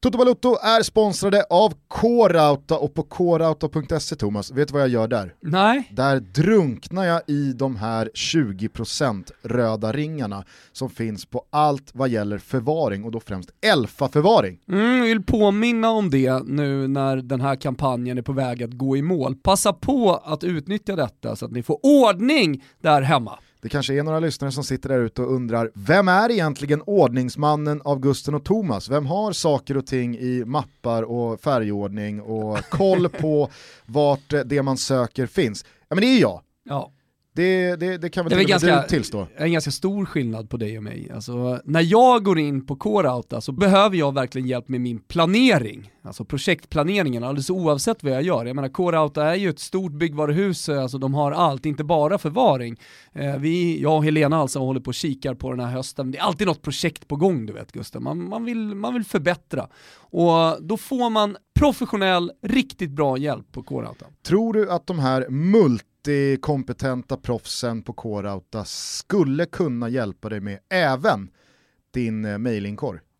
Toto 0.00 0.18
Balotto 0.18 0.56
är 0.62 0.82
sponsrade 0.82 1.44
av 1.50 1.74
K-Rauta 1.88 2.78
och 2.78 2.94
på 2.94 3.02
krauta.se 3.02 4.16
Thomas, 4.16 4.50
vet 4.50 4.68
du 4.68 4.72
vad 4.72 4.82
jag 4.82 4.88
gör 4.88 5.08
där? 5.08 5.34
Nej. 5.40 5.92
Där 5.92 6.20
drunknar 6.20 7.04
jag 7.04 7.22
i 7.26 7.52
de 7.52 7.76
här 7.76 8.10
20% 8.14 9.30
röda 9.42 9.92
ringarna 9.92 10.44
som 10.72 10.90
finns 10.90 11.26
på 11.26 11.44
allt 11.50 11.90
vad 11.94 12.08
gäller 12.08 12.38
förvaring 12.38 13.04
och 13.04 13.10
då 13.10 13.20
främst 13.20 13.50
Elfa-förvaring. 13.60 14.58
Mm, 14.68 15.02
vill 15.02 15.22
påminna 15.22 15.90
om 15.90 16.10
det 16.10 16.42
nu 16.44 16.88
när 16.88 17.16
den 17.16 17.40
här 17.40 17.56
kampanjen 17.56 18.18
är 18.18 18.22
på 18.22 18.32
väg 18.32 18.62
att 18.62 18.72
gå 18.72 18.96
i 18.96 19.02
mål. 19.02 19.36
Passa 19.36 19.72
på 19.72 20.22
att 20.24 20.44
utnyttja 20.44 20.96
detta 20.96 21.36
så 21.36 21.44
att 21.44 21.52
ni 21.52 21.62
får 21.62 21.78
ordning 21.82 22.64
där 22.82 23.02
hemma. 23.02 23.38
Det 23.60 23.68
kanske 23.68 23.94
är 23.94 24.02
några 24.02 24.20
lyssnare 24.20 24.52
som 24.52 24.64
sitter 24.64 24.88
där 24.88 24.98
ute 24.98 25.22
och 25.22 25.34
undrar, 25.34 25.70
vem 25.74 26.08
är 26.08 26.30
egentligen 26.30 26.82
ordningsmannen 26.82 27.82
Augusten 27.84 28.34
och 28.34 28.44
Thomas? 28.44 28.88
Vem 28.88 29.06
har 29.06 29.32
saker 29.32 29.76
och 29.76 29.86
ting 29.86 30.18
i 30.18 30.44
mappar 30.44 31.02
och 31.02 31.40
färgordning 31.40 32.20
och 32.20 32.58
koll 32.70 33.08
på 33.08 33.50
vart 33.86 34.34
det 34.44 34.62
man 34.62 34.76
söker 34.76 35.26
finns? 35.26 35.64
Ja 35.88 35.94
men 35.94 36.00
det 36.00 36.06
är 36.06 36.20
jag. 36.20 36.40
Ja. 36.64 36.92
Det, 37.38 37.76
det, 37.76 37.98
det 37.98 38.08
kan 38.10 38.24
väl 38.24 38.30
Det 38.30 38.36
är 38.36 38.38
till 38.38 38.48
ganska- 38.48 38.82
du 38.82 38.88
tillstå. 38.88 39.26
en 39.36 39.52
ganska 39.52 39.70
stor 39.70 40.04
skillnad 40.04 40.50
på 40.50 40.56
dig 40.56 40.76
och 40.76 40.82
mig. 40.84 41.10
Alltså, 41.14 41.60
när 41.64 41.80
jag 41.80 42.24
går 42.24 42.38
in 42.38 42.66
på 42.66 42.76
Core 42.76 43.40
så 43.40 43.52
behöver 43.52 43.96
jag 43.96 44.14
verkligen 44.14 44.48
hjälp 44.48 44.68
med 44.68 44.80
min 44.80 44.98
planering. 44.98 45.92
Alltså 46.02 46.24
projektplaneringen, 46.24 47.24
alldeles 47.24 47.50
oavsett 47.50 48.02
vad 48.02 48.12
jag 48.12 48.22
gör. 48.22 48.46
Jag 48.46 48.56
menar 48.56 48.68
Core 48.68 49.22
är 49.24 49.34
ju 49.34 49.48
ett 49.50 49.58
stort 49.58 49.92
byggvaruhus, 49.92 50.68
eh, 50.68 50.82
alltså 50.82 50.98
de 50.98 51.14
har 51.14 51.32
allt, 51.32 51.66
inte 51.66 51.84
bara 51.84 52.18
förvaring. 52.18 52.76
Eh, 53.12 53.36
vi, 53.36 53.82
jag 53.82 53.96
och 53.96 54.04
Helena 54.04 54.36
alltså 54.36 54.58
håller 54.58 54.80
på 54.80 54.88
och 54.88 54.94
kikar 54.94 55.34
på 55.34 55.50
den 55.50 55.60
här 55.60 55.72
hösten. 55.72 56.10
Det 56.10 56.18
är 56.18 56.22
alltid 56.22 56.46
något 56.46 56.62
projekt 56.62 57.08
på 57.08 57.16
gång 57.16 57.46
du 57.46 57.52
vet 57.52 57.72
Gustav. 57.72 58.02
Man, 58.02 58.28
man, 58.28 58.44
vill, 58.44 58.58
man 58.58 58.94
vill 58.94 59.04
förbättra. 59.04 59.68
Och 60.10 60.62
då 60.62 60.76
får 60.76 61.10
man 61.10 61.36
professionell, 61.58 62.32
riktigt 62.42 62.90
bra 62.90 63.18
hjälp 63.18 63.52
på 63.52 63.62
Core 63.62 63.88
Tror 64.26 64.52
du 64.52 64.70
att 64.70 64.86
de 64.86 64.98
här 64.98 65.26
kompetenta 66.40 67.16
proffsen 67.16 67.82
på 67.82 67.92
K-Rauta 67.92 68.64
skulle 68.64 69.46
kunna 69.46 69.88
hjälpa 69.88 70.28
dig 70.28 70.40
med 70.40 70.58
även 70.68 71.30
din 71.90 72.24
eh. 72.24 72.38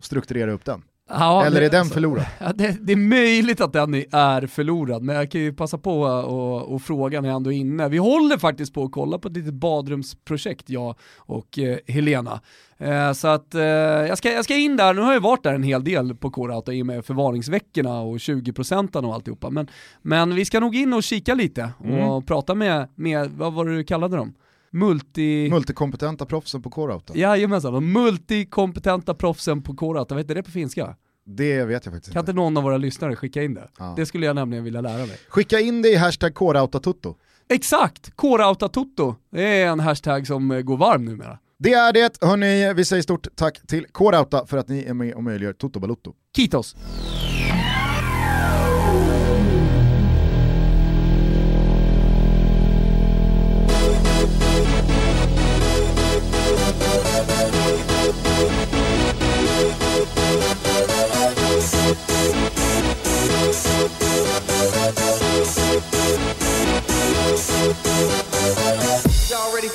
Strukturera 0.00 0.52
upp 0.52 0.64
den. 0.64 0.82
Ja, 1.10 1.44
Eller 1.46 1.60
det- 1.60 1.66
är 1.66 1.70
den 1.70 1.80
alltså- 1.80 1.94
förlorad? 1.94 2.24
Ja, 2.40 2.52
det, 2.54 2.76
det 2.80 2.92
är 2.92 2.96
möjligt 2.96 3.60
att 3.60 3.72
den 3.72 3.94
är 3.94 4.46
förlorad, 4.46 5.02
men 5.02 5.16
jag 5.16 5.30
kan 5.30 5.40
ju 5.40 5.52
passa 5.52 5.78
på 5.78 6.00
och, 6.02 6.74
och 6.74 6.82
fråga 6.82 7.20
när 7.20 7.28
jag 7.28 7.36
ändå 7.36 7.52
är 7.52 7.56
inne. 7.56 7.88
Vi 7.88 7.98
håller 7.98 8.38
faktiskt 8.38 8.74
på 8.74 8.84
att 8.84 8.92
kolla 8.92 9.18
på 9.18 9.28
ett 9.28 9.36
litet 9.36 9.54
badrumsprojekt, 9.54 10.70
jag 10.70 10.94
och 11.18 11.58
eh, 11.58 11.78
Helena. 11.86 12.40
Eh, 12.78 13.12
så 13.12 13.28
att 13.28 13.54
eh, 13.54 13.62
jag, 13.62 14.18
ska, 14.18 14.32
jag 14.32 14.44
ska 14.44 14.56
in 14.56 14.76
där, 14.76 14.94
nu 14.94 15.00
har 15.00 15.12
jag 15.12 15.20
varit 15.20 15.42
där 15.42 15.54
en 15.54 15.62
hel 15.62 15.84
del 15.84 16.14
på 16.14 16.30
K-Rauta 16.30 16.72
i 16.72 16.82
och 16.82 16.86
med 16.86 17.04
förvaringsveckorna 17.04 18.00
och 18.00 18.16
20% 18.16 19.04
och 19.06 19.14
alltihopa. 19.14 19.50
Men, 19.50 19.68
men 20.02 20.34
vi 20.34 20.44
ska 20.44 20.60
nog 20.60 20.76
in 20.76 20.92
och 20.92 21.02
kika 21.02 21.34
lite 21.34 21.70
och 21.78 21.86
Mm. 21.86 22.22
prata 22.26 22.54
med, 22.54 22.88
med, 22.94 23.30
vad 23.30 23.52
var 23.52 23.64
det 23.64 23.76
du 23.76 23.84
kallade 23.84 24.16
dem? 24.16 24.34
Multi... 24.70 25.48
Multikompetenta 25.50 26.26
proffsen 26.26 26.62
på 26.62 26.70
K-Rauta? 26.70 27.16
Jajamensan, 27.16 27.72
de 27.72 27.92
multikompetenta 27.92 29.14
proffsen 29.14 29.62
på 29.62 29.74
K-Rauta, 29.74 30.14
vad 30.14 30.24
heter 30.24 30.34
det 30.34 30.42
på 30.42 30.50
finska? 30.50 30.96
Det 31.26 31.64
vet 31.64 31.84
jag 31.86 31.94
faktiskt 31.94 32.12
Kan 32.12 32.20
inte. 32.20 32.30
inte 32.30 32.40
någon 32.40 32.56
av 32.56 32.62
våra 32.62 32.76
lyssnare 32.76 33.16
skicka 33.16 33.42
in 33.42 33.54
det? 33.54 33.68
Ja. 33.78 33.92
Det 33.96 34.06
skulle 34.06 34.26
jag 34.26 34.36
nämligen 34.36 34.64
vilja 34.64 34.80
lära 34.80 35.06
mig. 35.06 35.18
Skicka 35.28 35.60
in 35.60 35.82
det 35.82 35.88
i 35.88 35.96
hashtag 35.96 36.34
K-Rauta-tutto. 36.34 37.14
Exakt! 37.50 38.16
Kårautatoto, 38.16 39.14
det 39.30 39.42
är 39.62 39.66
en 39.66 39.80
hashtag 39.80 40.26
som 40.26 40.50
eh, 40.50 40.60
går 40.60 40.76
varm 40.76 41.04
numera. 41.04 41.38
Det 41.58 41.72
är 41.72 41.92
det, 41.92 42.18
hörni, 42.20 42.74
vi 42.74 42.84
säger 42.84 43.02
stort 43.02 43.26
tack 43.34 43.66
till 43.66 43.86
K-Rauta 43.92 44.46
för 44.46 44.56
att 44.56 44.68
ni 44.68 44.82
är 44.84 44.94
med 44.94 45.14
och 45.14 45.22
möjliggör 45.24 45.52
Toto 45.52 45.80
Balutto. 45.80 46.12
Kitos! 46.36 46.76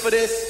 For 0.03 0.11
this? 0.11 0.47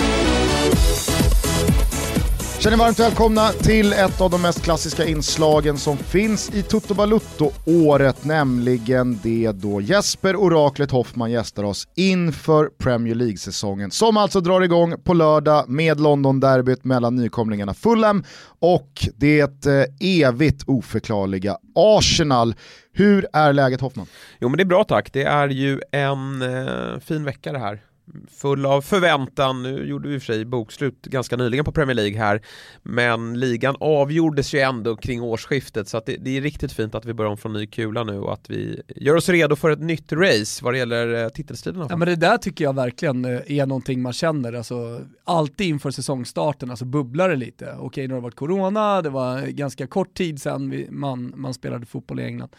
Känner 2.59 2.77
varmt 2.77 2.99
välkomna 2.99 3.49
till 3.49 3.93
ett 3.93 4.21
av 4.21 4.29
de 4.31 4.41
mest 4.41 4.63
klassiska 4.63 5.05
inslagen 5.05 5.77
som 5.77 5.97
finns 5.97 6.53
i 6.53 6.63
Toto 6.63 6.93
Balutto-året, 6.93 8.25
nämligen 8.25 9.19
det 9.23 9.51
då 9.51 9.81
Jesper 9.81 10.35
Oraklet 10.35 10.91
Hoffman 10.91 11.31
gästar 11.31 11.63
oss 11.63 11.87
inför 11.95 12.69
Premier 12.77 13.15
League-säsongen, 13.15 13.91
som 13.91 14.17
alltså 14.17 14.39
drar 14.39 14.61
igång 14.61 14.95
på 15.03 15.13
lördag 15.13 15.69
med 15.69 15.99
London-derbyt 15.99 16.83
mellan 16.83 17.15
nykomlingarna 17.15 17.73
Fulham 17.73 18.23
och 18.59 19.07
det 19.15 19.65
eh, 19.65 20.25
evigt 20.27 20.63
oförklarliga 20.67 21.57
Arsenal. 21.75 22.55
Hur 22.93 23.27
är 23.33 23.53
läget 23.53 23.81
Hoffman? 23.81 24.07
Jo 24.39 24.49
men 24.49 24.57
det 24.57 24.63
är 24.63 24.65
bra 24.65 24.83
tack, 24.83 25.13
det 25.13 25.23
är 25.23 25.47
ju 25.47 25.81
en 25.91 26.41
eh, 26.41 26.99
fin 26.99 27.23
vecka 27.23 27.51
det 27.51 27.59
här. 27.59 27.79
Full 28.31 28.65
av 28.65 28.81
förväntan, 28.81 29.63
nu 29.63 29.85
gjorde 29.85 30.07
vi 30.07 30.15
i 30.15 30.17
och 30.17 30.21
för 30.21 30.33
sig 30.33 30.45
bokslut 30.45 31.01
ganska 31.01 31.35
nyligen 31.35 31.65
på 31.65 31.71
Premier 31.71 31.95
League 31.95 32.17
här 32.17 32.41
Men 32.83 33.39
ligan 33.39 33.75
avgjordes 33.79 34.53
ju 34.53 34.59
ändå 34.59 34.95
kring 34.95 35.21
årsskiftet 35.21 35.87
så 35.87 35.97
att 35.97 36.05
det, 36.05 36.17
det 36.17 36.37
är 36.37 36.41
riktigt 36.41 36.71
fint 36.71 36.95
att 36.95 37.05
vi 37.05 37.13
börjar 37.13 37.31
om 37.31 37.37
från 37.37 37.53
ny 37.53 37.67
kula 37.67 38.03
nu 38.03 38.19
och 38.19 38.33
att 38.33 38.49
vi 38.49 38.81
gör 38.95 39.15
oss 39.15 39.29
redo 39.29 39.55
för 39.55 39.69
ett 39.69 39.79
nytt 39.79 40.11
race 40.11 40.63
vad 40.63 40.73
det 40.73 40.77
gäller 40.77 41.23
eh, 41.23 41.29
titelstriderna. 41.29 41.29
titelstriden. 41.29 41.87
Ja 41.89 41.97
men 41.97 42.07
det 42.07 42.15
där 42.15 42.37
tycker 42.37 42.63
jag 42.63 42.75
verkligen 42.75 43.25
eh, 43.25 43.41
är 43.47 43.65
någonting 43.65 44.01
man 44.01 44.13
känner, 44.13 44.53
alltså 44.53 45.01
alltid 45.23 45.67
inför 45.67 45.91
säsongstarten, 45.91 46.69
alltså 46.69 46.85
bubblar 46.85 47.29
det 47.29 47.35
lite. 47.35 47.75
Okej 47.79 48.07
nu 48.07 48.13
har 48.13 48.21
det 48.21 48.23
varit 48.23 48.35
corona, 48.35 49.01
det 49.01 49.09
var 49.09 49.41
ganska 49.41 49.87
kort 49.87 50.13
tid 50.13 50.41
sedan 50.41 50.69
vi, 50.69 50.87
man, 50.91 51.33
man 51.35 51.53
spelade 51.53 51.85
fotboll 51.85 52.19
i 52.19 52.23
England. 52.23 52.55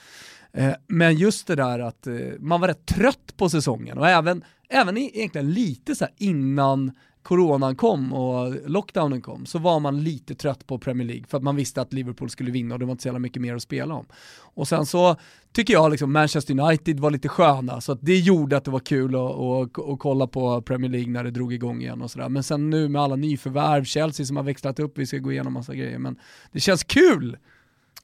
Eh, 0.55 0.75
men 0.87 1.17
just 1.17 1.47
det 1.47 1.55
där 1.55 1.79
att 1.79 2.07
eh, 2.07 2.15
man 2.39 2.61
var 2.61 2.69
rätt 2.69 2.87
trött 2.87 3.37
på 3.37 3.49
säsongen 3.49 3.99
och 3.99 4.09
även, 4.09 4.45
även 4.69 4.97
egentligen 4.97 5.53
lite 5.53 5.95
så 5.95 6.05
här 6.05 6.15
innan 6.19 6.93
coronan 7.23 7.77
kom 7.77 8.13
och 8.13 8.55
lockdownen 8.71 9.23
kom 9.23 9.47
så 9.47 9.59
var 9.59 9.81
man 9.81 10.05
lite 10.05 10.35
trött 10.35 10.67
på 10.67 10.79
Premier 10.79 11.09
League 11.09 11.25
för 11.29 11.37
att 11.37 11.43
man 11.43 11.57
visste 11.57 11.81
att 11.81 11.93
Liverpool 11.93 12.31
skulle 12.31 12.51
vinna 12.51 12.75
och 12.75 12.79
det 12.79 12.85
var 12.85 12.93
inte 12.93 13.03
så 13.03 13.09
jävla 13.09 13.19
mycket 13.19 13.43
mer 13.43 13.55
att 13.55 13.63
spela 13.63 13.95
om. 13.95 14.07
Och 14.39 14.69
sen 14.69 14.87
så 14.87 15.17
tycker 15.53 15.73
jag 15.73 15.91
liksom 15.91 16.13
Manchester 16.13 16.61
United 16.61 17.01
var 17.01 17.11
lite 17.11 17.29
sköna 17.29 17.81
så 17.81 17.93
att 17.93 17.99
det 18.03 18.19
gjorde 18.19 18.57
att 18.57 18.65
det 18.65 18.71
var 18.71 18.81
kul 18.81 19.15
att, 19.15 19.21
att, 19.21 19.89
att 19.89 19.99
kolla 19.99 20.27
på 20.27 20.63
Premier 20.63 20.91
League 20.91 21.13
när 21.13 21.25
det 21.25 21.31
drog 21.31 21.53
igång 21.53 21.81
igen 21.81 22.03
och 22.03 22.11
sådär. 22.11 22.29
Men 22.29 22.43
sen 22.43 22.71
nu 22.71 22.89
med 22.89 23.03
alla 23.03 23.17
nyförvärv, 23.17 23.85
Chelsea 23.85 24.27
som 24.27 24.37
har 24.37 24.45
växlat 24.45 24.79
upp, 24.79 24.99
vi 24.99 25.07
ska 25.07 25.19
gå 25.19 25.33
igenom 25.33 25.53
massa 25.53 25.75
grejer 25.75 25.99
men 25.99 26.17
det 26.53 26.61
känns 26.61 26.85
kul! 26.85 27.37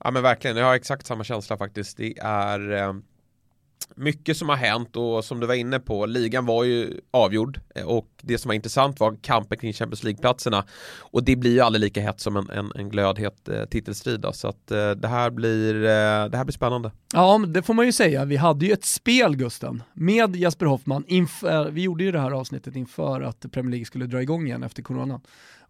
Ja 0.04 0.10
men 0.10 0.22
verkligen, 0.22 0.56
jag 0.56 0.66
har 0.66 0.74
exakt 0.74 1.06
samma 1.06 1.24
känsla 1.24 1.56
faktiskt. 1.56 1.96
Det 1.96 2.18
är 2.18 2.72
eh, 2.72 2.92
mycket 3.94 4.36
som 4.36 4.48
har 4.48 4.56
hänt 4.56 4.96
och 4.96 5.24
som 5.24 5.40
du 5.40 5.46
var 5.46 5.54
inne 5.54 5.80
på, 5.80 6.06
ligan 6.06 6.46
var 6.46 6.64
ju 6.64 7.00
avgjord 7.10 7.60
eh, 7.74 7.84
och 7.84 8.08
det 8.22 8.38
som 8.38 8.48
var 8.48 8.54
intressant 8.54 9.00
var 9.00 9.16
kampen 9.22 9.58
kring 9.58 9.72
Champions 9.72 10.02
League-platserna 10.02 10.64
och 10.98 11.24
det 11.24 11.36
blir 11.36 11.52
ju 11.52 11.60
aldrig 11.60 11.80
lika 11.80 12.00
hett 12.00 12.20
som 12.20 12.36
en, 12.36 12.50
en, 12.50 12.72
en 12.74 12.88
glödhet 12.88 13.48
eh, 13.48 13.64
titelstrid 13.64 14.20
då. 14.20 14.32
så 14.32 14.48
att 14.48 14.70
eh, 14.70 14.90
det, 14.90 15.08
här 15.08 15.30
blir, 15.30 15.74
eh, 15.74 16.24
det 16.30 16.36
här 16.36 16.44
blir 16.44 16.52
spännande. 16.52 16.90
Ja, 17.14 17.44
det 17.48 17.62
får 17.62 17.74
man 17.74 17.86
ju 17.86 17.92
säga. 17.92 18.24
Vi 18.24 18.36
hade 18.36 18.66
ju 18.66 18.72
ett 18.72 18.84
spel 18.84 19.36
Gusten, 19.36 19.82
med 19.92 20.36
Jesper 20.36 20.66
Hoffman. 20.66 21.04
Inför, 21.06 21.70
vi 21.70 21.82
gjorde 21.82 22.04
ju 22.04 22.12
det 22.12 22.20
här 22.20 22.30
avsnittet 22.30 22.76
inför 22.76 23.20
att 23.20 23.52
Premier 23.52 23.70
League 23.70 23.86
skulle 23.86 24.06
dra 24.06 24.22
igång 24.22 24.46
igen 24.46 24.62
efter 24.62 24.82
corona. 24.82 25.20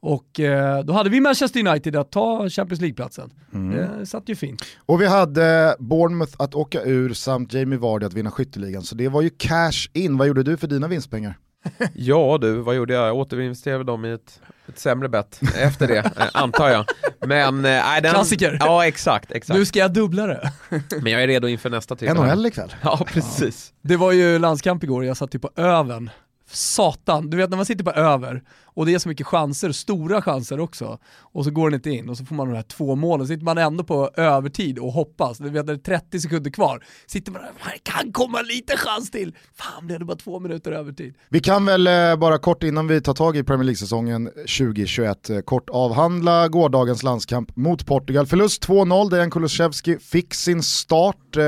Och 0.03 0.41
eh, 0.41 0.85
då 0.85 0.93
hade 0.93 1.11
vi 1.11 1.21
Manchester 1.21 1.67
United 1.69 1.97
att 1.97 2.13
ta 2.13 2.49
Champions 2.49 2.81
League-platsen. 2.81 3.31
Det 3.51 4.07
satt 4.07 4.29
ju 4.29 4.35
fint. 4.35 4.63
Och 4.87 5.01
vi 5.03 5.07
hade 5.07 5.77
Bournemouth 5.79 6.33
att 6.39 6.55
åka 6.55 6.83
ur 6.83 7.15
samt 7.15 7.53
Jamie 7.53 7.79
Vardy 7.79 8.07
att 8.07 8.15
vinna 8.15 8.31
skytteligan, 8.31 8.83
så 8.83 8.95
det 8.95 9.09
var 9.09 9.23
ju 9.23 9.31
cash 9.31 9.89
in. 9.93 10.17
Vad 10.17 10.27
gjorde 10.29 10.43
du 10.43 10.57
för 10.57 10.67
dina 10.67 10.89
vinstpengar? 10.89 11.39
Ja 11.95 12.39
du, 12.41 12.55
vad 12.55 12.77
gjorde 12.77 12.95
jag? 12.95 13.09
Jag 13.09 13.17
återinvesterade 13.17 13.85
dem 13.85 14.05
i 14.05 14.13
ett, 14.13 14.41
ett 14.69 14.79
sämre 14.79 15.09
bett 15.09 15.41
efter 15.59 15.89
det, 15.89 15.99
eh, 16.17 16.27
antar 16.33 16.69
jag. 16.69 16.85
Men, 17.27 17.63
nej, 17.63 18.03
den, 18.03 18.13
Klassiker. 18.13 18.57
Ja 18.61 18.87
exakt, 18.87 19.33
exakt. 19.33 19.59
Nu 19.59 19.67
ska 19.67 19.79
jag 19.79 19.93
dubbla 19.93 20.27
det. 20.27 20.53
Men 21.03 21.13
jag 21.13 21.23
är 21.23 21.27
redo 21.27 21.49
inför 21.49 21.71
nästa 21.71 21.97
tillfälle. 21.97 22.35
NHL 22.35 22.47
ikväll. 22.47 22.75
Ja 22.83 23.05
precis. 23.07 23.73
Det 23.83 23.97
var 23.97 24.13
ju 24.13 24.39
landskamp 24.39 24.85
igår, 24.85 25.05
jag 25.05 25.17
satt 25.17 25.35
ju 25.35 25.39
på 25.39 25.51
övern. 25.57 26.11
Satan, 26.53 27.31
du 27.31 27.37
vet 27.37 27.51
när 27.51 27.57
man 27.57 27.67
sitter 27.67 27.85
på 27.85 27.91
över 27.91 28.43
och 28.81 28.87
det 28.87 28.95
är 28.95 28.99
så 28.99 29.09
mycket 29.09 29.27
chanser, 29.27 29.73
stora 29.73 30.23
chanser 30.23 30.61
också, 30.61 30.99
och 31.19 31.45
så 31.45 31.51
går 31.51 31.71
den 31.71 31.79
inte 31.79 31.91
in 31.91 32.09
och 32.09 32.17
så 32.17 32.25
får 32.25 32.35
man 32.35 32.49
de 32.49 32.55
här 32.55 32.63
två 32.63 32.97
målen, 32.97 33.27
så 33.27 33.33
sitter 33.33 33.45
man 33.45 33.59
ändå 33.59 33.85
på 33.85 34.11
övertid 34.17 34.79
och 34.79 34.93
hoppas, 34.93 35.39
det 35.39 35.59
är 35.59 35.77
30 35.77 36.21
sekunder 36.21 36.51
kvar, 36.51 36.85
sitter 37.07 37.33
man 37.33 37.43
där, 37.43 37.51
det 37.65 37.91
kan 37.91 38.13
komma 38.13 38.43
lite 38.43 38.77
chans 38.77 39.11
till, 39.11 39.37
fan 39.55 39.87
blev 39.87 39.99
det 39.99 40.05
bara 40.05 40.17
två 40.17 40.41
minuter 40.41 40.73
övertid. 40.73 41.15
Vi 41.29 41.41
kan 41.41 41.67
väl 41.67 41.87
eh, 41.87 42.17
bara 42.17 42.39
kort 42.39 42.63
innan 42.63 42.87
vi 42.87 43.01
tar 43.01 43.15
tag 43.15 43.37
i 43.37 43.45
Premier 43.45 43.65
League-säsongen 43.65 44.27
2021 44.27 45.31
eh, 45.31 45.41
kort 45.41 45.71
avhandla 45.71 46.49
gårdagens 46.49 47.03
landskamp 47.03 47.57
mot 47.57 47.87
Portugal. 47.87 48.27
Förlust 48.27 48.69
2-0, 48.69 49.11
Dejan 49.11 49.31
Kulusevski 49.31 49.99
fick 49.99 50.35
sin 50.35 50.63
start, 50.63 51.37
eh, 51.37 51.43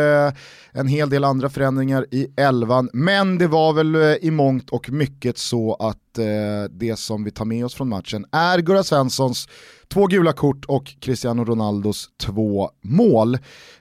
en 0.72 0.88
hel 0.88 1.10
del 1.10 1.24
andra 1.24 1.48
förändringar 1.48 2.06
i 2.10 2.26
elvan, 2.36 2.90
men 2.92 3.38
det 3.38 3.46
var 3.46 3.72
väl 3.72 3.94
eh, 3.94 4.00
i 4.00 4.30
mångt 4.30 4.70
och 4.70 4.90
mycket 4.90 5.38
så 5.38 5.74
att 5.74 6.18
eh, 6.18 6.70
det 6.70 6.98
som 6.98 7.24
vi 7.24 7.30
tar 7.30 7.44
med 7.44 7.64
oss 7.64 7.74
från 7.74 7.88
matchen 7.88 8.26
är 8.32 8.58
Gurra 8.58 8.82
Svenssons 8.82 9.48
två 9.88 10.06
gula 10.06 10.32
kort 10.32 10.64
och 10.64 10.94
Cristiano 11.00 11.44
Ronaldos 11.44 12.08
två 12.20 12.70
mål. 12.82 13.34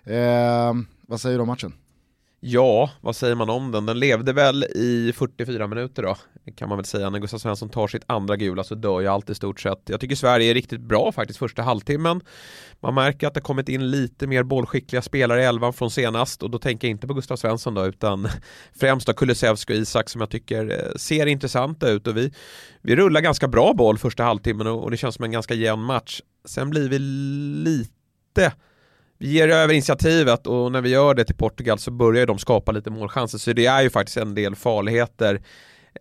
Eh, 0.03 0.73
vad 1.07 1.21
säger 1.21 1.38
du 1.38 1.41
om 1.41 1.47
matchen? 1.47 1.73
Ja, 2.43 2.89
vad 3.01 3.15
säger 3.15 3.35
man 3.35 3.49
om 3.49 3.71
den? 3.71 3.85
Den 3.85 3.99
levde 3.99 4.33
väl 4.33 4.63
i 4.63 5.13
44 5.15 5.67
minuter 5.67 6.03
då, 6.03 6.15
kan 6.55 6.69
man 6.69 6.77
väl 6.77 6.85
säga. 6.85 7.09
När 7.09 7.19
Gustav 7.19 7.38
Svensson 7.38 7.69
tar 7.69 7.88
sitt 7.88 8.03
andra 8.07 8.38
gula 8.38 8.63
så 8.63 8.75
dör 8.75 9.01
ju 9.01 9.07
allt 9.07 9.29
i 9.29 9.35
stort 9.35 9.59
sett. 9.59 9.79
Jag 9.85 9.99
tycker 9.99 10.15
Sverige 10.15 10.51
är 10.51 10.53
riktigt 10.53 10.81
bra 10.81 11.11
faktiskt 11.11 11.39
första 11.39 11.61
halvtimmen. 11.61 12.21
Man 12.79 12.93
märker 12.93 13.27
att 13.27 13.33
det 13.33 13.41
kommit 13.41 13.69
in 13.69 13.91
lite 13.91 14.27
mer 14.27 14.43
bollskickliga 14.43 15.01
spelare 15.01 15.41
i 15.41 15.45
elvan 15.45 15.73
från 15.73 15.91
senast 15.91 16.43
och 16.43 16.49
då 16.49 16.59
tänker 16.59 16.88
jag 16.88 16.91
inte 16.91 17.07
på 17.07 17.13
Gustav 17.13 17.35
Svensson 17.35 17.73
då 17.73 17.85
utan 17.85 18.27
främst 18.79 19.07
då 19.07 19.13
Kulusevski 19.13 19.73
och 19.73 19.77
Isak 19.77 20.09
som 20.09 20.21
jag 20.21 20.29
tycker 20.29 20.71
eh, 20.71 20.95
ser 20.95 21.25
intressanta 21.25 21.89
ut 21.89 22.07
och 22.07 22.17
vi, 22.17 22.33
vi 22.81 22.95
rullar 22.95 23.21
ganska 23.21 23.47
bra 23.47 23.73
boll 23.73 23.97
första 23.97 24.23
halvtimmen 24.23 24.67
och, 24.67 24.83
och 24.83 24.91
det 24.91 24.97
känns 24.97 25.15
som 25.15 25.25
en 25.25 25.31
ganska 25.31 25.53
jämn 25.53 25.83
match. 25.83 26.21
Sen 26.45 26.69
blir 26.69 26.89
vi 26.89 26.99
lite 26.99 28.51
vi 29.21 29.27
ger 29.27 29.47
över 29.47 29.73
initiativet 29.73 30.47
och 30.47 30.71
när 30.71 30.81
vi 30.81 30.89
gör 30.89 31.13
det 31.13 31.25
till 31.25 31.35
Portugal 31.35 31.79
så 31.79 31.91
börjar 31.91 32.27
de 32.27 32.39
skapa 32.39 32.71
lite 32.71 32.89
målchanser 32.89 33.38
så 33.38 33.53
det 33.53 33.65
är 33.65 33.81
ju 33.81 33.89
faktiskt 33.89 34.18
en 34.18 34.35
del 34.35 34.56
farligheter 34.56 35.41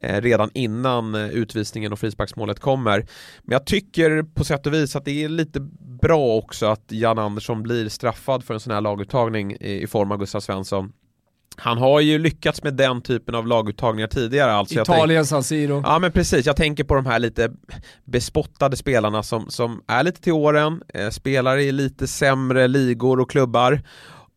eh, 0.00 0.20
redan 0.20 0.50
innan 0.55 1.14
eh, 1.14 1.28
utvisningen 1.28 1.93
och 1.93 1.99
frisparksmålet 1.99 2.61
kommer. 2.61 3.06
Men 3.43 3.52
jag 3.52 3.67
tycker 3.67 4.22
på 4.22 4.44
sätt 4.44 4.67
och 4.67 4.75
vis 4.75 4.96
att 4.96 5.05
det 5.05 5.25
är 5.25 5.28
lite 5.28 5.61
bra 6.02 6.37
också 6.37 6.67
att 6.67 6.84
Jan 6.88 7.19
Andersson 7.19 7.62
blir 7.62 7.88
straffad 7.88 8.44
för 8.44 8.55
en 8.55 8.61
sån 8.61 8.72
här 8.72 8.81
laguttagning 8.81 9.56
i 9.61 9.87
form 9.87 10.12
av 10.12 10.19
Gustav 10.19 10.40
Svensson. 10.40 10.93
Han 11.60 11.78
har 11.78 12.00
ju 12.00 12.18
lyckats 12.18 12.62
med 12.62 12.74
den 12.74 13.02
typen 13.02 13.34
av 13.34 13.46
laguttagningar 13.46 14.08
tidigare. 14.08 14.52
Alltså 14.52 14.80
Italien, 14.80 15.26
San 15.26 15.44
Siro. 15.44 15.82
Ja 15.84 15.98
men 15.98 16.12
precis, 16.12 16.46
jag 16.46 16.56
tänker 16.56 16.84
på 16.84 16.94
de 16.94 17.06
här 17.06 17.18
lite 17.18 17.50
bespottade 18.04 18.76
spelarna 18.76 19.22
som, 19.22 19.50
som 19.50 19.82
är 19.86 20.02
lite 20.02 20.20
till 20.20 20.32
åren, 20.32 20.82
eh, 20.94 21.10
spelar 21.10 21.56
i 21.56 21.72
lite 21.72 22.06
sämre 22.06 22.68
ligor 22.68 23.20
och 23.20 23.30
klubbar 23.30 23.80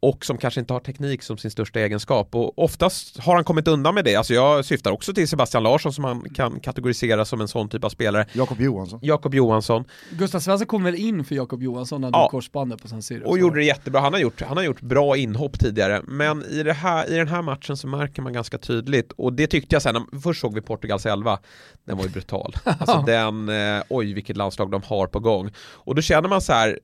och 0.04 0.26
som 0.26 0.38
kanske 0.38 0.60
inte 0.60 0.74
har 0.74 0.80
teknik 0.80 1.24
som 1.24 1.38
sin 1.38 1.52
största 1.52 1.80
egenskap 1.80 2.36
och 2.36 2.60
oftast 2.60 3.20
har 3.20 3.36
han 3.36 3.44
kommit 3.44 3.68
undan 3.68 3.96
med 3.96 4.06
det. 4.06 4.16
Alltså 4.16 4.34
jag 4.34 4.66
syftar 4.66 4.92
också 4.92 5.14
till 5.14 5.28
Sebastian 5.28 5.64
Larsson 5.64 5.94
som 5.94 6.02
man 6.02 6.30
kan 6.30 6.60
kategorisera 6.60 7.26
som 7.26 7.42
en 7.42 7.48
sån 7.48 7.70
typ 7.70 7.84
av 7.84 7.90
spelare. 7.90 8.26
Jakob 8.34 8.62
Johansson. 8.62 9.00
Jakob 9.04 9.36
Johansson. 9.36 9.86
Gustav 10.12 10.40
Svensson 10.40 10.68
kom 10.68 10.84
väl 10.84 10.96
in 10.96 11.24
för 11.26 11.36
Jakob 11.36 11.64
Johansson 11.64 12.02
när 12.02 12.10
ja. 12.14 12.28
korsbandet 12.32 12.82
på 12.82 12.88
San 12.88 13.02
Siro. 13.02 13.30
Och 13.30 13.40
gjorde 13.40 13.56
det 13.60 13.66
jättebra. 13.66 14.02
Han 14.02 14.14
har, 14.14 14.20
gjort, 14.20 14.42
han 14.42 14.58
har 14.58 14.64
gjort 14.64 14.82
bra 14.82 15.18
inhopp 15.18 15.60
tidigare. 15.60 16.02
Men 16.08 16.44
i, 16.44 16.64
det 16.64 16.74
här, 16.74 17.12
i 17.12 17.16
den 17.16 17.28
här 17.28 17.42
matchen 17.42 17.78
så 17.78 17.88
märker 17.88 18.22
man 18.22 18.34
ganska 18.34 18.58
tydligt 18.58 19.12
och 19.12 19.34
det 19.34 19.48
tyckte 19.48 19.76
jag 19.76 19.82
sen, 19.82 19.96
först 20.24 20.42
såg 20.42 20.54
vi 20.54 20.62
Portugals 20.62 21.06
elva, 21.06 21.40
den 21.86 21.98
var 21.98 22.04
ju 22.04 22.10
brutal. 22.10 22.56
Alltså 22.66 23.04
den, 23.06 23.50
eh, 23.50 23.84
oj 23.90 24.14
vilket 24.14 24.38
landslag 24.38 24.72
de 24.72 24.82
har 24.86 25.08
på 25.08 25.20
gång. 25.20 25.52
Och 25.58 25.96
då 25.96 26.02
känner 26.02 26.30
man 26.30 26.42
så 26.42 26.54
här, 26.54 26.80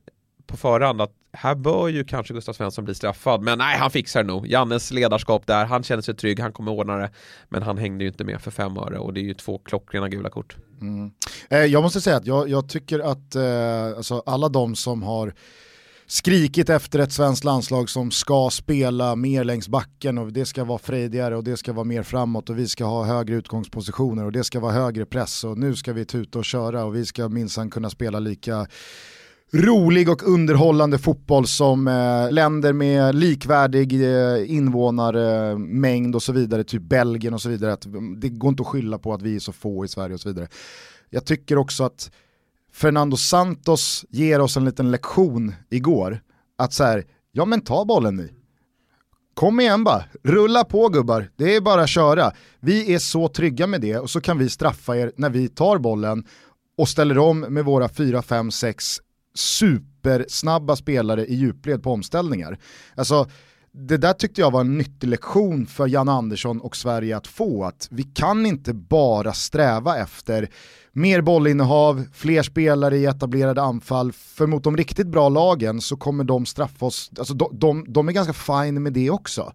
på 0.49 0.57
förhand 0.57 1.01
att 1.01 1.11
här 1.33 1.55
bör 1.55 1.87
ju 1.87 2.03
kanske 2.03 2.33
Gustav 2.33 2.53
Svensson 2.53 2.85
bli 2.85 2.95
straffad, 2.95 3.41
men 3.41 3.57
nej, 3.57 3.77
han 3.77 3.91
fixar 3.91 4.23
det 4.23 4.27
nog. 4.27 4.47
Jannes 4.47 4.91
ledarskap 4.91 5.47
där, 5.47 5.65
han 5.65 5.83
känner 5.83 6.01
sig 6.01 6.15
trygg, 6.15 6.39
han 6.39 6.51
kommer 6.51 6.71
ordna 6.71 6.97
det. 6.97 7.09
Men 7.49 7.63
han 7.63 7.77
hängde 7.77 8.03
ju 8.03 8.07
inte 8.07 8.23
med 8.23 8.41
för 8.41 8.51
fem 8.51 8.77
öre 8.77 8.97
och 8.99 9.13
det 9.13 9.19
är 9.19 9.23
ju 9.23 9.33
två 9.33 9.57
klockrena 9.57 10.09
gula 10.09 10.29
kort. 10.29 10.57
Mm. 10.81 11.11
Eh, 11.49 11.59
jag 11.59 11.83
måste 11.83 12.01
säga 12.01 12.17
att 12.17 12.25
jag, 12.25 12.49
jag 12.49 12.69
tycker 12.69 12.99
att 12.99 13.35
eh, 13.35 13.97
alltså 13.97 14.23
alla 14.25 14.49
de 14.49 14.75
som 14.75 15.03
har 15.03 15.33
skrikit 16.07 16.69
efter 16.69 16.99
ett 16.99 17.11
svenskt 17.11 17.43
landslag 17.43 17.89
som 17.89 18.11
ska 18.11 18.49
spela 18.51 19.15
mer 19.15 19.43
längs 19.43 19.67
backen 19.67 20.17
och 20.17 20.33
det 20.33 20.45
ska 20.45 20.63
vara 20.63 20.77
frejdigare 20.77 21.35
och 21.37 21.43
det 21.43 21.57
ska 21.57 21.73
vara 21.73 21.83
mer 21.83 22.03
framåt 22.03 22.49
och 22.49 22.59
vi 22.59 22.67
ska 22.67 22.85
ha 22.85 23.03
högre 23.03 23.35
utgångspositioner 23.35 24.25
och 24.25 24.31
det 24.31 24.43
ska 24.43 24.59
vara 24.59 24.73
högre 24.73 25.05
press 25.05 25.43
och 25.43 25.57
nu 25.57 25.75
ska 25.75 25.93
vi 25.93 26.05
tuta 26.05 26.39
och 26.39 26.45
köra 26.45 26.85
och 26.85 26.95
vi 26.95 27.05
ska 27.05 27.29
minsann 27.29 27.69
kunna 27.69 27.89
spela 27.89 28.19
lika 28.19 28.67
rolig 29.51 30.09
och 30.09 30.27
underhållande 30.27 30.97
fotboll 30.97 31.47
som 31.47 31.87
eh, 31.87 32.31
länder 32.31 32.73
med 32.73 33.15
likvärdig 33.15 34.03
eh, 34.03 34.51
invånarmängd 34.51 36.15
och 36.15 36.23
så 36.23 36.33
vidare, 36.33 36.63
typ 36.63 36.81
Belgien 36.81 37.33
och 37.33 37.41
så 37.41 37.49
vidare. 37.49 37.73
Att, 37.73 37.85
mm, 37.85 38.19
det 38.19 38.29
går 38.29 38.49
inte 38.49 38.61
att 38.61 38.67
skylla 38.67 38.97
på 38.97 39.13
att 39.13 39.21
vi 39.21 39.35
är 39.35 39.39
så 39.39 39.51
få 39.51 39.85
i 39.85 39.87
Sverige 39.87 40.13
och 40.13 40.19
så 40.19 40.29
vidare. 40.29 40.47
Jag 41.09 41.25
tycker 41.25 41.57
också 41.57 41.83
att 41.83 42.11
Fernando 42.73 43.17
Santos 43.17 44.05
ger 44.09 44.41
oss 44.41 44.57
en 44.57 44.65
liten 44.65 44.91
lektion 44.91 45.53
igår. 45.69 46.21
Att 46.57 46.73
så 46.73 46.83
här, 46.83 47.05
ja 47.31 47.45
men 47.45 47.61
ta 47.61 47.85
bollen 47.85 48.15
ni. 48.15 48.31
Kom 49.33 49.59
igen 49.59 49.83
bara, 49.83 50.03
rulla 50.23 50.63
på 50.63 50.89
gubbar, 50.89 51.29
det 51.35 51.55
är 51.55 51.61
bara 51.61 51.81
att 51.81 51.89
köra. 51.89 52.31
Vi 52.59 52.93
är 52.93 52.99
så 52.99 53.27
trygga 53.27 53.67
med 53.67 53.81
det 53.81 53.97
och 53.97 54.09
så 54.09 54.21
kan 54.21 54.37
vi 54.37 54.49
straffa 54.49 54.97
er 54.97 55.11
när 55.15 55.29
vi 55.29 55.47
tar 55.47 55.77
bollen 55.77 56.23
och 56.77 56.89
ställer 56.89 57.17
om 57.17 57.39
med 57.39 57.65
våra 57.65 57.89
4, 57.89 58.21
5, 58.21 58.51
6 58.51 58.99
supersnabba 59.39 60.75
spelare 60.75 61.25
i 61.25 61.35
djupled 61.35 61.83
på 61.83 61.91
omställningar. 61.91 62.59
Alltså, 62.95 63.29
det 63.71 63.97
där 63.97 64.13
tyckte 64.13 64.41
jag 64.41 64.51
var 64.51 64.61
en 64.61 64.77
nyttig 64.77 65.07
lektion 65.07 65.65
för 65.65 65.87
Jan 65.87 66.09
Andersson 66.09 66.61
och 66.61 66.75
Sverige 66.75 67.17
att 67.17 67.27
få, 67.27 67.63
att 67.63 67.87
vi 67.91 68.03
kan 68.03 68.45
inte 68.45 68.73
bara 68.73 69.33
sträva 69.33 69.97
efter 69.97 70.49
mer 70.91 71.21
bollinnehav, 71.21 72.05
fler 72.13 72.43
spelare 72.43 72.97
i 72.97 73.05
etablerade 73.05 73.61
anfall, 73.61 74.11
för 74.11 74.47
mot 74.47 74.63
de 74.63 74.77
riktigt 74.77 75.07
bra 75.07 75.29
lagen 75.29 75.81
så 75.81 75.97
kommer 75.97 76.23
de 76.23 76.45
straffa 76.45 76.85
oss, 76.85 77.11
alltså 77.19 77.33
de, 77.33 77.49
de, 77.59 77.85
de 77.87 78.07
är 78.07 78.11
ganska 78.11 78.33
fine 78.33 78.83
med 78.83 78.93
det 78.93 79.09
också. 79.09 79.53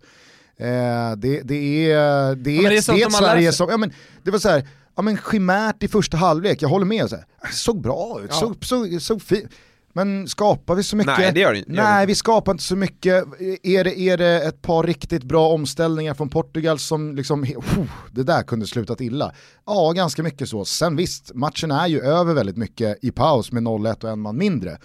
Eh, 0.57 1.13
det, 1.17 1.41
det, 1.43 1.45
är, 1.45 1.45
det 1.45 1.91
är, 1.91 1.93
ja, 1.93 2.35
det 2.35 2.57
är, 2.57 2.71
det 2.71 3.03
är 3.03 3.07
ett 3.07 3.13
Sverige 3.13 3.53
som, 3.53 3.69
ja 3.71 3.77
men 3.77 3.93
det 4.23 4.31
var 4.31 4.39
så 4.39 4.49
här, 4.49 4.69
ja 4.97 5.03
men 5.03 5.17
chimärt 5.17 5.83
i 5.83 5.89
första 5.89 6.17
halvlek, 6.17 6.63
jag 6.63 6.69
håller 6.69 6.87
med, 6.87 7.11
så 7.11 7.17
här, 7.17 7.25
såg 7.53 7.81
bra 7.81 8.21
ut, 8.25 8.31
ja. 8.31 8.37
såg, 8.37 8.65
såg, 8.65 9.03
såg 9.03 9.23
fint 9.23 9.51
men 9.97 10.29
skapar 10.29 10.75
vi 10.75 10.83
så 10.83 10.97
mycket? 10.97 11.19
Nej, 11.19 11.33
det 11.33 11.41
gör 11.41 11.53
det, 11.53 11.59
gör 11.59 11.65
Nej, 11.67 12.07
vi 12.07 12.15
skapar 12.15 12.53
inte 12.53 12.65
så 12.65 12.77
mycket. 12.77 13.25
Är 13.63 13.85
det, 13.85 13.99
är 13.99 14.17
det 14.17 14.43
ett 14.43 14.63
par 14.63 14.83
riktigt 14.83 15.23
bra 15.23 15.49
omställningar 15.49 16.15
från 16.15 16.29
Portugal 16.29 16.79
som 16.79 17.17
liksom, 17.17 17.43
oh, 17.43 17.87
det 18.13 18.23
där 18.23 18.43
kunde 18.43 18.67
slutat 18.67 19.01
illa? 19.01 19.33
Ja, 19.67 19.93
ganska 19.93 20.23
mycket 20.23 20.49
så. 20.49 20.65
Sen 20.65 20.97
visst, 20.97 21.35
matchen 21.35 21.71
är 21.71 21.87
ju 21.87 22.01
över 22.01 22.35
väldigt 22.35 22.57
mycket 22.57 22.99
i 23.05 23.11
paus 23.11 23.53
med 23.53 23.63
0-1 23.63 24.05
och 24.05 24.11
en 24.11 24.21
man 24.21 24.37
mindre. 24.37 24.79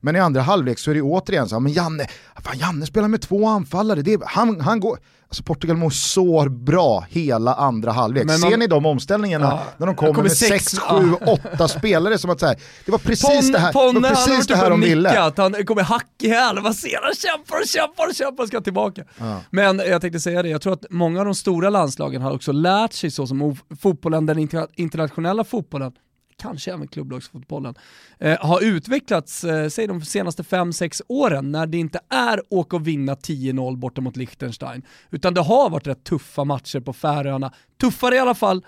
Men 0.00 0.16
i 0.16 0.18
andra 0.18 0.40
halvlek 0.40 0.78
så 0.78 0.90
är 0.90 0.94
det 0.94 1.02
återigen 1.02 1.48
så, 1.48 1.60
men 1.60 1.72
Janne, 1.72 2.06
fan 2.42 2.58
Janne 2.58 2.86
spelar 2.86 3.08
med 3.08 3.22
två 3.22 3.46
anfallare, 3.46 4.02
det 4.02 4.12
är, 4.12 4.20
han, 4.26 4.60
han 4.60 4.80
går, 4.80 4.98
alltså 5.28 5.42
Portugal 5.42 5.76
mår 5.76 5.90
så 5.90 6.48
bra 6.48 7.06
hela 7.10 7.54
andra 7.54 7.92
halvlek. 7.92 8.24
Man, 8.24 8.38
Ser 8.38 8.56
ni 8.56 8.66
de 8.66 8.86
omställningarna 8.86 9.44
ja, 9.44 9.62
när 9.76 9.86
de 9.86 9.96
kommer, 9.96 10.12
kommer 10.12 10.28
med 10.28 10.36
6, 10.36 10.78
7, 10.78 11.14
8 11.54 11.68
spelare 11.68 12.18
som 12.18 12.30
att 12.30 12.40
säga, 12.40 12.54
det 12.84 12.92
var 12.92 12.98
precis 12.98 13.40
Pon, 13.42 13.52
det 13.52 13.58
här, 13.58 13.72
Ponne, 13.72 14.08
det 14.08 14.14
precis 14.14 14.46
det 14.46 14.56
här 14.56 14.70
de 14.70 14.80
ville. 14.80 15.32
Han 15.36 15.64
kommer 15.64 15.82
hack 15.82 16.06
i 16.22 16.28
häl, 16.28 16.62
man 16.62 16.74
ser 16.74 17.02
han 17.02 17.14
kämpar 17.14 17.60
och 17.60 17.66
kämpar 17.66 18.08
och 18.08 18.14
kämpar 18.14 18.42
och 18.44 18.48
ska 18.48 18.60
tillbaka. 18.60 19.04
Ja. 19.18 19.40
Men 19.50 19.78
jag 19.78 20.00
tänkte 20.00 20.20
säga 20.20 20.42
det, 20.42 20.48
jag 20.48 20.62
tror 20.62 20.72
att 20.72 20.84
många 20.90 21.20
av 21.20 21.24
de 21.24 21.34
stora 21.34 21.70
landslagen 21.70 22.22
har 22.22 22.32
också 22.34 22.52
lärt 22.52 22.92
sig 22.92 23.10
så 23.10 23.26
som 23.26 23.56
fotbollen, 23.80 24.26
den 24.26 24.48
internationella 24.76 25.44
fotbollen, 25.44 25.92
kanske 26.38 26.72
även 26.72 26.88
klubblagsfotbollen, 26.88 27.74
eh, 28.18 28.38
har 28.40 28.64
utvecklats, 28.64 29.44
eh, 29.44 29.68
säg 29.68 29.86
de 29.86 30.00
senaste 30.02 30.44
5-6 30.44 31.02
åren, 31.08 31.52
när 31.52 31.66
det 31.66 31.78
inte 31.78 32.00
är 32.08 32.42
åka 32.48 32.76
och 32.76 32.86
vinna 32.86 33.14
10-0 33.14 33.76
borta 33.76 34.00
mot 34.00 34.16
Liechtenstein, 34.16 34.82
utan 35.10 35.34
det 35.34 35.40
har 35.40 35.70
varit 35.70 35.86
rätt 35.86 36.04
tuffa 36.04 36.44
matcher 36.44 36.80
på 36.80 36.92
Färöarna, 36.92 37.52
tuffare 37.80 38.14
i 38.14 38.18
alla 38.18 38.34
fall 38.34 38.64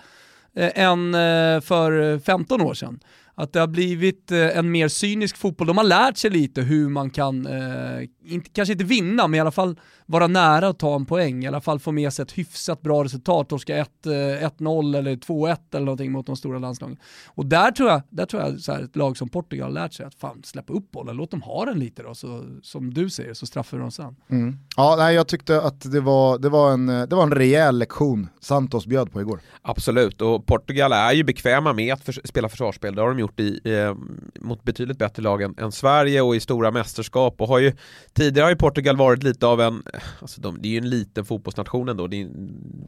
eh, 0.55 0.71
än 0.75 1.15
eh, 1.15 1.61
för 1.61 2.13
eh, 2.13 2.19
15 2.19 2.61
år 2.61 2.73
sedan. 2.73 2.99
Att 3.35 3.53
det 3.53 3.59
har 3.59 3.67
blivit 3.67 4.31
eh, 4.31 4.57
en 4.57 4.71
mer 4.71 4.87
cynisk 4.87 5.37
fotboll. 5.37 5.67
De 5.67 5.77
har 5.77 5.83
lärt 5.83 6.17
sig 6.17 6.29
lite 6.29 6.61
hur 6.61 6.89
man 6.89 7.09
kan, 7.09 7.45
eh, 7.45 8.07
inte, 8.25 8.49
kanske 8.49 8.71
inte 8.71 8.83
vinna, 8.83 9.27
men 9.27 9.37
i 9.37 9.41
alla 9.41 9.51
fall 9.51 9.79
vara 10.11 10.27
nära 10.27 10.67
att 10.67 10.79
ta 10.79 10.95
en 10.95 11.05
poäng. 11.05 11.43
I 11.43 11.47
alla 11.47 11.61
fall 11.61 11.79
få 11.79 11.91
med 11.91 12.13
sig 12.13 12.23
ett 12.23 12.31
hyfsat 12.31 12.81
bra 12.81 13.03
resultat, 13.03 13.49
torska 13.49 13.85
1-0 14.03 14.93
eh, 14.93 14.99
eller 14.99 15.15
2-1 15.15 15.57
eller 15.71 15.85
någonting 15.85 16.11
mot 16.11 16.25
de 16.25 16.35
stora 16.35 16.59
landslagen. 16.59 16.97
Och 17.27 17.45
där 17.45 17.71
tror 17.71 17.89
jag, 17.89 18.01
där 18.09 18.25
tror 18.25 18.43
jag 18.43 18.59
så 18.59 18.71
här, 18.71 18.83
ett 18.83 18.95
lag 18.95 19.17
som 19.17 19.29
Portugal 19.29 19.67
har 19.67 19.73
lärt 19.73 19.93
sig 19.93 20.05
att 20.05 20.15
fan 20.15 20.41
släppa 20.43 20.73
upp 20.73 20.91
bollen, 20.91 21.15
låt 21.15 21.31
dem 21.31 21.41
ha 21.41 21.65
den 21.65 21.79
lite 21.79 22.03
då, 22.03 22.15
så, 22.15 22.43
som 22.63 22.93
du 22.93 23.09
säger, 23.09 23.33
så 23.33 23.45
straffar 23.45 23.77
dem 23.77 23.91
sen. 23.91 24.15
Mm. 24.29 24.57
Ja, 24.77 24.95
nej, 24.97 25.15
jag 25.15 25.27
tyckte 25.27 25.61
att 25.61 25.91
det 25.91 26.01
var, 26.01 26.37
det, 26.37 26.49
var 26.49 26.71
en, 26.73 26.85
det 26.85 27.15
var 27.15 27.23
en 27.23 27.35
rejäl 27.35 27.77
lektion 27.77 28.29
Santos 28.39 28.85
bjöd 28.85 29.11
på 29.11 29.21
igår. 29.21 29.39
Absolut, 29.61 30.21
och 30.21 30.45
Portugal 30.45 30.91
är 30.93 31.11
ju 31.11 31.23
bekväma 31.23 31.73
med 31.73 31.93
att 31.93 32.03
för, 32.03 32.11
spela 32.11 32.49
försvarsspel. 32.49 32.95
Det 32.95 33.01
har 33.01 33.07
de 33.07 33.19
gjort 33.19 33.39
i, 33.39 33.59
eh, 33.63 33.95
mot 34.39 34.63
betydligt 34.63 34.97
bättre 34.97 35.23
lag 35.23 35.41
än, 35.41 35.55
än, 35.57 35.71
Sverige 35.71 36.21
och 36.21 36.35
i 36.35 36.39
stora 36.39 36.71
mästerskap. 36.71 37.41
Och 37.41 37.47
har 37.47 37.59
ju, 37.59 37.73
tidigare 38.13 38.45
har 38.45 38.49
ju 38.49 38.55
Portugal 38.55 38.97
varit 38.97 39.23
lite 39.23 39.47
av 39.47 39.61
en, 39.61 39.83
alltså 40.21 40.41
de, 40.41 40.61
det 40.61 40.67
är 40.67 40.71
ju 40.71 40.77
en 40.77 40.89
liten 40.89 41.25
fotbollsnation 41.25 41.89
ändå. 41.89 42.07
Det, 42.07 42.27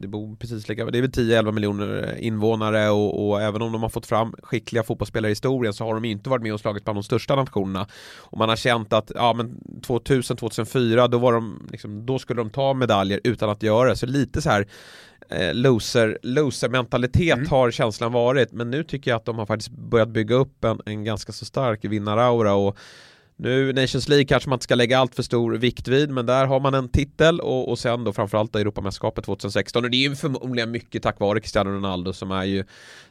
det 0.00 0.08
bor 0.08 0.36
precis 0.36 0.68
lika, 0.68 0.84
det 0.84 0.98
är 0.98 1.02
väl 1.02 1.10
10-11 1.10 1.52
miljoner 1.52 2.18
invånare 2.18 2.90
och, 2.90 3.28
och, 3.28 3.42
även 3.42 3.62
om 3.62 3.72
de 3.72 3.82
har 3.82 3.88
fått 3.88 4.06
fram 4.06 4.34
skickliga 4.42 4.82
fotbollsspelare 4.82 5.30
i 5.30 5.32
historien 5.32 5.74
så 5.74 5.84
har 5.84 5.94
de 5.94 6.04
inte 6.04 6.30
varit 6.30 6.42
med 6.42 6.54
och 6.54 6.60
slagit 6.60 6.84
bland 6.84 6.96
de 6.96 7.02
största 7.02 7.36
nationerna. 7.36 7.86
Och 8.16 8.38
man 8.38 8.48
har 8.48 8.56
känt 8.56 8.92
att 8.92 9.12
ja, 9.14 9.32
men 9.32 9.58
2000-2004 9.86 11.08
då, 11.08 11.18
var 11.18 11.32
de, 11.32 11.68
liksom, 11.72 12.06
då 12.06 12.18
skulle 12.18 12.40
de 12.40 12.50
ta 12.50 12.74
medaljer 12.74 13.20
utan 13.24 13.50
att 13.50 13.62
göra 13.62 13.88
det. 13.88 13.96
Så 13.96 14.06
lite 14.06 14.42
så 14.42 14.50
här 14.50 14.66
eh, 15.28 15.54
loser, 15.54 16.18
loser 16.22 16.68
mentalitet 16.68 17.36
mm. 17.36 17.48
har 17.48 17.70
känslan 17.70 18.12
varit 18.12 18.52
men 18.52 18.70
nu 18.70 18.84
tycker 18.84 19.10
jag 19.10 19.16
att 19.16 19.24
de 19.24 19.38
har 19.38 19.46
faktiskt 19.46 19.70
börjat 19.70 20.08
bygga 20.08 20.34
upp 20.34 20.64
en, 20.64 20.80
en 20.86 21.04
ganska 21.04 21.32
så 21.32 21.44
stark 21.44 21.84
vinnaraura 21.84 22.54
och 22.54 22.78
nu 23.36 23.72
Nations 23.72 24.08
League 24.08 24.24
kanske 24.24 24.48
man 24.48 24.56
inte 24.56 24.64
ska 24.64 24.74
lägga 24.74 24.98
allt 24.98 25.14
för 25.14 25.22
stor 25.22 25.52
vikt 25.52 25.88
vid 25.88 26.10
men 26.10 26.26
där 26.26 26.46
har 26.46 26.60
man 26.60 26.74
en 26.74 26.88
titel 26.88 27.40
och, 27.40 27.68
och 27.68 27.78
sen 27.78 28.04
då 28.04 28.12
framförallt 28.12 28.56
Europamästerskapet 28.56 29.24
2016 29.24 29.84
och 29.84 29.90
det 29.90 29.96
är 29.96 30.08
ju 30.08 30.16
förmodligen 30.16 30.70
mycket 30.70 31.02
tack 31.02 31.20
vare 31.20 31.40
Cristiano 31.40 31.70
Ronaldo 31.70 32.12
som 32.12 32.30
är 32.30 32.44
ju 32.44 32.64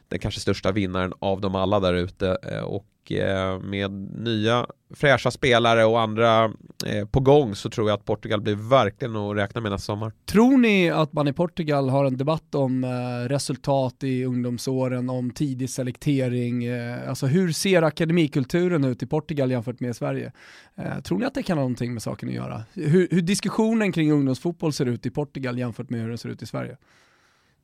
den 0.08 0.18
kanske 0.18 0.40
största 0.40 0.72
vinnaren 0.72 1.12
av 1.18 1.40
dem 1.40 1.54
alla 1.54 1.80
där 1.80 1.94
ute 1.94 2.38
eh, 2.42 2.62
och 2.62 3.12
eh, 3.12 3.60
med 3.60 3.90
nya 4.18 4.66
fräscha 4.94 5.30
spelare 5.30 5.84
och 5.84 6.00
andra 6.00 6.44
eh, 6.86 7.06
på 7.10 7.20
gång 7.20 7.54
så 7.54 7.70
tror 7.70 7.88
jag 7.88 7.94
att 7.94 8.04
Portugal 8.04 8.40
blir 8.40 8.54
verkligen 8.54 9.16
att 9.16 9.36
räkna 9.36 9.60
med 9.60 9.72
nästa 9.72 9.84
sommar. 9.84 10.12
Tror 10.26 10.58
ni 10.58 10.90
att 10.90 11.12
man 11.12 11.28
i 11.28 11.32
Portugal 11.32 11.88
har 11.88 12.04
en 12.04 12.16
debatt 12.16 12.54
om 12.54 12.84
resultat 13.28 14.04
i 14.04 14.24
ungdomsåren, 14.24 15.10
om 15.10 15.30
tidig 15.30 15.70
selektering? 15.70 16.68
Alltså 17.08 17.26
hur 17.26 17.52
ser 17.52 17.82
akademikulturen 17.82 18.84
ut 18.84 19.02
i 19.02 19.06
Portugal 19.06 19.50
jämfört 19.50 19.80
med 19.80 19.96
Sverige? 19.96 20.32
Tror 21.04 21.18
ni 21.18 21.24
att 21.24 21.34
det 21.34 21.42
kan 21.42 21.58
ha 21.58 21.62
någonting 21.62 21.92
med 21.92 22.02
saken 22.02 22.28
att 22.28 22.34
göra? 22.34 22.62
Hur, 22.72 23.08
hur 23.10 23.22
diskussionen 23.22 23.92
kring 23.92 24.12
ungdomsfotboll 24.12 24.72
ser 24.72 24.86
ut 24.86 25.06
i 25.06 25.10
Portugal 25.10 25.58
jämfört 25.58 25.90
med 25.90 26.00
hur 26.00 26.08
den 26.08 26.18
ser 26.18 26.28
ut 26.28 26.42
i 26.42 26.46
Sverige? 26.46 26.76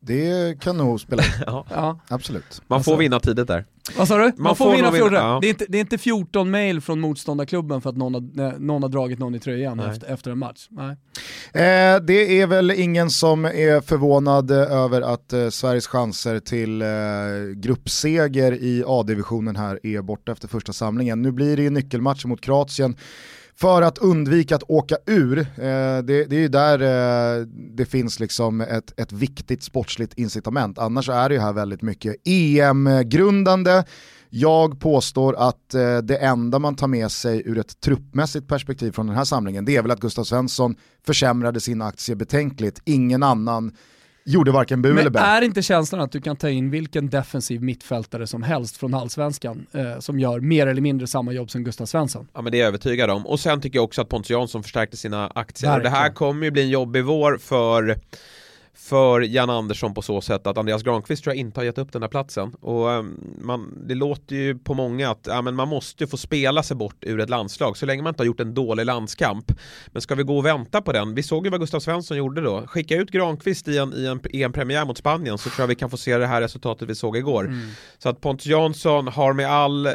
Det 0.02 0.61
kan 0.61 0.76
nog 0.76 1.00
spela 1.00 1.23
ja. 1.47 2.00
Absolut. 2.09 2.62
Man 2.66 2.85
får 2.85 2.92
alltså, 2.92 3.00
vinna 3.00 3.21
tidigt 3.21 3.47
där. 3.47 3.64
Vad 3.97 4.09
sa 4.09 4.19
du? 4.19 4.25
Man, 4.25 4.33
Man 4.37 4.57
får, 4.57 4.64
får 4.64 4.76
vinna 4.76 4.92
14. 4.92 5.12
Ja. 5.12 5.38
Det, 5.40 5.47
är 5.47 5.50
inte, 5.50 5.66
det 5.69 5.78
är 5.78 5.80
inte 5.80 5.99
14 5.99 6.50
mail 6.50 6.80
från 6.80 7.00
motståndarklubben 7.00 7.80
för 7.80 7.90
att 7.90 7.97
någon 7.97 8.14
har, 8.14 8.59
någon 8.59 8.83
har 8.83 8.90
dragit 8.90 9.19
någon 9.19 9.35
i 9.35 9.38
tröjan 9.38 9.80
efter, 9.80 10.07
efter, 10.07 10.30
en 10.30 10.38
match. 10.38 10.66
Nej. 10.71 10.97
Eh, 11.52 12.00
det 12.00 12.40
är 12.40 12.47
väl 12.47 12.71
ingen 12.71 13.11
som 13.11 13.45
är 13.45 13.80
förvånad 13.80 14.50
över 14.50 15.02
att 15.02 15.33
eh, 15.33 15.49
Sveriges 15.49 15.87
chanser 15.87 16.40
till 16.40 16.83
eh, 16.83 16.88
gruppseger 17.54 18.52
i 18.52 18.85
A-divisionen 18.87 19.57
här 19.57 19.87
är 19.87 20.02
borta 20.02 20.33
efter 20.33 20.49
första 20.49 20.73
samlingen. 20.73 21.23
Nu 21.23 21.33
blir 21.33 21.57
det 21.57 21.62
ju 21.62 21.71
nyckelmatch 21.71 22.25
mot 22.25 22.40
Kroatien 22.40 22.97
för 23.57 23.83
att 23.83 23.99
undvika 23.99 24.57
att 24.57 24.71
åka 24.71 24.97
ur. 25.07 25.38
Eh, 25.38 25.45
det, 26.02 26.25
det, 26.25 26.37
är 26.37 26.40
ju 26.40 26.49
där 26.49 26.80
eh, 26.80 27.47
det 27.76 27.85
finns 27.85 28.21
liksom 28.21 28.61
ett, 28.61 29.00
ett 29.00 29.12
viktigt 29.12 29.62
sportsligt 29.62 30.14
incitament. 30.14 30.78
Annars 30.78 31.09
är 31.09 31.28
det 31.28 31.35
ju 31.35 31.40
här 31.40 31.52
väldigt 31.52 31.83
mycket 31.83 32.16
EM-grundande. 32.25 33.85
Jag 34.30 34.80
påstår 34.80 35.37
att 35.38 35.75
eh, 35.75 35.99
det 35.99 36.16
enda 36.16 36.59
man 36.59 36.76
tar 36.76 36.87
med 36.87 37.11
sig 37.11 37.42
ur 37.47 37.59
ett 37.59 37.80
truppmässigt 37.80 38.49
perspektiv 38.49 38.92
från 38.92 39.07
den 39.07 39.16
här 39.16 39.25
samlingen 39.25 39.64
det 39.64 39.76
är 39.76 39.83
väl 39.83 39.90
att 39.90 40.00
Gustav 40.00 40.25
Svensson 40.25 40.76
försämrade 41.07 41.61
sin 41.61 41.83
aktie 41.83 42.16
betänkligt. 42.16 42.83
Ingen 42.85 43.23
annan 43.23 43.73
gjorde 44.30 44.50
varken 44.50 44.82
bu 44.82 44.99
eller 45.00 45.10
bä. 45.10 45.20
är 45.20 45.42
inte 45.42 45.62
känslan 45.62 46.00
att 46.00 46.12
du 46.12 46.20
kan 46.20 46.37
ta 46.37 46.50
in 46.50 46.70
vilken 46.70 47.10
defensiv 47.10 47.62
mittfältare 47.62 48.26
som 48.26 48.42
helst 48.42 48.76
från 48.76 48.94
allsvenskan 48.94 49.66
eh, 49.72 49.99
som 49.99 50.20
gör 50.20 50.40
mer 50.40 50.66
eller 50.66 50.82
mindre 50.82 51.06
samma 51.06 51.32
jobb 51.32 51.50
som 51.50 51.64
Gustav 51.64 51.87
Svensson? 51.87 52.28
Ja 52.34 52.42
men 52.42 52.52
det 52.52 52.58
är 52.58 52.60
jag 52.60 52.68
övertygad 52.68 53.10
om. 53.10 53.26
Och 53.26 53.40
sen 53.40 53.60
tycker 53.60 53.76
jag 53.76 53.84
också 53.84 54.02
att 54.02 54.08
Pontus 54.08 54.30
Jansson 54.30 54.62
förstärkte 54.62 54.96
sina 54.96 55.32
aktier. 55.34 55.76
Och 55.76 55.82
det 55.82 55.90
här 55.90 56.10
kommer 56.10 56.44
ju 56.44 56.50
bli 56.50 56.62
en 56.62 56.70
jobbig 56.70 57.04
vår 57.04 57.38
för 57.38 57.99
för 58.80 59.20
Jan 59.20 59.50
Andersson 59.50 59.94
på 59.94 60.02
så 60.02 60.20
sätt 60.20 60.46
att 60.46 60.58
Andreas 60.58 60.82
Granqvist 60.82 61.25
tror 61.25 61.34
jag 61.34 61.40
inte 61.40 61.60
har 61.60 61.64
gett 61.64 61.78
upp 61.78 61.92
den 61.92 62.02
här 62.02 62.08
platsen. 62.08 62.52
Och 62.60 62.88
um, 62.88 63.34
man, 63.40 63.78
det 63.88 63.94
låter 63.94 64.37
ju 64.37 64.58
på 64.58 64.75
många 64.75 65.10
att 65.10 65.26
ja, 65.26 65.42
men 65.42 65.54
man 65.54 65.68
måste 65.68 66.06
få 66.06 66.16
spela 66.16 66.62
sig 66.62 66.76
bort 66.76 66.96
ur 67.00 67.20
ett 67.20 67.30
landslag 67.30 67.76
så 67.76 67.87
länge 67.87 68.02
man 68.02 68.10
inte 68.10 68.20
har 68.20 68.26
gjort 68.26 68.40
en 68.40 68.54
dålig 68.54 68.87
landskamp. 68.87 69.52
Men 69.87 70.02
ska 70.02 70.14
vi 70.14 70.22
gå 70.22 70.38
och 70.38 70.46
vänta 70.46 70.82
på 70.82 70.92
den? 70.92 71.14
Vi 71.14 71.22
såg 71.22 71.46
ju 71.46 71.50
vad 71.50 71.60
Gustav 71.60 71.80
Svensson 71.80 72.16
gjorde 72.16 72.40
då. 72.40 72.66
Skicka 72.66 72.96
ut 72.96 73.10
Granqvist 73.10 73.68
i 73.68 73.78
en, 73.78 73.94
i 73.94 74.06
en 74.06 74.20
EM-premiär 74.32 74.84
mot 74.84 74.99
Spanien 74.99 75.38
så 75.38 75.50
tror 75.50 75.62
jag 75.62 75.68
vi 75.68 75.75
kan 75.75 75.90
få 75.90 75.96
se 75.96 76.18
det 76.18 76.26
här 76.26 76.40
resultatet 76.40 76.88
vi 76.88 76.94
såg 76.94 77.16
igår. 77.16 77.44
Mm. 77.44 77.68
Så 77.99 78.08
att 78.08 78.20
Pontus 78.20 78.46
Jansson 78.46 79.08
har 79.08 79.32
med 79.32 79.50
all 79.50 79.87
eh, 79.87 79.92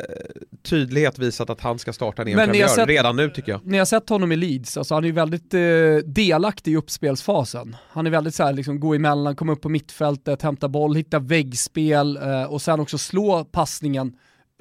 tydlighet 0.64 1.20
visat 1.20 1.50
att 1.50 1.62
han 1.62 1.80
ska 1.80 1.94
starta 1.94 2.22
en 2.22 2.28
EM-premiär 2.28 2.86
redan 2.86 3.16
nu 3.16 3.30
tycker 3.30 3.52
jag. 3.52 3.66
Ni 3.66 3.78
har 3.78 3.86
sett 3.86 4.10
honom 4.10 4.32
i 4.32 4.36
Leeds, 4.36 4.78
alltså 4.78 4.94
han 4.94 5.04
är 5.04 5.08
ju 5.08 5.14
väldigt 5.14 5.54
eh, 5.54 5.60
delaktig 6.06 6.72
i 6.72 6.76
uppspelsfasen. 6.76 7.76
Han 7.90 8.08
är 8.08 8.12
väldigt 8.12 8.36
så 8.36 8.44
här, 8.44 8.54
liksom, 8.54 8.75
Liksom 8.76 8.90
gå 8.90 8.96
emellan, 8.96 9.36
komma 9.36 9.54
upp 9.54 9.62
på 9.62 9.70
mittfältet, 9.70 10.42
hämta 10.42 10.68
boll, 10.68 10.96
hitta 10.96 11.20
väggspel 11.20 12.18
eh, 12.18 12.44
och 12.44 12.62
sen 12.62 12.80
också 12.80 12.98
slå 12.98 13.46
passningen 13.46 14.14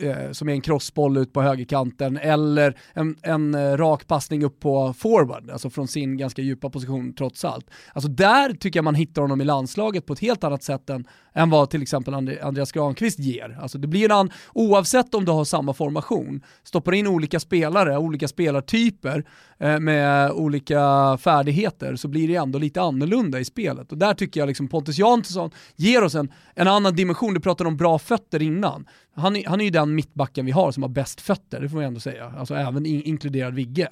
eh, 0.02 0.32
som 0.32 0.48
är 0.48 0.52
en 0.52 0.60
crossboll 0.60 1.16
ut 1.16 1.32
på 1.32 1.42
högerkanten 1.42 2.16
eller 2.16 2.78
en, 2.92 3.16
en 3.22 3.54
eh, 3.54 3.76
rak 3.76 4.06
passning 4.06 4.44
upp 4.44 4.60
på 4.60 4.94
forward, 4.98 5.50
alltså 5.50 5.70
från 5.70 5.88
sin 5.88 6.16
ganska 6.16 6.42
djupa 6.42 6.70
position 6.70 7.12
trots 7.12 7.44
allt. 7.44 7.70
Alltså 7.92 8.10
där 8.10 8.52
tycker 8.52 8.78
jag 8.78 8.84
man 8.84 8.94
hittar 8.94 9.22
honom 9.22 9.40
i 9.40 9.44
landslaget 9.44 10.06
på 10.06 10.12
ett 10.12 10.18
helt 10.18 10.44
annat 10.44 10.62
sätt 10.62 10.90
än, 10.90 11.06
än 11.34 11.50
vad 11.50 11.70
till 11.70 11.82
exempel 11.82 12.14
Andreas 12.14 12.72
Granqvist 12.72 13.18
ger. 13.18 13.58
Alltså 13.62 13.78
det 13.78 13.88
blir 13.88 14.12
en 14.12 14.30
oavsett 14.52 15.14
om 15.14 15.24
du 15.24 15.32
har 15.32 15.44
samma 15.44 15.74
formation, 15.74 16.42
stoppar 16.64 16.92
in 16.92 17.06
olika 17.06 17.40
spelare, 17.40 17.98
olika 17.98 18.28
spelartyper 18.28 19.24
eh, 19.58 19.80
med 19.80 20.30
olika 20.30 20.80
färdigheter 21.20 21.96
så 21.96 22.08
blir 22.08 22.28
det 22.28 22.34
ändå 22.34 22.58
lite 22.58 22.82
annorlunda 22.82 23.40
i 23.40 23.44
spelet. 23.44 23.92
Och 23.92 23.98
där 23.98 24.14
tycker 24.14 24.40
jag 24.40 24.46
liksom 24.46 24.68
Pontus 24.68 24.98
Jansson 24.98 25.50
ger 25.76 26.04
oss 26.04 26.14
en, 26.14 26.32
en 26.54 26.68
annan 26.68 26.96
dimension, 26.96 27.34
du 27.34 27.40
pratade 27.40 27.68
om 27.68 27.76
bra 27.76 27.98
fötter 27.98 28.42
innan. 28.42 28.86
Han, 29.16 29.42
han 29.46 29.60
är 29.60 29.64
ju 29.64 29.70
den 29.70 29.94
mittbacken 29.94 30.46
vi 30.46 30.52
har 30.52 30.72
som 30.72 30.82
har 30.82 30.90
bäst 30.90 31.20
fötter, 31.20 31.60
det 31.60 31.68
får 31.68 31.76
man 31.76 31.84
ändå 31.84 32.00
säga. 32.00 32.32
Alltså 32.38 32.54
även 32.54 32.86
in, 32.86 33.02
inkluderad 33.02 33.54
Vigge. 33.54 33.88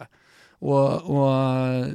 Och, 0.59 1.11
och, 1.11 1.29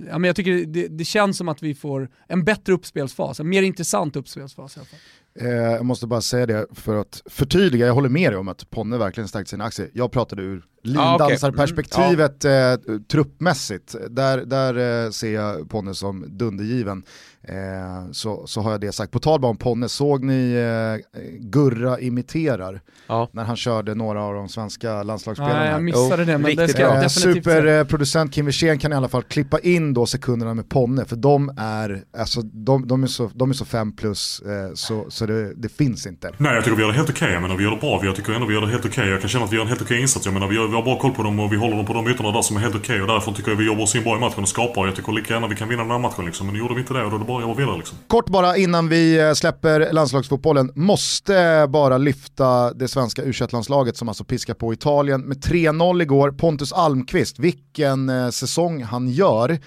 ja, 0.10 0.18
men 0.18 0.24
jag 0.24 0.36
tycker 0.36 0.66
det, 0.66 0.88
det, 0.88 1.06
känns 1.06 1.38
som 1.38 1.50
att 1.50 1.64
vi 1.64 1.76
får 1.76 2.10
en 2.28 2.44
bättre 2.44 2.74
uppspelsfas, 2.74 3.40
en 3.40 3.50
mer 3.50 3.64
intressant 3.64 4.16
uppspelsfas 4.16 4.78
i 4.78 4.80
alla 4.80 4.86
fall. 4.86 5.00
Eh, 5.40 5.48
jag 5.48 5.86
måste 5.86 6.08
bara 6.08 6.22
säga 6.22 6.46
det 6.46 6.66
för 6.72 6.96
att 6.96 7.22
förtydliga, 7.26 7.88
jag 7.88 7.94
håller 7.94 8.10
med 8.10 8.32
dig 8.32 8.38
om 8.38 8.48
att 8.48 8.70
Ponne 8.70 8.98
verkligen 8.98 9.28
stärkt 9.28 9.50
sina 9.50 9.64
aktier. 9.64 9.90
Jag 9.94 10.12
pratade 10.12 10.42
ur 10.42 10.64
lindansarperspektivet 10.84 12.32
ah, 12.32 12.36
okay. 12.36 12.52
mm, 12.52 12.82
ja. 12.88 12.94
eh, 12.94 13.00
truppmässigt. 13.02 13.96
Där, 14.10 14.38
där 14.46 15.06
eh, 15.06 15.12
ser 15.12 15.34
jag 15.34 15.70
Ponne 15.70 15.96
som 15.96 16.26
dundergiven. 16.38 17.04
Eh, 17.44 18.12
så, 18.12 18.48
så 18.48 18.62
har 18.62 18.72
jag 18.72 18.82
det 18.82 18.92
sagt. 18.92 19.12
På 19.12 19.20
tal 19.20 19.46
om 19.46 19.58
Ponne, 19.58 19.90
såg 19.90 20.24
ni 20.24 20.54
eh, 20.54 21.22
Gurra 21.40 22.00
imiterar? 22.00 22.82
Ja. 23.08 23.30
När 23.32 23.44
han 23.44 23.56
körde 23.56 23.96
några 23.96 24.24
av 24.24 24.34
de 24.34 24.50
svenska 24.50 25.04
landslagsspelarna. 25.04 25.60
Nej, 25.60 25.72
jag 25.72 25.84
missade 25.84 26.26
det, 26.26 26.38
men 26.38 26.56
det 26.56 26.68
ska 26.68 26.82
jag 26.82 27.04
eh, 27.04 27.08
Superproducent 27.08 28.34
Kim 28.34 28.46
Wirsén 28.46 28.80
kan 28.80 28.94
i 28.94 28.96
alla 28.96 29.08
fall 29.08 29.24
klippa 29.24 29.60
in 29.60 29.94
då 29.94 30.06
sekunderna 30.06 30.54
med 30.54 30.70
Ponne, 30.70 31.06
för 31.06 31.16
de 31.16 31.54
är, 31.58 32.04
alltså, 32.18 32.42
de, 32.42 32.88
de 32.88 33.04
är, 33.04 33.08
så, 33.08 33.32
de 33.34 33.50
är 33.50 33.54
så 33.54 33.66
fem 33.66 33.96
plus, 33.96 34.40
eh, 34.40 34.74
så, 34.74 35.06
så 35.10 35.26
det, 35.26 35.54
det, 35.54 35.70
finns 35.70 36.08
inte. 36.08 36.32
Nej, 36.38 36.56
jag 36.56 36.64
tycker 36.64 36.78
vi 36.78 36.82
gör 36.82 36.90
det 36.90 36.98
helt 36.98 37.10
okej, 37.10 37.38
okay. 37.38 37.48
men 37.48 37.58
vi 37.58 37.64
gör 37.64 37.72
det 37.72 37.78
bra. 37.78 38.02
Jag 38.04 38.16
tycker 38.16 38.34
ändå 38.34 38.48
vi 38.48 38.54
gör 38.54 38.62
det 38.62 38.68
helt 38.68 38.86
okej. 38.86 39.02
Okay. 39.02 39.12
Jag 39.12 39.22
kan 39.22 39.30
känna 39.30 39.46
att 39.46 39.52
vi 39.52 39.56
gör 39.56 39.64
en 39.64 39.68
helt 39.68 39.82
okej 39.82 39.96
okay 39.96 40.02
insats. 40.02 40.26
Jag 40.26 40.34
menar, 40.34 40.48
vi, 40.48 40.56
gör, 40.56 40.68
vi 40.68 40.74
har 40.74 40.84
bra 40.84 41.00
koll 41.00 41.12
på 41.12 41.24
dem 41.24 41.40
och 41.40 41.54
vi 41.54 41.58
håller 41.58 41.76
dem 41.76 41.86
på 41.86 41.94
de 41.94 42.08
ytorna 42.08 42.32
där 42.32 42.42
som 42.42 42.58
är 42.58 42.62
helt 42.62 42.76
okej. 42.76 43.02
Och 43.02 43.08
därför 43.08 43.32
tycker 43.32 43.52
jag 43.52 43.58
vi 43.58 43.66
jobbar 43.66 43.84
oss 43.84 43.96
in 43.96 44.04
bra 44.04 44.18
i 44.18 44.20
matchen 44.20 44.44
och 44.44 44.50
skapar. 44.50 44.86
Jag 44.86 44.96
tycker 44.96 45.12
lika 45.12 45.34
gärna 45.34 45.48
vi 45.48 45.56
kan 45.56 45.70
vinna 45.70 45.82
den 45.82 45.92
här 45.92 46.00
matchen 46.00 46.26
liksom. 46.26 46.48
Men 46.48 46.54
nu 46.54 46.60
gjorde 46.60 46.74
vi 46.74 46.80
inte 46.80 46.94
det 46.94 47.04
och 47.04 47.12
då 47.12 47.26
bara 47.28 47.72
att 47.72 47.78
liksom. 47.78 47.98
Kort 48.08 48.30
bara 48.30 48.58
innan 48.58 48.90
vi 48.90 49.20
eh, 49.20 49.34
släpper 49.34 49.94
landslagsfotbollen, 49.94 50.72
måste 50.76 51.40
eh, 51.40 51.68
bara 51.68 51.98
lyfta 51.98 52.74
det 52.74 52.88
svenska 52.88 53.22
u 53.22 53.34
landslaget 53.52 53.98
som 53.98 54.10
alltså 54.10 54.24
piskar 54.24 54.54
på 54.54 54.74
Italien 54.74 55.22
med 55.22 55.38
3-0 55.38 56.02
igår. 56.02 56.32
Pontus 56.32 56.74
Almqvist, 56.74 57.40
vilken 57.40 58.10
eh, 58.10 58.30
säsong 58.30 58.84
han 58.84 59.10
gör. 59.10 59.60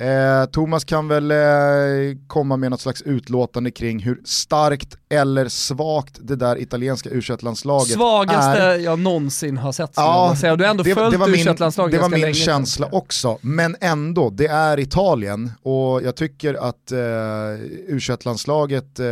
Eh, 0.00 0.44
Thomas 0.44 0.84
kan 0.84 1.08
väl 1.08 1.30
eh, 1.30 1.36
komma 2.26 2.56
med 2.56 2.70
något 2.70 2.80
slags 2.80 3.02
utlåtande 3.02 3.70
kring 3.70 3.98
hur 3.98 4.20
starkt 4.24 4.96
eller 5.10 5.48
svagt 5.48 6.18
det 6.20 6.36
där 6.36 6.62
italienska 6.62 7.10
u 7.10 7.22
landslaget 7.40 7.92
Svagaste 7.92 8.62
är. 8.62 8.78
jag 8.78 8.98
någonsin 8.98 9.58
har 9.58 9.72
sett. 9.72 9.92
Ja, 9.96 10.34
säga. 10.40 10.56
Du 10.56 10.64
har 10.64 10.70
ändå 10.70 10.82
det, 10.82 10.94
följt 10.94 11.20
min, 11.20 11.34
U21-landslaget 11.34 11.92
det 11.92 12.02
var 12.02 12.08
min 12.08 12.20
länge. 12.20 12.34
känsla 12.34 12.88
också, 12.92 13.38
men 13.40 13.76
ändå, 13.80 14.30
det 14.30 14.46
är 14.46 14.80
Italien 14.80 15.52
och 15.62 16.02
jag 16.02 16.16
tycker 16.16 16.54
att 16.54 16.92
eh, 16.92 16.98
u 17.86 18.00
landslaget 18.24 19.00
eh, 19.00 19.06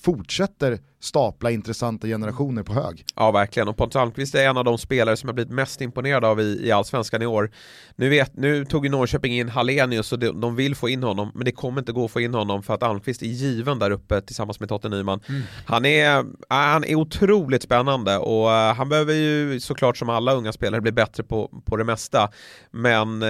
fortsätter 0.00 0.78
stapla 1.00 1.50
intressanta 1.50 2.06
generationer 2.06 2.62
på 2.62 2.72
hög. 2.72 3.04
Ja 3.16 3.30
verkligen, 3.30 3.68
och 3.68 3.76
Pontus 3.76 3.96
Almqvist 3.96 4.34
är 4.34 4.48
en 4.48 4.56
av 4.56 4.64
de 4.64 4.78
spelare 4.78 5.16
som 5.16 5.28
jag 5.28 5.34
blivit 5.34 5.52
mest 5.52 5.80
imponerad 5.80 6.24
av 6.24 6.40
i, 6.40 6.60
i 6.66 6.72
Allsvenskan 6.72 7.22
i 7.22 7.26
år. 7.26 7.50
Nu, 7.96 8.08
vet, 8.08 8.36
nu 8.36 8.64
tog 8.64 8.84
ju 8.84 8.90
Norrköping 8.90 9.38
in 9.38 9.48
Hallenius 9.48 10.12
och 10.12 10.18
de, 10.18 10.40
de 10.40 10.56
vill 10.56 10.74
få 10.74 10.88
in 10.88 11.02
honom, 11.02 11.30
men 11.34 11.44
det 11.44 11.52
kommer 11.52 11.80
inte 11.80 11.92
gå 11.92 12.04
att 12.04 12.10
få 12.10 12.20
in 12.20 12.34
honom 12.34 12.62
för 12.62 12.74
att 12.74 12.82
Almqvist 12.82 13.22
är 13.22 13.26
given 13.26 13.78
där 13.78 13.90
uppe 13.90 14.20
tillsammans 14.20 14.60
med 14.60 14.68
Totte 14.68 14.88
Nyman. 14.88 15.20
Mm. 15.28 15.42
Han, 15.66 15.84
är, 15.84 16.24
han 16.48 16.84
är 16.84 16.94
otroligt 16.94 17.62
spännande 17.62 18.18
och 18.18 18.46
uh, 18.46 18.52
han 18.52 18.88
behöver 18.88 19.14
ju 19.14 19.60
såklart 19.60 19.96
som 19.96 20.08
alla 20.08 20.32
unga 20.32 20.52
spelare 20.52 20.80
bli 20.80 20.92
bättre 20.92 21.22
på, 21.22 21.62
på 21.64 21.76
det 21.76 21.84
mesta. 21.84 22.28
Men 22.70 23.22
uh, 23.22 23.28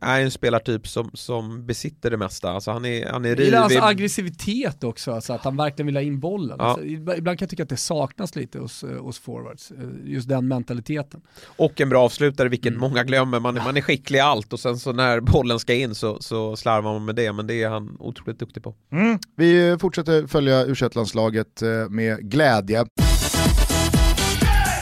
är 0.00 0.20
en 0.20 0.30
spelartyp 0.30 0.88
som, 0.88 1.10
som 1.14 1.66
besitter 1.66 2.10
det 2.10 2.16
mesta. 2.16 2.50
Alltså 2.50 2.70
han 2.70 2.84
är, 2.84 3.06
han 3.06 3.24
är 3.24 3.28
rivig. 3.28 3.40
Jag 3.40 3.44
gillar 3.44 3.60
hans 3.60 3.76
aggressivitet 3.76 4.84
också, 4.84 5.12
alltså 5.12 5.32
att 5.32 5.44
han 5.44 5.56
verkligen 5.56 5.86
vill 5.86 5.96
ha 5.96 6.02
in 6.02 6.20
bollen. 6.20 6.56
Ja. 6.58 6.78
Ibland 6.96 7.24
kan 7.24 7.36
jag 7.38 7.50
tycka 7.50 7.62
att 7.62 7.68
det 7.68 7.76
saknas 7.76 8.36
lite 8.36 8.58
hos, 8.58 8.84
eh, 8.84 9.02
hos 9.02 9.18
forwards, 9.18 9.70
eh, 9.70 9.76
just 10.04 10.28
den 10.28 10.48
mentaliteten. 10.48 11.20
Och 11.46 11.80
en 11.80 11.88
bra 11.88 12.04
avslutare, 12.04 12.48
vilket 12.48 12.70
mm. 12.70 12.80
många 12.80 13.04
glömmer. 13.04 13.40
Man, 13.40 13.54
man 13.54 13.76
är 13.76 13.80
skicklig 13.80 14.18
i 14.18 14.20
allt 14.20 14.52
och 14.52 14.60
sen 14.60 14.78
så 14.78 14.92
när 14.92 15.20
bollen 15.20 15.58
ska 15.58 15.74
in 15.74 15.94
så, 15.94 16.22
så 16.22 16.56
slarvar 16.56 16.92
man 16.92 17.04
med 17.04 17.14
det, 17.14 17.32
men 17.32 17.46
det 17.46 17.62
är 17.62 17.68
han 17.68 17.96
otroligt 18.00 18.38
duktig 18.38 18.62
på. 18.62 18.74
Mm. 18.92 19.18
Vi 19.36 19.76
fortsätter 19.80 20.26
följa 20.26 20.64
u 20.64 20.74
landslaget 20.94 21.62
eh, 21.62 21.88
med 21.88 22.30
glädje. 22.30 22.86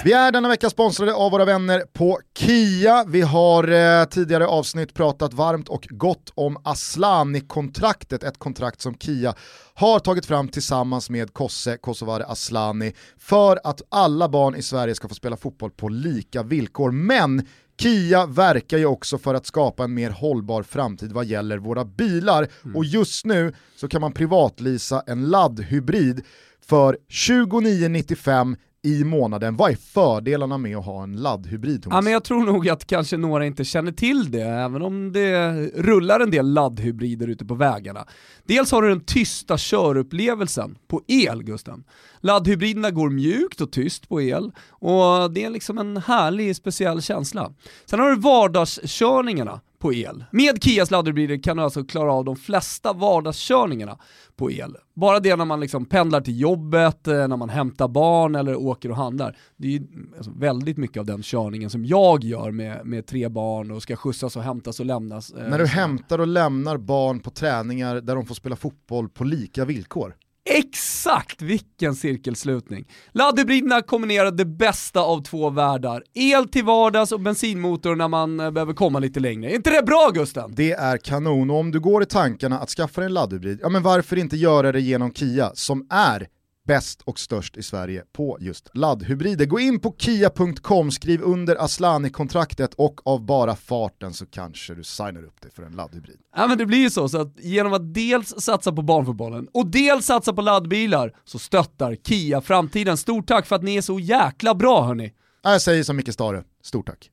Vi 0.05 0.13
är 0.13 0.33
denna 0.33 0.49
vecka 0.49 0.71
sponsrade 0.71 1.15
av 1.15 1.31
våra 1.31 1.45
vänner 1.45 1.83
på 1.93 2.21
Kia. 2.39 3.05
Vi 3.09 3.21
har 3.21 3.69
eh, 3.69 4.05
tidigare 4.05 4.47
avsnitt 4.47 4.95
pratat 4.95 5.35
varmt 5.35 5.69
och 5.69 5.87
gott 5.91 6.33
om 6.35 6.57
Aslani-kontraktet, 6.65 8.23
ett 8.23 8.39
kontrakt 8.39 8.81
som 8.81 8.95
Kia 8.95 9.35
har 9.75 9.99
tagit 9.99 10.27
fram 10.27 10.49
tillsammans 10.49 11.11
med 11.11 11.33
Kosse 11.33 11.77
Kosovare 11.77 12.25
Aslani 12.25 12.93
för 13.19 13.61
att 13.65 13.83
alla 13.89 14.29
barn 14.29 14.55
i 14.55 14.63
Sverige 14.63 14.95
ska 14.95 15.09
få 15.09 15.15
spela 15.15 15.37
fotboll 15.37 15.71
på 15.71 15.89
lika 15.89 16.43
villkor. 16.43 16.91
Men 16.91 17.47
Kia 17.81 18.27
verkar 18.27 18.79
ju 18.79 18.87
också 18.87 19.19
för 19.19 19.35
att 19.35 19.47
skapa 19.47 19.85
en 19.85 19.95
mer 19.95 20.11
hållbar 20.11 20.63
framtid 20.63 21.13
vad 21.13 21.27
gäller 21.27 21.59
våra 21.59 21.85
bilar 21.85 22.49
mm. 22.65 22.77
och 22.77 22.85
just 22.85 23.25
nu 23.25 23.55
så 23.77 23.89
kan 23.89 24.01
man 24.01 24.13
privatlisa 24.13 25.03
en 25.07 25.27
laddhybrid 25.27 26.23
för 26.67 26.99
2995 27.29 28.57
i 28.85 29.05
månaden. 29.05 29.57
Vad 29.57 29.71
är 29.71 29.77
fördelarna 29.77 30.59
med 30.59 30.77
att 30.77 30.85
ha 30.85 31.03
en 31.03 31.17
laddhybrid 31.17 31.83
Thomas? 31.83 31.97
Ja, 31.97 32.01
men 32.01 32.13
jag 32.13 32.25
tror 32.25 32.45
nog 32.45 32.69
att 32.69 32.87
kanske 32.87 33.17
några 33.17 33.47
inte 33.47 33.65
känner 33.65 33.93
till 33.93 34.31
det, 34.31 34.43
även 34.43 34.83
om 34.83 35.13
det 35.13 35.53
rullar 35.75 36.21
en 36.21 36.31
del 36.31 36.53
laddhybrider 36.53 37.29
ute 37.29 37.45
på 37.45 37.55
vägarna. 37.55 38.07
Dels 38.45 38.73
har 38.73 38.83
du 38.83 38.89
den 38.89 39.05
tysta 39.05 39.59
körupplevelsen 39.59 40.79
på 40.89 41.03
el, 41.07 41.43
Gusten. 41.43 41.85
Laddhybriderna 42.21 42.91
går 42.91 43.11
mjukt 43.11 43.61
och 43.61 43.73
tyst 43.73 44.09
på 44.09 44.23
el 44.23 44.53
och 44.69 45.33
det 45.33 45.45
är 45.45 45.51
liksom 45.51 45.79
en 45.79 45.97
härlig 45.97 46.57
speciell 46.57 47.03
känsla. 47.03 47.53
Sen 47.85 48.01
har 48.01 48.11
du 48.11 48.17
vardagskörningarna 48.17 49.61
på 49.85 49.93
el. 49.93 50.25
Med 50.31 50.63
Kias 50.63 50.91
laddhybrider 50.91 51.43
kan 51.43 51.57
du 51.57 51.63
alltså 51.63 51.85
klara 51.85 52.13
av 52.13 52.25
de 52.25 52.37
flesta 52.37 52.93
vardagskörningarna 52.93 53.99
på 54.37 54.51
el. 54.51 54.77
Bara 54.95 55.21
det 55.21 55.37
när 55.37 55.45
man 55.45 55.61
liksom 55.61 55.85
pendlar 55.85 56.21
till 56.21 56.41
jobbet, 56.41 57.09
eh, 57.09 57.29
när 57.29 57.37
man 57.37 57.49
hämtar 57.49 57.89
barn 57.89 58.35
eller 58.35 58.57
åker 58.57 58.91
och 58.91 58.97
handlar. 58.97 59.37
Det 59.57 59.69
är 59.69 59.71
ju 59.71 59.87
alltså 60.17 60.33
väldigt 60.37 60.77
mycket 60.77 61.01
av 61.01 61.07
den 61.07 61.23
körningen 61.23 61.71
som 61.71 61.85
jag 61.85 62.25
gör 62.25 62.51
med, 62.51 62.87
med 62.87 63.07
tre 63.07 63.29
barn 63.29 63.71
och 63.71 63.83
ska 63.83 63.97
skjutsas 63.97 64.37
och 64.37 64.43
hämtas 64.43 64.81
och 64.81 64.87
lämnas. 64.87 65.31
Eh, 65.31 65.49
när 65.49 65.59
du 65.59 65.67
hämtar 65.67 66.19
och 66.19 66.27
lämnar 66.27 66.77
barn 66.77 67.21
på 67.21 67.31
träningar 67.31 67.95
där 68.01 68.15
de 68.15 68.27
får 68.27 68.35
spela 68.35 68.57
fotboll 68.57 69.09
på 69.09 69.25
lika 69.25 69.65
villkor. 69.65 70.15
Exakt 70.51 71.43
vilken 71.43 71.95
cirkelslutning! 71.95 72.89
Laddhybriderna 73.13 73.83
kombinerar 73.83 74.31
det 74.31 74.45
bästa 74.45 75.01
av 75.01 75.23
två 75.23 75.51
världar. 75.51 76.03
El 76.15 76.49
till 76.49 76.65
vardags 76.65 77.13
och 77.13 77.21
bensinmotor 77.21 77.97
när 77.97 78.09
man 78.09 78.41
eh, 78.41 78.51
behöver 78.51 78.73
komma 78.73 78.99
lite 78.99 79.21
längre. 79.21 79.51
Är 79.51 79.55
inte 79.55 79.71
det 79.71 79.83
bra 79.83 80.11
Gusten? 80.15 80.53
Det 80.55 80.73
är 80.73 80.99
kanon 80.99 81.51
och 81.51 81.57
om 81.57 81.71
du 81.71 81.81
går 81.81 82.03
i 82.03 82.07
tankarna 82.07 82.59
att 82.59 82.71
skaffa 82.71 83.05
en 83.05 83.15
laddhybrid, 83.15 83.59
ja 83.63 83.69
men 83.69 83.83
varför 83.83 84.17
inte 84.17 84.37
göra 84.37 84.73
det 84.73 84.81
genom 84.81 85.13
Kia 85.13 85.51
som 85.55 85.87
är 85.91 86.27
bäst 86.65 87.03
och 87.03 87.19
störst 87.19 87.57
i 87.57 87.63
Sverige 87.63 88.03
på 88.13 88.39
just 88.41 88.71
laddhybrider. 88.75 89.47
Gå 89.47 89.61
in 89.61 89.81
på 89.81 89.95
kia.com, 89.99 90.91
skriv 90.91 91.23
under 91.23 91.57
Aslani-kontraktet 91.57 92.75
och 92.75 93.07
av 93.07 93.27
bara 93.27 93.57
farten 93.57 94.13
så 94.13 94.27
kanske 94.27 94.75
du 94.75 94.85
signar 94.85 95.25
upp 95.25 95.41
dig 95.41 95.51
för 95.51 95.63
en 95.63 95.73
laddhybrid. 95.73 96.19
Ja 96.37 96.47
men 96.47 96.59
det 96.59 96.67
blir 96.67 96.79
ju 96.79 96.91
så, 96.91 97.09
så 97.09 97.21
att 97.21 97.41
genom 97.41 97.73
att 97.73 97.95
dels 97.95 98.29
satsa 98.29 98.73
på 98.73 98.83
barnfotbollen 98.83 99.49
och 99.55 99.67
dels 99.67 100.07
satsa 100.07 100.33
på 100.33 100.43
laddbilar 100.43 101.17
så 101.25 101.39
stöttar 101.39 101.97
Kia 102.05 102.41
framtiden. 102.41 102.97
Stort 102.97 103.27
tack 103.27 103.47
för 103.47 103.57
att 103.57 103.63
ni 103.63 103.77
är 103.77 103.83
så 103.83 104.01
jäkla 104.01 104.55
bra 104.55 104.83
hörni! 104.83 105.13
Jag 105.43 105.63
säger 105.63 105.83
som 105.83 105.97
Micke 105.97 106.13
Stare, 106.13 106.45
stort 106.63 106.87
tack. 106.87 107.11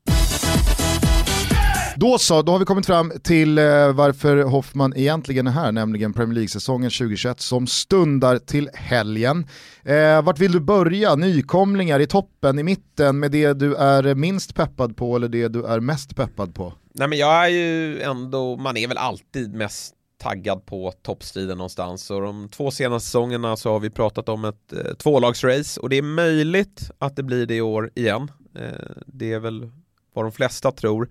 Då 1.95 2.17
så, 2.17 2.41
då 2.41 2.51
har 2.51 2.59
vi 2.59 2.65
kommit 2.65 2.85
fram 2.85 3.11
till 3.23 3.57
eh, 3.57 3.93
varför 3.93 4.43
Hoffman 4.43 4.93
egentligen 4.97 5.47
är 5.47 5.51
här, 5.51 5.71
nämligen 5.71 6.13
Premier 6.13 6.35
League-säsongen 6.35 6.91
2021 6.91 7.41
som 7.41 7.67
stundar 7.67 8.37
till 8.37 8.69
helgen. 8.73 9.47
Eh, 9.83 10.21
vart 10.21 10.39
vill 10.39 10.51
du 10.51 10.59
börja? 10.59 11.15
Nykomlingar 11.15 11.99
i 11.99 12.07
toppen, 12.07 12.59
i 12.59 12.63
mitten, 12.63 13.19
med 13.19 13.31
det 13.31 13.53
du 13.53 13.75
är 13.75 14.15
minst 14.15 14.55
peppad 14.55 14.97
på 14.97 15.15
eller 15.15 15.29
det 15.29 15.47
du 15.47 15.65
är 15.65 15.79
mest 15.79 16.15
peppad 16.15 16.55
på? 16.55 16.73
Nej 16.93 17.07
men 17.07 17.17
jag 17.17 17.45
är 17.45 17.49
ju 17.49 18.01
ändå, 18.01 18.55
man 18.55 18.77
är 18.77 18.87
väl 18.87 18.97
alltid 18.97 19.53
mest 19.53 19.93
taggad 20.17 20.65
på 20.65 20.93
toppstriden 21.01 21.57
någonstans 21.57 22.11
och 22.11 22.21
de 22.21 22.49
två 22.49 22.71
senaste 22.71 23.05
säsongerna 23.05 23.57
så 23.57 23.71
har 23.71 23.79
vi 23.79 23.89
pratat 23.89 24.29
om 24.29 24.45
ett 24.45 24.73
eh, 24.73 24.93
tvålagsrace 24.93 25.79
och 25.79 25.89
det 25.89 25.97
är 25.97 26.01
möjligt 26.01 26.91
att 26.99 27.15
det 27.15 27.23
blir 27.23 27.45
det 27.45 27.55
i 27.55 27.61
år 27.61 27.91
igen. 27.95 28.31
Eh, 28.55 28.91
det 29.05 29.33
är 29.33 29.39
väl 29.39 29.71
vad 30.13 30.25
de 30.25 30.31
flesta 30.31 30.71
tror. 30.71 31.09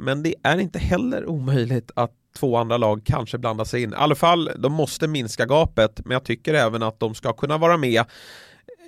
Men 0.00 0.22
det 0.22 0.34
är 0.42 0.58
inte 0.58 0.78
heller 0.78 1.26
omöjligt 1.26 1.90
att 1.94 2.10
två 2.36 2.56
andra 2.56 2.76
lag 2.76 3.02
kanske 3.04 3.38
blandar 3.38 3.64
sig 3.64 3.82
in. 3.82 3.92
I 3.92 3.96
alla 3.96 4.14
fall, 4.14 4.50
de 4.58 4.72
måste 4.72 5.08
minska 5.08 5.46
gapet, 5.46 6.00
men 6.04 6.12
jag 6.12 6.24
tycker 6.24 6.54
även 6.54 6.82
att 6.82 7.00
de 7.00 7.14
ska 7.14 7.32
kunna 7.32 7.58
vara 7.58 7.76
med 7.76 8.04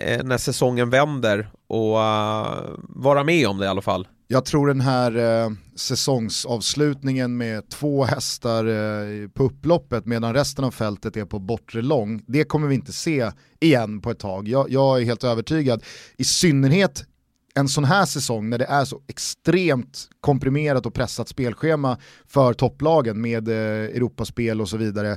eh, 0.01 0.25
när 0.25 0.39
säsongen 0.39 0.91
vänder 0.91 1.49
och 1.67 1.97
uh, 1.97 2.77
vara 2.79 3.25
med 3.25 3.49
om 3.49 3.59
det 3.59 3.65
i 3.65 3.69
alla 3.69 3.83
fall. 3.83 4.09
Jag 4.29 4.45
tror 4.45 4.67
den 4.67 4.81
här 4.81 5.17
eh, 5.17 5.51
säsongsavslutningen 5.77 7.37
med 7.37 7.69
två 7.69 8.05
hästar 8.05 8.67
eh, 8.67 9.29
på 9.29 9.43
upploppet 9.43 10.07
medan 10.07 10.35
resten 10.35 10.65
av 10.65 10.71
fältet 10.71 11.17
är 11.17 11.25
på 11.25 11.39
bortre 11.39 11.83
lång, 11.83 12.23
det 12.27 12.45
kommer 12.45 12.69
vi 12.69 12.75
inte 12.75 12.93
se 12.93 13.31
igen 13.61 14.01
på 14.01 14.11
ett 14.11 14.19
tag. 14.19 14.49
Jag, 14.49 14.71
jag 14.71 15.01
är 15.01 15.05
helt 15.05 15.25
övertygad, 15.25 15.83
i 16.17 16.25
synnerhet 16.25 17.05
en 17.55 17.69
sån 17.69 17.85
här 17.85 18.05
säsong 18.05 18.51
när 18.51 18.59
det 18.59 18.65
är 18.65 18.85
så 18.85 19.01
extremt 19.07 20.09
komprimerat 20.21 20.87
och 20.87 20.95
pressat 20.95 21.29
spelschema 21.29 21.99
för 22.27 22.53
topplagen 22.53 23.21
med 23.21 23.49
eh, 23.49 23.55
Europaspel 23.97 24.61
och 24.61 24.69
så 24.69 24.77
vidare 24.77 25.11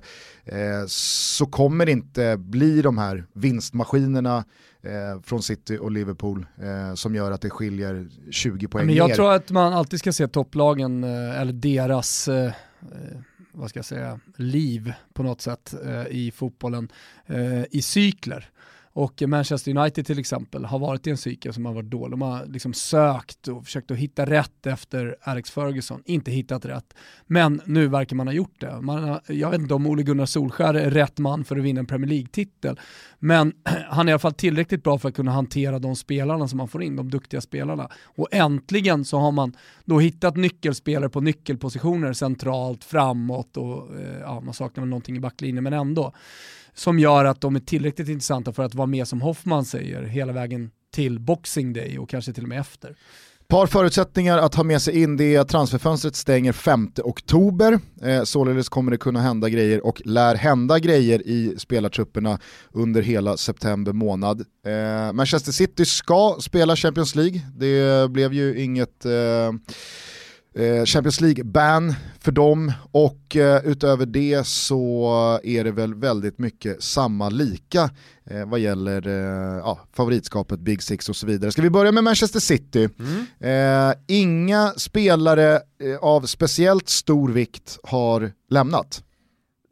eh, 0.43 0.85
så 0.87 1.45
kommer 1.45 1.85
det 1.85 1.91
inte 1.91 2.37
bli 2.37 2.81
de 2.81 2.97
här 2.97 3.25
vinstmaskinerna 3.33 4.45
eh, 4.81 5.21
från 5.23 5.43
City 5.43 5.77
och 5.77 5.91
Liverpool 5.91 6.45
eh, 6.61 6.95
som 6.95 7.15
gör 7.15 7.31
att 7.31 7.41
det 7.41 7.49
skiljer 7.49 8.07
20 8.31 8.67
poäng 8.67 8.85
Men 8.85 8.95
Jag 8.95 9.07
ner. 9.07 9.15
tror 9.15 9.33
att 9.33 9.51
man 9.51 9.73
alltid 9.73 9.99
ska 9.99 10.13
se 10.13 10.27
topplagen, 10.27 11.03
eh, 11.03 11.41
eller 11.41 11.53
deras 11.53 12.27
eh, 12.27 12.51
vad 13.51 13.69
ska 13.69 13.77
jag 13.79 13.85
säga, 13.85 14.19
liv 14.35 14.93
på 15.13 15.23
något 15.23 15.41
sätt 15.41 15.73
i 16.09 16.31
fotbollen 16.31 16.91
i 17.71 17.81
cykler. 17.81 18.49
Och 18.97 19.23
Manchester 19.27 19.77
United 19.77 20.05
till 20.05 20.19
exempel 20.19 20.65
har 20.65 20.79
varit 20.79 21.07
i 21.07 21.09
en 21.09 21.17
cykel 21.17 21.53
som 21.53 21.65
har 21.65 21.73
varit 21.73 21.89
dålig. 21.89 22.11
De 22.11 22.21
har 22.21 22.45
liksom 22.45 22.73
sökt 22.73 23.47
och 23.47 23.65
försökt 23.65 23.91
att 23.91 23.97
hitta 23.97 24.25
rätt 24.25 24.65
efter 24.65 25.15
Alex 25.21 25.51
Ferguson, 25.51 26.01
inte 26.05 26.31
hittat 26.31 26.65
rätt. 26.65 26.93
Men 27.27 27.61
nu 27.65 27.87
verkar 27.87 28.15
man 28.15 28.27
ha 28.27 28.33
gjort 28.33 28.59
det. 28.59 28.81
Man 28.81 29.03
har, 29.03 29.21
jag 29.27 29.51
vet 29.51 29.61
inte 29.61 29.73
om 29.73 29.87
Ole 29.87 30.03
Gunnar 30.03 30.25
Solskär 30.25 30.73
är 30.73 30.89
rätt 30.91 31.17
man 31.17 31.45
för 31.45 31.57
att 31.57 31.63
vinna 31.63 31.79
en 31.79 31.85
Premier 31.85 32.09
League-titel, 32.09 32.79
men 33.19 33.53
han 33.89 34.07
är 34.07 34.11
i 34.11 34.13
alla 34.13 34.19
fall 34.19 34.33
tillräckligt 34.33 34.83
bra 34.83 34.99
för 34.99 35.09
att 35.09 35.15
kunna 35.15 35.31
hantera 35.31 35.79
de 35.79 35.95
spelarna 35.95 36.47
som 36.47 36.57
man 36.57 36.67
får 36.67 36.83
in, 36.83 36.95
de 36.95 37.09
duktiga 37.09 37.41
spelarna. 37.41 37.89
Och 38.03 38.27
äntligen 38.31 39.05
så 39.05 39.19
har 39.19 39.31
man 39.31 39.53
då 39.85 39.99
hittat 39.99 40.35
nyckelspelare 40.35 41.09
på 41.09 41.21
nyckelpositioner 41.21 42.13
centralt, 42.13 42.83
framåt 42.83 43.57
och 43.57 43.99
eh, 43.99 44.19
ja, 44.21 44.41
man 44.41 44.53
saknar 44.53 44.81
väl 44.81 44.89
någonting 44.89 45.17
i 45.17 45.19
backlinjen, 45.19 45.63
men 45.63 45.73
ändå 45.73 46.13
som 46.75 46.99
gör 46.99 47.25
att 47.25 47.41
de 47.41 47.55
är 47.55 47.59
tillräckligt 47.59 48.09
intressanta 48.09 48.53
för 48.53 48.63
att 48.63 48.75
vara 48.75 48.87
med 48.87 49.07
som 49.07 49.21
Hoffman 49.21 49.65
säger 49.65 50.03
hela 50.03 50.33
vägen 50.33 50.71
till 50.93 51.19
Boxing 51.19 51.73
Day 51.73 51.99
och 51.99 52.09
kanske 52.09 52.33
till 52.33 52.43
och 52.43 52.49
med 52.49 52.59
efter. 52.59 52.95
Par 53.47 53.67
förutsättningar 53.67 54.37
att 54.37 54.55
ha 54.55 54.63
med 54.63 54.81
sig 54.81 55.01
in 55.01 55.17
det 55.17 55.35
är 55.35 55.39
att 55.39 55.49
transferfönstret 55.49 56.15
stänger 56.15 56.51
5 56.51 56.91
oktober. 57.03 57.79
Eh, 58.01 58.23
således 58.23 58.69
kommer 58.69 58.91
det 58.91 58.97
kunna 58.97 59.21
hända 59.21 59.49
grejer 59.49 59.85
och 59.85 60.01
lär 60.05 60.35
hända 60.35 60.79
grejer 60.79 61.27
i 61.27 61.55
spelartrupperna 61.57 62.39
under 62.71 63.01
hela 63.01 63.37
september 63.37 63.93
månad. 63.93 64.45
Eh, 64.65 65.13
Manchester 65.13 65.51
City 65.51 65.85
ska 65.85 66.37
spela 66.39 66.75
Champions 66.75 67.15
League. 67.15 67.41
Det 67.55 68.11
blev 68.11 68.33
ju 68.33 68.63
inget 68.63 69.05
eh, 69.05 69.51
Champions 70.85 71.21
League-ban 71.21 71.93
för 72.19 72.31
dem 72.31 72.71
och 72.91 73.35
eh, 73.35 73.65
utöver 73.65 74.05
det 74.05 74.47
så 74.47 75.39
är 75.43 75.63
det 75.63 75.71
väl 75.71 75.95
väldigt 75.95 76.39
mycket 76.39 76.83
samma 76.83 77.29
lika 77.29 77.89
eh, 78.25 78.45
vad 78.45 78.59
gäller 78.59 79.09
ja, 79.57 79.79
favoritskapet 79.93 80.59
Big 80.59 80.83
Six 80.83 81.09
och 81.09 81.15
så 81.15 81.27
vidare. 81.27 81.51
Ska 81.51 81.61
vi 81.61 81.69
börja 81.69 81.91
med 81.91 82.03
Manchester 82.03 82.39
City? 82.39 82.89
Mm. 82.99 83.95
inga 84.07 84.73
spelare 84.77 85.61
av 86.01 86.21
speciellt 86.21 86.89
stor 86.89 87.29
vikt 87.29 87.79
har 87.83 88.31
lämnat. 88.49 89.03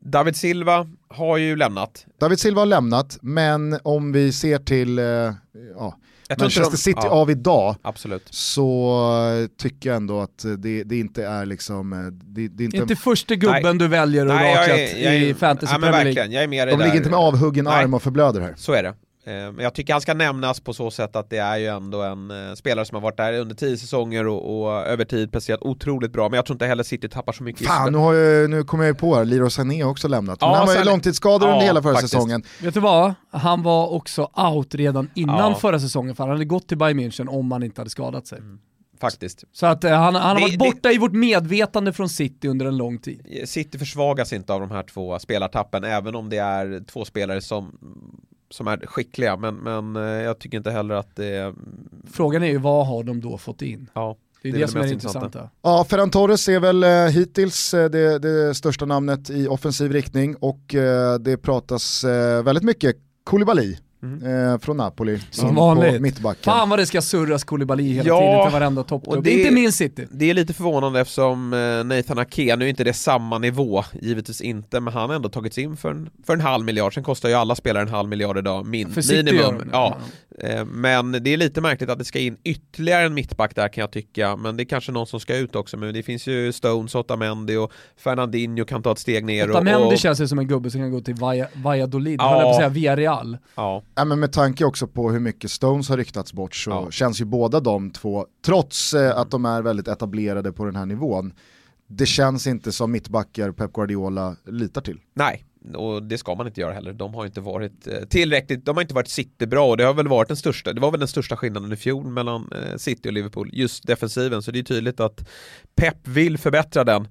David 0.06 0.36
Silva 0.36 0.88
har 1.10 1.38
ju 1.38 1.56
lämnat. 1.56 2.06
David 2.20 2.40
Silva 2.40 2.62
har 2.62 2.66
lämnat, 2.66 3.18
men 3.22 3.80
om 3.84 4.12
vi 4.12 4.32
ser 4.32 4.58
till 4.58 4.98
ja, 5.76 5.98
Manchester 6.40 6.78
City 6.78 7.00
ja, 7.04 7.10
av 7.10 7.32
idag 7.32 7.76
absolut. 7.82 8.28
så 8.30 9.48
tycker 9.58 9.90
jag 9.90 9.98
ändå 9.98 10.20
att 10.20 10.46
det, 10.58 10.84
det 10.84 11.00
inte 11.00 11.26
är 11.26 11.46
liksom... 11.46 11.94
Eh, 11.94 12.00
det, 12.00 12.48
det 12.48 12.64
är 12.64 12.66
inte, 12.66 12.78
inte 12.78 12.96
första 12.96 13.36
gubben 13.36 13.62
nej. 13.64 13.78
du 13.78 13.88
väljer 13.88 14.26
och 14.26 14.34
rakat 14.34 14.80
i 14.80 15.36
fantasy 15.40 15.74
ja, 15.74 15.80
Premier 15.80 16.14
League. 16.14 16.34
Jag 16.34 16.44
är 16.44 16.48
med 16.48 16.68
De 16.68 16.80
ligger 16.80 16.96
inte 16.96 17.10
med 17.10 17.20
avhuggen 17.20 17.66
nej. 17.66 17.84
arm 17.84 17.94
och 17.94 18.04
förblöder 18.04 18.42
här. 18.42 18.54
Så 18.58 18.74
är 18.74 18.84
det. 18.84 18.94
Eh, 19.26 19.34
men 19.34 19.60
jag 19.60 19.74
tycker 19.74 19.94
han 19.94 20.02
ska 20.02 20.14
nämnas 20.14 20.60
på 20.60 20.74
så 20.74 20.92
sätt 20.92 21.16
att 21.16 21.30
det 21.30 21.38
är 21.38 21.58
ju 21.58 21.68
ändå 21.68 22.02
en 22.02 22.32
eh, 22.32 22.54
spelare 22.54 22.86
som 22.86 22.96
har 22.96 23.02
varit 23.02 23.18
där 23.18 23.34
under 23.40 23.56
tio 23.56 23.78
säsonger 23.78 24.28
och, 24.28 24.64
och 24.64 24.72
över 24.72 25.06
tid 25.06 25.32
presterat 25.32 25.62
otroligt 25.62 26.12
bra. 26.12 26.30
Men 26.30 26.38
jag 26.38 26.46
tror 26.46 26.56
inte 26.56 26.66
heller 26.66 26.84
City 26.84 27.10
tappar 27.10 27.34
så 27.34 27.44
mycket 27.44 27.68
Fan, 27.68 27.92
nu, 27.92 27.98
har 27.98 28.14
jag, 28.14 28.50
nu 28.50 28.64
kommer 28.64 28.84
jag 28.84 28.94
ju 28.94 29.00
på 29.00 29.16
här, 29.16 29.26
Leroy 29.26 29.50
Sané 29.50 29.84
har 29.84 29.92
också 29.92 30.08
lämnat. 30.08 30.42
Men 30.42 30.50
ja, 30.50 30.56
han 30.56 30.68
var 30.68 30.76
ju 30.76 30.84
långtidsskadad 30.84 31.50
ja, 31.50 31.54
under 31.54 31.66
hela 31.66 31.82
förra 31.82 31.94
faktiskt. 31.94 32.14
säsongen. 32.14 32.44
Vet 32.62 32.74
du 32.74 32.80
vad? 32.80 33.14
Han 33.32 33.64
var 33.64 33.94
också 33.94 34.30
out 34.36 34.76
redan 34.76 35.10
innan 35.14 35.52
ja. 35.52 35.56
förra 35.56 35.80
säsongen 35.80 36.16
för 36.16 36.24
han 36.24 36.32
hade 36.32 36.46
gått 36.46 36.68
till 36.68 36.78
Bayern 36.78 37.00
München 37.00 37.28
om 37.28 37.52
han 37.52 37.64
inte 37.64 37.82
hade 37.82 37.90
skadat 37.90 38.28
sig. 38.28 38.40
Mm. 38.40 38.60
Faktiskt. 39.00 39.44
Så 39.52 39.66
att 39.66 39.84
uh, 39.84 39.92
han, 39.92 40.16
han 40.16 40.36
har 40.36 40.42
varit 40.42 40.60
borta 40.60 40.90
det, 40.90 40.94
i 40.94 40.98
vårt 40.98 41.12
medvetande 41.12 41.94
från 41.94 42.10
City 42.10 42.48
under 42.48 42.66
en 42.66 42.78
lång 42.78 42.98
tid. 42.98 43.42
City 43.46 43.80
försvagas 43.80 44.34
inte 44.34 44.54
av 44.54 44.60
de 44.60 44.72
här 44.72 44.84
två 44.84 45.20
spelartappen, 45.20 45.84
även 45.84 46.16
om 46.16 46.30
det 46.30 46.38
är 46.38 46.84
två 46.88 47.06
spelare 47.06 47.42
som 47.42 47.80
som 48.54 48.68
är 48.68 48.78
skickliga, 48.78 49.38
men, 49.38 49.56
men 49.56 49.96
eh, 49.96 50.02
jag 50.02 50.40
tycker 50.40 50.58
inte 50.58 50.72
heller 50.72 50.96
att 50.96 51.16
det 51.16 51.26
är... 51.26 51.54
Frågan 52.12 52.44
är 52.44 52.48
ju 52.48 52.58
vad 52.58 52.88
har 52.88 53.04
de 53.04 53.22
då 53.22 53.38
fått 53.38 53.62
in? 53.62 53.90
Ja. 53.94 54.18
Det 54.42 54.50
är 54.50 54.54
det, 54.54 54.60
det, 54.60 54.68
som 54.68 54.82
är 54.82 54.86
det 54.86 54.92
intressanta. 54.92 55.50
Ja, 55.62 55.86
Ferran 55.90 56.10
Torres 56.10 56.50
är 56.50 56.60
väl 56.60 56.84
eh, 56.84 56.90
hittills 56.90 57.74
eh, 57.74 57.90
det, 57.90 58.20
det, 58.20 58.56
största 58.56 58.86
namnet 58.86 59.30
i 59.30 59.48
offensiv 59.48 59.92
riktning 59.92 60.36
och 60.36 60.76
eh, 60.76 61.20
det 61.20 61.38
pratas 61.38 62.04
väldigt 62.44 62.64
mycket 62.64 62.96
Koulibaly 63.24 63.78
Mm. 64.04 64.52
Eh, 64.52 64.60
från 64.60 64.78
Napoli. 64.78 65.20
Som 65.32 65.56
vanligt. 65.56 66.02
Mittbacken. 66.02 66.44
Fan 66.44 66.70
vad 66.70 66.80
det 66.80 66.86
ska 66.86 67.02
surras 67.02 67.44
Koulibaly 67.44 67.94
hela 67.94 68.08
ja, 68.08 68.20
tiden 68.20 68.44
till 68.44 68.54
varenda 68.54 68.84
toppklubb. 68.84 69.28
Inte 69.28 69.52
min 69.52 69.72
City. 69.72 70.08
Det 70.12 70.30
är 70.30 70.34
lite 70.34 70.54
förvånande 70.54 71.00
eftersom 71.00 71.54
eh, 71.54 71.84
Nathan 71.84 72.20
Ake, 72.20 72.56
nu 72.56 72.66
är 72.66 72.70
inte 72.70 72.84
det 72.84 72.94
samma 72.94 73.38
nivå, 73.38 73.84
givetvis 74.02 74.42
inte, 74.42 74.80
men 74.80 74.94
han 74.94 75.10
har 75.10 75.16
ändå 75.16 75.30
tagits 75.30 75.58
in 75.58 75.78
för 75.78 75.92
en, 75.92 76.10
för 76.26 76.34
en 76.34 76.42
halv 76.42 76.66
miljard. 76.66 76.94
Sen 76.94 77.04
kostar 77.04 77.30
ju 77.30 77.36
alla 77.36 77.56
spelare 77.56 77.84
en 77.84 77.90
halv 77.90 78.10
miljard 78.10 78.38
idag, 78.38 78.66
min, 78.66 78.90
för 78.90 79.24
minimum. 79.24 79.70
Ja. 79.72 79.98
Eh, 80.40 80.66
men 80.66 81.12
det 81.12 81.34
är 81.34 81.38
lite 81.38 81.62
märkligt 81.62 81.90
att 81.90 82.00
det 82.00 82.06
ska 82.06 82.20
in 82.20 82.38
ytterligare 82.44 83.06
en 83.06 83.14
mittback 83.14 83.56
där 83.56 83.68
kan 83.68 83.82
jag 83.82 83.92
tycka, 83.92 84.36
men 84.36 84.58
det 84.58 84.64
är 84.64 84.66
kanske 84.66 84.92
någon 84.92 85.08
som 85.08 85.20
ska 85.20 85.38
ut 85.38 85.56
också. 85.56 85.78
Men 85.78 85.94
det 85.94 86.04
finns 86.04 86.28
ju 86.28 86.52
Stones, 86.52 86.96
Otamendi 86.96 87.56
och 87.56 87.72
Fernandinho 87.98 88.66
kan 88.66 88.84
ta 88.84 88.92
ett 88.92 89.00
steg 89.00 89.26
ner. 89.26 89.50
Otamendi 89.50 89.84
och, 89.84 89.92
och... 89.92 89.98
känns 89.98 90.22
ju 90.22 90.28
som 90.28 90.40
en 90.40 90.48
gubbe 90.48 90.72
som 90.72 90.82
kan 90.82 90.92
gå 90.92 91.02
till 91.02 91.16
Valladolid, 91.54 92.20
ja. 92.20 92.30
höll 92.30 92.40
jag 92.40 92.44
på 92.44 92.50
att 92.50 92.56
säga, 92.56 92.70
Villarreal. 92.70 93.38
Ja. 93.56 93.84
Ja, 93.96 94.06
men 94.06 94.20
med 94.20 94.32
tanke 94.32 94.66
också 94.66 94.88
på 94.88 95.12
hur 95.12 95.20
mycket 95.20 95.52
Stones 95.52 95.90
har 95.90 95.98
ryktats 95.98 96.34
bort 96.34 96.56
så 96.56 96.70
ja. 96.70 96.92
känns 96.92 97.22
ju 97.22 97.26
båda 97.26 97.60
de 97.60 97.92
två, 97.92 98.28
trots 98.46 98.94
eh, 98.94 99.18
att 99.18 99.32
de 99.32 99.46
är 99.46 99.62
väldigt 99.62 99.88
etablerade 99.88 100.52
på 100.52 100.66
den 100.66 100.76
här 100.76 100.86
nivån, 100.86 101.34
det 101.88 102.06
känns 102.06 102.48
inte 102.48 102.72
som 102.72 102.92
mittbackar 102.92 103.52
Pep 103.52 103.74
Guardiola 103.74 104.36
litar 104.46 104.82
till. 104.82 105.00
Nej, 105.14 105.46
och 105.76 106.04
det 106.04 106.18
ska 106.18 106.36
man 106.36 106.48
inte 106.48 106.62
göra 106.62 106.74
heller. 106.74 106.94
De 106.94 107.14
har 107.14 107.26
inte 107.26 107.42
varit 107.42 107.88
eh, 107.88 108.08
tillräckligt, 108.10 108.66
de 108.66 108.76
har 108.78 108.82
inte 108.82 108.94
varit 108.94 109.10
City 109.10 109.46
bra 109.46 109.70
och 109.70 109.78
det 109.78 109.84
har 109.84 109.94
väl 109.94 110.08
varit 110.08 110.28
den 110.28 110.38
största, 110.38 110.74
det 110.74 110.82
var 110.82 110.92
väl 110.92 111.00
den 111.00 111.08
största 111.08 111.38
skillnaden 111.38 111.74
i 111.74 111.76
fjol 111.76 112.06
mellan 112.06 112.52
eh, 112.52 112.78
City 112.78 113.10
och 113.10 113.14
Liverpool, 113.14 113.50
just 113.54 113.88
defensiven. 113.88 114.42
Så 114.42 114.52
det 114.52 114.60
är 114.60 114.64
tydligt 114.64 115.00
att 115.00 115.30
Pep 115.76 116.08
vill 116.08 116.38
förbättra 116.38 116.84
den. 116.84 117.08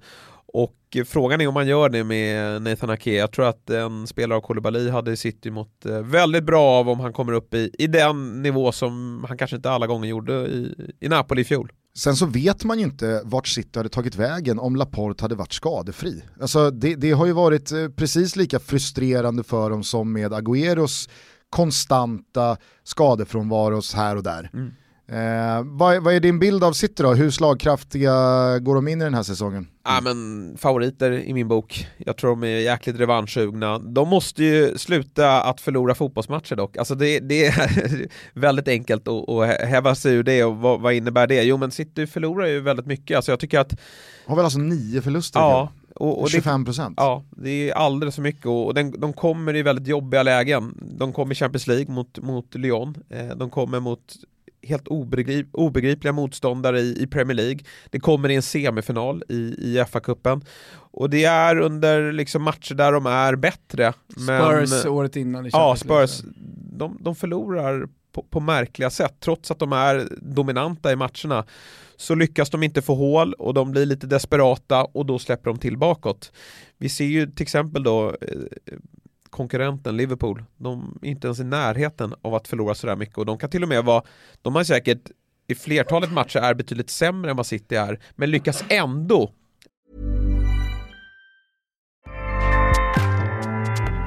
Och 0.53 0.97
frågan 1.05 1.41
är 1.41 1.47
om 1.47 1.53
man 1.53 1.67
gör 1.67 1.89
det 1.89 2.03
med 2.03 2.61
Nathan 2.61 2.89
Ake. 2.89 3.13
Jag 3.13 3.31
tror 3.31 3.45
att 3.45 3.69
en 3.69 4.07
spelare 4.07 4.37
av 4.37 4.41
Koulibaly 4.41 4.89
hade 4.89 5.17
City 5.17 5.51
mått 5.51 5.85
eh, 5.85 5.99
väldigt 5.99 6.43
bra 6.43 6.63
av 6.63 6.89
om 6.89 6.99
han 6.99 7.13
kommer 7.13 7.33
upp 7.33 7.53
i, 7.53 7.71
i 7.79 7.87
den 7.87 8.41
nivå 8.41 8.71
som 8.71 9.25
han 9.27 9.37
kanske 9.37 9.55
inte 9.55 9.71
alla 9.71 9.87
gånger 9.87 10.09
gjorde 10.09 10.33
i, 10.33 10.75
i 10.99 11.09
Napoli 11.09 11.41
i 11.41 11.45
fjol. 11.45 11.71
Sen 11.95 12.15
så 12.15 12.25
vet 12.25 12.63
man 12.63 12.79
ju 12.79 12.85
inte 12.85 13.21
vart 13.23 13.47
City 13.47 13.79
hade 13.79 13.89
tagit 13.89 14.15
vägen 14.15 14.59
om 14.59 14.75
Laporte 14.75 15.23
hade 15.23 15.35
varit 15.35 15.53
skadefri. 15.53 16.23
Alltså 16.41 16.71
det, 16.71 16.95
det 16.95 17.11
har 17.11 17.25
ju 17.25 17.33
varit 17.33 17.71
eh, 17.71 17.89
precis 17.89 18.35
lika 18.35 18.59
frustrerande 18.59 19.43
för 19.43 19.69
dem 19.69 19.83
som 19.83 20.13
med 20.13 20.33
Agüeros 20.33 21.09
konstanta 21.49 22.57
skadefrånvaros 22.83 23.93
här 23.93 24.15
och 24.15 24.23
där. 24.23 24.49
Mm. 24.53 24.71
Eh, 25.07 25.63
vad, 25.63 26.03
vad, 26.03 26.13
är 26.13 26.19
din 26.19 26.39
bild 26.39 26.63
av 26.63 26.73
City 26.73 27.03
då? 27.03 27.13
Hur 27.13 27.31
slagkraftiga 27.31 28.11
går 28.59 28.75
de 28.75 28.87
in 28.87 29.01
i 29.01 29.03
den 29.03 29.13
här 29.13 29.23
säsongen? 29.23 29.67
Ja 29.83 29.99
men 30.03 30.57
favoriter 30.57 31.11
i 31.11 31.33
min 31.33 31.47
bok. 31.47 31.87
Jag 31.97 32.17
tror 32.17 32.29
de 32.29 32.43
är 32.43 32.47
jäkligt 32.47 32.99
revanschsugna. 32.99 33.79
De 33.79 34.09
måste 34.09 34.43
ju 34.43 34.77
sluta 34.77 35.41
att 35.41 35.61
förlora 35.61 35.95
fotbollsmatcher 35.95 36.55
dock. 36.55 36.77
Alltså 36.77 36.95
det, 36.95 37.19
det 37.19 37.45
är 37.45 38.07
väldigt 38.39 38.67
enkelt 38.67 39.07
att, 39.07 39.29
att 39.29 39.47
häva 39.47 39.95
sig 39.95 40.13
ur 40.13 40.23
det 40.23 40.43
och 40.43 40.57
vad, 40.57 40.81
vad, 40.81 40.93
innebär 40.93 41.27
det? 41.27 41.43
Jo 41.43 41.57
men 41.57 41.71
City 41.71 42.07
förlorar 42.07 42.47
ju 42.47 42.59
väldigt 42.59 42.85
mycket. 42.85 43.15
Alltså 43.15 43.31
jag 43.31 43.39
tycker 43.39 43.59
att... 43.59 43.79
Har 44.25 44.35
väl 44.35 44.45
alltså 44.45 44.59
nio 44.59 45.01
förluster? 45.01 45.39
Ja. 45.39 45.71
Och, 45.95 46.21
och 46.21 46.29
25 46.29 46.65
procent? 46.65 46.93
Ja, 46.97 47.23
det 47.29 47.69
är 47.69 47.73
alldeles 47.73 48.15
för 48.15 48.21
mycket 48.21 48.45
och 48.45 48.73
den, 48.73 48.99
de 48.99 49.13
kommer 49.13 49.55
i 49.55 49.61
väldigt 49.61 49.87
jobbiga 49.87 50.23
lägen. 50.23 50.77
De 50.97 51.13
kommer 51.13 51.31
i 51.31 51.35
Champions 51.35 51.67
League 51.67 51.93
mot, 51.93 52.19
mot 52.19 52.55
Lyon, 52.55 52.97
eh, 53.09 53.27
de 53.27 53.49
kommer 53.49 53.79
mot 53.79 54.15
helt 54.63 54.87
obegrip, 54.87 55.47
obegripliga 55.51 56.13
motståndare 56.13 56.79
i, 56.79 57.03
i, 57.03 57.07
Premier 57.07 57.35
League. 57.35 57.59
Det 57.89 57.99
kommer 57.99 58.29
i 58.29 58.35
en 58.35 58.41
semifinal 58.41 59.23
i, 59.29 59.35
i 59.35 59.83
FA-cupen. 59.87 60.45
Och 60.73 61.09
det 61.09 61.25
är 61.25 61.59
under 61.59 62.11
liksom 62.11 62.43
matcher 62.43 62.75
där 62.75 62.91
de 62.91 63.05
är 63.05 63.35
bättre. 63.35 63.93
Spurs 64.09 64.85
året 64.85 65.15
innan 65.15 65.45
i 65.45 65.49
Ja, 65.53 65.75
Spurs. 65.75 66.21
De, 66.77 66.97
de 67.01 67.15
förlorar 67.15 67.87
på, 68.11 68.23
på, 68.23 68.39
märkliga 68.39 68.89
sätt. 68.89 69.15
Trots 69.19 69.51
att 69.51 69.59
de 69.59 69.73
är 69.73 70.07
dominanta 70.21 70.91
i 70.91 70.95
matcherna 70.95 71.45
så 71.97 72.15
lyckas 72.15 72.49
de 72.49 72.63
inte 72.63 72.81
få 72.81 72.95
hål 72.95 73.33
och 73.33 73.53
de 73.53 73.71
blir 73.71 73.85
lite 73.85 74.07
desperata 74.07 74.83
och 74.83 75.05
då 75.05 75.19
släpper 75.19 75.49
de 75.49 75.59
till 75.59 75.77
bakåt. 75.77 76.31
Vi 76.77 76.89
ser 76.89 77.05
ju 77.05 77.31
till 77.31 77.43
exempel 77.43 77.83
då 77.83 78.09
eh, 78.09 78.73
konkurrenten 79.33 79.97
Liverpool, 79.97 80.43
de 80.57 80.99
är 81.01 81.09
inte 81.09 81.27
ens 81.27 81.39
i 81.39 81.43
närheten 81.43 82.13
av 82.21 82.35
att 82.35 82.47
förlora 82.47 82.75
sådär 82.75 82.95
mycket 82.95 83.17
och 83.17 83.25
de 83.25 83.37
kan 83.37 83.49
till 83.49 83.63
och 83.63 83.69
med 83.69 83.85
vara, 83.85 84.03
de 84.41 84.55
har 84.55 84.63
säkert 84.63 85.11
i 85.47 85.55
flertalet 85.55 86.11
matcher 86.11 86.39
är 86.39 86.53
betydligt 86.53 86.89
sämre 86.89 87.31
än 87.31 87.37
vad 87.37 87.45
City 87.45 87.75
är, 87.75 87.99
men 88.15 88.31
lyckas 88.31 88.63
ändå 88.69 89.31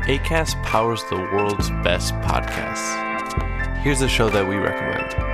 Acast 0.09 0.57
powers 0.73 1.03
the 1.11 1.17
world's 1.17 1.83
best 1.83 2.15
podcasts. 2.15 2.95
Here's 3.85 4.03
a 4.03 4.09
show 4.09 4.31
that 4.31 4.49
we 4.49 4.55
recommend. 4.55 5.26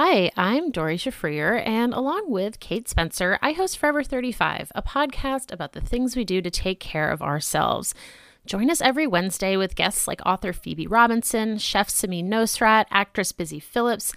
Hi, 0.00 0.30
I'm 0.36 0.70
Dory 0.70 0.96
Shafrier, 0.96 1.60
and 1.66 1.92
along 1.92 2.30
with 2.30 2.60
Kate 2.60 2.88
Spencer, 2.88 3.36
I 3.42 3.50
host 3.50 3.78
Forever 3.78 4.04
35, 4.04 4.70
a 4.76 4.80
podcast 4.80 5.50
about 5.50 5.72
the 5.72 5.80
things 5.80 6.14
we 6.14 6.24
do 6.24 6.40
to 6.40 6.52
take 6.52 6.78
care 6.78 7.10
of 7.10 7.20
ourselves. 7.20 7.96
Join 8.46 8.70
us 8.70 8.80
every 8.80 9.08
Wednesday 9.08 9.56
with 9.56 9.74
guests 9.74 10.06
like 10.06 10.20
author 10.24 10.52
Phoebe 10.52 10.86
Robinson, 10.86 11.58
chef 11.58 11.88
Samin 11.88 12.28
Nosrat, 12.28 12.84
actress 12.92 13.32
Busy 13.32 13.58
Phillips, 13.58 14.12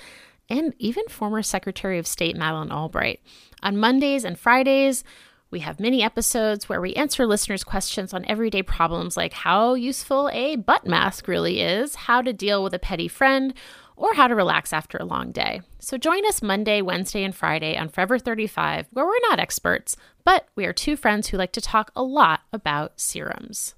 and 0.48 0.76
even 0.78 1.08
former 1.08 1.42
Secretary 1.42 1.98
of 1.98 2.06
State 2.06 2.38
Madeleine 2.38 2.72
Albright. 2.72 3.20
On 3.64 3.76
Mondays 3.76 4.24
and 4.24 4.38
Fridays, 4.38 5.04
we 5.50 5.62
have 5.62 5.80
mini 5.80 6.04
episodes 6.04 6.70
where 6.70 6.80
we 6.80 6.94
answer 6.94 7.26
listeners' 7.26 7.64
questions 7.64 8.14
on 8.14 8.24
everyday 8.26 8.62
problems 8.62 9.18
like 9.18 9.34
how 9.34 9.74
useful 9.74 10.30
a 10.32 10.58
butt 10.58 10.86
mask 10.86 11.28
really 11.28 11.60
is, 11.60 11.96
how 11.96 12.22
to 12.22 12.32
deal 12.32 12.64
with 12.64 12.76
a 12.76 12.80
petty 12.80 13.08
friend, 13.08 13.56
or 14.02 14.14
how 14.16 14.28
to 14.28 14.36
relax 14.36 14.74
after 14.74 14.98
a 14.98 15.06
long 15.06 15.32
day. 15.32 15.62
So 15.80 15.98
join 15.98 16.26
us 16.26 16.42
Monday, 16.42 16.82
Wednesday, 16.82 17.24
and 17.24 17.36
Friday 17.36 17.78
on 17.78 17.88
Forever 17.90 18.20
35, 18.20 18.88
where 18.92 19.06
we're 19.06 19.30
not 19.30 19.40
experts, 19.40 19.96
but 20.26 20.48
we 20.56 20.66
are 20.66 20.74
two 20.74 20.98
friends 20.98 21.30
who 21.30 21.38
like 21.38 21.54
to 21.54 21.62
talk 21.62 21.92
a 21.96 22.04
lot 22.04 22.42
about 22.52 23.00
serums. 23.00 23.76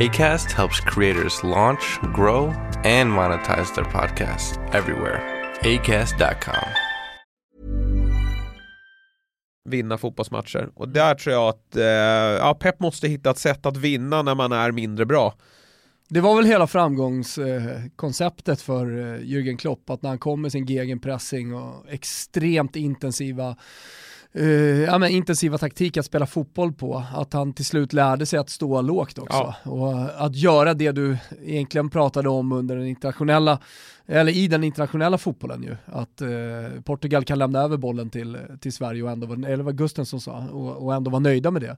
ACAST 0.00 0.52
helps 0.52 0.80
creators 0.80 1.42
launch, 1.42 1.98
grow, 2.14 2.46
and 2.84 3.10
monetize 3.10 3.74
their 3.74 3.84
podcasts 3.84 4.56
everywhere. 4.72 5.20
ACAST.com. 5.62 6.88
vinna 9.68 9.98
fotbollsmatcher. 9.98 10.70
Och 10.74 10.88
där 10.88 11.14
tror 11.14 11.34
jag 11.34 11.48
att 11.48 11.76
eh, 11.76 11.84
ja, 11.84 12.56
Pep 12.60 12.80
måste 12.80 13.08
hitta 13.08 13.30
ett 13.30 13.38
sätt 13.38 13.66
att 13.66 13.76
vinna 13.76 14.22
när 14.22 14.34
man 14.34 14.52
är 14.52 14.72
mindre 14.72 15.06
bra. 15.06 15.34
Det 16.10 16.20
var 16.20 16.36
väl 16.36 16.44
hela 16.44 16.66
framgångskonceptet 16.66 18.60
för 18.60 18.98
eh, 18.98 19.20
Jürgen 19.20 19.56
Klopp, 19.56 19.90
att 19.90 20.02
när 20.02 20.10
han 20.10 20.18
kom 20.18 20.42
med 20.42 20.52
sin 20.52 20.66
gegenpressing 20.66 21.54
och 21.54 21.84
extremt 21.88 22.76
intensiva 22.76 23.56
uh, 24.36 24.80
ja, 24.80 24.98
men 24.98 25.10
intensiva 25.10 25.58
taktik 25.58 25.96
att 25.96 26.06
spela 26.06 26.26
fotboll 26.26 26.72
på, 26.72 27.04
att 27.14 27.32
han 27.32 27.52
till 27.52 27.64
slut 27.64 27.92
lärde 27.92 28.26
sig 28.26 28.38
att 28.38 28.50
stå 28.50 28.82
lågt 28.82 29.18
också. 29.18 29.54
Ja. 29.64 29.70
Och 29.70 30.24
att 30.24 30.36
göra 30.36 30.74
det 30.74 30.92
du 30.92 31.16
egentligen 31.42 31.90
pratade 31.90 32.28
om 32.28 32.52
under 32.52 32.76
den 32.76 32.86
internationella, 32.86 33.58
eller 34.06 34.32
i 34.32 34.48
den 34.48 34.64
internationella 34.64 35.18
fotbollen 35.18 35.62
ju, 35.62 35.76
att 35.86 36.22
uh, 36.22 36.80
Portugal 36.82 37.24
kan 37.24 37.38
lämna 37.38 37.60
över 37.60 37.76
bollen 37.76 38.10
till, 38.10 38.38
till 38.60 38.72
Sverige 38.72 39.02
och 39.02 39.10
ändå, 39.10 39.26
var- 39.26 39.48
eller 39.48 39.64
vad 39.64 39.78
Gusten 39.78 40.06
som 40.06 40.20
sa, 40.20 40.48
och, 40.52 40.84
och 40.84 40.94
ändå 40.94 41.10
vara 41.10 41.20
nöjda 41.20 41.50
med 41.50 41.62
det. 41.62 41.76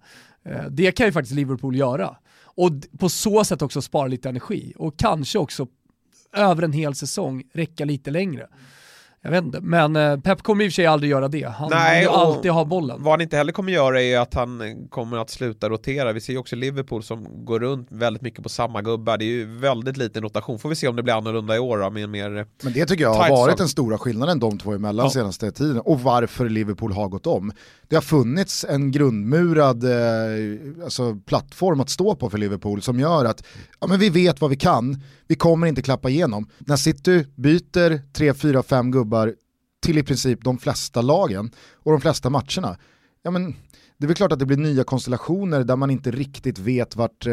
Uh, 0.51 0.71
det 0.71 0.93
kan 0.93 1.07
ju 1.07 1.13
faktiskt 1.13 1.35
Liverpool 1.35 1.77
göra. 1.77 2.17
Och 2.55 2.71
på 2.99 3.09
så 3.09 3.45
sätt 3.45 3.63
också 3.63 3.83
spara 3.83 4.07
lite 4.07 4.29
energi 4.29 4.73
och 4.77 4.99
kanske 4.99 5.39
också 5.39 5.67
över 6.33 6.63
en 6.63 6.73
hel 6.73 6.95
säsong 6.95 7.43
räcka 7.53 7.85
lite 7.85 8.11
längre. 8.11 8.49
Jag 9.23 9.31
vet 9.31 9.45
inte, 9.45 9.61
men 9.61 9.97
eh, 9.97 10.21
Pep 10.21 10.43
kommer 10.43 10.65
i 10.65 10.69
och 10.69 10.71
för 10.71 10.75
sig 10.75 10.87
aldrig 10.87 11.11
göra 11.11 11.29
det. 11.29 11.49
Han 11.49 11.71
Nej, 11.71 11.95
vill 12.01 12.03
ju 12.03 12.09
och- 12.09 12.19
alltid 12.19 12.51
ha 12.51 12.65
bollen. 12.65 13.03
Vad 13.03 13.13
han 13.13 13.21
inte 13.21 13.37
heller 13.37 13.53
kommer 13.53 13.73
göra 13.73 14.03
är 14.03 14.19
att 14.19 14.35
han 14.35 14.63
kommer 14.91 15.17
att 15.19 15.31
sluta 15.31 15.69
rotera. 15.69 16.13
Vi 16.13 16.21
ser 16.21 16.33
ju 16.33 16.39
också 16.39 16.57
Liverpool 16.57 17.03
som 17.03 17.45
går 17.45 17.61
runt 17.61 17.89
väldigt 17.91 18.23
mycket 18.23 18.43
på 18.43 18.49
samma 18.49 18.83
gubbar. 18.83 19.19
Det 19.19 19.25
är 19.25 19.27
ju 19.27 19.59
väldigt 19.59 19.97
liten 19.97 20.23
rotation. 20.23 20.59
Får 20.59 20.69
vi 20.69 20.75
se 20.75 20.89
om 20.89 20.97
det 20.97 21.03
blir 21.03 21.15
annorlunda 21.15 21.57
i 21.57 21.59
år 21.59 21.79
då, 21.79 21.91
med 21.91 22.09
mer... 22.09 22.47
Men 22.63 22.73
det 22.73 22.87
tycker 22.87 23.05
jag 23.05 23.15
har 23.15 23.31
varit 23.31 23.57
den 23.57 23.69
stora 23.69 23.99
skillnaden 23.99 24.39
de 24.39 24.59
två 24.59 24.73
emellan 24.73 25.07
Ja. 25.07 25.11
senaste 25.11 25.51
tiden 25.53 25.81
och 25.81 26.01
varför 26.01 26.49
Liverpool 26.49 26.93
har 26.93 27.09
gått 27.09 27.27
om. 27.27 27.53
Det 27.89 27.97
har 27.97 28.03
funnits 28.03 28.65
en 28.69 28.91
grundmurad 28.91 29.85
eh, 29.85 29.91
alltså 30.85 31.15
plattform 31.27 31.81
att 31.81 31.91
stå 31.91 32.15
på 32.15 32.31
för 32.31 32.39
Liverpool 32.39 32.83
som 32.83 33.01
gör 33.01 33.25
att 33.25 33.45
ja, 33.81 33.87
men 33.87 33.99
vi 33.99 34.11
vet 34.11 34.41
vad 34.41 34.51
vi 34.51 34.57
kan, 34.57 35.03
vi 35.31 35.37
kommer 35.37 35.67
inte 35.67 35.83
klappa 35.83 36.11
igenom. 36.11 36.49
När 36.59 36.77
City 36.77 37.27
byter 37.35 38.13
3, 38.13 38.35
4, 38.35 38.63
5 38.63 38.91
gubbar 38.91 39.35
till 39.83 39.99
i 39.99 40.03
princip 40.03 40.45
de 40.45 40.59
flesta 40.59 41.03
lagen 41.03 41.51
och 41.75 41.93
de 41.93 42.01
flesta 42.01 42.31
matcherna, 42.31 42.77
ja 43.23 43.31
men 43.31 43.57
det 43.99 44.05
är 44.05 44.07
väl 44.07 44.17
klart 44.17 44.33
att 44.33 44.39
det 44.39 44.47
blir 44.47 44.57
nya 44.57 44.85
konstellationer 44.85 45.65
där 45.65 45.77
man 45.77 45.91
inte 45.91 46.11
riktigt 46.11 46.59
vet 46.59 46.97
vart 46.97 47.27
eh, 47.27 47.33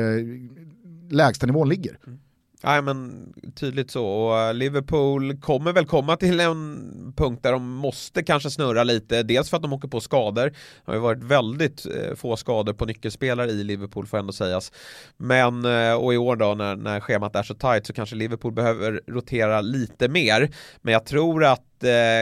lägsta 1.09 1.45
nivån 1.45 1.69
ligger. 1.69 1.99
Mm. 2.07 2.19
Nej 2.63 2.81
men 2.81 3.33
tydligt 3.55 3.91
så. 3.91 4.05
Och 4.05 4.39
eh, 4.39 4.53
Liverpool 4.53 5.37
kommer 5.37 5.73
väl 5.73 5.85
komma 5.85 6.17
till 6.17 6.39
en 6.39 7.13
punkt 7.17 7.43
där 7.43 7.51
de 7.51 7.69
måste 7.71 8.23
kanske 8.23 8.49
snurra 8.49 8.83
lite. 8.83 9.23
Dels 9.23 9.49
för 9.49 9.57
att 9.57 9.63
de 9.63 9.73
åker 9.73 9.87
på 9.87 10.01
skador. 10.01 10.45
Det 10.45 10.55
har 10.85 10.93
ju 10.93 10.99
varit 10.99 11.23
väldigt 11.23 11.85
eh, 11.85 12.15
få 12.15 12.37
skador 12.37 12.73
på 12.73 12.85
nyckelspelare 12.85 13.49
i 13.49 13.63
Liverpool 13.63 14.07
får 14.07 14.17
ändå 14.17 14.33
sägas. 14.33 14.71
Men, 15.17 15.65
eh, 15.65 15.93
och 15.93 16.13
i 16.13 16.17
år 16.17 16.35
då 16.35 16.53
när, 16.53 16.75
när 16.75 16.99
schemat 16.99 17.35
är 17.35 17.43
så 17.43 17.53
tajt 17.53 17.85
så 17.87 17.93
kanske 17.93 18.15
Liverpool 18.15 18.51
behöver 18.51 19.01
rotera 19.07 19.61
lite 19.61 20.07
mer. 20.07 20.49
Men 20.81 20.93
jag 20.93 21.05
tror 21.05 21.45
att 21.45 21.63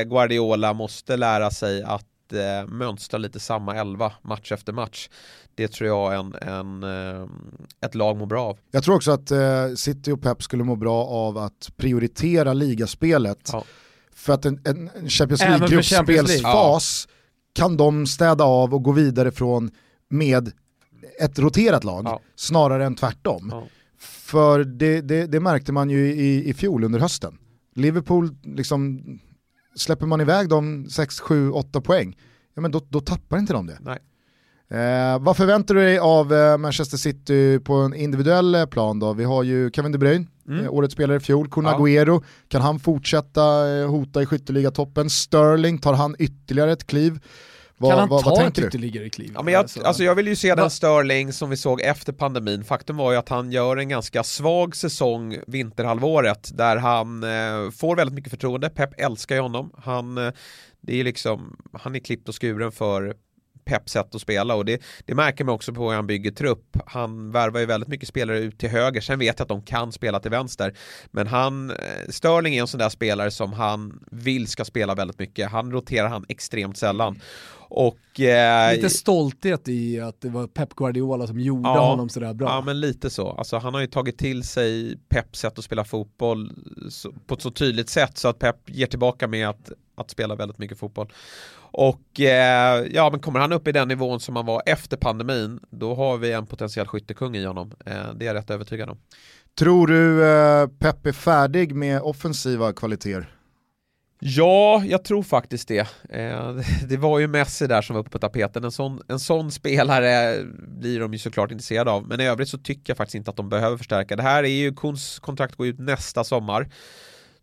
Guardiola 0.05 0.73
måste 0.73 1.17
lära 1.17 1.51
sig 1.51 1.83
att 1.83 2.05
eh, 2.33 2.67
mönstra 2.67 3.17
lite 3.17 3.39
samma 3.39 3.75
elva 3.75 4.13
match 4.21 4.51
efter 4.51 4.73
match. 4.73 5.09
Det 5.55 5.67
tror 5.67 5.88
jag 5.89 6.15
en, 6.15 6.33
en, 6.33 6.83
eh, 6.83 7.27
ett 7.81 7.95
lag 7.95 8.17
mår 8.17 8.25
bra 8.25 8.43
av. 8.45 8.57
Jag 8.71 8.83
tror 8.83 8.95
också 8.95 9.11
att 9.11 9.31
eh, 9.31 9.73
City 9.75 10.11
och 10.11 10.21
Pep 10.21 10.43
skulle 10.43 10.63
må 10.63 10.75
bra 10.75 11.05
av 11.05 11.38
att 11.38 11.71
prioritera 11.77 12.53
ligaspelet. 12.53 13.49
Ja. 13.53 13.63
För 14.13 14.33
att 14.33 14.45
en, 14.45 14.61
en 14.65 14.89
en 14.95 15.09
Champions. 15.09 15.41
League-gruppspelsfas 15.41 17.07
kan 17.53 17.77
de 17.77 18.07
städa 18.07 18.43
av 18.43 18.73
och 18.73 18.83
gå 18.83 18.91
vidare 18.91 19.31
från 19.31 19.71
med 20.09 20.51
ett 21.21 21.39
roterat 21.39 21.83
lag 21.83 22.05
Ja. 22.05 22.19
snarare 22.35 22.85
än 22.85 22.95
tvärtom. 22.95 23.49
Ja. 23.51 23.63
För 23.99 24.63
det, 24.63 25.01
det, 25.01 25.25
det 25.27 25.39
märkte 25.39 25.71
man 25.71 25.89
ju 25.89 26.07
i, 26.13 26.49
i 26.49 26.53
fjol 26.53 26.83
under 26.83 26.99
hösten. 26.99 27.38
Liverpool, 27.75 28.35
liksom, 28.43 29.03
släpper 29.75 30.05
man 30.05 30.21
iväg 30.21 30.49
dem 30.49 30.88
6, 30.89 31.19
7, 31.19 31.51
8 31.51 31.81
poäng, 31.81 32.17
ja, 32.53 32.61
men 32.61 32.71
då, 32.71 32.81
då 32.89 32.99
tappar 32.99 33.38
inte 33.38 33.53
de 33.53 33.67
det. 33.67 33.77
Nej. 33.79 33.99
Eh, 34.69 35.19
vad 35.19 35.38
förväntar 35.38 35.75
du 35.75 35.81
dig 35.81 35.97
av 35.99 36.33
eh, 36.33 36.57
Manchester 36.57 36.97
City 36.97 37.59
på 37.59 37.73
en 37.73 37.93
individuell 37.93 38.55
eh, 38.55 38.65
plan 38.65 38.99
då? 38.99 39.13
Vi 39.13 39.23
har 39.23 39.43
ju 39.43 39.71
Kevin 39.71 39.91
De 39.91 39.97
Bruyne, 39.97 40.25
Mm. 40.47 40.65
eh, 40.65 40.73
årets 40.73 40.93
spelare 40.93 41.17
i 41.17 41.19
fjol, 41.19 41.49
Kun 41.49 41.65
Ja. 41.65 41.77
Agüero, 41.77 42.23
kan 42.47 42.61
han 42.61 42.79
fortsätta 42.79 43.75
eh, 43.77 43.89
hota 43.89 44.21
i 44.21 44.25
skytteligatoppen? 44.25 45.09
Sterling, 45.09 45.77
tar 45.77 45.93
han 45.93 46.15
ytterligare 46.19 46.71
ett 46.71 46.88
kliv? 46.88 47.19
Vad, 47.77 47.91
kan 47.91 47.99
han 47.99 48.09
vad, 48.09 48.23
ta 48.23 48.29
vad 48.29 48.39
ett 48.39 48.43
tänker 48.43 48.61
du? 48.61 48.67
ytterligare 48.67 49.09
kliv? 49.09 49.31
Ja, 49.35 49.41
men 49.41 49.53
jag, 49.53 49.61
Alltså, 49.61 49.81
alltså 49.81 50.03
jag 50.03 50.15
vill 50.15 50.27
ju 50.27 50.35
se 50.35 50.55
den 50.55 50.69
Sterling 50.69 51.33
som 51.33 51.49
vi 51.49 51.57
såg 51.57 51.81
efter 51.81 52.13
pandemin. 52.13 52.63
Faktum 52.63 52.97
var 52.97 53.11
ju 53.11 53.17
att 53.17 53.29
han 53.29 53.51
gör 53.51 53.77
en 53.77 53.89
ganska 53.89 54.23
svag 54.23 54.75
säsong 54.75 55.38
vinterhalvåret 55.47 56.57
där 56.57 56.77
han 56.77 57.23
eh, 57.23 57.71
får 57.71 57.95
väldigt 57.95 58.15
mycket 58.15 58.31
förtroende. 58.31 58.69
Pep 58.69 59.01
älskar 59.01 59.35
ju 59.35 59.41
honom. 59.41 59.71
Han, 59.77 60.17
eh, 60.17 60.33
det 60.81 60.99
är 60.99 61.03
liksom, 61.03 61.57
han 61.73 61.95
är 61.95 61.99
klippt 61.99 62.29
och 62.29 62.41
skuren 62.41 62.71
för 62.71 63.15
Peps 63.65 63.91
sätt 63.91 64.15
att 64.15 64.21
spela 64.21 64.55
och 64.55 64.65
det, 64.65 64.81
det 65.05 65.15
märker 65.15 65.43
man 65.43 65.55
också 65.55 65.73
på 65.73 65.89
hur 65.89 65.95
han 65.95 66.07
bygger 66.07 66.31
trupp. 66.31 66.77
Han 66.85 67.31
värvar 67.31 67.59
ju 67.59 67.65
väldigt 67.65 67.89
mycket 67.89 68.09
spelare 68.09 68.39
ut 68.39 68.59
till 68.59 68.69
höger. 68.69 69.01
Sen 69.01 69.19
vet 69.19 69.39
jag 69.39 69.43
att 69.43 69.49
de 69.49 69.61
kan 69.61 69.91
spela 69.91 70.19
till 70.19 70.31
vänster. 70.31 70.73
Men 71.11 71.27
han, 71.27 71.71
eh, 71.71 71.75
Sterling 72.09 72.55
är 72.55 72.61
en 72.61 72.67
sån 72.67 72.79
där 72.79 72.89
spelare 72.89 73.31
som 73.31 73.53
han 73.53 73.99
vill 74.11 74.47
ska 74.47 74.65
spela 74.65 74.95
väldigt 74.95 75.19
mycket. 75.19 75.51
Han 75.51 75.71
roterar 75.71 76.07
han 76.07 76.25
extremt 76.29 76.77
sällan. 76.77 77.21
Och, 77.77 78.19
eh, 78.19 78.75
Lite 78.75 78.89
stolthet 78.89 79.67
i 79.67 79.99
att 79.99 80.21
det 80.21 80.29
var 80.29 80.47
Pep 80.47 80.75
Guardiola 80.75 81.27
som 81.27 81.39
gjorde 81.39 81.69
Ja. 81.69 81.89
honom 81.89 82.09
sådär 82.09 82.33
bra. 82.33 82.47
Ja 82.49 82.61
men 82.65 82.79
lite 82.79 83.09
så, 83.09 83.29
alltså 83.31 83.57
han 83.57 83.73
har 83.73 83.81
ju 83.81 83.88
tagit 83.88 84.17
till 84.17 84.43
sig 84.43 84.97
Peps 85.09 85.39
sätt 85.39 85.59
att 85.59 85.65
spela 85.65 85.83
fotboll 85.83 86.51
så, 86.89 87.11
på 87.27 87.33
ett 87.35 87.41
så 87.41 87.51
tydligt 87.51 87.89
sätt 87.89 88.17
så 88.17 88.27
att 88.27 88.39
Pep 88.39 88.55
ger 88.65 88.88
tillbaka 88.88 89.27
med 89.27 89.49
att, 89.49 89.71
att 89.95 90.11
spela 90.11 90.35
väldigt 90.35 90.57
mycket 90.57 90.79
fotboll. 90.79 91.13
Och 91.57 92.19
eh, 92.19 92.85
ja 92.91 93.09
men 93.09 93.19
kommer 93.19 93.39
han 93.39 93.51
upp 93.53 93.67
i 93.67 93.71
den 93.71 93.88
nivån 93.88 94.19
som 94.19 94.35
han 94.35 94.45
var 94.45 94.61
efter 94.65 94.97
pandemin 94.97 95.59
då 95.69 95.95
har 95.95 96.17
vi 96.17 96.31
en 96.31 96.45
potentiell 96.45 96.88
skyttekung 96.88 97.35
i 97.35 97.45
honom. 97.45 97.71
Eh, 97.85 97.93
det 98.15 98.25
är 98.25 98.27
jag 98.27 98.33
rätt 98.35 98.49
övertygad 98.49 98.89
om. 98.89 98.97
Tror 99.59 99.88
du 99.88 100.25
eh, 100.25 100.67
Pep 100.79 101.05
är 101.05 101.11
färdig 101.11 101.75
med 101.75 102.01
offensiva 102.01 102.73
kvaliteter? 102.73 103.34
Ja, 104.19 104.84
jag 104.86 105.04
tror 105.04 105.23
faktiskt 105.23 105.67
det. 105.67 105.88
Eh, 106.10 106.56
det 106.88 106.97
var 106.97 107.19
ju 107.19 107.28
Messi 107.28 107.67
där 107.67 107.82
som 107.82 107.93
var 107.93 108.01
uppe 108.01 108.10
på 108.10 108.19
tapeten. 108.19 108.63
En 108.63 108.71
sån, 108.71 109.01
en 109.08 109.19
sån 109.19 109.51
spelare 109.51 110.43
blir 110.67 110.99
de 110.99 111.13
ju 111.13 111.19
såklart 111.19 111.51
intresserade 111.51 111.91
av. 111.91 112.08
Men 112.08 112.21
i 112.21 112.28
övrigt 112.28 112.49
så 112.49 112.58
tycker 112.58 112.91
jag 112.91 112.97
faktiskt 112.97 113.15
inte 113.15 113.30
att 113.30 113.38
de 113.38 113.49
behöver 113.49 113.78
förstärka. 113.78 114.15
Det 114.15 114.23
här 114.23 114.43
är 114.43 114.47
ju, 114.47 114.73
Kuns 114.73 115.19
kontrakt 115.19 115.56
går 115.56 115.67
ut 115.67 115.80
nästa 115.80 116.23
sommar. 116.23 116.69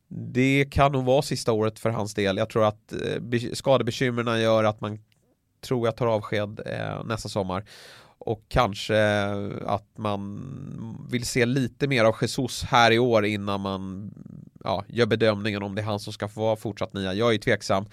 Det 0.09 0.67
kan 0.71 0.93
nog 0.93 1.05
vara 1.05 1.23
sista 1.23 1.53
året 1.53 1.79
för 1.79 1.91
hans 1.91 2.15
del. 2.15 2.37
Jag 2.37 2.51
tror 2.51 2.65
att 2.65 2.93
eh, 2.93 3.53
skadebekymren 3.53 4.41
gör 4.41 4.65
att 4.65 4.81
man 4.81 4.99
tror 5.67 5.87
jag 5.87 5.97
tar 5.97 6.07
avsked 6.07 6.61
eh, 6.67 7.05
nästa 7.05 7.29
sommar. 7.29 7.65
Och 8.19 8.45
kanske 8.49 9.25
att 9.67 9.99
man 9.99 11.07
vill 11.11 11.27
se 11.27 11.47
lite 11.47 11.87
mer 11.87 12.05
av 12.05 12.17
Jesus 12.21 12.63
här 12.63 12.91
i 12.91 12.99
år 12.99 13.25
innan 13.27 13.61
man 13.61 14.11
ja, 14.65 14.85
gör 14.89 15.07
bedömningen 15.07 15.63
om 15.63 15.75
det 15.75 15.83
är 15.83 15.85
han 15.87 16.01
som 16.01 16.13
ska 16.13 16.29
få 16.29 16.41
vara 16.41 16.57
fortsatt 16.57 16.93
nia. 16.93 17.15
Jag 17.15 17.35
är 17.35 17.39
tveksam. 17.39 17.87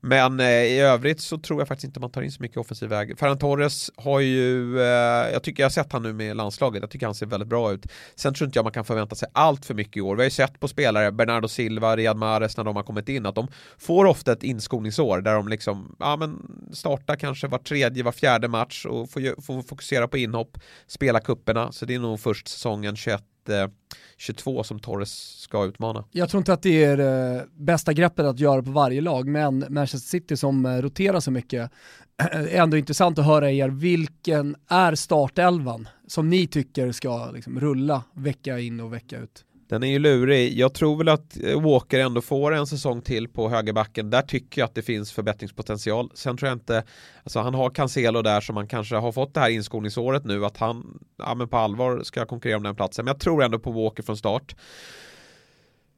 Men 0.00 0.40
eh, 0.40 0.46
i 0.46 0.80
övrigt 0.80 1.20
så 1.20 1.38
tror 1.38 1.60
jag 1.60 1.68
faktiskt 1.68 1.84
inte 1.84 2.00
man 2.00 2.10
tar 2.10 2.22
in 2.22 2.32
så 2.32 2.42
mycket 2.42 2.56
offensiv 2.58 2.88
väg. 2.88 3.18
Ferran 3.18 3.38
Torres 3.38 3.90
har 3.96 4.20
ju, 4.20 4.80
eh, 4.80 5.32
jag 5.32 5.42
tycker 5.42 5.62
jag 5.62 5.64
har 5.64 5.70
sett 5.70 5.92
han 5.92 6.02
nu 6.02 6.12
med 6.12 6.36
landslaget, 6.36 6.82
jag 6.82 6.90
tycker 6.90 7.06
han 7.06 7.14
ser 7.14 7.26
väldigt 7.26 7.48
bra 7.48 7.72
ut. 7.72 7.86
Sen 8.14 8.34
tror 8.34 8.46
inte 8.46 8.58
jag 8.58 8.64
man 8.64 8.72
kan 8.72 8.84
förvänta 8.84 9.14
sig 9.14 9.28
allt 9.32 9.66
för 9.66 9.74
mycket 9.74 9.96
i 9.96 10.00
år. 10.00 10.16
Vi 10.16 10.20
har 10.22 10.24
ju 10.24 10.30
sett 10.30 10.60
på 10.60 10.68
spelare, 10.68 11.12
Bernardo 11.12 11.48
Silva, 11.48 11.96
Riyad 11.96 12.16
Mahrez 12.16 12.56
när 12.56 12.64
de 12.64 12.76
har 12.76 12.82
kommit 12.82 13.08
in, 13.08 13.26
att 13.26 13.34
de 13.34 13.48
får 13.78 14.04
ofta 14.04 14.32
ett 14.32 14.42
inskolningsår 14.42 15.20
där 15.20 15.34
de 15.34 15.48
liksom, 15.48 15.96
ja 15.98 16.16
men 16.16 16.38
startar 16.72 17.16
kanske 17.16 17.46
var 17.46 17.58
tredje, 17.58 18.02
var 18.02 18.12
fjärde 18.12 18.48
match 18.48 18.86
och 18.86 19.10
får, 19.10 19.42
får 19.42 19.62
fokusera 19.62 20.08
på 20.08 20.18
inhopp, 20.18 20.58
spela 20.86 21.20
kupperna 21.20 21.72
Så 21.72 21.84
det 21.84 21.94
är 21.94 21.98
nog 21.98 22.20
först 22.20 22.48
säsongen 22.48 22.96
21 22.96 23.22
Eh, 23.48 23.68
22 24.16 24.64
som 24.64 24.78
Torres 24.78 25.40
ska 25.40 25.64
utmana. 25.64 26.04
Jag 26.10 26.28
tror 26.28 26.40
inte 26.40 26.52
att 26.52 26.62
det 26.62 26.84
är 26.84 26.96
det 26.96 27.46
bästa 27.56 27.92
greppet 27.92 28.26
att 28.26 28.40
göra 28.40 28.62
på 28.62 28.70
varje 28.70 29.00
lag, 29.00 29.28
men 29.28 29.64
Manchester 29.68 30.08
City 30.08 30.36
som 30.36 30.66
eh, 30.66 30.76
roterar 30.76 31.20
så 31.20 31.30
mycket, 31.30 31.70
är 32.16 32.48
ändå 32.48 32.76
intressant 32.76 33.18
att 33.18 33.24
höra 33.24 33.50
er, 33.50 33.68
vilken 33.68 34.56
är 34.68 34.94
startelvan 34.94 35.88
som 36.06 36.28
ni 36.28 36.46
tycker 36.46 36.92
ska 36.92 37.30
liksom 37.30 37.60
rulla 37.60 38.02
vecka 38.14 38.58
in 38.58 38.80
och 38.80 38.92
vecka 38.92 39.18
ut? 39.18 39.44
Den 39.68 39.82
är 39.82 39.86
ju 39.86 39.98
lurig. 39.98 40.58
Jag 40.58 40.74
tror 40.74 40.96
väl 40.96 41.08
att 41.08 41.44
eh, 41.44 41.62
Walker 41.62 42.00
ändå 42.00 42.20
får 42.20 42.54
en 42.54 42.66
säsong 42.66 43.02
till 43.02 43.28
på 43.28 43.48
högerbacken. 43.48 44.10
Där 44.10 44.22
tycker 44.22 44.60
jag 44.60 44.66
att 44.66 44.74
det 44.74 44.82
finns 44.82 45.12
förbättringspotential. 45.12 46.10
Sen 46.14 46.36
tror 46.36 46.48
jag 46.48 46.56
inte, 46.56 46.84
alltså 47.22 47.40
han 47.40 47.54
har 47.54 47.70
Cancelo 47.70 48.22
där 48.22 48.40
som 48.40 48.56
han 48.56 48.68
kanske 48.68 48.96
har 48.96 49.12
fått 49.12 49.34
det 49.34 49.40
här 49.40 49.50
inskolningsåret 49.50 50.24
nu 50.24 50.44
att 50.44 50.56
han 50.56 50.98
ja, 51.18 51.34
men 51.34 51.48
på 51.48 51.56
allvar 51.56 52.02
ska 52.02 52.26
konkurrera 52.26 52.56
om 52.56 52.62
den 52.62 52.76
platsen. 52.76 53.04
Men 53.04 53.12
jag 53.12 53.20
tror 53.20 53.42
ändå 53.42 53.58
på 53.58 53.70
Walker 53.70 54.02
från 54.02 54.16
start. 54.16 54.54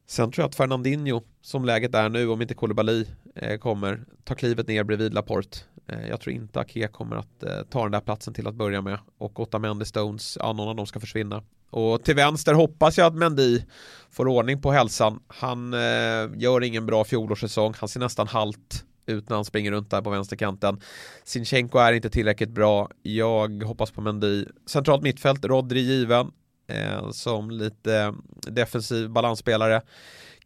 Sen 0.06 0.30
tror 0.32 0.42
jag 0.42 0.48
att 0.48 0.54
Fernandinho, 0.54 1.22
som 1.42 1.64
läget 1.64 1.94
är 1.94 2.08
nu, 2.08 2.28
om 2.28 2.42
inte 2.42 2.54
Koulibaly 2.54 3.04
eh, 3.34 3.58
kommer, 3.58 4.04
ta 4.24 4.34
klivet 4.34 4.68
ner 4.68 4.84
bredvid 4.84 5.14
Laporte. 5.14 5.58
Eh, 5.86 6.08
jag 6.08 6.20
tror 6.20 6.34
inte 6.34 6.60
Ake 6.60 6.88
kommer 6.88 7.16
att 7.16 7.42
eh, 7.42 7.62
ta 7.70 7.82
den 7.82 7.92
där 7.92 8.00
platsen 8.00 8.34
till 8.34 8.46
att 8.46 8.54
börja 8.54 8.82
med. 8.82 8.98
Och 9.18 9.40
Otamendi 9.40 9.84
Stones, 9.84 10.38
ja 10.40 10.52
någon 10.52 10.68
av 10.68 10.76
dem 10.76 10.86
ska 10.86 11.00
försvinna. 11.00 11.42
Och 11.70 12.04
till 12.04 12.14
vänster 12.14 12.54
hoppas 12.54 12.98
jag 12.98 13.06
att 13.06 13.14
Mendy 13.14 13.62
får 14.10 14.28
ordning 14.28 14.62
på 14.62 14.72
hälsan. 14.72 15.20
Han 15.28 15.74
eh, 15.74 16.30
gör 16.36 16.62
ingen 16.62 16.86
bra 16.86 17.04
fjolårssäsong. 17.04 17.74
Han 17.78 17.88
ser 17.88 18.00
nästan 18.00 18.28
halt 18.28 18.84
ut 19.06 19.28
när 19.28 19.36
han 19.36 19.44
springer 19.44 19.70
runt 19.70 19.90
där 19.90 20.02
på 20.02 20.10
vänsterkanten. 20.10 20.80
Sinchenko 21.24 21.78
är 21.78 21.92
inte 21.92 22.10
tillräckligt 22.10 22.50
bra. 22.50 22.88
Jag 23.02 23.62
hoppas 23.62 23.90
på 23.90 24.00
Mendy. 24.00 24.44
Centralt 24.66 25.02
mittfält, 25.02 25.44
Rodri 25.44 25.80
given. 25.80 26.30
Eh, 26.70 27.10
som 27.10 27.50
lite 27.50 28.14
defensiv 28.30 29.10
balansspelare. 29.10 29.82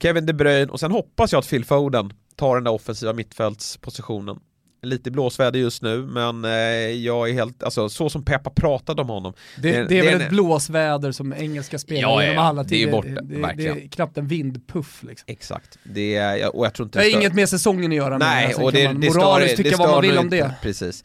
Kevin 0.01 0.27
De 0.27 0.33
Bruyne 0.33 0.73
och 0.73 0.81
sen 0.81 0.93
hoppas 0.93 1.33
jag 1.33 1.39
att 1.39 1.49
Phil 1.51 1.65
Foden 1.65 2.13
tar 2.37 2.55
den 2.55 2.65
där 2.65 2.73
offensiva 2.73 3.13
mittfältspositionen 3.13 4.41
lite 4.85 5.11
blåsväder 5.11 5.59
just 5.59 5.83
nu 5.83 6.03
men 6.03 6.45
eh, 6.45 6.51
jag 6.91 7.29
är 7.29 7.33
helt, 7.33 7.63
alltså 7.63 7.89
så 7.89 8.11
som 8.11 8.25
Peppa 8.25 8.51
pratade 8.51 9.03
om 9.03 9.09
honom. 9.09 9.33
Det, 9.57 9.73
det, 9.73 9.85
det 9.85 9.99
är 9.99 10.05
väl 10.05 10.21
ett 10.21 10.31
blåsväder 10.31 11.13
som 11.13 11.33
engelska 11.33 11.79
spelare 11.79 12.25
ja, 12.25 12.31
genom 12.31 12.45
alla 12.45 12.65
tider. 12.65 12.87
Det 12.87 12.91
är 12.91 12.93
borta, 12.93 13.09
det, 13.55 13.55
det 13.57 13.69
är 13.69 13.89
knappt 13.89 14.19
en 14.19 14.27
vindpuff 14.27 15.03
liksom. 15.03 15.25
Exakt, 15.27 15.79
det 15.83 16.17
är, 16.17 16.57
och 16.57 16.67
jag 16.67 16.75
tror 16.75 16.87
inte 16.87 16.99
det 16.99 17.05
har 17.05 17.21
inget 17.21 17.35
med 17.35 17.49
säsongen 17.49 17.91
att 17.91 17.97
göra 17.97 18.19
Nej, 18.19 18.55
och 18.55 18.73
det, 18.73 18.85
man 18.85 19.01
det 19.01 19.15
moraliskt 19.15 19.55
stör, 19.55 19.63
tycka 19.63 19.77
vad 19.77 19.91
man 19.91 20.03
vill 20.03 20.19
om 20.19 20.25
inte. 20.25 20.37
det. 20.37 20.55
Precis. 20.63 21.05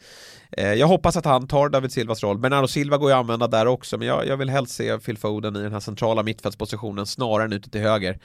Eh, 0.52 0.74
jag 0.74 0.86
hoppas 0.86 1.16
att 1.16 1.24
han 1.24 1.46
tar 1.48 1.68
David 1.68 1.92
Silvas 1.92 2.22
roll. 2.22 2.38
Bernardo 2.38 2.68
Silva 2.68 2.98
går 2.98 3.10
ju 3.10 3.14
att 3.14 3.20
använda 3.20 3.46
där 3.46 3.66
också, 3.66 3.98
men 3.98 4.08
jag, 4.08 4.26
jag 4.26 4.36
vill 4.36 4.50
helst 4.50 4.74
se 4.74 4.98
Phil 4.98 5.18
Foden 5.18 5.56
i 5.56 5.62
den 5.62 5.72
här 5.72 5.80
centrala 5.80 6.22
mittfältspositionen 6.22 7.06
snarare 7.06 7.44
än 7.44 7.52
ute 7.52 7.70
till 7.70 7.80
höger. 7.80 8.18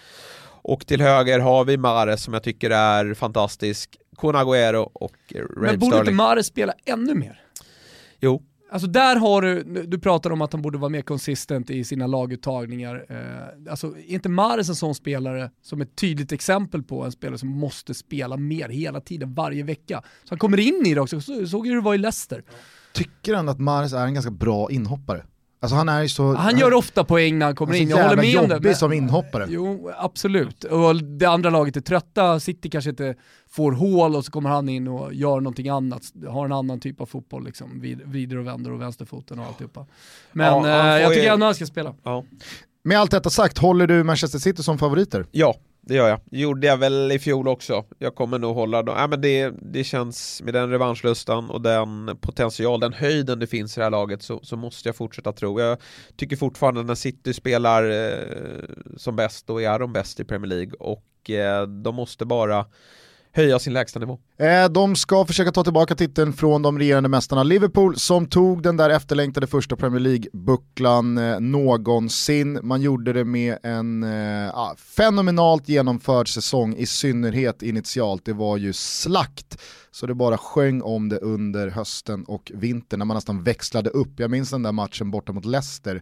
Och 0.68 0.88
till 0.88 1.02
höger 1.02 1.40
har 1.40 1.66
vi 1.66 1.78
Mares 1.78 2.24
som 2.24 2.34
jag 2.34 2.44
tycker 2.44 2.70
är 2.70 3.14
fantastisk, 3.14 3.98
Kun 4.18 4.36
Agüero 4.36 4.90
och 4.94 5.16
Raheem 5.34 5.48
Men 5.62 5.80
borde 5.80 5.86
inte 5.86 5.98
Sterling. 5.98 6.16
Mares 6.16 6.48
spela 6.48 6.74
ännu 6.86 7.16
mer? 7.16 7.42
Jo, 8.20 8.44
Alltså 8.70 8.88
där 8.88 9.16
har 9.16 9.42
du, 9.42 9.64
du 9.88 10.00
pratar 10.00 10.30
om 10.30 10.42
att 10.42 10.54
han 10.54 10.62
borde 10.62 10.78
vara 10.78 10.90
mer 10.90 11.02
konsistent 11.02 11.70
i 11.70 11.84
sina 11.84 12.08
laguttagningar. 12.08 13.06
Eh, 13.10 13.72
alltså 13.72 13.88
är 13.88 14.14
inte 14.14 14.30
Mares 14.30 14.70
en 14.70 14.76
sån 14.76 14.96
spelare 14.96 15.52
som 15.62 15.82
ett 15.82 15.96
tydligt 15.96 16.32
exempel 16.32 16.84
på 16.84 17.04
en 17.04 17.12
spelare 17.12 17.38
som 17.38 17.50
måste 17.50 17.94
spela 17.94 18.38
mer 18.38 18.70
hela 18.70 19.02
tiden, 19.02 19.34
varje 19.34 19.64
vecka. 19.64 20.04
Så 20.24 20.30
han 20.30 20.40
kommer 20.40 20.60
in 20.60 20.84
i 20.86 20.94
det 20.94 21.02
också, 21.02 21.22
så, 21.22 21.48
såg 21.48 21.66
ju 21.68 21.72
hur 21.72 21.82
det 21.82 21.86
var 21.86 21.96
i 21.96 21.98
Leicester. 21.98 22.44
Tycker 22.94 23.34
ändå 23.34 23.52
att 23.52 23.60
Mares 23.60 23.94
är 23.94 24.06
en 24.06 24.14
ganska 24.14 24.32
bra 24.32 24.72
inhoppare. 24.72 25.24
Alltså 25.66 25.76
han 25.76 25.90
är 25.90 26.08
så... 26.08 26.34
Han 26.36 26.58
gör 26.58 26.74
ofta 26.74 27.04
poäng 27.04 27.40
när 27.40 27.46
han 27.46 27.56
kommer 27.56 27.74
in, 27.74 27.90
jag 27.90 27.98
håller 28.04 28.22
med 28.22 28.38
om 28.40 28.48
det. 28.50 28.56
jobbig 28.56 28.78
som 28.78 28.94
inhoppare. 28.94 29.46
Jo, 29.50 29.92
absolut. 29.98 30.64
Och 30.64 30.96
det 30.96 31.26
andra 31.26 31.50
laget 31.50 31.78
är 31.78 31.82
trötta, 31.82 32.40
City 32.40 32.70
kanske 32.70 32.90
inte 32.90 33.16
får 33.50 33.72
hål 33.72 34.16
och 34.16 34.26
så 34.26 34.32
kommer 34.32 34.50
han 34.50 34.70
in 34.70 34.88
och 34.88 35.14
gör 35.14 35.40
någonting 35.40 35.70
annat, 35.70 36.04
har 36.28 36.46
en 36.46 36.52
annan 36.52 36.80
typ 36.80 37.02
av 37.02 37.06
fotboll 37.06 37.46
liksom, 37.46 37.80
vid, 37.82 38.02
vrider 38.06 38.38
och 38.38 38.48
vänder 38.48 38.72
och 38.72 38.82
vänsterfoten 38.82 39.40
och 39.40 39.46
alltihopa. 39.46 39.86
Men 40.32 40.46
Ja, 40.64 40.96
eh, 40.96 41.02
jag 41.02 41.14
tycker 41.14 41.34
ändå 41.34 41.46
han 41.46 41.56
ska 41.56 41.66
spela. 41.66 41.96
ja. 42.04 42.24
Med 42.84 43.00
allt 43.00 43.12
detta 43.12 43.30
sagt, 43.30 43.58
håller 43.58 43.88
du 43.88 44.04
Manchester 44.04 44.40
City 44.40 44.64
som 44.64 44.78
favoriter? 44.78 45.26
Ja, 45.32 45.56
det 45.88 45.96
gör 45.96 46.10
jag. 46.10 46.20
gjorde 46.32 46.68
jag 46.68 46.78
väl 46.78 47.12
i 47.12 47.20
fjol 47.20 47.48
också. 47.48 47.86
Jag 48.00 48.16
kommer 48.16 48.40
nog 48.40 48.56
hålla 48.56 48.84
dem. 48.84 48.96
Ja, 48.98 49.08
men 49.08 49.22
det, 49.22 49.54
det 49.62 49.84
känns 49.84 50.42
med 50.42 50.54
den 50.54 50.70
revanschlustan 50.70 51.50
och 51.50 51.62
den 51.62 52.18
potential, 52.22 52.80
den 52.80 52.94
höjden 52.94 53.40
det 53.40 53.48
finns 53.48 53.78
i 53.78 53.80
det 53.80 53.84
här 53.84 53.92
laget 53.92 54.22
så, 54.22 54.40
så 54.44 54.56
måste 54.56 54.90
jag 54.90 54.96
fortsätta 54.96 55.32
tro. 55.32 55.60
Jag 55.60 55.78
tycker 56.16 56.36
fortfarande 56.36 56.84
när 56.84 56.96
City 56.96 57.34
spelar 57.34 57.90
eh, 57.90 58.64
som 58.98 59.16
bäst, 59.16 59.48
då 59.48 59.62
är 59.62 59.80
de 59.80 59.94
bäst 59.94 60.20
i 60.20 60.24
Premier 60.24 60.50
League 60.50 60.74
och 60.80 61.30
eh, 61.30 61.68
de 61.68 61.96
måste 61.96 62.26
bara 62.26 62.66
höja 63.36 63.60
sin 63.60 63.74
lägstanivå. 63.74 64.20
Eh, 64.38 64.70
de 64.70 64.96
ska 64.96 65.26
försöka 65.26 65.52
ta 65.52 65.64
tillbaka 65.64 65.96
titeln 65.96 66.34
från 66.34 66.62
de 66.62 66.80
regerande 66.80 67.10
mästarna 67.10 67.44
Liverpool 67.44 68.00
som 68.00 68.26
tog 68.26 68.64
den 68.64 68.78
där 68.78 68.90
efterlängtade 68.90 69.48
första 69.48 69.76
Premier 69.76 70.00
League-bucklan 70.00 71.18
eh, 71.18 71.40
någonsin. 71.40 72.60
Man 72.64 72.82
gjorde 72.82 73.14
det 73.14 73.26
med 73.26 73.58
en 73.64 74.04
eh, 74.04 74.58
ah, 74.58 74.76
fenomenalt 74.78 75.70
genomförd 75.70 76.34
säsong, 76.34 76.76
i 76.76 76.86
synnerhet 76.86 77.62
initialt. 77.62 78.26
Det 78.26 78.34
var 78.34 78.58
ju 78.58 78.74
slakt. 78.74 79.62
Så 79.92 80.06
det 80.06 80.16
bara 80.16 80.38
sjöng 80.38 80.82
om 80.82 81.10
det 81.10 81.18
under 81.18 81.68
hösten 81.68 82.24
och 82.24 82.52
vintern 82.56 83.00
när 83.00 83.06
man 83.06 83.16
nästan 83.16 83.44
växlade 83.44 83.90
upp. 83.90 84.20
Jag 84.20 84.32
minns 84.32 84.50
den 84.50 84.64
där 84.64 84.72
matchen 84.72 85.12
borta 85.12 85.32
mot 85.32 85.46
Leicester 85.46 86.02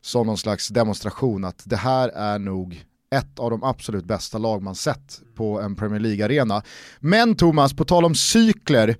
som 0.00 0.26
någon 0.26 0.38
slags 0.38 0.68
demonstration 0.68 1.44
att 1.44 1.62
det 1.64 1.76
här 1.76 2.08
är 2.08 2.38
nog 2.38 2.84
ett 3.14 3.38
av 3.38 3.50
de 3.50 3.64
absolut 3.64 4.04
bästa 4.04 4.38
lag 4.38 4.62
man 4.62 4.74
sett 4.74 5.20
på 5.34 5.60
en 5.60 5.76
Premier 5.76 6.00
League-arena. 6.00 6.62
Men 7.00 7.34
Thomas, 7.34 7.72
på 7.72 7.84
tal 7.84 8.04
om 8.04 8.14
cykler, 8.14 8.96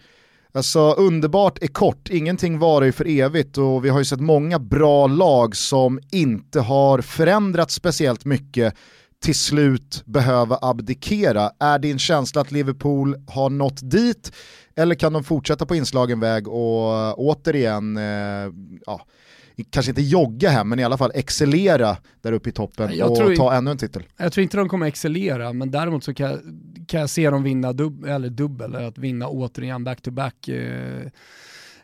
alltså 0.54 0.92
underbart 0.92 1.62
är 1.62 1.66
kort, 1.66 2.08
ingenting 2.10 2.58
varar 2.58 2.86
ju 2.86 2.92
för 2.92 3.08
evigt 3.08 3.58
och 3.58 3.84
vi 3.84 3.88
har 3.88 3.98
ju 3.98 4.04
sett 4.04 4.20
många 4.20 4.58
bra 4.58 5.06
lag 5.06 5.56
som 5.56 6.00
inte 6.10 6.60
har 6.60 7.00
förändrats 7.00 7.74
speciellt 7.74 8.24
mycket 8.24 8.74
till 9.22 9.34
slut 9.34 10.02
behöva 10.06 10.58
abdikera. 10.62 11.50
Är 11.58 11.78
din 11.78 11.98
känsla 11.98 12.40
att 12.40 12.52
Liverpool 12.52 13.16
har 13.26 13.50
nått 13.50 13.90
dit 13.90 14.32
eller 14.76 14.94
kan 14.94 15.12
de 15.12 15.24
fortsätta 15.24 15.66
på 15.66 15.74
inslagen 15.74 16.20
väg 16.20 16.48
och 16.48 16.96
eh, 16.96 17.14
återigen, 17.16 17.96
eh, 17.96 18.52
ja, 18.86 19.06
kanske 19.64 19.90
inte 19.90 20.02
jogga 20.02 20.50
hem 20.50 20.68
men 20.68 20.78
i 20.78 20.84
alla 20.84 20.98
fall 20.98 21.10
excellera 21.14 21.96
där 22.20 22.32
uppe 22.32 22.48
i 22.48 22.52
toppen 22.52 22.96
Jag 22.96 23.10
och 23.10 23.16
tror 23.16 23.36
ta 23.36 23.54
ännu 23.54 23.70
en 23.70 23.78
titel? 23.78 24.02
Jag 24.16 24.32
tror 24.32 24.42
inte 24.42 24.56
de 24.56 24.68
kommer 24.68 24.86
excellera, 24.86 25.52
men 25.52 25.70
däremot 25.70 26.04
så 26.04 26.14
kan 26.14 26.30
jag, 26.30 26.40
kan 26.88 27.00
jag 27.00 27.10
se 27.10 27.30
dem 27.30 27.42
vinna 27.42 27.72
dub, 27.72 28.04
eller 28.04 28.28
dubbel, 28.28 28.74
eller 28.74 28.86
att 28.86 28.98
vinna 28.98 29.28
återigen 29.28 29.84
back-to-back 29.84 30.48
eh, 30.48 31.06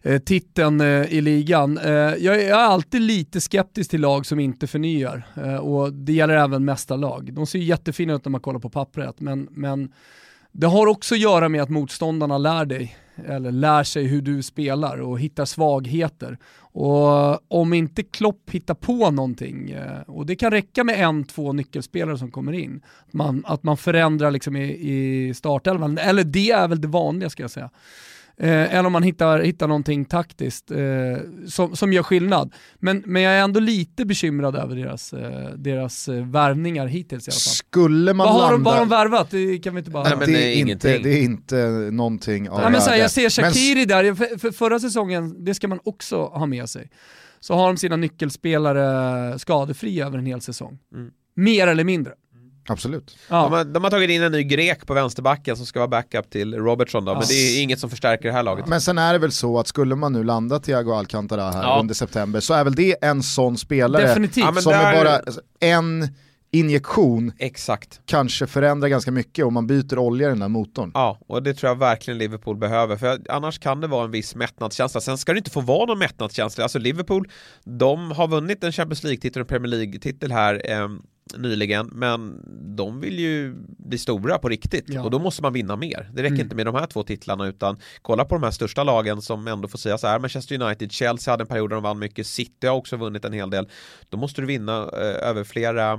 eh, 0.02 0.18
titeln 0.18 0.80
eh, 0.80 1.12
i 1.12 1.20
ligan. 1.20 1.78
Jag, 2.18 2.42
är 2.42 2.52
alltid 2.52 3.00
lite 3.00 3.40
skeptisk 3.40 3.90
till 3.90 4.00
lag 4.00 4.26
som 4.26 4.40
inte 4.40 4.66
förnyar 4.66 5.26
och 5.60 5.92
det 5.92 6.12
gäller 6.12 6.34
även 6.34 6.64
mästarlag. 6.64 7.32
De 7.32 7.46
ser 7.46 7.58
jättefina 7.58 8.14
ut 8.14 8.24
när 8.24 8.30
man 8.30 8.40
kollar 8.40 8.60
på 8.60 8.70
pappret, 8.70 9.20
men, 9.20 9.48
men 9.50 9.92
det 10.52 10.66
har 10.66 10.86
också 10.86 11.14
att 11.14 11.20
göra 11.20 11.48
med 11.48 11.62
att 11.62 11.68
motståndarna 11.68 12.38
lär 12.38 12.64
dig, 12.64 12.96
eller 13.26 13.50
lär 13.50 13.84
sig 13.84 14.06
hur 14.06 14.22
du 14.22 14.42
spelar 14.42 15.00
och 15.00 15.20
hittar 15.20 15.44
svagheter. 15.44 16.38
Och 16.74 17.52
om 17.52 17.72
inte 17.72 18.02
Klopp 18.02 18.50
hittar 18.50 18.74
på 18.74 19.10
någonting, 19.10 19.70
eh, 19.70 20.00
och 20.06 20.26
det 20.26 20.36
kan 20.36 20.50
räcka 20.50 20.84
med 20.84 21.00
en, 21.00 21.24
två 21.24 21.52
nyckelspelare 21.52 22.18
som 22.18 22.30
kommer 22.30 22.52
in, 22.52 22.82
att 23.06 23.12
man, 23.12 23.42
att 23.46 23.62
man 23.62 23.76
förändrar 23.76 24.30
liksom 24.30 24.56
i, 24.56 24.72
i 24.92 25.34
startelvan, 25.34 25.98
eller 25.98 26.24
det 26.24 26.50
är 26.50 26.68
väl 26.68 26.80
det 26.80 26.88
vanliga 26.88 27.30
ska 27.30 27.42
jag 27.42 27.50
säga. 27.50 27.70
Eh, 28.36 28.74
eller 28.74 28.86
om 28.86 28.92
man 28.92 29.02
hittar, 29.02 29.40
hittar 29.40 29.68
någonting 29.68 30.04
taktiskt 30.04 30.70
eh, 30.70 30.78
som, 31.48 31.76
som 31.76 31.92
gör 31.92 32.02
skillnad. 32.02 32.54
Men, 32.78 33.02
men 33.06 33.22
jag 33.22 33.32
är 33.32 33.42
ändå 33.42 33.60
lite 33.60 34.04
bekymrad 34.04 34.56
över 34.56 34.76
deras, 34.76 35.12
eh, 35.12 35.50
deras 35.56 36.08
eh, 36.08 36.26
värvningar 36.26 36.86
hittills 36.86 37.28
i 37.28 37.30
alla 37.30 37.34
fall. 37.34 37.40
Skulle 37.40 38.12
man 38.12 38.26
Vad 38.26 38.34
har, 38.34 38.42
de, 38.42 38.50
landa... 38.52 38.70
vad 38.70 38.74
har 38.74 38.84
de 38.84 38.90
värvat? 38.90 39.30
Det 39.30 39.58
kan 39.58 39.74
vi 39.74 39.78
inte 39.78 39.90
bara... 39.90 40.04
Nej, 40.04 40.16
men 40.18 40.26
det, 40.26 40.32
det 40.32 40.44
är 40.44 40.56
inte, 40.56 40.98
det 40.98 41.18
är 41.18 41.22
inte 41.22 41.56
någonting 41.92 42.50
av 42.50 42.60
Nej, 42.60 42.70
men 42.70 42.80
så 42.80 42.90
här, 42.90 42.96
jag 42.96 43.10
ser 43.10 43.42
Men 43.42 43.52
Shakiri 43.52 43.84
där, 43.84 44.14
för, 44.14 44.38
för 44.38 44.50
förra 44.50 44.80
säsongen, 44.80 45.44
det 45.44 45.54
ska 45.54 45.68
man 45.68 45.80
också 45.84 46.24
ha 46.24 46.46
med 46.46 46.68
sig, 46.68 46.90
så 47.40 47.54
har 47.54 47.66
de 47.66 47.76
sina 47.76 47.96
nyckelspelare 47.96 49.38
skadefria 49.38 50.06
över 50.06 50.18
en 50.18 50.26
hel 50.26 50.40
säsong. 50.40 50.78
Mm. 50.94 51.10
Mer 51.34 51.66
eller 51.66 51.84
mindre. 51.84 52.12
Absolut. 52.68 53.16
Ja. 53.28 53.42
De, 53.42 53.52
har, 53.52 53.64
de 53.64 53.84
har 53.84 53.90
tagit 53.90 54.10
in 54.10 54.22
en 54.22 54.32
ny 54.32 54.42
grek 54.42 54.86
på 54.86 54.94
vänsterbacken 54.94 55.56
som 55.56 55.66
ska 55.66 55.78
vara 55.78 55.88
backup 55.88 56.30
till 56.30 56.54
Robertson 56.54 57.04
då, 57.04 57.14
men 57.14 57.22
det 57.28 57.34
är 57.34 57.62
inget 57.62 57.78
som 57.78 57.90
förstärker 57.90 58.28
det 58.28 58.34
här 58.34 58.42
laget. 58.42 58.66
Men 58.66 58.80
sen 58.80 58.98
är 58.98 59.12
det 59.12 59.18
väl 59.18 59.32
så 59.32 59.58
att 59.58 59.66
skulle 59.66 59.94
man 59.94 60.12
nu 60.12 60.24
landa 60.24 60.58
Thiago 60.60 60.92
Alcantara 60.92 61.50
här 61.50 61.62
Ja. 61.62 61.76
under 61.80 61.94
september 61.94 62.40
så 62.40 62.54
är 62.54 62.64
väl 62.64 62.74
det 62.74 62.96
en 63.04 63.22
sån 63.22 63.58
spelare 63.58 64.06
Definitivt. 64.06 64.62
Som 64.62 64.72
är 64.72 64.82
där- 64.92 65.04
bara 65.04 65.16
alltså, 65.16 65.40
en 65.60 66.08
injektion 66.54 67.32
Exakt. 67.38 68.00
kanske 68.06 68.46
förändrar 68.46 68.88
ganska 68.88 69.10
mycket 69.10 69.44
om 69.44 69.54
man 69.54 69.66
byter 69.66 69.98
olja 69.98 70.26
i 70.26 70.30
den 70.30 70.38
där 70.40 70.48
motorn. 70.48 70.90
Ja, 70.94 71.18
och 71.26 71.42
det 71.42 71.54
tror 71.54 71.70
jag 71.70 71.78
verkligen 71.78 72.18
Liverpool 72.18 72.56
behöver, 72.56 72.96
för 72.96 73.20
annars 73.28 73.58
kan 73.58 73.80
det 73.80 73.86
vara 73.86 74.04
en 74.04 74.10
viss 74.10 74.34
mättnadskänsla. 74.34 75.00
Sen 75.00 75.18
ska 75.18 75.32
det 75.32 75.38
inte 75.38 75.50
få 75.50 75.60
vara 75.60 75.86
någon 75.86 75.98
mättnadskänsla. 75.98 76.62
Alltså 76.64 76.78
Liverpool, 76.78 77.28
de 77.64 78.10
har 78.10 78.28
vunnit 78.28 78.64
en 78.64 78.72
Champions 78.72 79.02
League-titel 79.04 79.42
och 79.42 79.44
en 79.52 79.60
Premier 79.60 79.70
League-titel 79.78 80.32
här 80.32 80.62
eh, 80.70 80.88
nyligen, 81.36 81.86
men 81.92 82.40
de 82.76 83.00
vill 83.00 83.18
ju 83.18 83.54
bli 83.78 83.98
stora 83.98 84.38
på 84.38 84.48
riktigt 84.48 84.84
Ja. 84.88 85.02
och 85.02 85.10
då 85.10 85.18
måste 85.18 85.42
man 85.42 85.52
vinna 85.52 85.76
mer. 85.76 86.10
Det 86.14 86.22
räcker 86.22 86.34
Mm. 86.34 86.40
inte 86.40 86.56
med 86.56 86.66
de 86.66 86.74
här 86.74 86.86
två 86.86 87.02
titlarna 87.02 87.46
utan 87.46 87.76
kolla 88.02 88.24
på 88.24 88.34
de 88.34 88.42
här 88.42 88.50
största 88.50 88.84
lagen 88.84 89.22
som 89.22 89.48
ändå 89.48 89.68
får 89.68 89.78
säga 89.78 89.98
så 89.98 90.06
här, 90.06 90.18
Manchester 90.18 90.62
United, 90.62 90.92
Chelsea 90.92 91.32
hade 91.32 91.42
en 91.42 91.48
period 91.48 91.70
där 91.70 91.74
de 91.74 91.82
vann 91.82 91.98
mycket, 91.98 92.26
City 92.26 92.66
har 92.66 92.74
också 92.76 92.96
vunnit 92.96 93.24
en 93.24 93.32
hel 93.32 93.50
del. 93.50 93.68
Då 94.08 94.16
måste 94.16 94.40
du 94.40 94.46
vinna 94.46 94.82
eh, 94.82 95.28
över 95.28 95.44
flera 95.44 95.98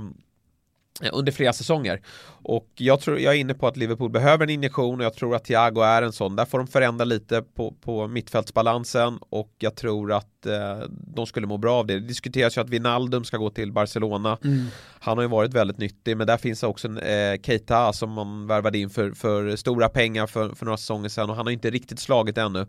under 1.12 1.32
flera 1.32 1.52
säsonger. 1.52 2.00
Och 2.42 2.68
jag, 2.74 3.00
tror, 3.00 3.18
jag 3.18 3.34
är 3.34 3.38
inne 3.38 3.54
på 3.54 3.66
att 3.66 3.76
Liverpool 3.76 4.10
behöver 4.10 4.44
en 4.44 4.50
injektion 4.50 5.00
och 5.00 5.04
jag 5.04 5.14
tror 5.14 5.36
att 5.36 5.44
Thiago 5.44 5.82
är 5.82 6.02
en 6.02 6.12
sån. 6.12 6.36
Där 6.36 6.44
får 6.44 6.58
de 6.58 6.66
förändra 6.66 7.04
lite 7.04 7.42
på, 7.42 7.74
på 7.80 8.08
mittfältsbalansen 8.08 9.18
och 9.30 9.52
jag 9.58 9.76
tror 9.76 10.12
att 10.12 10.46
eh, 10.46 10.78
de 10.88 11.26
skulle 11.26 11.46
må 11.46 11.56
bra 11.56 11.74
av 11.74 11.86
det. 11.86 11.94
Det 11.94 12.06
diskuteras 12.06 12.56
ju 12.56 12.60
att 12.60 12.68
Wijnaldum 12.68 13.24
ska 13.24 13.36
gå 13.36 13.50
till 13.50 13.72
Barcelona. 13.72 14.38
Mm. 14.44 14.66
Han 15.00 15.18
har 15.18 15.22
ju 15.22 15.28
varit 15.28 15.54
väldigt 15.54 15.78
nyttig 15.78 16.16
men 16.16 16.26
där 16.26 16.36
finns 16.36 16.62
också 16.62 16.88
en 16.88 16.98
eh, 16.98 17.40
Keita 17.42 17.92
som 17.92 18.10
man 18.10 18.46
värvade 18.46 18.78
in 18.78 18.90
för, 18.90 19.10
för 19.10 19.56
stora 19.56 19.88
pengar 19.88 20.26
för, 20.26 20.48
för 20.48 20.64
några 20.64 20.76
säsonger 20.76 21.08
sedan 21.08 21.30
och 21.30 21.36
han 21.36 21.46
har 21.46 21.52
inte 21.52 21.70
riktigt 21.70 22.00
slagit 22.00 22.38
ännu. 22.38 22.66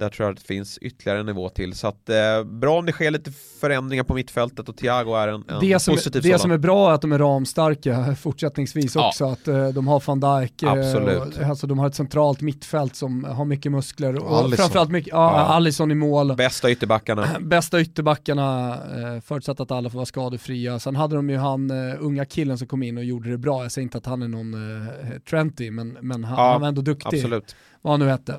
Där 0.00 0.08
tror 0.08 0.26
jag 0.26 0.32
att 0.32 0.38
det 0.40 0.46
finns 0.46 0.78
ytterligare 0.78 1.20
en 1.20 1.26
nivå 1.26 1.48
till. 1.48 1.74
Så 1.74 1.86
att 1.88 2.08
eh, 2.08 2.44
bra 2.44 2.78
om 2.78 2.86
det 2.86 2.92
sker 2.92 3.10
lite 3.10 3.30
förändringar 3.60 4.04
på 4.04 4.14
mittfältet 4.14 4.68
och 4.68 4.76
Thiago 4.76 5.14
är 5.16 5.28
en, 5.28 5.44
en 5.48 5.60
Det, 5.60 5.78
som, 5.78 5.94
positiv 5.94 6.22
det 6.22 6.28
sådan. 6.28 6.38
som 6.40 6.50
är 6.50 6.58
bra 6.58 6.90
är 6.90 6.94
att 6.94 7.00
de 7.02 7.12
är 7.12 7.18
ramstarka 7.18 8.14
fortsättningsvis 8.20 8.94
Ja. 8.94 9.08
också, 9.08 9.24
att 9.24 9.48
eh, 9.48 9.68
de 9.68 9.88
har 9.88 10.02
van 10.06 10.20
Dijk, 10.40 10.62
eh, 10.62 10.72
Absolut. 10.72 11.36
och, 11.38 11.42
alltså 11.42 11.66
de 11.66 11.78
har 11.78 11.86
ett 11.86 11.94
centralt 11.94 12.40
mittfält 12.40 12.96
som 12.96 13.24
har 13.24 13.44
mycket 13.44 13.72
muskler 13.72 14.16
och, 14.24 14.38
Alisson. 14.38 14.56
framförallt 14.56 14.90
mycket, 14.90 15.12
ja, 15.12 15.32
Ja. 15.36 15.54
Alisson 15.54 15.90
i 15.90 15.94
mål. 15.94 16.36
Bästa 16.36 16.70
ytterbackarna. 16.70 17.26
Bästa 17.40 17.80
ytterbackarna, 17.80 18.74
eh, 18.74 19.20
förutsatt 19.20 19.60
att 19.60 19.70
alla 19.70 19.90
får 19.90 19.96
vara 19.98 20.06
skadefria. 20.06 20.78
Sen 20.78 20.96
hade 20.96 21.16
de 21.16 21.30
ju 21.30 21.36
han 21.36 21.70
uh, 21.70 21.94
unga 22.00 22.24
killen 22.24 22.58
som 22.58 22.66
kom 22.66 22.82
in 22.82 22.98
och 22.98 23.04
gjorde 23.04 23.30
det 23.30 23.38
bra. 23.38 23.62
Jag 23.62 23.72
säger 23.72 23.82
inte 23.82 23.98
att 23.98 24.06
han 24.06 24.22
är 24.22 24.28
någon 24.28 24.54
uh, 24.54 24.86
Trenty, 25.30 25.70
men, 25.70 25.98
men 26.00 26.24
han, 26.24 26.38
han 26.38 26.60
var 26.60 26.68
ändå 26.68 26.82
duktig. 26.82 27.16
Absolut. 27.16 27.56
Vad 27.82 27.92
han 27.92 28.00
nu 28.00 28.08
hette. 28.08 28.38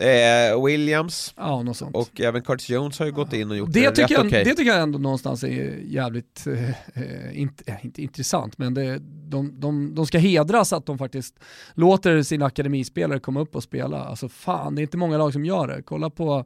Eh, 0.00 0.64
Williams 0.64 1.34
Ja, 1.36 1.62
något 1.62 1.76
sånt. 1.76 1.96
och 1.96 2.20
även 2.20 2.42
Curtis 2.42 2.68
Jones 2.68 2.98
har 2.98 3.06
ju 3.06 3.12
gått 3.12 3.32
in 3.32 3.50
och 3.50 3.56
gjort 3.56 3.72
det, 3.72 3.80
det, 3.80 3.90
tycker 3.90 4.14
jag, 4.14 4.26
okej. 4.26 4.44
det 4.44 4.54
tycker 4.54 4.70
jag 4.70 4.80
ändå 4.80 4.98
någonstans 4.98 5.44
är 5.44 5.80
jävligt, 5.84 6.46
eh, 6.46 6.70
eh, 6.70 7.40
inte, 7.40 7.64
eh, 7.66 7.84
inte 7.86 8.02
intressant, 8.02 8.58
men 8.58 8.74
det, 8.74 8.98
de, 9.28 9.60
de, 9.60 9.94
de 9.94 10.06
ska 10.06 10.18
hedras 10.18 10.72
att 10.72 10.86
de 10.86 10.98
faktiskt 10.98 11.38
låter 11.74 12.22
sina 12.22 12.46
akademispelare 12.46 13.20
komma 13.20 13.40
upp 13.40 13.56
och 13.56 13.62
spela. 13.62 14.04
Alltså 14.04 14.28
fan, 14.28 14.74
det 14.74 14.80
är 14.80 14.82
inte 14.82 14.96
många 14.96 15.18
lag 15.18 15.32
som 15.32 15.44
gör 15.44 15.68
det. 15.68 15.82
Kolla 15.82 16.10
på 16.10 16.44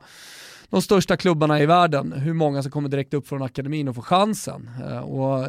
de 0.71 0.83
största 0.83 1.17
klubbarna 1.17 1.61
i 1.61 1.67
världen, 1.67 2.13
hur 2.13 2.33
många 2.33 2.63
som 2.63 2.73
kommer 2.73 2.89
direkt 2.89 3.15
upp 3.15 3.29
från 3.29 3.43
akademin 3.43 3.89
och 3.89 3.95
får 3.95 4.03
chansen. 4.03 4.71
Eh, 4.89 4.99
och 4.99 5.49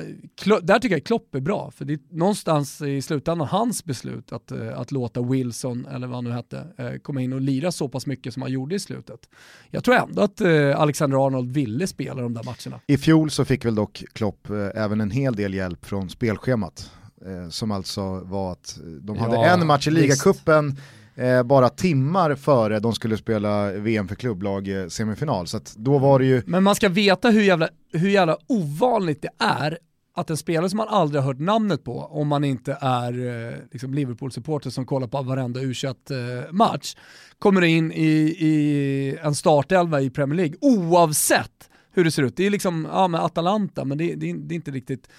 där 0.61 0.79
tycker 0.79 0.95
jag 0.95 1.03
Klopp 1.03 1.35
är 1.35 1.39
bra, 1.39 1.71
för 1.71 1.85
det 1.85 1.93
är 1.93 1.99
någonstans 2.09 2.81
i 2.81 3.01
slutändan 3.01 3.47
hans 3.47 3.85
beslut 3.85 4.31
att, 4.31 4.51
eh, 4.51 4.79
att 4.79 4.91
låta 4.91 5.21
Wilson, 5.21 5.85
eller 5.85 6.07
vad 6.07 6.17
han 6.17 6.23
nu 6.23 6.31
hette, 6.31 6.67
eh, 6.77 6.91
komma 7.03 7.21
in 7.21 7.33
och 7.33 7.41
lira 7.41 7.71
så 7.71 7.89
pass 7.89 8.05
mycket 8.05 8.33
som 8.33 8.41
han 8.41 8.51
gjorde 8.51 8.75
i 8.75 8.79
slutet. 8.79 9.19
Jag 9.69 9.83
tror 9.83 9.95
ändå 9.95 10.21
att 10.21 10.41
Alexander 10.75 11.25
Arnold 11.27 11.51
ville 11.51 11.87
spela 11.87 12.21
de 12.21 12.33
där 12.33 12.43
matcherna. 12.43 12.81
I 12.87 12.97
fjol 12.97 13.31
så 13.31 13.45
fick 13.45 13.65
väl 13.65 13.75
dock 13.75 14.03
Klopp 14.13 14.49
även 14.75 15.01
en 15.01 15.11
hel 15.11 15.35
del 15.35 15.53
hjälp 15.53 15.85
från 15.85 16.09
spelschemat. 16.09 16.91
Som 17.49 17.71
alltså 17.71 18.19
var 18.19 18.51
att 18.51 18.79
de 19.01 19.17
hade 19.17 19.35
Ja, 19.35 19.45
en 19.45 19.67
match 19.67 19.87
i 19.87 19.91
ligacupen 19.91 20.77
eh, 21.15 21.43
bara 21.43 21.69
timmar 21.69 22.35
före 22.35 22.79
de 22.79 22.93
skulle 22.93 23.17
spela 23.17 23.71
VM 23.71 24.07
för 24.07 24.15
klubblag 24.15 24.81
eh, 24.81 24.87
semifinal. 24.87 25.47
Så 25.47 25.57
att 25.57 25.75
då 25.77 25.97
var 25.97 26.19
det 26.19 26.25
ju, 26.25 26.41
Men 26.45 26.63
man 26.63 26.75
ska 26.75 26.89
veta 26.89 27.29
hur 27.29 27.41
jävla, 27.41 27.69
hur 27.93 28.09
jävla 28.09 28.37
ovanligt 28.47 29.21
det 29.21 29.45
är 29.45 29.77
att 30.15 30.29
en 30.29 30.37
spelare 30.37 30.69
som 30.69 30.77
man 30.77 30.87
aldrig 30.87 31.21
har 31.21 31.27
hört 31.27 31.39
namnet 31.39 31.83
på, 31.83 31.99
om 31.99 32.27
man 32.27 32.43
inte 32.43 32.77
är 32.81 33.13
eh, 33.49 33.55
liksom 33.71 33.93
Liverpool-supporter 33.93 34.69
som 34.69 34.85
kollar 34.85 35.07
på 35.07 35.21
varenda 35.21 35.61
u 35.61 35.73
eh, 35.83 36.51
match 36.51 36.95
kommer 37.39 37.61
in 37.61 37.91
i, 37.91 38.35
i 38.39 39.17
en 39.23 39.35
startelva 39.35 40.01
i 40.01 40.09
Premier 40.09 40.37
League, 40.37 40.55
oavsett 40.61 41.69
hur 41.91 42.03
det 42.03 42.11
ser 42.11 42.23
ut. 42.23 42.37
Det 42.37 42.45
är 42.45 42.49
liksom, 42.49 42.87
ja 42.91 43.07
med 43.07 43.21
Atalanta, 43.21 43.85
men 43.85 43.97
det, 43.97 44.15
det, 44.15 44.33
det 44.33 44.53
är 44.53 44.55
inte 44.55 44.71
riktigt 44.71 45.09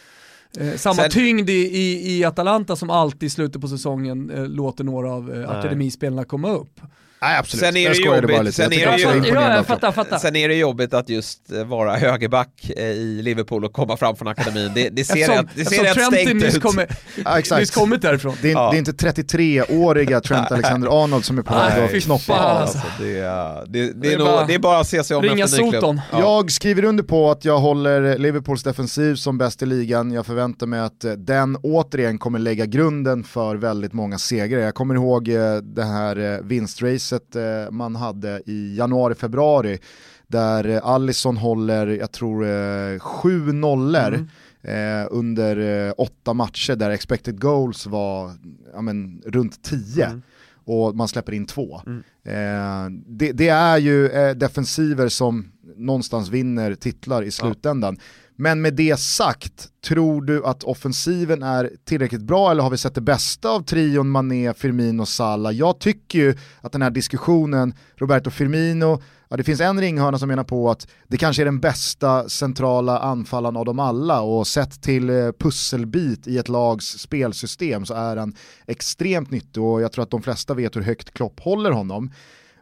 eh, 0.60 0.76
samma 0.76 0.94
Sen- 0.94 1.10
tyngd 1.10 1.50
i, 1.50 1.52
i, 1.52 2.18
i 2.18 2.24
Atalanta 2.24 2.76
som 2.76 2.90
alltid 2.90 3.22
i 3.26 3.30
slutet 3.30 3.60
på 3.62 3.68
säsongen 3.68 4.30
eh, 4.30 4.46
låter 4.46 4.84
några 4.84 5.12
av 5.12 5.34
eh, 5.34 5.50
akademispelarna 5.50 6.24
komma 6.24 6.50
upp. 6.50 6.80
Nej 7.22 7.38
absolut, 7.38 7.64
Sen 7.64 7.76
är 7.76 7.88
det 7.90 7.96
jobbigt, 7.96 8.54
sen 8.54 8.64
är 8.64 8.70
det 8.70 9.26
ju- 9.26 9.34
jag 9.34 9.66
fattar, 9.66 9.92
fattar. 9.92 10.18
Sen 10.18 10.36
är 10.36 10.48
det 10.48 10.54
jobbigt 10.54 10.94
att 10.94 11.08
just 11.08 11.40
vara 11.66 11.96
högerback 11.96 12.70
eh, 12.76 12.84
i 12.84 13.22
Liverpool 13.22 13.64
och 13.64 13.72
komma 13.72 13.96
fram 13.96 14.16
från 14.16 14.28
akademin. 14.28 14.70
Det, 14.74 14.88
det 14.88 15.04
ser 15.04 15.14
Eftersom, 15.14 15.36
rätt, 15.36 15.46
det 15.54 15.64
ser 15.64 15.84
eftersom 15.84 16.12
rätt 16.12 16.24
Trent 16.26 16.40
stängt 16.40 16.54
ut. 16.56 16.62
kommer, 16.62 16.86
Ja, 17.24 17.38
exakt. 17.38 17.60
nyss 17.60 17.70
kommit 17.70 18.02
därifrån. 18.02 18.34
Det 18.42 18.48
är, 18.48 18.52
Ja. 18.52 18.70
det 18.70 18.76
är 18.76 18.78
inte 18.78 18.92
33-åriga 18.92 20.20
Trent 20.20 20.52
Alexander-Arnold 20.52 21.24
som 21.24 21.38
är 21.38 21.42
på 21.42 21.54
väg 21.54 21.96
att 21.96 22.02
knoppa 22.02 22.32
av. 22.32 22.56
alltså. 22.56 22.78
Det, 23.00 23.18
är, 23.18 23.64
det, 23.66 23.86
det, 23.86 23.92
Det 23.92 24.08
är 24.08 24.12
är 24.12 24.18
nog, 24.18 24.26
bara- 24.26 24.46
det 24.46 24.54
är 24.54 24.58
bara 24.58 24.80
att 24.80 24.86
se 24.88 25.04
sig 25.04 25.16
om 25.16 25.22
Ringa 25.22 25.44
efter. 25.44 25.58
Soton. 25.72 26.00
Ja. 26.12 26.20
Jag 26.20 26.50
skriver 26.52 26.84
under 26.84 27.02
på 27.04 27.30
att 27.30 27.44
jag 27.44 27.58
håller 27.58 28.18
Liverpools 28.18 28.62
defensiv 28.62 29.14
som 29.14 29.38
bäst 29.38 29.62
i 29.62 29.66
ligan. 29.66 30.12
Jag 30.12 30.26
förväntar 30.26 30.66
mig 30.66 30.80
att 30.80 31.04
eh, 31.04 31.12
den 31.12 31.56
återigen 31.62 32.18
kommer 32.18 32.38
lägga 32.38 32.66
grunden 32.66 33.24
för 33.24 33.56
väldigt 33.56 33.92
många 33.92 34.18
segrar. 34.18 34.60
Jag 34.60 34.74
kommer 34.74 34.94
ihåg 34.94 35.28
eh, 35.28 35.54
det 35.56 35.84
här 35.84 36.40
vinstracet 36.42 37.11
eh, 37.12 37.70
man 37.70 37.96
hade 37.96 38.42
i 38.46 38.76
januari-februari 38.76 39.78
där 40.26 40.68
eh, 40.68 40.86
Allison 40.86 41.36
håller, 41.36 41.86
jag 41.86 42.12
tror, 42.12 42.46
eh, 42.46 42.98
sju 42.98 43.52
nollor 43.52 44.26
eh, 44.62 45.06
under 45.10 45.86
eh, 45.88 45.94
åtta 45.98 46.34
matcher 46.34 46.76
där 46.76 46.90
expected 46.90 47.40
goals 47.40 47.86
var 47.86 48.32
ja, 48.72 48.80
men, 48.80 49.22
runt 49.26 49.62
10 49.62 50.06
Mm. 50.06 50.22
och 50.64 50.96
man 50.96 51.08
släpper 51.08 51.32
in 51.32 51.46
två. 51.46 51.80
Mm. 51.86 52.02
Eh, 52.24 53.00
det, 53.06 53.32
det 53.32 53.48
är 53.48 53.78
ju 53.78 54.08
defensiver 54.34 55.08
som 55.08 55.52
någonstans 55.76 56.28
vinner 56.28 56.74
titlar 56.74 57.22
i 57.22 57.30
slutändan. 57.30 57.96
Men 58.36 58.60
med 58.60 58.74
det 58.74 59.00
sagt, 59.00 59.68
tror 59.86 60.22
du 60.22 60.44
att 60.44 60.64
offensiven 60.64 61.42
är 61.42 61.70
tillräckligt 61.84 62.22
bra 62.22 62.50
eller 62.50 62.62
har 62.62 62.70
vi 62.70 62.78
sett 62.78 62.94
det 62.94 63.00
bästa 63.00 63.50
av 63.50 63.60
trion 63.60 64.10
Mané, 64.10 64.54
Firmino, 64.54 65.06
Salah? 65.06 65.52
Jag 65.52 65.78
tycker 65.78 66.18
ju 66.18 66.34
att 66.60 66.72
den 66.72 66.82
här 66.82 66.90
diskussionen, 66.90 67.74
Roberto 67.96 68.30
Firmino, 68.30 69.02
ja, 69.28 69.36
det 69.36 69.44
finns 69.44 69.60
en 69.60 69.80
ringhörna 69.80 70.18
som 70.18 70.28
menar 70.28 70.44
på 70.44 70.70
att 70.70 70.86
det 71.08 71.16
kanske 71.16 71.42
är 71.42 71.44
den 71.44 71.60
bästa 71.60 72.28
centrala 72.28 72.98
anfallaren 72.98 73.56
av 73.56 73.64
dem 73.64 73.78
alla 73.78 74.20
och 74.20 74.46
sett 74.46 74.82
till 74.82 75.10
eh, 75.10 75.32
pusselbit 75.38 76.26
i 76.26 76.38
ett 76.38 76.48
lags 76.48 76.98
spelsystem 76.98 77.86
så 77.86 77.94
är 77.94 78.16
han 78.16 78.34
extremt 78.66 79.30
nyttig 79.30 79.62
och 79.62 79.82
jag 79.82 79.92
tror 79.92 80.02
att 80.02 80.10
de 80.10 80.22
flesta 80.22 80.54
vet 80.54 80.76
hur 80.76 80.82
högt 80.82 81.14
Klopp 81.14 81.40
håller 81.40 81.70
honom. 81.70 82.10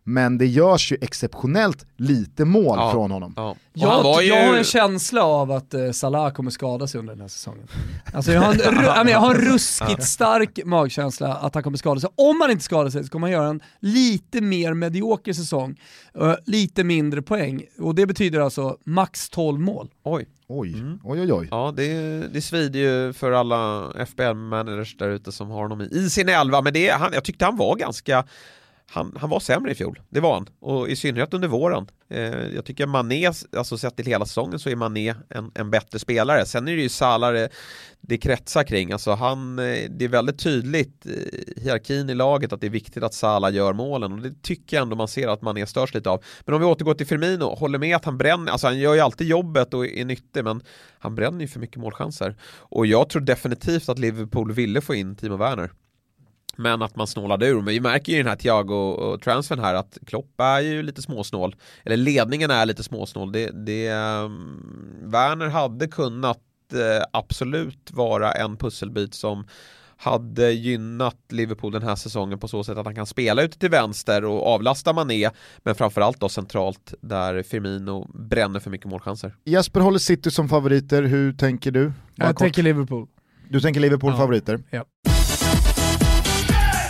Men 0.05 0.39
det 0.39 0.47
görs 0.47 0.93
ju 0.93 0.97
exceptionellt 1.01 1.87
lite 1.97 2.45
mål 2.45 2.79
Ja. 2.79 2.91
från 2.93 3.11
honom. 3.11 3.35
Ja. 3.37 3.57
Jag, 3.73 3.89
han 3.89 4.03
var 4.05 4.21
ju... 4.23 4.29
jag 4.29 4.47
har 4.47 4.57
en 4.57 4.65
känsla 4.65 5.23
av 5.25 5.51
att 5.53 5.75
eh, 5.75 5.91
Salah 5.91 6.33
kommer 6.33 6.51
skada 6.51 6.87
sig 6.87 6.99
under 6.99 7.13
den 7.15 7.21
här 7.21 7.29
säsongen. 7.29 7.67
Alltså 8.15 8.33
jag, 8.33 8.41
har 8.41 8.53
en, 9.01 9.09
jag 9.09 9.19
har 9.21 9.35
en 9.35 9.41
ruskigt 9.53 10.05
stark 10.05 10.59
magkänsla 10.65 11.35
att 11.35 11.55
han 11.55 11.63
kommer 11.65 11.77
skada 11.79 12.01
sig. 12.01 12.11
Om 12.17 12.41
han 12.41 12.51
inte 12.51 12.65
skadar 12.65 12.91
sig 12.91 13.05
så 13.05 13.11
kommer 13.11 13.27
han 13.27 13.33
göra 13.33 13.49
en 13.49 13.61
lite 13.81 14.41
mer 14.41 14.75
medioker 14.75 15.33
säsong, 15.33 15.81
eh, 16.21 16.35
lite 16.47 16.85
mindre 16.85 17.23
poäng. 17.23 17.63
Och 17.79 17.95
det 17.95 18.07
betyder 18.07 18.41
alltså 18.41 18.77
max 18.85 19.29
12 19.31 19.61
mål. 19.61 19.91
Oj. 20.05 20.27
Oj, 20.53 20.73
Mm. 20.75 20.99
oj 21.05 21.21
oj 21.21 21.33
oj. 21.33 21.49
Ja, 21.51 21.73
det, 21.77 21.93
det 22.33 22.41
svider 22.43 22.81
ju 22.81 23.13
för 23.13 23.33
alla 23.33 23.91
FBL-managers 24.07 24.97
där 24.99 25.09
ute 25.09 25.33
som 25.33 25.51
har 25.51 25.63
honom 25.63 25.81
i, 25.81 25.85
i 25.85 26.11
sin 26.11 26.29
elva, 26.29 26.61
men 26.63 26.73
det, 26.73 26.89
han, 26.89 27.11
jag 27.13 27.25
tyckte 27.25 27.45
han 27.45 27.57
var 27.57 27.77
ganska 27.77 28.25
han, 28.93 29.17
han 29.21 29.31
var 29.31 29.41
sämre 29.41 29.73
i 29.73 29.75
fjol, 29.75 30.01
det 30.09 30.21
var 30.21 30.35
han. 30.35 30.47
Och 30.61 30.89
i 30.89 30.97
synnerhet 30.97 31.35
under 31.35 31.49
våren. 31.49 31.87
Eh, 32.09 32.49
jag 32.55 32.65
tycker 32.65 32.87
Mané, 32.87 33.27
alltså 33.57 33.79
sett 33.79 33.97
till 33.97 34.07
hela 34.07 34.27
säsongen 34.27 34.59
så 34.59 34.71
är 34.71 34.77
Mané 34.77 35.15
en, 35.29 35.51
en 35.55 35.71
bättre 35.71 35.99
spelare. 35.99 36.47
Sen 36.47 36.69
är 36.69 36.77
det 36.77 36.83
ju 36.83 36.89
Salah 36.89 37.33
det, 37.33 37.49
det 38.01 38.19
kretsar 38.19 38.65
kring. 38.65 38.93
Alltså 38.93 39.11
han, 39.11 39.59
eh, 39.59 39.91
det 39.91 40.05
är 40.05 40.09
väldigt 40.09 40.39
tydligt 40.39 41.07
i 41.07 41.55
hierarkin 41.57 42.11
i 42.11 42.15
laget 42.15 42.53
att 42.53 42.61
det 42.61 42.67
är 42.67 42.71
viktigt 42.71 43.03
att 43.03 43.15
Salah 43.15 43.55
gör 43.55 43.73
målen. 43.73 44.13
Och 44.13 44.19
det 44.19 44.43
tycker 44.43 44.77
jag 44.77 44.83
ändå 44.83 44.97
man 44.97 45.09
ser 45.09 45.29
att 45.29 45.43
Mané 45.43 45.67
störs 45.67 45.95
lite 45.95 46.11
av. 46.11 46.25
Men 46.45 46.55
om 46.55 46.61
vi 46.61 46.67
återgår 46.67 46.95
till 46.95 47.07
Firmino, 47.07 47.55
håller 47.55 47.79
med 47.79 47.97
att 47.97 48.05
han 48.05 48.19
bränner, 48.19 48.53
alltså 48.53 48.67
han 48.67 48.79
gör 48.79 48.95
ju 48.95 49.01
alltid 49.01 49.27
jobbet 49.27 49.75
och 49.75 49.87
är 49.87 50.05
nyttig 50.05 50.45
men 50.45 50.63
han 50.99 51.15
bränner 51.15 51.41
ju 51.41 51.49
för 51.49 51.61
mycket 51.61 51.77
målchanser. 51.77 52.37
Och 52.53 52.87
jag 52.87 53.09
tror 53.09 53.23
definitivt 53.23 53.89
att 53.89 53.99
Liverpool 53.99 54.53
ville 54.53 54.81
få 54.81 54.95
in 54.95 55.17
Timo 55.17 55.37
Werner. 55.37 55.71
Men 56.57 56.83
att 56.83 56.97
man 56.97 57.07
snålade 57.07 57.47
ur. 57.47 57.55
Men 57.55 57.65
vi 57.67 57.81
märker 57.81 58.13
ju 58.13 58.19
i 58.19 58.23
den 58.23 58.29
här 58.29 58.37
Thiago-transfern 58.37 59.61
här 59.61 59.75
att 59.75 59.99
Klopp 60.07 60.41
är 60.41 60.61
ju 60.61 60.83
lite 60.83 61.03
småsnål. 61.03 61.57
Eller 61.85 61.97
ledningen 61.97 62.51
är 62.51 62.67
lite 62.67 62.83
småsnål. 62.83 63.33
Det, 63.33 63.51
det, 63.67 63.91
um, 63.93 64.63
Werner 65.05 65.49
hade 65.49 65.87
kunnat 65.89 66.39
eh, 66.73 67.05
absolut 67.13 67.91
vara 67.93 68.33
en 68.33 68.57
pusselbit 68.57 69.15
som 69.15 69.45
hade 69.97 70.51
gynnat 70.53 71.17
Liverpool 71.33 71.73
den 71.73 71.83
här 71.83 71.97
säsongen 71.97 72.39
på 72.39 72.49
så 72.49 72.65
sätt 72.65 72.79
att 72.79 72.85
han 72.87 72.95
kan 72.95 73.07
spela 73.07 73.43
ute 73.43 73.59
till 73.59 73.71
vänster 73.71 74.25
och 74.25 74.47
avlasta 74.47 74.93
Mané 74.93 75.31
men 75.59 75.75
framförallt 75.75 76.21
då 76.21 76.29
centralt 76.29 76.95
där 77.01 77.43
Firmino 77.43 78.11
bränner 78.15 78.61
för 78.61 78.71
mycket 78.71 78.87
målchanser. 78.87 79.35
Jesper 79.45 79.81
håller 79.81 79.99
City 79.99 80.31
som 80.31 80.49
favoriter, 80.49 81.03
hur 81.03 81.33
tänker 81.33 81.71
du? 81.71 81.85
Bara 81.87 81.93
Jag 82.17 82.29
kort. 82.29 82.39
tänker 82.39 82.63
Liverpool. 82.63 83.07
Du 83.51 83.61
tänker 83.61 83.81
Liverpool 83.81 84.11
Ja. 84.13 84.17
favoriter? 84.19 84.61
Ja. 84.71 84.85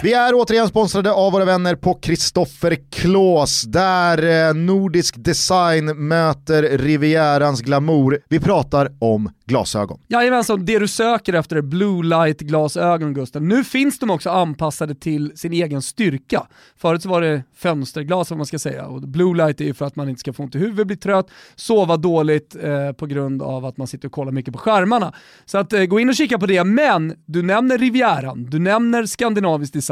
Vi 0.03 0.13
är 0.13 0.33
återigen 0.35 0.69
sponsrade 0.69 1.13
av 1.13 1.33
våra 1.33 1.45
vänner 1.45 1.75
på 1.75 1.95
Kristoffer 1.95 2.77
Klås, 2.91 3.63
där 3.63 4.49
eh, 4.49 4.55
nordisk 4.55 5.15
design 5.19 6.09
möter 6.09 6.63
Rivierans 6.63 7.61
glamour. 7.61 8.19
Vi 8.29 8.41
pratar 8.41 8.93
om 8.99 9.31
glasögon. 9.47 10.01
Jajamensan, 10.09 10.65
det 10.65 10.79
du 10.79 10.89
söker 10.89 11.33
efter 11.33 11.57
är 11.57 11.63
blue 11.63 12.03
light 12.03 12.41
glasögon 12.41 13.15
Gusten. 13.15 13.49
Nu 13.49 13.65
finns 13.65 13.99
de 13.99 14.11
också 14.11 14.31
anpassade 14.31 14.95
till 14.95 15.33
sin 15.37 15.53
egen 15.53 15.83
styrka. 15.83 16.47
Förut 16.77 17.03
så 17.03 17.09
var 17.09 17.21
det 17.21 17.43
fönsterglas 17.57 18.31
vad 18.31 18.37
man 18.37 18.47
ska 18.47 18.59
säga 18.59 18.87
och 18.87 19.01
blue 19.01 19.37
light 19.37 19.61
är 19.61 19.65
ju 19.65 19.75
för 19.75 19.85
att 19.85 19.97
man 19.97 20.09
inte 20.09 20.21
ska 20.21 20.33
få 20.33 20.43
ont 20.43 20.55
i 20.55 20.59
huvudet, 20.59 20.87
bli 20.87 20.97
trött, 20.97 21.31
sova 21.57 21.97
dåligt 21.97 22.57
eh, 22.63 22.93
på 22.93 23.07
grund 23.07 23.43
av 23.43 23.65
att 23.65 23.77
man 23.77 23.87
sitter 23.87 24.09
och 24.09 24.13
kollar 24.13 24.33
mycket 24.33 24.53
på 24.53 24.59
skärmarna. 24.59 25.15
Så 25.45 25.59
att 25.59 25.73
eh, 25.73 25.85
gå 25.85 26.01
in 26.01 26.09
och 26.09 26.15
kika 26.15 26.39
på 26.39 26.47
det, 26.47 26.65
men 26.65 27.15
du 27.27 27.43
nämner 27.43 27.79
Rivieran, 27.79 28.47
du 28.51 28.59
nämner 28.59 29.07
skandinavisk 29.07 29.73
design. 29.73 29.90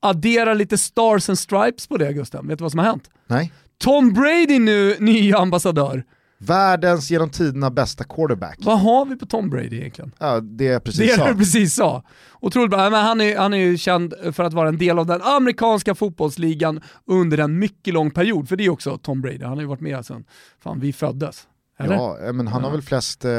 Addera 0.00 0.54
lite 0.54 0.78
stars 0.78 1.28
and 1.28 1.38
stripes 1.38 1.86
på 1.86 1.96
det 1.96 2.12
Gusten. 2.12 2.48
Vet 2.48 2.58
du 2.58 2.62
vad 2.62 2.70
som 2.72 2.78
har 2.78 2.86
hänt? 2.86 3.10
Nej. 3.26 3.52
Tom 3.78 4.12
Brady 4.12 4.58
nu 4.58 4.96
ny 5.00 5.32
ambassadör. 5.32 6.04
Världens 6.38 7.10
genom 7.10 7.30
tiderna 7.30 7.70
bästa 7.70 8.04
quarterback. 8.04 8.58
Vad 8.60 8.80
har 8.80 9.04
vi 9.04 9.16
på 9.16 9.26
Tom 9.26 9.50
Brady 9.50 9.76
egentligen? 9.76 10.12
Ja, 10.18 10.40
det 10.40 10.68
är 10.68 10.78
precis 10.80 11.00
Det 11.10 11.16
så. 11.16 11.24
det 11.24 11.32
du 11.32 11.38
precis 11.38 11.74
sa. 11.74 12.02
Otroligt 12.40 12.70
bra. 12.70 12.90
Men 12.90 13.04
han, 13.04 13.20
är, 13.20 13.38
han 13.38 13.54
är 13.54 13.58
ju 13.58 13.78
känd 13.78 14.14
för 14.32 14.44
att 14.44 14.52
vara 14.52 14.68
en 14.68 14.78
del 14.78 14.98
av 14.98 15.06
den 15.06 15.22
amerikanska 15.22 15.94
fotbollsligan 15.94 16.80
under 17.06 17.38
en 17.38 17.58
mycket 17.58 17.94
lång 17.94 18.10
period. 18.10 18.48
För 18.48 18.56
det 18.56 18.64
är 18.64 18.70
också 18.70 18.98
Tom 18.98 19.20
Brady, 19.20 19.42
han 19.44 19.52
har 19.52 19.60
ju 19.60 19.66
varit 19.66 19.80
med 19.80 20.06
sedan 20.06 20.24
fan 20.64 20.80
vi 20.80 20.92
föddes. 20.92 21.46
Eller? 21.78 21.94
Ja, 21.94 22.18
eh, 22.26 22.32
men 22.32 22.46
han 22.48 22.62
har 22.62 22.70
Ja. 22.70 22.72
väl 22.72 22.82
flest, 22.82 23.24
eh, 23.24 23.30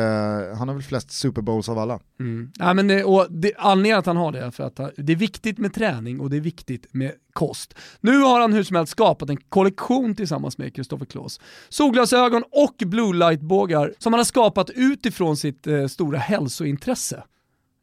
han 0.58 0.68
har 0.68 0.74
väl 0.74 0.84
flest 0.84 1.12
Super 1.12 1.42
Bowls 1.42 1.70
av 1.70 1.78
alla. 1.80 2.00
Mm. 2.20 2.52
Nej, 2.60 2.74
men 2.74 2.88
det, 2.88 3.04
och 3.04 3.28
det, 3.30 3.54
anledningen 3.58 4.00
att 4.00 4.06
han 4.06 4.18
har 4.18 4.32
det 4.32 4.40
är 4.40 4.52
för 4.52 4.64
att 4.64 4.76
det 4.98 5.14
är 5.14 5.18
viktigt 5.18 5.58
med 5.58 5.74
träning 5.74 6.20
och 6.20 6.30
det 6.30 6.38
är 6.38 6.42
viktigt 6.42 6.88
med 6.92 7.12
kost. 7.34 7.76
Nu 8.02 8.18
har 8.18 8.40
han 8.42 8.54
hur 8.54 8.64
som 8.64 8.76
helst 8.76 8.92
skapat 8.92 9.30
en 9.30 9.38
kollektion 9.38 10.16
tillsammans 10.16 10.58
med 10.58 10.74
Christopher 10.74 11.06
Klås. 11.06 11.40
Solglasögon 11.70 12.44
och 12.52 12.76
blue 12.88 13.14
light-bågar 13.14 13.94
som 14.00 14.14
han 14.14 14.20
har 14.20 14.26
skapat 14.26 14.70
utifrån 14.70 15.38
sitt 15.38 15.68
eh, 15.68 15.88
stora 15.88 16.18
hälsointresse. 16.18 17.24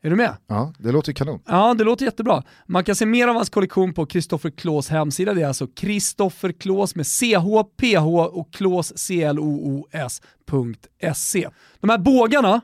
Är 0.03 0.11
du 0.11 0.17
med? 0.17 0.37
Ja, 0.47 0.73
det 0.79 0.93
låter 0.93 1.13
kanon. 1.13 1.41
Ja, 1.47 1.75
det 1.75 1.85
låter 1.85 2.05
jättebra. 2.05 2.43
Man 2.67 2.85
kan 2.85 2.95
se 2.95 3.07
mer 3.07 3.29
av 3.29 3.35
hans 3.35 3.51
kollektion 3.51 3.95
på 3.95 4.07
Christopher 4.07 4.51
Klås 4.51 4.89
hemsida. 4.89 5.35
Det 5.35 5.43
är 5.43 5.47
alltså 5.47 5.67
Christopher 5.77 6.53
Klås 6.53 6.95
med 6.95 7.07
CH, 7.07 7.63
PH 7.81 8.07
och 8.33 8.53
Klås 8.53 8.93
C-L-O-O-S.se. 10.11 11.49
De 11.81 11.91
här 11.91 11.99
bågarna, 11.99 12.61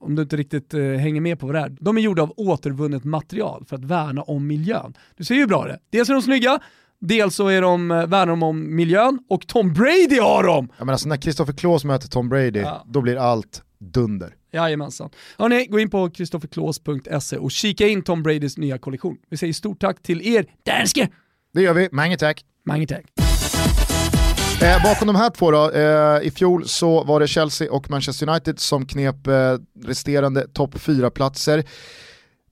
om 0.00 0.14
du 0.14 0.22
inte 0.22 0.36
riktigt 0.36 0.74
eh, 0.74 0.80
hänger 0.82 1.20
med 1.20 1.40
på 1.40 1.46
vad 1.46 1.54
det 1.54 1.60
är, 1.60 1.76
de 1.80 1.96
är 1.96 2.00
gjorda 2.00 2.22
av 2.22 2.32
återvunnet 2.36 3.04
material 3.04 3.64
för 3.68 3.76
att 3.76 3.84
värna 3.84 4.22
om 4.22 4.46
miljön. 4.46 4.94
Du 5.16 5.24
ser 5.24 5.34
ju 5.34 5.40
hur 5.40 5.46
bra 5.48 5.64
det 5.64 5.72
är. 5.72 5.78
Dels 5.90 6.08
är 6.08 6.12
de 6.14 6.22
snygga, 6.22 6.58
dels 7.00 7.34
så 7.34 7.48
är 7.48 7.62
de, 7.62 7.90
eh, 7.90 8.06
värnar 8.06 8.26
de 8.26 8.42
om 8.42 8.76
miljön 8.76 9.18
och 9.28 9.46
Tom 9.46 9.72
Brady 9.72 10.18
har 10.20 10.44
dem! 10.44 10.68
Ja, 10.78 10.84
men 10.84 10.92
alltså 10.92 11.08
när 11.08 11.16
Christopher 11.16 11.52
Klås 11.52 11.84
möter 11.84 12.08
Tom 12.08 12.28
Brady, 12.28 12.60
Ja. 12.60 12.84
då 12.86 13.00
blir 13.00 13.16
allt 13.16 13.62
dunder. 13.80 14.34
Jajamensan. 14.52 15.10
Hörni, 15.38 15.66
gå 15.66 15.80
in 15.80 15.90
på 15.90 16.10
kristofferklås.se 16.10 17.36
och 17.36 17.50
kika 17.50 17.86
in 17.86 18.02
Tom 18.02 18.22
Bradys 18.22 18.58
nya 18.58 18.78
kollektion. 18.78 19.16
Vi 19.30 19.36
säger 19.36 19.52
stort 19.52 19.80
tack 19.80 20.02
till 20.02 20.22
er 20.22 20.46
danske! 20.66 21.08
Det 21.54 21.62
gör 21.62 21.74
vi, 21.74 21.88
mange 21.92 22.16
tack. 22.16 22.44
Mange 22.64 22.86
tack. 22.86 23.04
Eh, 24.62 24.82
bakom 24.82 25.06
de 25.06 25.16
här 25.16 25.30
två 25.30 25.50
då, 25.50 25.70
eh, 25.70 26.26
i 26.26 26.30
fjol 26.30 26.68
så 26.68 27.04
var 27.04 27.20
det 27.20 27.28
Chelsea 27.28 27.72
och 27.72 27.90
Manchester 27.90 28.28
United 28.28 28.58
som 28.58 28.86
knep 28.86 29.26
eh, 29.26 29.56
resterande 29.84 30.48
topp 30.48 30.74
4-platser. 30.74 31.64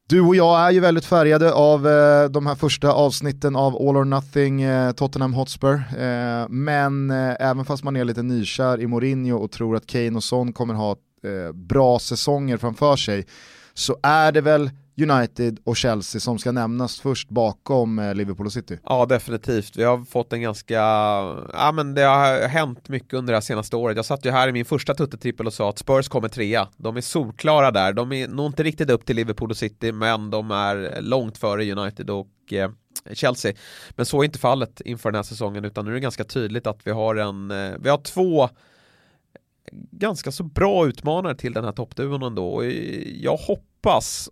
Du 0.08 0.20
och 0.20 0.36
jag 0.36 0.60
är 0.60 0.70
ju 0.70 0.80
väldigt 0.80 1.04
färgade 1.04 1.52
av 1.52 1.88
eh, 1.88 2.28
de 2.28 2.46
här 2.46 2.54
första 2.54 2.92
avsnitten 2.92 3.56
av 3.56 3.76
All 3.76 3.96
or 3.96 4.04
Nothing 4.04 4.62
eh, 4.62 4.92
Tottenham 4.92 5.34
Hotspur. 5.34 5.74
Eh, 5.74 6.48
men 6.48 7.10
eh, 7.10 7.34
även 7.40 7.64
fast 7.64 7.84
man 7.84 7.96
är 7.96 8.04
lite 8.04 8.22
nykär 8.22 8.80
i 8.80 8.86
Mourinho 8.86 9.36
och 9.36 9.50
tror 9.50 9.76
att 9.76 9.86
Kane 9.86 10.16
och 10.16 10.24
Son 10.24 10.52
kommer 10.52 10.74
ha 10.74 10.96
eh, 11.22 11.52
bra 11.52 11.98
säsonger 11.98 12.56
framför 12.56 12.96
sig 12.96 13.26
så 13.74 13.96
är 14.02 14.32
det 14.32 14.40
väl 14.40 14.70
United 15.02 15.58
och 15.64 15.76
Chelsea 15.76 16.20
som 16.20 16.38
ska 16.38 16.52
nämnas 16.52 17.00
först 17.00 17.28
bakom 17.28 17.98
eh, 17.98 18.14
Liverpool 18.14 18.46
och 18.46 18.52
City. 18.52 18.78
Ja 18.84 19.06
definitivt, 19.06 19.76
vi 19.76 19.84
har 19.84 20.04
fått 20.04 20.32
en 20.32 20.40
ganska, 20.40 20.74
ja 21.52 21.72
men 21.74 21.94
det 21.94 22.02
har 22.02 22.48
hänt 22.48 22.88
mycket 22.88 23.14
under 23.14 23.32
det 23.32 23.36
här 23.36 23.40
senaste 23.40 23.76
året. 23.76 23.96
Jag 23.96 24.04
satt 24.04 24.26
ju 24.26 24.30
här 24.30 24.48
i 24.48 24.52
min 24.52 24.64
första 24.64 24.94
tuttetrippel 24.94 25.46
och 25.46 25.52
sa 25.52 25.70
att 25.70 25.78
Spurs 25.78 26.08
kommer 26.08 26.28
trea. 26.28 26.68
De 26.76 26.96
är 26.96 27.00
solklara 27.00 27.70
där, 27.70 27.92
de 27.92 28.12
är 28.12 28.28
nog 28.28 28.46
inte 28.46 28.62
riktigt 28.62 28.90
upp 28.90 29.06
till 29.06 29.16
Liverpool 29.16 29.50
och 29.50 29.56
City 29.56 29.92
men 29.92 30.30
de 30.30 30.50
är 30.50 30.98
långt 31.00 31.38
före 31.38 31.72
United 31.72 32.10
och 32.10 32.52
eh, 32.52 32.70
Chelsea. 33.12 33.52
Men 33.90 34.06
så 34.06 34.20
är 34.20 34.24
inte 34.24 34.38
fallet 34.38 34.80
inför 34.80 35.10
den 35.10 35.18
här 35.18 35.22
säsongen 35.22 35.64
utan 35.64 35.84
nu 35.84 35.90
är 35.90 35.94
det 35.94 36.00
ganska 36.00 36.24
tydligt 36.24 36.66
att 36.66 36.80
vi 36.84 36.90
har 36.90 37.16
en, 37.16 37.50
eh, 37.50 37.72
vi 37.80 37.88
har 37.88 37.98
två 37.98 38.48
ganska 39.90 40.32
så 40.32 40.42
bra 40.42 40.86
utmanare 40.86 41.34
till 41.34 41.52
den 41.52 41.64
här 41.64 41.72
toppduon 41.72 42.22
ändå. 42.22 42.48
Och 42.48 42.64
jag 43.04 43.36
hoppas, 43.36 44.30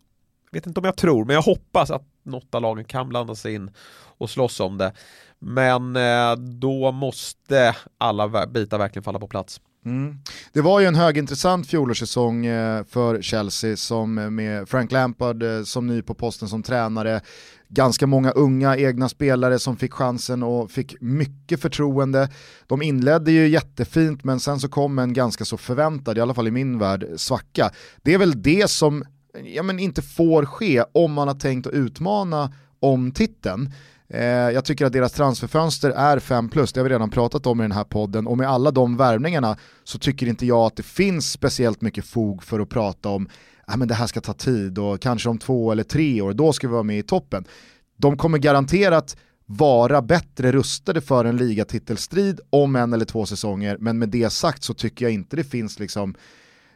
vet 0.51 0.67
inte 0.67 0.81
om 0.81 0.87
jag 0.87 0.97
tror, 0.97 1.25
men 1.25 1.35
jag 1.35 1.43
hoppas 1.43 1.91
att 1.91 2.03
något 2.23 2.55
av 2.55 2.63
lagen 2.63 2.85
kan 2.85 3.09
blanda 3.09 3.35
sig 3.35 3.55
in 3.55 3.71
och 4.19 4.31
slåss 4.31 4.61
om 4.61 4.79
det. 4.79 4.93
Men 5.39 5.97
eh, 5.97 6.37
då 6.37 6.93
måste 6.93 7.77
alla 7.99 8.47
bitar 8.47 8.79
verkligen 8.79 9.05
falla 9.05 9.19
på 9.19 9.29
plats. 9.29 9.61
Mm. 9.85 10.19
Det 10.53 10.61
var 10.61 10.81
ju 10.81 10.87
en 10.87 10.95
högintressant 10.95 11.67
fjolårssäsong 11.67 12.47
eh, 12.47 12.85
för 12.85 13.23
Chelsea 13.23 13.77
som 13.77 14.19
eh, 14.19 14.31
med 14.31 14.69
Frank 14.69 14.93
Lampard 14.93 15.45
som 15.65 15.87
ny 15.87 16.03
på 16.03 16.15
posten 16.15 16.49
som 16.49 16.63
tränare, 16.63 17.21
ganska 17.69 18.07
många 18.07 18.31
unga 18.31 18.77
egna 18.77 19.09
spelare 19.09 19.59
som 19.59 19.77
fick 19.77 19.93
chansen 19.93 20.43
och 20.43 20.71
fick 20.71 21.01
mycket 21.01 21.61
förtroende. 21.61 22.29
De 22.67 22.83
inledde 22.83 23.33
ju 23.33 23.49
jättefint 23.49 24.25
men 24.25 24.41
sen 24.41 24.61
så 24.61 24.69
kom 24.69 24.99
en 24.99 25.13
ganska 25.13 25.45
så 25.45 25.57
förväntad, 25.57 26.19
i 26.19 26.21
alla 26.21 26.35
fall 26.35 26.49
i 26.49 26.51
min 26.51 26.79
värld, 26.79 27.07
svacka. 27.17 27.71
Det 28.03 28.15
är 28.15 28.19
väl 28.19 28.43
det 28.43 28.71
som 28.71 29.05
ja, 29.45 29.63
men 29.63 29.79
inte 29.79 30.03
får 30.03 30.45
ske 30.45 30.85
om 30.93 31.13
man 31.13 31.29
har 31.29 31.35
tänkt 31.35 31.67
att 31.67 31.73
utmana 31.73 32.53
om 32.81 33.13
titeln. 33.13 33.73
Eh, 34.09 34.25
jag 34.29 34.65
tycker 34.65 34.87
att 34.87 34.93
deras 34.93 35.13
transferfönster 35.13 35.91
är 35.91 36.19
5 36.19 36.49
plus, 36.49 36.73
det 36.73 36.81
har 36.81 36.85
vi 36.85 36.95
redan 36.95 37.11
pratat 37.11 37.47
om 37.47 37.61
i 37.61 37.65
den 37.65 37.73
här 37.73 37.85
podden 37.85 38.27
och 38.27 38.39
med 38.39 38.49
alla 38.49 38.71
de 38.71 38.97
värvningarna 38.97 39.57
så 39.85 39.99
tycker 39.99 40.27
inte 40.27 40.47
jag 40.47 40.67
att 40.67 40.77
det 40.77 40.83
finns 40.83 41.33
speciellt 41.33 41.81
mycket 41.81 42.05
fog 42.05 42.43
för 42.43 42.61
att 42.61 42.69
prata 42.69 43.09
om 43.09 43.29
att 43.65 43.79
men 43.79 43.89
det 43.89 43.95
här 43.95 44.07
ska 44.07 44.21
ta 44.21 44.33
tid 44.33 44.79
och 44.79 45.01
kanske 45.01 45.29
om 45.29 45.39
två 45.39 45.73
eller 45.73 45.83
tre 45.83 46.21
år, 46.21 46.33
då 46.33 46.53
ska 46.53 46.67
vi 46.69 46.73
vara 46.73 46.83
med 46.83 46.99
i 46.99 47.03
toppen. 47.03 47.45
De 47.97 48.17
kommer 48.17 48.39
garanterat 48.39 49.17
vara 49.47 50.03
bättre 50.03 50.53
rustade 50.53 51.01
för 51.01 51.25
en 51.25 51.37
ligatitelstrid 51.37 52.41
om 52.51 52.77
en 52.77 52.93
eller 52.93 53.05
två 53.05 53.27
säsonger, 53.27 53.77
men 53.81 53.99
med 53.99 54.09
det 54.09 54.31
sagt 54.31 54.63
så 54.63 54.75
tycker 54.75 55.05
jag 55.05 55.13
inte 55.13 55.37
det 55.37 55.45
finns 55.45 55.79
liksom 55.79 56.15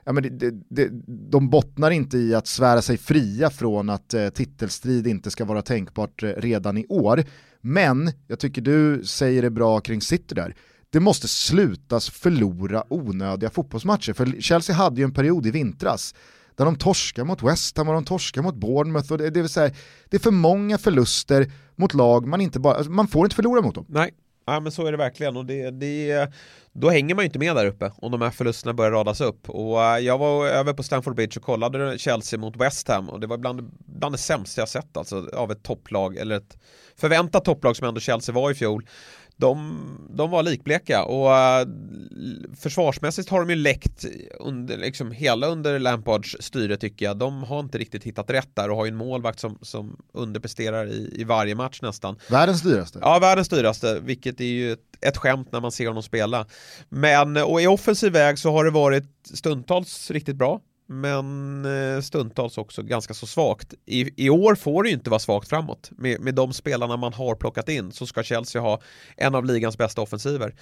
Ja, 0.05 0.13
men 0.13 0.23
det, 0.23 0.29
det, 0.29 0.51
det, 0.69 0.89
de 1.31 1.51
bottnar 1.51 1.91
inte 1.91 2.19
i 2.19 2.35
att 2.35 2.47
svära 2.47 2.83
sig 2.83 2.99
fria 2.99 3.51
från 3.51 3.91
att 3.91 4.15
eh, 4.15 4.29
titelstrid 4.29 5.07
inte 5.07 5.31
ska 5.31 5.45
vara 5.45 5.63
tänkbart 5.63 6.23
eh, 6.23 6.29
redan 6.29 6.79
i 6.79 6.87
år. 6.89 7.25
Men, 7.61 8.13
jag 8.27 8.39
tycker 8.39 8.63
du 8.63 9.05
säger 9.05 9.43
det 9.43 9.51
bra 9.51 9.81
kring 9.81 10.01
City 10.01 10.35
där, 10.35 10.55
det 10.91 11.01
måste 11.01 11.29
slutas 11.29 12.11
förlora 12.11 12.85
onödiga 12.89 13.51
fotbollsmatcher. 13.51 14.13
För 14.13 14.41
Chelsea 14.41 14.77
hade 14.77 15.01
ju 15.01 15.05
en 15.05 15.15
period 15.15 15.47
i 15.47 15.51
vintras 15.51 16.15
där 16.55 16.65
de 16.65 16.77
torskar 16.77 17.25
mot 17.25 17.43
West 17.43 17.77
Ham 17.77 17.89
och 17.89 17.95
de 17.95 18.05
torskar 18.05 18.43
mot 18.43 18.55
Bournemouth. 18.55 19.13
Och 19.13 19.19
det, 19.19 19.31
det, 19.31 19.41
vill 19.41 19.49
säga, 19.49 19.75
det 20.09 20.17
är 20.17 20.21
för 20.21 20.31
många 20.31 20.79
förluster 20.79 21.53
mot 21.77 21.95
lag 21.95 22.27
man 22.27 22.41
inte 22.41 22.61
bara, 22.61 22.75
alltså, 22.75 22.93
man 22.93 23.09
får 23.09 23.27
inte 23.27 23.37
förlora 23.37 23.63
mot 23.63 23.75
dem. 23.75 23.87
Nej, 23.89 24.11
ja, 24.55 24.61
men 24.61 24.73
så 24.73 24.87
är 24.87 24.93
det 24.93 24.99
verkligen 24.99 25.37
och 25.37 25.47
det, 25.47 25.71
det, 25.71 26.31
då 26.73 26.91
hänger 26.91 27.15
man 27.15 27.23
ju 27.23 27.27
inte 27.27 27.39
med 27.39 27.57
där 27.57 27.67
uppe 27.67 27.93
om 27.97 28.13
de 28.13 28.23
här 28.23 28.31
förlusterna 28.31 28.75
börjar 28.75 28.91
radas 28.91 29.21
upp. 29.21 29.51
Och 29.51 29.83
eh, 29.83 29.99
jag 29.99 30.19
var 30.19 30.47
över 30.47 30.73
på 30.73 30.83
Stamford 30.83 31.15
Bridge 31.15 31.39
och 31.39 31.45
kollade 31.45 31.99
Chelsea 31.99 32.39
mot 32.39 32.57
West 32.57 32.89
Ham 32.89 33.11
och 33.11 33.21
det 33.21 33.27
var 33.27 33.39
bland, 33.39 33.71
bland 33.79 34.15
det 34.15 34.19
sämsta 34.19 34.61
jag 34.61 34.69
sett 34.69 34.97
alltså 34.97 35.29
av 35.33 35.53
ett 35.53 35.63
topplag, 35.63 36.17
eller 36.17 36.37
ett 36.37 36.59
förväntat 36.97 37.45
topplag 37.45 37.77
som 37.77 37.89
ändå 37.89 38.01
Chelsea 38.01 38.35
var 38.35 38.51
i 38.51 38.55
fjol. 38.55 38.87
De, 39.41 39.81
de 40.11 40.31
var 40.31 40.43
likbleka 40.43 41.05
och 41.05 41.37
äh, 41.37 41.67
försvarsmässigt 42.61 43.29
har 43.29 43.41
de 43.41 43.51
ju 43.51 43.57
läckt 43.57 44.05
under, 44.41 44.77
liksom 44.77 45.11
hela 45.11 45.47
under 45.47 45.79
Lampards 45.79 46.37
styre 46.41 46.77
tycker 46.77 47.07
jag. 47.07 47.17
De 47.17 47.43
har 47.43 47.61
inte 47.61 47.79
riktigt 47.79 48.05
hittat 48.05 48.31
rätt 48.31 48.51
där 48.55 48.71
och 48.71 48.77
har 48.77 48.85
ju 48.85 48.89
en 48.89 48.97
målvakt 48.97 49.41
som, 49.41 49.59
som 49.63 49.97
underpresterar 50.13 50.87
i, 50.87 51.15
i 51.17 51.25
varje 51.25 51.55
match 51.55 51.83
nästan. 51.83 52.17
Världens 52.31 52.63
dyraste. 52.63 52.99
Ja, 53.03 53.19
världens 53.19 53.49
dyraste, 53.49 54.01
vilket 54.01 54.41
är 54.41 54.45
ju 54.45 54.73
ett, 54.73 54.81
ett 55.01 55.17
skämt 55.17 55.53
när 55.53 55.61
man 55.61 55.73
ser 55.73 55.87
honom 55.87 56.03
spela. 56.03 56.47
Men, 56.89 57.37
och 57.37 57.63
i 57.63 57.67
offensiv 57.67 58.13
väg 58.13 58.39
så 58.39 58.53
har 58.53 58.65
det 58.65 58.71
varit 58.71 59.05
stundtals 59.35 60.11
riktigt 60.11 60.37
bra. 60.37 60.61
Men 60.93 61.65
eh, 61.65 62.01
stundtals 62.01 62.59
också 62.59 62.83
ganska 62.83 63.15
så 63.15 63.27
svagt. 63.27 63.75
I, 63.87 64.25
I 64.27 64.31
år 64.31 64.55
får 64.55 64.83
det 64.83 64.89
ju 64.89 64.95
inte 64.95 65.11
vara 65.11 65.19
svagt 65.19 65.49
framåt. 65.49 65.91
Med, 65.97 66.21
med 66.21 66.35
de 66.35 66.53
spelarna 66.53 66.97
man 66.97 67.13
har 67.13 67.35
plockat 67.35 67.69
in 67.69 67.93
så 67.93 68.07
ska 68.07 68.23
Chelsea 68.23 68.63
ha 68.63 68.81
en 69.17 69.35
av 69.35 69.45
ligans 69.45 69.79
bästa 69.79 70.01
offensiver. 70.01 70.55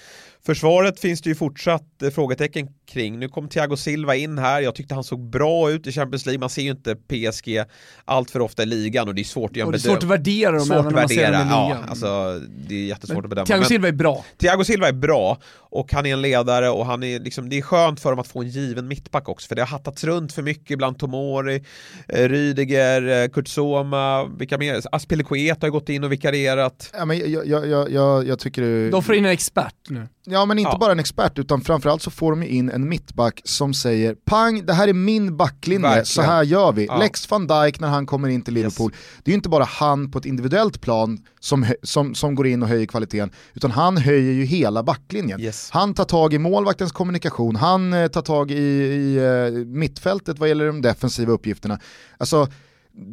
Försvaret 0.46 1.00
finns 1.00 1.22
det 1.22 1.28
ju 1.28 1.34
fortsatt 1.34 2.02
eh, 2.02 2.10
frågetecken 2.10 2.68
kring. 2.86 3.18
Nu 3.18 3.28
kom 3.28 3.48
Thiago 3.48 3.76
Silva 3.76 4.16
in 4.16 4.38
här, 4.38 4.60
jag 4.60 4.74
tyckte 4.74 4.94
han 4.94 5.04
såg 5.04 5.30
bra 5.30 5.70
ut 5.70 5.86
i 5.86 5.92
Champions 5.92 6.26
League. 6.26 6.40
Man 6.40 6.50
ser 6.50 6.62
ju 6.62 6.70
inte 6.70 6.96
PSG 6.96 7.64
allt 8.04 8.30
för 8.30 8.40
ofta 8.40 8.62
i 8.62 8.66
ligan 8.66 9.08
och 9.08 9.14
det 9.14 9.22
är 9.22 9.24
svårt 9.24 9.50
att 9.50 9.56
göra 9.56 9.66
Och 9.66 9.72
det 9.72 9.78
är 9.78 9.80
svårt 9.80 10.02
att 10.02 10.04
värdera 10.04 10.52
dem 10.52 10.66
svårt 10.66 10.76
även 10.76 10.84
när 10.84 11.00
man 11.00 11.08
ser 11.08 11.32
dem 11.32 11.34
i 11.34 11.44
värdera. 11.44 11.64
ligan. 11.64 11.82
Ja, 11.82 11.88
alltså, 11.88 12.40
det 12.68 12.74
är 12.74 12.86
jättesvårt 12.86 13.16
Men 13.16 13.24
att 13.24 13.30
bedöma. 13.30 13.46
Thiago 13.46 13.64
Silva 13.64 13.88
är 13.88 13.92
bra. 13.92 14.24
Thiago 14.38 14.64
Silva 14.64 14.88
är 14.88 14.92
bra 14.92 15.38
och 15.54 15.92
han 15.92 16.06
är 16.06 16.12
en 16.12 16.22
ledare 16.22 16.70
och 16.70 16.86
han 16.86 17.02
är 17.02 17.20
liksom, 17.20 17.48
det 17.48 17.58
är 17.58 17.62
skönt 17.62 18.00
för 18.00 18.10
dem 18.10 18.18
att 18.18 18.26
få 18.26 18.40
en 18.40 18.48
given 18.48 18.88
mittback 18.88 19.28
också 19.28 19.48
för 19.48 19.54
det 19.54 19.62
har 19.62 19.66
hattats 19.66 20.04
runt 20.04 20.17
för 20.28 20.42
mycket 20.42 20.78
bland 20.78 20.98
Tomori, 20.98 21.64
eh, 22.08 22.28
Rydiger, 22.28 23.22
eh, 23.22 23.28
Kurtzoma, 23.28 24.24
vilka 24.24 24.58
mer? 24.58 24.80
Aspilicueta 24.92 25.66
har 25.66 25.70
gått 25.70 25.88
in 25.88 26.04
och 26.04 26.12
vikarierat. 26.12 26.90
Ja, 26.92 27.04
men 27.04 27.18
jag, 27.18 27.46
jag, 27.46 27.90
jag, 27.90 28.26
jag, 28.26 28.38
tycker. 28.38 28.90
De 28.90 29.02
får 29.02 29.14
in 29.14 29.24
en 29.24 29.30
expert 29.30 29.74
nu. 29.88 30.08
Ja 30.30 30.44
men 30.46 30.58
inte 30.58 30.70
Ja. 30.72 30.78
bara 30.78 30.92
en 30.92 30.98
expert 30.98 31.38
utan 31.38 31.60
framförallt 31.60 32.02
så 32.02 32.10
får 32.10 32.30
de 32.30 32.42
in 32.42 32.70
en 32.70 32.88
mittback 32.88 33.40
som 33.44 33.74
säger 33.74 34.14
pang, 34.14 34.66
det 34.66 34.72
här 34.72 34.88
är 34.88 34.92
min 34.92 35.36
backlinje, 35.36 35.82
Verkligen. 35.82 36.06
så 36.06 36.22
här 36.22 36.42
gör 36.42 36.72
vi. 36.72 36.86
Ja. 36.86 36.96
Lex 36.98 37.30
van 37.30 37.46
Dijk 37.46 37.80
när 37.80 37.88
han 37.88 38.06
kommer 38.06 38.28
in 38.28 38.42
till 38.42 38.54
Liverpool, 38.54 38.92
det 39.24 39.30
är 39.30 39.32
ju 39.32 39.36
inte 39.36 39.48
bara 39.48 39.64
han 39.64 40.10
på 40.10 40.18
ett 40.18 40.24
individuellt 40.26 40.80
plan 40.80 41.18
som, 41.40 41.66
som, 41.82 42.14
som 42.14 42.34
går 42.34 42.46
in 42.46 42.62
och 42.62 42.68
höjer 42.68 42.86
kvaliteten, 42.86 43.30
utan 43.54 43.70
han 43.70 43.96
höjer 43.96 44.32
ju 44.32 44.44
hela 44.44 44.82
backlinjen. 44.82 45.40
Yes. 45.40 45.70
Han 45.72 45.94
tar 45.94 46.04
tag 46.04 46.34
i 46.34 46.38
målvaktens 46.38 46.92
kommunikation, 46.92 47.56
han 47.56 47.92
eh, 47.92 48.08
tar 48.08 48.22
tag 48.22 48.50
i, 48.50 48.54
i 48.54 49.16
eh, 49.16 49.52
mittfältet 49.66 50.38
vad 50.38 50.48
gäller 50.48 50.66
de 50.66 50.82
defensiva 50.82 51.32
uppgifterna. 51.32 51.78
Alltså, 52.18 52.48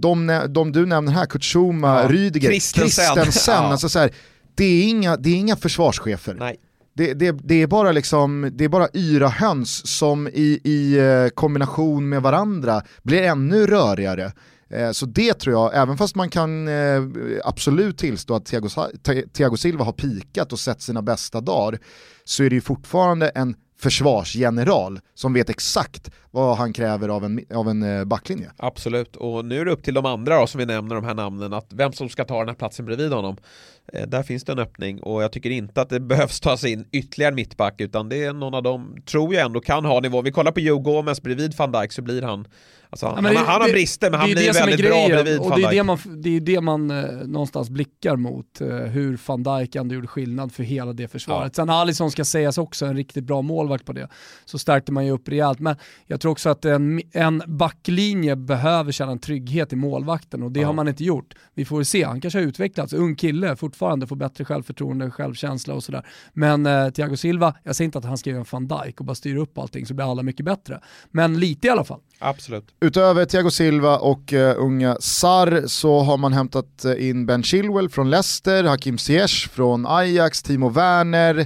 de, 0.02 0.42
de 0.50 0.72
du 0.72 0.86
nämner 0.86 1.12
här, 1.12 1.26
Kurt 1.26 1.44
Schuma, 1.44 2.02
Ja. 2.02 2.08
Rydiger, 2.10 2.50
Christensen. 2.50 3.06
Christensen, 3.16 3.54
Ja. 3.64 3.72
alltså 3.72 3.90
så 3.90 4.00
här, 4.00 4.12
det, 4.56 4.64
är 4.66 4.90
inga, 4.90 5.18
det 5.18 5.30
är 5.30 5.36
inga 5.36 5.56
försvarschefer. 5.56 6.34
Nej. 6.40 6.56
Det, 6.98 7.14
det, 7.14 7.32
det, 7.32 7.62
är 7.62 7.68
bara 7.68 7.92
liksom, 7.92 8.52
det 8.54 8.64
är 8.64 8.70
bara 8.70 8.88
yra 8.94 9.28
höns 9.28 9.98
som 9.98 10.28
i, 10.28 10.62
i 10.64 10.98
eh, 10.98 11.30
kombination 11.30 12.10
med 12.10 12.22
varandra 12.22 12.82
blir 13.04 13.22
ännu 13.22 13.68
rörigare. 13.68 14.32
Eh, 14.70 14.92
så 14.92 15.06
det 15.06 15.34
tror 15.34 15.56
jag, 15.56 15.76
även 15.76 15.98
fast 15.98 16.16
man 16.16 16.30
kan 16.30 16.68
eh, 16.68 17.04
absolut 17.44 17.98
tillstå 17.98 18.36
att 18.36 18.46
Thiago, 18.46 18.70
Thiago 19.34 19.58
Silva 19.58 19.84
har 19.84 19.92
pikat 19.92 20.54
och 20.54 20.60
sett 20.60 20.82
sina 20.82 21.02
bästa 21.02 21.42
dagar, 21.42 21.80
så 22.24 22.44
är 22.44 22.50
det 22.50 22.56
ju 22.56 22.62
fortfarande 22.62 23.30
en 23.30 23.56
försvarsgeneral 23.78 25.00
som 25.14 25.34
vet 25.34 25.50
exakt 25.50 26.12
vad 26.32 26.58
han 26.58 26.74
kräver 26.74 27.10
av 27.10 27.26
en, 27.26 27.46
av 27.54 27.70
en 27.70 27.84
eh, 27.84 28.06
backlinje. 28.06 28.52
Absolut, 28.58 29.16
och 29.16 29.46
nu 29.46 29.60
är 29.60 29.66
det 29.66 29.72
upp 29.72 29.84
till 29.84 29.94
de 29.94 30.06
andra 30.06 30.40
då, 30.40 30.48
som 30.48 30.60
vi 30.60 30.66
nämner 30.66 30.96
de 30.96 31.04
här 31.04 31.14
namnen 31.14 31.54
att 31.54 31.74
vem 31.74 31.94
som 31.94 32.10
ska 32.10 32.26
ta 32.26 32.40
den 32.40 32.48
här 32.48 32.56
platsen 32.56 32.86
bredvid 32.86 33.12
honom. 33.12 33.38
Eh, 33.94 34.08
där 34.08 34.24
finns 34.24 34.44
det 34.44 34.52
en 34.52 34.60
öppning 34.60 35.02
och 35.02 35.24
jag 35.24 35.32
tycker 35.32 35.50
inte 35.50 35.82
att 35.82 35.90
det 35.90 36.00
behövs 36.16 36.40
tas 36.40 36.64
in 36.66 36.88
ytterligare 36.92 37.32
en 37.32 37.36
mittback 37.36 37.82
utan 37.82 38.10
det 38.10 38.24
är 38.24 38.34
någon 38.34 38.54
av 38.54 38.64
dem, 38.64 38.96
tror 39.06 39.34
jag 39.34 39.46
ändå 39.46 39.60
kan 39.60 39.86
ha 39.86 40.00
nivå. 40.00 40.22
Vi 40.22 40.32
kollar 40.32 40.52
på 40.52 40.60
Joe 40.60 40.80
Gomez 40.80 41.22
bredvid 41.22 41.56
van 41.58 41.72
Dijk 41.72 41.92
så 41.92 42.02
blir 42.02 42.22
han, 42.22 42.48
alltså 42.96 43.08
han, 43.22 43.24
Ja, 43.26 43.32
det- 43.32 43.38
han 43.38 43.62
har 43.62 43.70
brister 43.70 44.12
men 44.12 44.20
han 44.20 44.30
blir 44.30 44.54
väldigt 44.54 44.86
bra 44.86 45.08
bredvid 45.08 45.40
och 45.40 45.46
van 45.50 45.60
det 45.62 45.66
är 45.66 45.70
Dijk. 45.72 45.80
det 45.80 45.84
man, 45.84 45.98
det 46.22 46.30
är 46.36 46.40
det 46.40 46.62
man 46.62 46.92
eh, 46.92 47.04
någonstans 47.28 47.70
blickar 47.70 48.16
mot, 48.16 48.62
eh, 48.62 48.68
hur 48.68 49.20
van 49.28 49.44
Dijk 49.44 49.76
ändå 49.76 49.96
gjorde 49.96 50.08
skillnad 50.08 50.52
för 50.52 50.64
hela 50.64 50.94
det 50.94 51.08
försvaret. 51.08 51.56
Sen 51.56 51.70
Alisson 51.70 52.12
ska 52.12 52.26
sägas 52.26 52.58
också, 52.58 52.86
en 52.86 52.96
riktigt 52.96 53.24
bra 53.24 53.42
målvakt 53.42 53.86
på 53.86 53.94
det, 53.94 54.08
så 54.46 54.60
stärkte 54.60 54.92
man 54.92 55.06
ju 55.06 55.12
upp 55.12 55.30
rejält. 55.30 55.60
Men 55.60 55.76
jag 56.08 56.22
tror 56.22 56.32
också 56.32 56.50
att 56.50 56.66
en, 56.66 57.02
en 57.12 57.44
backlinje 57.48 58.36
behöver 58.36 58.92
känna 58.92 59.12
en 59.12 59.20
trygghet 59.20 59.74
i 59.74 59.76
målvakten 59.76 60.44
och 60.44 60.52
det 60.52 60.60
Ja. 60.60 60.66
har 60.68 60.74
man 60.74 60.88
inte 60.88 61.04
gjort. 61.04 61.34
Vi 61.54 61.66
får 61.66 61.84
se, 61.84 62.04
han 62.04 62.22
kanske 62.22 62.40
har 62.40 62.44
utvecklats, 62.46 62.94
ung 62.94 63.16
kille, 63.16 63.56
fortfarande 63.56 64.08
får 64.08 64.16
bättre 64.16 64.46
självförtroende, 64.46 65.12
självkänsla 65.12 65.74
och 65.74 65.84
sådär. 65.84 66.06
Men 66.34 66.66
eh, 66.66 66.90
Thiago 66.90 67.16
Silva, 67.18 67.54
jag 67.64 67.76
säger 67.76 67.86
inte 67.86 67.98
att 67.98 68.06
han 68.06 68.18
ska 68.18 68.30
göra 68.30 68.40
en 68.40 68.46
van 68.52 68.68
Dijk 68.68 69.00
och 69.00 69.06
bara 69.06 69.16
styra 69.16 69.40
upp 69.42 69.58
allting 69.58 69.86
så 69.86 69.94
blir 69.94 70.12
alla 70.12 70.24
mycket 70.24 70.46
bättre. 70.46 70.80
Men 71.12 71.40
lite 71.40 71.68
i 71.68 71.70
alla 71.70 71.84
fall. 71.84 72.00
Absolut. 72.20 72.64
Utöver 72.80 73.26
Thiago 73.26 73.52
Silva 73.52 73.98
och 73.98 74.34
uh, 74.34 74.54
unga 74.58 74.98
Sar 75.00 75.64
så 75.68 76.00
har 76.00 76.18
man 76.18 76.34
hämtat 76.34 76.86
eh, 76.86 77.10
in 77.10 77.26
Ben 77.26 77.44
Chilwell 77.44 77.90
från 77.90 78.10
Leicester, 78.10 78.64
Hakim 78.64 78.98
Ziyech 78.98 79.50
från 79.50 79.86
Ajax, 79.88 80.44
Timo 80.44 80.70
Werner, 80.70 81.40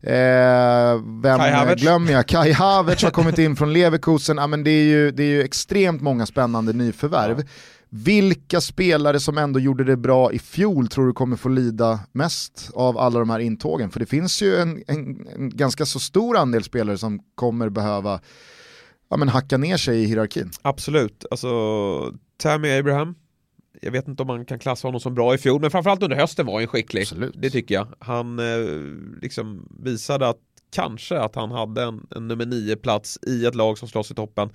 eh, 0.00 1.00
vem 1.22 1.38
Kai 1.38 1.50
Havertz. 1.50 1.82
glömmer 1.82 2.12
jag? 2.12 2.26
Kai 2.26 2.52
Havertz 2.52 3.02
har 3.02 3.10
kommit 3.10 3.38
in 3.38 3.56
från 3.56 3.72
Leverkusen, 3.72 4.36
ja, 4.36 4.46
men 4.46 4.64
det, 4.64 4.70
är 4.70 4.84
ju, 4.84 5.10
det 5.10 5.22
är 5.22 5.28
ju 5.28 5.42
extremt 5.42 6.02
många 6.02 6.26
spännande 6.26 6.72
nyförvärv. 6.72 7.44
Vilka 7.88 8.60
spelare 8.60 9.20
som 9.20 9.38
ändå 9.38 9.60
gjorde 9.60 9.84
det 9.84 9.96
bra 9.96 10.32
i 10.32 10.38
fjol 10.38 10.88
tror 10.88 11.06
du 11.06 11.12
kommer 11.12 11.36
få 11.36 11.48
lida 11.48 12.00
mest 12.12 12.70
av 12.74 12.98
alla 12.98 13.18
de 13.18 13.30
här 13.30 13.38
intågen? 13.38 13.90
För 13.90 14.00
det 14.00 14.06
finns 14.06 14.42
ju 14.42 14.56
en, 14.56 14.82
en, 14.86 15.26
en 15.36 15.50
ganska 15.50 15.86
så 15.86 15.98
stor 15.98 16.36
andel 16.36 16.64
spelare 16.64 16.98
som 16.98 17.20
kommer 17.34 17.68
behöva 17.68 18.20
ja, 19.08 19.16
men 19.16 19.28
hacka 19.28 19.58
ner 19.58 19.76
sig 19.76 20.02
i 20.02 20.06
hierarkin. 20.06 20.50
Absolut, 20.62 21.24
alltså 21.30 21.48
Tammy 22.36 22.78
Abraham 22.78 23.14
jag 23.82 23.90
vet 23.90 24.08
inte 24.08 24.22
om 24.22 24.26
man 24.26 24.44
kan 24.44 24.58
klassa 24.58 24.88
honom 24.88 25.00
som 25.00 25.14
bra 25.14 25.34
i 25.34 25.38
fjol, 25.38 25.60
men 25.60 25.70
framförallt 25.70 26.02
under 26.02 26.16
hösten 26.16 26.46
var 26.46 26.58
han 26.58 26.66
skicklig. 26.66 27.02
Absolut. 27.02 27.34
Det 27.36 27.50
tycker 27.50 27.74
jag. 27.74 27.88
Han 27.98 28.38
eh, 28.38 28.66
liksom 29.22 29.68
visade 29.80 30.28
att 30.28 30.38
kanske 30.70 31.18
att 31.18 31.34
han 31.34 31.50
hade 31.50 31.82
en, 31.82 32.06
en 32.16 32.28
nummer 32.28 32.46
nio 32.46 32.76
plats 32.76 33.18
i 33.26 33.46
ett 33.46 33.54
lag 33.54 33.78
som 33.78 33.88
slåss 33.88 34.10
i 34.10 34.14
toppen. 34.14 34.50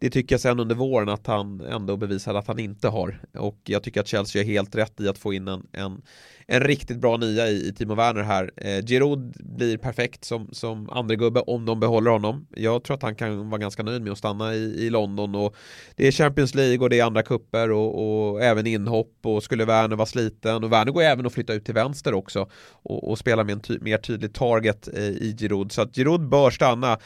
Det 0.00 0.10
tycker 0.10 0.34
jag 0.34 0.40
sen 0.40 0.60
under 0.60 0.74
våren 0.74 1.08
att 1.08 1.26
han 1.26 1.60
ändå 1.60 1.96
bevisade 1.96 2.38
att 2.38 2.46
han 2.46 2.58
inte 2.58 2.88
har. 2.88 3.20
Och 3.34 3.58
jag 3.64 3.82
tycker 3.82 4.00
att 4.00 4.06
Chelsea 4.06 4.42
är 4.42 4.46
helt 4.46 4.74
rätt 4.74 5.00
i 5.00 5.08
att 5.08 5.18
få 5.18 5.32
in 5.32 5.48
en, 5.48 5.66
en, 5.72 6.02
en 6.46 6.60
riktigt 6.60 6.98
bra 6.98 7.16
nia 7.16 7.48
i, 7.48 7.68
i 7.68 7.72
Timo 7.72 7.94
Werner 7.94 8.22
här. 8.22 8.50
Eh, 8.56 8.84
Giroud 8.84 9.36
blir 9.40 9.76
perfekt 9.76 10.24
som, 10.24 10.48
som 10.52 10.90
andra 10.90 11.14
gubbe 11.14 11.40
om 11.40 11.66
de 11.66 11.80
behåller 11.80 12.10
honom. 12.10 12.46
Jag 12.56 12.84
tror 12.84 12.96
att 12.96 13.02
han 13.02 13.14
kan 13.14 13.50
vara 13.50 13.60
ganska 13.60 13.82
nöjd 13.82 14.02
med 14.02 14.12
att 14.12 14.18
stanna 14.18 14.54
i, 14.54 14.86
i 14.86 14.90
London 14.90 15.34
och 15.34 15.56
det 15.96 16.06
är 16.06 16.12
Champions 16.12 16.54
League 16.54 16.78
och 16.78 16.90
det 16.90 17.00
är 17.00 17.04
andra 17.04 17.22
kupper 17.22 17.70
och, 17.70 18.30
och 18.30 18.42
även 18.42 18.66
inhopp 18.66 19.18
och 19.22 19.42
skulle 19.42 19.64
Werner 19.64 19.96
vara 19.96 20.06
sliten 20.06 20.64
och 20.64 20.72
Werner 20.72 20.92
går 20.92 21.02
även 21.02 21.26
att 21.26 21.32
flytta 21.32 21.52
ut 21.52 21.64
till 21.64 21.74
vänster 21.74 22.14
också 22.14 22.50
och, 22.82 23.10
och 23.10 23.18
spela 23.18 23.44
med 23.44 23.52
en 23.52 23.60
ty 23.60 23.78
mer 23.80 23.98
tydlig 23.98 24.32
target 24.34 24.88
eh, 24.94 25.02
i 25.02 25.36
Giroud 25.38 25.72
så 25.72 25.82
att 25.82 25.94
Giroud 25.94 26.28
bör 26.28 26.50
stanna 26.50 26.98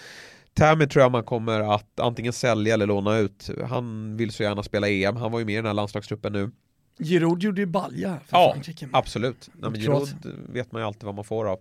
Tammy 0.54 0.86
tror 0.86 1.02
jag 1.02 1.12
man 1.12 1.24
kommer 1.24 1.74
att 1.74 2.00
antingen 2.00 2.32
sälja 2.32 2.74
eller 2.74 2.86
låna 2.86 3.16
ut. 3.18 3.50
Han 3.68 4.16
vill 4.16 4.30
så 4.32 4.42
gärna 4.42 4.62
spela 4.62 4.88
EM, 4.88 5.16
han 5.16 5.32
var 5.32 5.38
ju 5.38 5.44
med 5.44 5.52
i 5.52 5.56
den 5.56 5.66
här 5.66 5.74
landslagstruppen 5.74 6.32
nu. 6.32 6.50
Giroud 6.98 7.42
gjorde 7.42 7.60
ju 7.60 7.66
balja 7.66 8.18
för 8.26 8.36
Ja, 8.36 8.50
Frankrike. 8.52 8.88
absolut. 8.92 9.50
Nej, 9.52 9.70
men 9.70 9.80
Giroud 9.80 10.08
vet 10.48 10.72
man 10.72 10.82
ju 10.82 10.86
alltid 10.86 11.04
vad 11.04 11.14
man 11.14 11.24
får 11.24 11.48
av. 11.48 11.60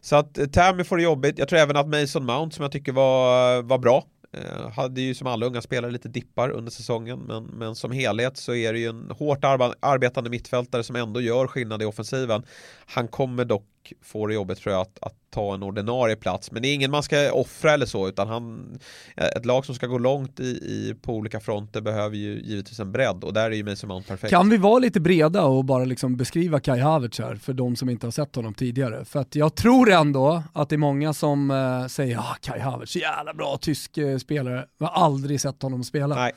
Så 0.00 0.16
att 0.16 0.38
eh, 0.38 0.46
Tammy 0.46 0.84
får 0.84 0.96
det 0.96 1.02
jobbigt. 1.02 1.38
Jag 1.38 1.48
tror 1.48 1.58
även 1.58 1.76
att 1.76 1.88
Mason 1.88 2.24
Mount 2.24 2.56
som 2.56 2.62
jag 2.62 2.72
tycker 2.72 2.92
var, 2.92 3.62
var 3.62 3.78
bra. 3.78 4.04
Eh, 4.32 4.70
hade 4.70 5.00
ju 5.00 5.14
som 5.14 5.26
alla 5.26 5.46
unga 5.46 5.62
spelare 5.62 5.90
lite 5.90 6.08
dippar 6.08 6.50
under 6.50 6.70
säsongen 6.70 7.18
men, 7.18 7.44
men 7.44 7.74
som 7.74 7.92
helhet 7.92 8.36
så 8.36 8.54
är 8.54 8.72
det 8.72 8.78
ju 8.78 8.88
en 8.88 9.10
hårt 9.10 9.44
arbetande 9.80 10.30
mittfältare 10.30 10.82
som 10.82 10.96
ändå 10.96 11.20
gör 11.20 11.46
skillnad 11.46 11.82
i 11.82 11.84
offensiven. 11.84 12.42
Han 12.86 13.08
kommer 13.08 13.44
dock 13.44 13.66
få 14.02 14.26
det 14.26 14.34
jobbigt 14.34 14.58
tror 14.58 14.72
jag 14.72 14.82
att, 14.82 14.98
att 15.00 15.14
ta 15.30 15.54
en 15.54 15.62
ordinarie 15.62 16.16
plats 16.16 16.52
men 16.52 16.62
det 16.62 16.68
är 16.68 16.74
ingen 16.74 16.90
man 16.90 17.02
ska 17.02 17.32
offra 17.32 17.72
eller 17.72 17.86
så 17.86 18.08
utan 18.08 18.28
han 18.28 18.78
ett 19.16 19.46
lag 19.46 19.66
som 19.66 19.74
ska 19.74 19.86
gå 19.86 19.98
långt 19.98 20.40
i, 20.40 20.44
i 20.44 20.94
på 21.02 21.14
olika 21.14 21.40
fronter 21.40 21.80
behöver 21.80 22.16
ju 22.16 22.40
givetvis 22.40 22.80
en 22.80 22.92
bredd 22.92 23.24
och 23.24 23.32
där 23.32 23.50
är 23.50 23.54
ju 23.54 23.64
Mason 23.64 23.88
Mount 23.88 24.08
perfekt. 24.08 24.30
Kan 24.30 24.50
vi 24.50 24.56
vara 24.56 24.78
lite 24.78 25.00
breda 25.00 25.42
och 25.42 25.64
bara 25.64 25.84
liksom 25.84 26.16
beskriva 26.16 26.60
Kai 26.60 26.80
Havertz 26.80 27.18
här 27.18 27.36
för 27.36 27.52
de 27.52 27.76
som 27.76 27.90
inte 27.90 28.06
har 28.06 28.10
sett 28.12 28.36
honom 28.36 28.54
tidigare? 28.54 29.04
För 29.04 29.20
att 29.20 29.34
jag 29.34 29.54
tror 29.54 29.90
ändå 29.90 30.42
att 30.52 30.68
det 30.68 30.76
är 30.76 30.78
många 30.78 31.12
som 31.12 31.50
eh, 31.50 31.86
säger 31.86 32.18
ah, 32.18 32.36
Kai 32.40 32.60
Havertz, 32.60 32.96
jävla 32.96 33.34
bra 33.34 33.56
tysk 33.60 33.98
eh, 33.98 34.18
spelare, 34.18 34.66
jag 34.78 34.86
har 34.86 35.04
aldrig 35.04 35.40
sett 35.40 35.62
honom 35.62 35.84
spela. 35.84 36.14
Nej. 36.14 36.32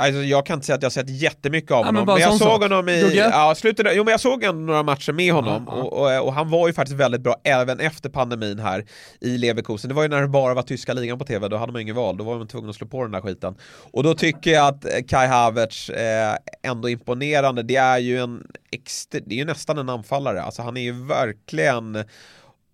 Alltså 0.00 0.22
jag 0.22 0.46
kan 0.46 0.54
inte 0.54 0.66
säga 0.66 0.76
att 0.76 0.82
jag 0.82 0.86
har 0.86 0.90
sett 0.90 1.10
jättemycket 1.10 1.70
av 1.70 1.76
Ja, 1.76 1.84
men 1.84 1.86
honom, 1.86 2.06
bara 2.06 2.14
men, 2.14 2.22
jag 2.22 2.32
såg 2.32 2.48
sak. 2.48 2.62
honom 2.62 2.88
i, 2.88 3.16
ja, 3.16 3.54
slutet, 3.56 3.86
jo 3.92 4.04
men 4.04 4.10
jag 4.10 4.20
såg 4.20 4.54
några 4.54 4.82
matcher 4.82 5.12
med 5.12 5.32
honom 5.32 5.64
Ja, 5.66 5.76
ja. 5.76 5.82
Och, 5.82 6.16
och, 6.18 6.26
och 6.26 6.32
han 6.34 6.50
var 6.50 6.66
ju 6.68 6.72
faktiskt 6.74 6.98
väldigt 6.98 7.20
bra 7.20 7.36
även 7.44 7.80
efter 7.80 8.08
pandemin 8.08 8.58
här 8.58 8.84
i 9.20 9.38
Leverkusen. 9.38 9.88
Det 9.88 9.94
var 9.94 10.02
ju 10.02 10.08
när 10.08 10.20
det 10.20 10.28
bara 10.28 10.54
var 10.54 10.62
tyska 10.62 10.92
ligan 10.92 11.18
på 11.18 11.24
tv, 11.24 11.48
då 11.48 11.56
hade 11.56 11.72
man 11.72 11.82
ingen 11.82 11.96
val, 11.96 12.16
då 12.16 12.24
var 12.24 12.38
man 12.38 12.46
tvungen 12.48 12.70
att 12.70 12.76
slå 12.76 12.86
på 12.86 13.02
den 13.02 13.12
där 13.12 13.20
skiten. 13.20 13.54
Och 13.92 14.02
då 14.02 14.14
tycker 14.14 14.50
jag 14.50 14.66
att 14.66 14.84
eh, 14.84 14.90
Kai 15.08 15.26
Havertz 15.26 15.90
eh, 15.90 16.36
ändå 16.62 16.88
imponerande, 16.88 17.62
det 17.62 17.76
är 17.76 17.98
ju 17.98 18.18
en 18.22 18.46
det 19.10 19.34
är 19.34 19.38
ju 19.38 19.44
nästan 19.44 19.78
en 19.78 19.88
anfallare, 19.88 20.42
alltså 20.42 20.62
han 20.62 20.76
är 20.76 20.80
ju 20.80 21.06
verkligen 21.06 22.04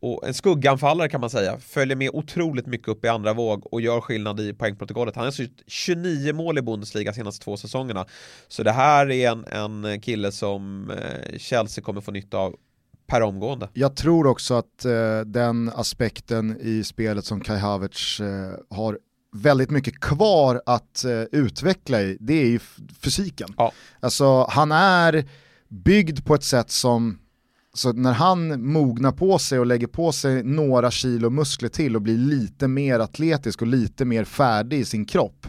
och 0.05 0.27
en 0.29 0.35
skugganfallare 0.35 1.09
kan 1.09 1.21
man 1.21 1.31
säga, 1.31 1.59
följer 1.59 1.97
med 1.97 2.11
otroligt 2.13 2.67
mycket 2.67 2.89
upp 2.89 3.05
i 3.05 3.09
andra 3.09 3.33
våg 3.33 3.73
och 3.73 3.81
gör 3.81 4.01
skillnad 4.01 4.41
i 4.41 4.53
poängprotokollet. 4.53 5.17
Han 5.17 5.25
har 5.25 5.43
gjort 5.43 5.63
29 5.67 6.33
mål 6.33 6.59
i 6.59 6.63
Bundesliga 6.63 7.13
senaste 7.13 7.45
två 7.45 7.57
säsongerna. 7.57 8.07
Så 8.49 8.63
det 8.63 8.73
här 8.73 9.11
är 9.11 9.31
en, 9.31 9.85
en 9.85 10.01
kille 10.01 10.33
som 10.33 10.91
eh, 10.91 11.39
Chelsea 11.39 11.85
kommer 11.85 12.01
få 12.01 12.11
nytta 12.11 12.39
av 12.39 12.57
per 13.07 13.21
omgående. 13.21 13.69
Jag 13.73 13.97
tror 13.97 14.27
också 14.27 14.55
att 14.55 14.85
eh, 14.85 15.21
den 15.27 15.71
aspekten 15.75 16.57
i 16.61 16.85
spelet 16.85 17.25
som 17.25 17.41
Kai 17.41 17.59
Havertz 17.59 18.21
eh, 18.21 18.53
har 18.71 18.99
väldigt 19.35 19.71
mycket 19.71 20.01
kvar 20.01 20.63
att 20.67 21.05
eh, 21.05 21.23
utveckla 21.33 22.03
i, 22.03 22.17
det 22.21 22.35
är 22.35 22.47
ju 22.47 22.59
fysiken. 23.03 23.49
Ja. 23.57 23.73
Alltså 24.01 24.47
han 24.51 24.73
är 24.73 25.25
byggd 25.69 26.25
på 26.25 26.35
ett 26.35 26.45
sätt 26.45 26.71
som, 26.71 27.19
så 27.75 27.93
när 27.93 28.12
han 28.12 28.72
mognar 28.72 29.12
på 29.12 29.39
sig 29.39 29.59
och 29.59 29.66
lägger 29.66 29.87
på 29.87 30.12
sig 30.12 30.43
några 30.43 30.91
kilo 30.91 31.31
muskler 31.31 31.68
till 31.68 31.97
och 31.97 32.03
blir 32.03 32.18
lite 32.18 32.68
mer 32.68 33.01
atletisk 33.01 33.62
och 33.62 33.68
lite 33.68 34.05
mer 34.05 34.25
färdig 34.25 34.79
i 34.79 34.85
sin 34.85 35.05
kropp, 35.05 35.47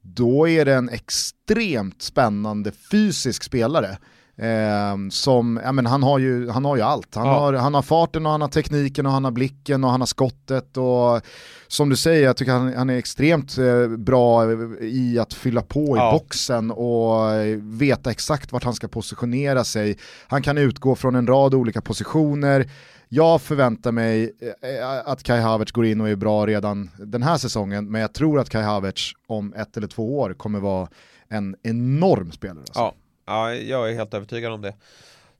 då 0.00 0.48
är 0.48 0.64
det 0.64 0.74
en 0.74 0.88
extremt 0.88 2.02
spännande 2.02 2.72
fysisk 2.90 3.42
spelare. 3.42 3.98
Eh, 4.38 4.96
som, 5.10 5.60
ja, 5.64 5.72
men 5.72 5.86
han, 5.86 6.02
har 6.02 6.18
ju, 6.18 6.48
han 6.50 6.64
har 6.64 6.76
ju 6.76 6.82
allt. 6.82 7.14
Han, 7.14 7.26
Ja. 7.26 7.32
har, 7.38 7.52
han 7.52 7.74
har 7.74 7.82
farten 7.82 8.26
och 8.26 8.32
han 8.32 8.40
har 8.40 8.48
tekniken 8.48 9.06
och 9.06 9.12
han 9.12 9.24
har 9.24 9.30
blicken 9.30 9.84
och 9.84 9.90
han 9.90 10.00
har 10.00 10.06
skottet 10.06 10.76
och 10.76 11.20
som 11.68 11.88
du 11.88 11.96
säger, 11.96 12.24
jag 12.24 12.36
tycker 12.36 12.52
han, 12.52 12.74
han 12.74 12.90
är 12.90 12.96
extremt 12.96 13.58
eh, 13.58 13.86
bra 13.98 14.52
i 14.80 15.18
att 15.18 15.34
fylla 15.34 15.62
på 15.62 15.80
i 15.80 15.98
Ja. 15.98 16.10
boxen 16.12 16.70
och 16.70 17.30
eh, 17.30 17.56
veta 17.62 18.10
exakt 18.10 18.52
vart 18.52 18.64
han 18.64 18.74
ska 18.74 18.88
positionera 18.88 19.64
sig. 19.64 19.98
Han 20.28 20.42
kan 20.42 20.58
utgå 20.58 20.94
från 20.94 21.14
en 21.14 21.26
rad 21.26 21.54
olika 21.54 21.80
positioner. 21.80 22.70
Jag 23.08 23.42
förväntar 23.42 23.92
mig 23.92 24.24
eh, 24.40 25.10
att 25.10 25.22
Kai 25.22 25.40
Havertz 25.40 25.72
går 25.72 25.86
in 25.86 26.00
och 26.00 26.08
är 26.08 26.16
bra 26.16 26.46
redan 26.46 26.90
den 26.98 27.22
här 27.22 27.36
säsongen, 27.36 27.90
men 27.90 28.00
jag 28.00 28.12
tror 28.12 28.40
att 28.40 28.50
Kai 28.50 28.62
Havertz 28.62 29.12
om 29.26 29.54
ett 29.54 29.76
eller 29.76 29.86
två 29.86 30.18
år 30.18 30.34
kommer 30.34 30.60
vara 30.60 30.88
en 31.28 31.56
enorm 31.62 32.32
spelare. 32.32 32.58
Alltså. 32.60 32.80
Ja, 32.80 32.94
ja, 33.28 33.54
jag 33.54 33.90
är 33.90 33.94
helt 33.94 34.14
övertygad 34.14 34.52
om 34.52 34.62
det. 34.62 34.74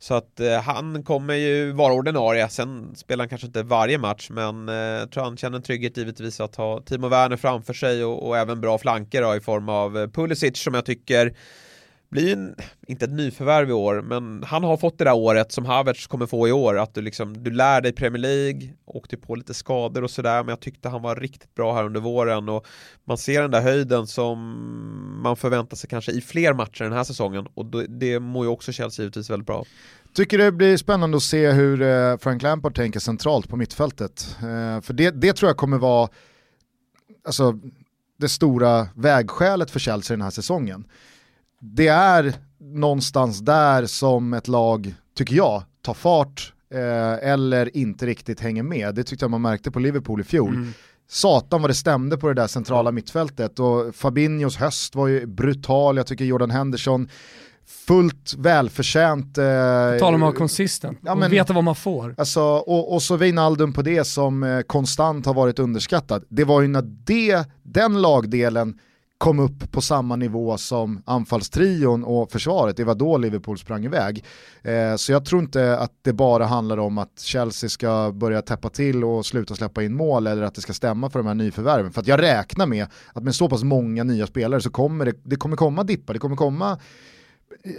Så 0.00 0.14
att 0.14 0.40
eh, 0.40 0.60
han 0.60 1.02
kommer 1.02 1.34
ju 1.34 1.72
vara 1.72 1.94
ordinarie, 1.94 2.48
sen 2.48 2.96
spelar 2.96 3.22
han 3.22 3.28
kanske 3.28 3.46
inte 3.46 3.62
varje 3.62 3.98
match 3.98 4.30
men 4.30 4.68
eh, 4.68 4.74
jag 4.74 5.10
tror 5.10 5.24
han 5.24 5.36
känner 5.36 5.56
en 5.56 5.62
trygghet 5.62 5.96
givetvis 5.96 6.40
att 6.40 6.56
ha 6.56 6.80
Timo 6.80 7.08
Werner 7.08 7.36
framför 7.36 7.74
sig 7.74 8.04
och, 8.04 8.28
och 8.28 8.38
även 8.38 8.60
bra 8.60 8.78
flanker 8.78 9.22
då, 9.22 9.36
i 9.36 9.40
form 9.40 9.68
av 9.68 9.98
eh, 9.98 10.06
Pulisic 10.06 10.58
som 10.58 10.74
jag 10.74 10.84
tycker 10.84 11.34
blir 12.10 12.32
en, 12.32 12.54
inte 12.86 13.04
ett 13.04 13.12
nyförvärv 13.12 13.70
i 13.70 13.72
år, 13.72 14.02
men 14.02 14.44
han 14.46 14.64
har 14.64 14.76
fått 14.76 14.98
det 14.98 15.04
där 15.04 15.14
året 15.14 15.52
som 15.52 15.64
Havertz 15.64 16.06
kommer 16.06 16.26
få 16.26 16.48
i 16.48 16.52
år, 16.52 16.78
att 16.78 16.94
du 16.94 17.00
liksom, 17.00 17.42
du 17.42 17.50
lär 17.50 17.80
dig 17.80 17.92
Premier 17.92 18.22
League, 18.22 18.72
åkte 18.84 19.16
på 19.16 19.34
lite 19.34 19.54
skador 19.54 20.04
och 20.04 20.10
sådär, 20.10 20.42
men 20.42 20.48
jag 20.48 20.60
tyckte 20.60 20.88
han 20.88 21.02
var 21.02 21.16
riktigt 21.16 21.54
bra 21.54 21.74
här 21.74 21.84
under 21.84 22.00
våren 22.00 22.48
och 22.48 22.66
man 23.04 23.18
ser 23.18 23.42
den 23.42 23.50
där 23.50 23.60
höjden 23.60 24.06
som 24.06 24.38
man 25.22 25.36
förväntar 25.36 25.76
sig 25.76 25.90
kanske 25.90 26.12
i 26.12 26.20
fler 26.20 26.54
matcher 26.54 26.84
den 26.84 26.92
här 26.92 27.04
säsongen 27.04 27.46
och 27.54 27.66
då, 27.66 27.82
det 27.88 28.20
mår 28.20 28.44
ju 28.44 28.50
också 28.50 28.72
Chelsea 28.72 29.02
givetvis 29.02 29.30
väldigt 29.30 29.46
bra. 29.46 29.64
Tycker 30.14 30.38
det 30.38 30.52
blir 30.52 30.76
spännande 30.76 31.16
att 31.16 31.22
se 31.22 31.50
hur 31.50 31.82
eh, 31.82 32.16
Frank 32.18 32.42
Lampard 32.42 32.74
tänker 32.74 33.00
centralt 33.00 33.48
på 33.48 33.56
mittfältet. 33.56 34.36
Eh, 34.38 34.80
för 34.80 34.92
det, 34.92 35.10
det 35.10 35.32
tror 35.32 35.48
jag 35.48 35.56
kommer 35.56 35.78
vara 35.78 36.08
alltså, 37.24 37.58
det 38.18 38.28
stora 38.28 38.88
vägskälet 38.94 39.70
för 39.70 39.78
Chelsea 39.78 40.16
den 40.16 40.24
här 40.24 40.30
säsongen. 40.30 40.84
Det 41.60 41.88
är 41.88 42.34
någonstans 42.60 43.40
där 43.40 43.86
som 43.86 44.34
ett 44.34 44.48
lag, 44.48 44.94
tycker 45.16 45.34
jag, 45.34 45.62
tar 45.82 45.94
fart 45.94 46.52
eh, 46.74 47.30
eller 47.30 47.76
inte 47.76 48.06
riktigt 48.06 48.40
hänger 48.40 48.62
med. 48.62 48.94
Det 48.94 49.04
tyckte 49.04 49.24
jag 49.24 49.30
man 49.30 49.42
märkte 49.42 49.70
på 49.70 49.78
Liverpool 49.78 50.20
i 50.20 50.24
fjol. 50.24 50.54
Mm. 50.54 50.72
Satan 51.10 51.62
vad 51.62 51.70
det 51.70 51.74
stämde 51.74 52.16
på 52.18 52.28
det 52.28 52.34
där 52.34 52.46
centrala 52.46 52.92
mittfältet 52.92 53.58
och 53.58 53.94
Fabinhos 53.94 54.56
höst 54.56 54.94
var 54.94 55.06
ju 55.06 55.26
brutal, 55.26 55.96
jag 55.96 56.06
tycker 56.06 56.24
Jordan 56.24 56.50
Henderson 56.50 57.08
fullt 57.68 58.34
välförtjänt. 58.38 59.38
Eh, 59.38 59.44
Tala 59.44 60.08
om 60.08 60.14
att 60.14 60.20
vara 60.20 60.32
konsistent 60.32 60.98
Ja, 61.02 61.12
och 61.12 61.32
veta 61.32 61.52
vad 61.52 61.64
man 61.64 61.74
får. 61.74 62.14
Alltså, 62.18 62.42
och, 62.42 62.94
och 62.94 63.02
så 63.02 63.16
Wijnaldum 63.16 63.72
på 63.72 63.82
det 63.82 64.04
som 64.04 64.42
eh, 64.42 64.60
konstant 64.60 65.26
har 65.26 65.34
varit 65.34 65.58
underskattad. 65.58 66.24
Det 66.28 66.44
var 66.44 66.60
ju 66.60 66.68
när 66.68 66.82
det, 66.82 67.44
den 67.62 68.02
lagdelen 68.02 68.78
kom 69.18 69.38
upp 69.38 69.72
på 69.72 69.80
samma 69.80 70.16
nivå 70.16 70.58
som 70.58 71.02
anfallstrion 71.04 72.04
och 72.04 72.32
försvaret, 72.32 72.76
det 72.76 72.84
var 72.84 72.94
då 72.94 73.18
Liverpool 73.18 73.58
sprang 73.58 73.84
iväg. 73.84 74.24
Eh, 74.62 74.96
så 74.96 75.12
jag 75.12 75.24
tror 75.24 75.42
inte 75.42 75.78
att 75.78 75.92
det 76.02 76.12
bara 76.12 76.46
handlar 76.46 76.78
om 76.78 76.98
att 76.98 77.20
Chelsea 77.20 77.70
ska 77.70 78.12
börja 78.12 78.42
täppa 78.42 78.68
till 78.68 79.04
och 79.04 79.26
sluta 79.26 79.54
släppa 79.54 79.82
in 79.82 79.94
mål 79.94 80.26
eller 80.26 80.42
att 80.42 80.54
det 80.54 80.60
ska 80.60 80.72
stämma 80.72 81.10
för 81.10 81.18
de 81.18 81.26
här 81.26 81.34
nyförvärven. 81.34 81.92
För 81.92 82.00
att 82.00 82.06
jag 82.06 82.22
räknar 82.22 82.66
med 82.66 82.86
att 83.12 83.22
med 83.22 83.34
så 83.34 83.48
pass 83.48 83.62
många 83.62 84.04
nya 84.04 84.26
spelare 84.26 84.60
så 84.60 84.70
kommer 84.70 85.04
det, 85.04 85.14
det 85.22 85.36
kommer 85.36 85.56
komma 85.56 85.84
dippar, 85.84 86.14
det 86.14 86.20
kommer 86.20 86.36
komma 86.36 86.78
eh, 87.64 87.72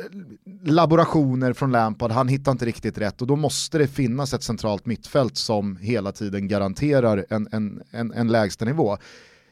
laborationer 0.63 1.53
från 1.53 1.71
Lampard, 1.71 2.11
han 2.11 2.27
hittar 2.27 2.51
inte 2.51 2.65
riktigt 2.65 2.97
rätt 2.97 3.21
och 3.21 3.27
då 3.27 3.35
måste 3.35 3.77
det 3.77 3.87
finnas 3.87 4.33
ett 4.33 4.43
centralt 4.43 4.85
mittfält 4.85 5.37
som 5.37 5.77
hela 5.77 6.11
tiden 6.11 6.47
garanterar 6.47 7.25
en, 7.29 7.47
en, 7.51 7.81
en, 7.91 8.13
en 8.13 8.27
lägsta 8.27 8.65
nivå. 8.65 8.97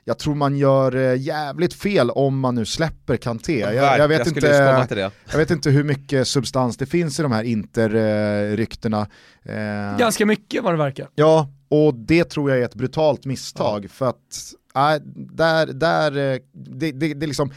Jag 0.07 0.17
tror 0.17 0.35
man 0.35 0.57
gör 0.57 0.95
eh, 0.95 1.21
jävligt 1.21 1.73
fel 1.73 2.09
om 2.09 2.39
man 2.39 2.55
nu 2.55 2.65
släpper 2.65 3.17
Kanté. 3.17 3.59
Jag, 3.59 3.73
jag, 3.75 4.07
vet 4.07 4.23
komma 4.23 4.81
inte, 4.81 5.11
jag 5.31 5.37
vet 5.37 5.51
inte 5.51 5.69
hur 5.69 5.83
mycket 5.83 6.27
substans 6.27 6.77
det 6.77 6.85
finns 6.85 7.19
i 7.19 7.23
de 7.23 7.31
här 7.31 7.43
Inter-ryktena. 7.43 9.07
Eh, 9.43 9.97
Ganska 9.99 10.25
mycket 10.25 10.63
vad 10.63 10.73
det 10.73 10.77
verkar. 10.77 11.09
Ja, 11.15 11.51
och 11.69 11.93
det 11.93 12.23
tror 12.23 12.49
jag 12.49 12.59
är 12.59 12.65
ett 12.65 12.75
brutalt 12.75 13.25
misstag 13.25 13.87
för 13.89 14.09
att 14.09 14.53
äh, 14.75 15.03
där, 15.15 15.67
där, 15.67 16.17
eh, 16.17 16.39
det, 16.53 16.91
det, 16.91 17.13
det 17.13 17.25
är 17.25 17.27
liksom, 17.27 17.51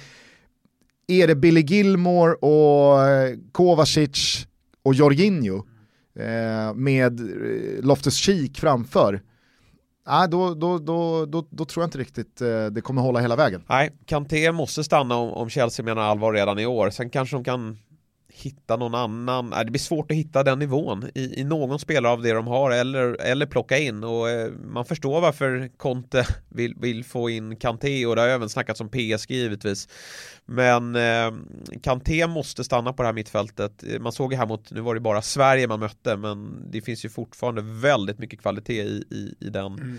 är 1.07 1.27
det 1.27 1.35
Billy 1.35 1.61
Gilmore 1.61 2.35
och 2.35 2.99
Kovacic 3.53 4.47
och 4.83 4.95
Jorginho 4.95 5.57
eh, 6.19 6.75
med 6.75 7.21
Loftus-Cheek 7.83 8.61
framför, 8.61 9.23
äh, 10.11 10.29
då, 10.29 10.55
då, 10.55 10.79
då, 10.79 11.27
då, 11.27 11.47
då 11.51 11.65
tror 11.65 11.83
jag 11.83 11.87
inte 11.87 11.99
riktigt 11.99 12.41
eh, 12.41 12.67
det 12.67 12.81
kommer 12.81 13.03
hålla 13.03 13.21
hela 13.21 13.37
vägen. 13.37 13.63
Nej, 13.69 13.91
Kanté 14.07 14.53
måste 14.53 14.85
stanna 14.85 15.17
om, 15.17 15.33
om 15.33 15.51
Chelsea 15.51 15.85
menar 15.85 16.03
allvar 16.03 16.33
redan 16.33 16.59
i 16.59 16.67
år. 16.67 16.91
Sen 16.91 17.11
kanske 17.11 17.37
de 17.37 17.45
kan 17.45 17.79
hitta 18.33 18.77
någon 18.77 18.95
annan. 18.95 19.51
Det 19.51 19.71
blir 19.71 19.79
svårt 19.79 20.11
att 20.11 20.17
hitta 20.17 20.43
den 20.43 20.59
nivån 20.59 21.11
i, 21.15 21.41
i 21.41 21.45
någon 21.45 21.79
spelare 21.79 22.13
av 22.13 22.23
det 22.23 22.33
de 22.33 22.47
har 22.47 22.71
eller, 22.71 23.21
eller 23.21 23.47
plocka 23.47 23.79
in. 23.79 24.05
Och 24.05 24.31
eh, 24.31 24.51
man 24.53 24.85
förstår 24.85 25.21
varför 25.21 25.71
Conte 25.77 26.27
vill, 26.49 26.75
vill 26.81 27.05
få 27.05 27.31
in 27.31 27.57
Kanté 27.57 28.07
och 28.07 28.17
det 28.17 28.23
har 28.23 28.29
även 28.29 28.49
snackats 28.49 28.81
om 28.81 28.89
PSG 28.89 29.31
givetvis. 29.31 29.89
Men 30.47 30.97
eh, 30.97 31.33
Kanté 31.83 32.27
måste 32.27 32.65
stanna 32.65 32.93
på 32.93 33.03
det 33.03 33.07
här 33.07 33.13
mittfältet. 33.13 33.85
Eh, 33.85 34.01
man 34.01 34.13
såg 34.13 34.33
ju 34.33 34.39
här 34.39 34.47
mot, 34.47 34.71
nu 34.71 34.81
var 34.81 34.95
det 34.95 35.01
bara 35.01 35.23
Sverige 35.23 35.69
man 35.69 35.81
mötte, 35.81 36.17
men 36.17 36.71
det 36.71 36.81
finns 36.81 37.05
ju 37.05 37.09
fortfarande 37.09 37.63
väldigt 37.63 38.19
mycket 38.19 38.41
kvalitet 38.41 38.83
i, 38.83 39.05
i, 39.11 39.35
i 39.41 39.51
den 39.51 39.67
mm 39.67 39.99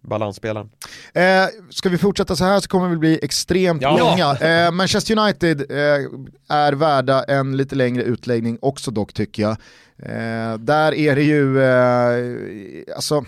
balansspelaren. 0.00 0.70
Eh, 1.14 1.46
ska 1.70 1.88
vi 1.88 1.98
fortsätta 1.98 2.36
så 2.36 2.44
här 2.44 2.60
så 2.60 2.68
kommer 2.68 2.88
vi 2.88 2.96
bli 2.96 3.18
extremt 3.22 3.82
Ja. 3.82 3.98
långa. 3.98 4.36
Eh, 4.50 4.70
Manchester 4.72 5.18
United 5.18 5.60
eh, 5.70 6.06
är 6.48 6.72
värda 6.72 7.24
en 7.24 7.56
lite 7.56 7.74
längre 7.74 8.02
utläggning 8.02 8.58
också 8.62 8.90
dock 8.90 9.12
tycker 9.12 9.42
jag. 9.42 9.56
Eh, 10.02 10.58
där 10.58 10.94
är 10.94 11.16
det 11.16 11.22
ju, 11.22 11.60
eh, 11.62 12.94
alltså, 12.96 13.24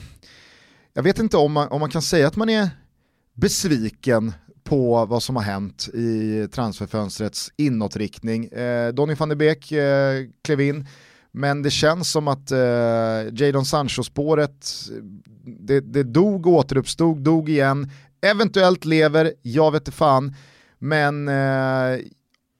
jag 0.95 1.03
vet 1.03 1.19
inte 1.19 1.37
om 1.37 1.53
man, 1.53 1.69
om 1.69 1.81
man 1.81 1.91
kan 1.91 2.03
säga 2.03 2.27
att 2.27 2.37
man 2.37 2.49
är 2.51 2.71
besviken 3.35 4.33
på 4.65 5.05
vad 5.07 5.23
som 5.23 5.37
har 5.37 5.43
hänt 5.43 5.89
i 5.95 6.49
transferfönstrets 6.53 7.53
inåtriktning. 7.57 8.45
Eh, 8.45 8.89
Donny 8.93 9.15
van 9.15 9.29
de 9.29 9.35
Beek 9.37 9.73
eh, 9.73 10.25
klev 10.45 10.61
in, 10.61 10.87
men 11.33 11.63
det 11.63 11.71
känns 11.71 12.11
som 12.11 12.29
att 12.29 12.51
eh, 12.51 12.59
Jadon 13.33 13.65
Sancho-spåret, 13.65 14.73
det, 15.45 15.81
det 15.81 16.03
dog, 16.03 16.47
återuppstod, 16.47 17.19
dog 17.19 17.49
igen, 17.49 17.91
eventuellt 18.21 18.85
lever, 18.85 19.35
jag 19.43 19.73
vet 19.73 19.81
inte 19.81 19.93
fan, 19.93 20.35
men 20.79 21.29
eh, 21.29 21.99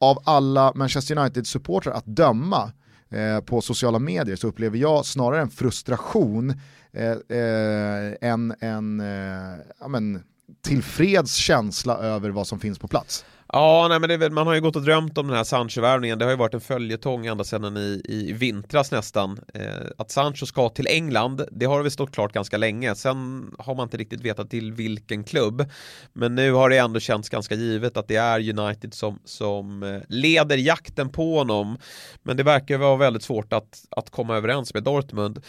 av 0.01 0.19
alla 0.25 0.73
Manchester 0.75 1.19
United-supportrar 1.19 1.93
att 1.93 2.07
döma 2.07 2.73
eh, 3.11 3.41
på 3.41 3.61
sociala 3.61 3.99
medier 3.99 4.37
så 4.37 4.49
upplever 4.49 4.79
jag 4.79 5.07
snarare 5.07 5.41
en 5.41 5.51
frustration 5.51 6.51
eh, 6.93 7.39
eh, 7.39 8.15
än 8.21 8.55
en 8.61 9.01
eh, 9.01 9.59
ja, 9.81 9.89
men, 9.89 10.23
tillfreds 10.63 11.35
känsla 11.35 11.99
över 11.99 12.31
vad 12.31 12.47
som 12.47 12.61
finns 12.61 12.79
på 12.79 12.89
plats. 12.89 13.25
Ja, 13.53 13.87
nej, 13.89 14.01
men 14.01 14.09
det 14.09 14.15
är 14.15 14.19
väl, 14.19 14.33
man 14.33 14.47
har 14.47 14.55
ju 14.55 14.61
gått 14.61 14.77
och 14.77 14.83
drömt 14.83 15.19
om 15.19 15.27
den 15.27 15.37
här 15.37 15.45
Sancho-värvningen. 15.45 16.19
Det 16.19 16.25
har 16.25 16.31
ju 16.31 16.37
varit 16.37 16.55
en 16.55 16.61
följetong 16.61 17.27
ända 17.27 17.45
sedan 17.45 17.77
i, 17.77 18.03
i 18.05 18.33
vintras 18.33 18.91
nästan. 18.91 19.41
Eh, 19.55 19.63
att 19.99 20.11
Sancho 20.11 20.47
ska 20.47 20.69
till 20.69 20.87
England, 20.87 21.43
det 21.51 21.67
har 21.67 21.83
väl 21.83 21.91
stått 21.91 22.13
klart 22.13 22.33
ganska 22.33 22.57
länge. 22.57 22.95
Sen 22.95 23.51
har 23.59 23.75
man 23.75 23.83
inte 23.87 23.97
riktigt 23.97 24.21
vetat 24.21 24.51
till 24.51 24.73
vilken 24.73 25.25
klubb. 25.25 25.71
Men 26.13 26.35
nu 26.35 26.53
har 26.53 26.71
det 26.71 26.79
ändå 26.79 27.01
känts 27.01 27.29
ganska 27.29 27.55
givet 27.55 27.97
att 27.97 28.09
det 28.09 28.17
är 28.17 28.59
United 28.59 28.95
som, 28.95 29.19
som 29.25 29.83
eh, 29.83 30.01
leder 30.09 30.57
jakten 30.57 31.09
på 31.09 31.39
honom. 31.39 31.79
Men 32.23 32.37
det 32.37 32.43
verkar 32.43 32.79
vara 32.79 32.97
väldigt 32.97 33.23
svårt 33.23 33.53
att, 33.53 33.85
att 33.91 34.11
komma 34.11 34.37
överens 34.37 34.75
med 34.75 34.83
Dortmund. 34.83 35.43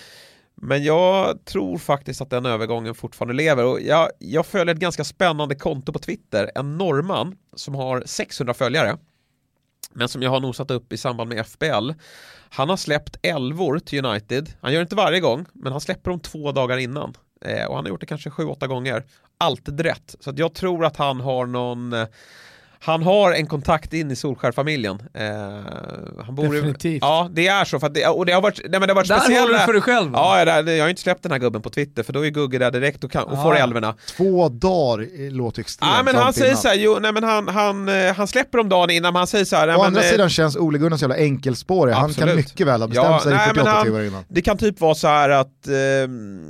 Men 0.64 0.84
jag 0.84 1.46
tror 1.46 1.78
faktiskt 1.78 2.22
att 2.22 2.30
den 2.30 2.46
övergången 2.46 2.96
fortfarande 2.96 3.34
lever 3.34 3.66
och 3.66 3.82
jag, 3.82 4.10
jag 4.20 4.46
följer 4.46 4.76
ett 4.76 4.82
ganska 4.82 5.04
spännande 5.04 5.56
konto 5.56 5.94
på 5.94 6.00
Twitter, 6.00 6.52
en 6.56 6.78
norrman 6.78 7.36
som 7.56 7.76
har 7.76 8.04
600 8.06 8.54
följare 8.54 8.98
men 9.94 10.10
som 10.10 10.22
jag 10.22 10.30
har 10.30 10.40
nosat 10.40 10.72
upp 10.72 10.94
i 10.94 10.98
samband 10.98 11.30
med 11.30 11.48
FBL. 11.48 11.92
Han 12.50 12.70
har 12.70 12.78
släppt 12.78 13.18
elvor 13.22 13.80
till 13.80 14.06
United, 14.06 14.54
han 14.62 14.72
gör 14.74 14.80
det 14.80 14.84
inte 14.84 14.96
varje 14.96 15.20
gång, 15.20 15.46
men 15.54 15.72
han 15.72 15.82
släpper 15.82 16.12
dem 16.12 16.20
två 16.20 16.52
dagar 16.52 16.78
innan. 16.78 17.14
Eh, 17.46 17.66
och 17.66 17.76
han 17.76 17.86
har 17.86 17.90
gjort 17.90 18.00
det 18.00 18.06
kanske 18.06 18.30
7-8 18.30 18.68
gånger. 18.68 19.06
Alltid 19.38 19.80
rätt. 19.80 20.16
Så 20.20 20.30
att 20.30 20.38
jag 20.38 20.54
tror 20.54 20.86
att 20.86 20.98
han 20.98 21.20
har 21.22 21.46
någon 21.46 21.94
eh, 21.94 22.08
han 22.84 23.04
har 23.04 23.32
en 23.32 23.48
kontakt 23.48 23.94
in 23.94 24.12
i 24.12 24.16
Solskär-familjen. 24.16 25.02
Eh, 25.14 25.26
han 26.26 26.36
bor 26.36 26.54
Definitivt. 26.54 26.86
I, 26.94 27.00
ja, 27.02 27.30
det 27.34 27.48
är 27.48 27.66
så. 27.66 27.80
För 27.80 27.88
att 27.88 27.94
det, 27.94 28.08
och 28.08 28.26
det 28.26 28.32
har 28.34 28.42
varit, 28.42 28.60
nej, 28.64 28.70
men 28.72 28.82
det 28.82 28.88
har 28.88 28.96
varit 28.96 29.08
Där 29.08 29.20
speciella... 29.20 29.42
håller 29.42 29.60
du 29.60 29.66
för 29.66 29.74
dig 29.74 29.82
själv. 29.82 30.10
Ja, 30.14 30.44
jag, 30.46 30.70
jag 30.70 30.84
har 30.84 30.90
inte 30.90 31.02
släppt 31.02 31.24
den 31.24 31.32
här 31.32 31.40
gubben 31.40 31.62
på 31.62 31.70
Twitter 31.70 32.04
för 32.04 32.14
då 32.14 32.26
är 32.26 32.30
Gugge 32.30 32.58
där 32.58 32.72
direkt 32.72 33.04
och, 33.04 33.12
kan, 33.12 33.24
och 33.24 33.38
Ja. 33.38 33.44
får 33.44 33.56
älvorna. 33.56 33.96
Två 34.18 34.50
dagar 34.50 35.08
eh, 35.26 35.32
låter 35.32 35.62
extremt 35.62 35.92
Ja 35.98 36.04
men 36.04 36.16
han 36.16 36.34
säger 36.34 36.48
innan. 36.52 36.62
såhär, 36.62 36.76
jo, 36.76 36.98
nej 37.02 37.12
men 37.14 37.24
han, 37.24 37.48
han, 37.48 37.90
eh, 37.90 38.14
han 38.14 38.28
släpper 38.28 38.58
dem 38.58 38.70
dagen 38.70 38.90
innan 38.90 39.14
men 39.14 39.20
han 39.20 39.28
säger 39.28 39.46
såhär, 39.46 39.68
nej, 39.68 39.76
Å 39.76 39.80
men, 39.80 39.88
andra 39.88 40.02
eh, 40.04 40.10
sidan 40.12 40.30
känns 40.30 40.56
Ole 40.58 40.78
Gunnar 40.78 40.98
så 40.98 41.04
jävla 41.04 41.16
enkelspårig, 41.18 41.94
han 41.94 42.14
kan 42.14 42.36
mycket 42.36 42.68
väl 42.68 42.82
ha 42.82 42.88
bestämt 42.88 43.08
Ja, 43.08 43.20
sig 43.20 43.32
nej, 43.34 43.40
men 43.48 43.56
48 43.56 43.70
han- 43.72 43.86
timmar 43.86 44.02
innan. 44.04 44.24
Det 44.28 44.42
kan 44.42 44.58
typ 44.58 44.82
vara 44.82 44.96
så 44.96 45.08
här 45.08 45.30
att 45.30 45.68
ehm, 45.68 46.42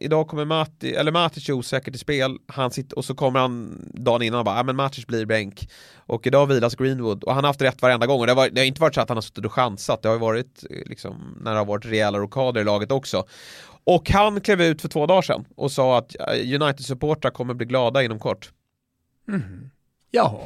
idag 0.00 0.28
kommer 0.28 0.44
Mati, 0.44 0.92
eller 0.94 1.12
Matic 1.12 1.48
är 1.48 1.52
osäker 1.52 1.90
till 1.90 2.00
spel, 2.00 2.36
han 2.48 2.70
sitter, 2.70 2.98
och 2.98 3.04
så 3.04 3.14
kommer 3.14 3.40
han 3.40 3.78
dagen 3.94 4.22
innan 4.22 4.38
och 4.38 4.44
bara, 4.44 4.56
ja 4.56 4.62
men 4.62 4.76
Matic 4.76 5.06
blir 5.06 5.26
bänk. 5.26 5.55
Och 5.96 6.26
idag 6.26 6.46
vilas 6.46 6.74
Greenwood, 6.74 7.24
och 7.24 7.34
han 7.34 7.44
har 7.44 7.48
haft 7.48 7.62
rätt 7.62 7.82
varenda 7.82 8.06
gång, 8.06 8.20
och 8.20 8.26
det 8.26 8.32
har, 8.32 8.36
varit, 8.36 8.54
det 8.54 8.60
har 8.60 8.66
inte 8.66 8.80
varit 8.80 8.94
så 8.94 9.00
att 9.00 9.08
han 9.08 9.16
har 9.16 9.22
suttit 9.22 9.44
och 9.44 9.52
chansat, 9.52 10.02
det 10.02 10.08
har 10.08 10.14
ju 10.14 10.20
varit 10.20 10.64
eh, 10.70 10.76
liksom, 10.86 11.38
när 11.40 11.52
det 11.52 11.58
har 11.58 11.64
varit 11.64 11.86
rejäla 11.86 12.18
rockader 12.18 12.60
i 12.60 12.64
laget 12.64 12.92
också. 12.92 13.24
Och 13.84 14.10
han 14.10 14.40
klev 14.40 14.62
ut 14.62 14.82
för 14.82 14.88
två 14.88 15.06
dagar 15.06 15.22
sedan 15.22 15.44
och 15.56 15.72
sa 15.72 15.98
att 15.98 16.16
eh, 16.20 16.60
United-supportrar 16.62 17.30
kommer 17.30 17.54
bli 17.54 17.66
glada 17.66 18.02
inom 18.02 18.18
kort. 18.18 18.50
Mhm. 19.28 19.70
Jaha. 20.10 20.38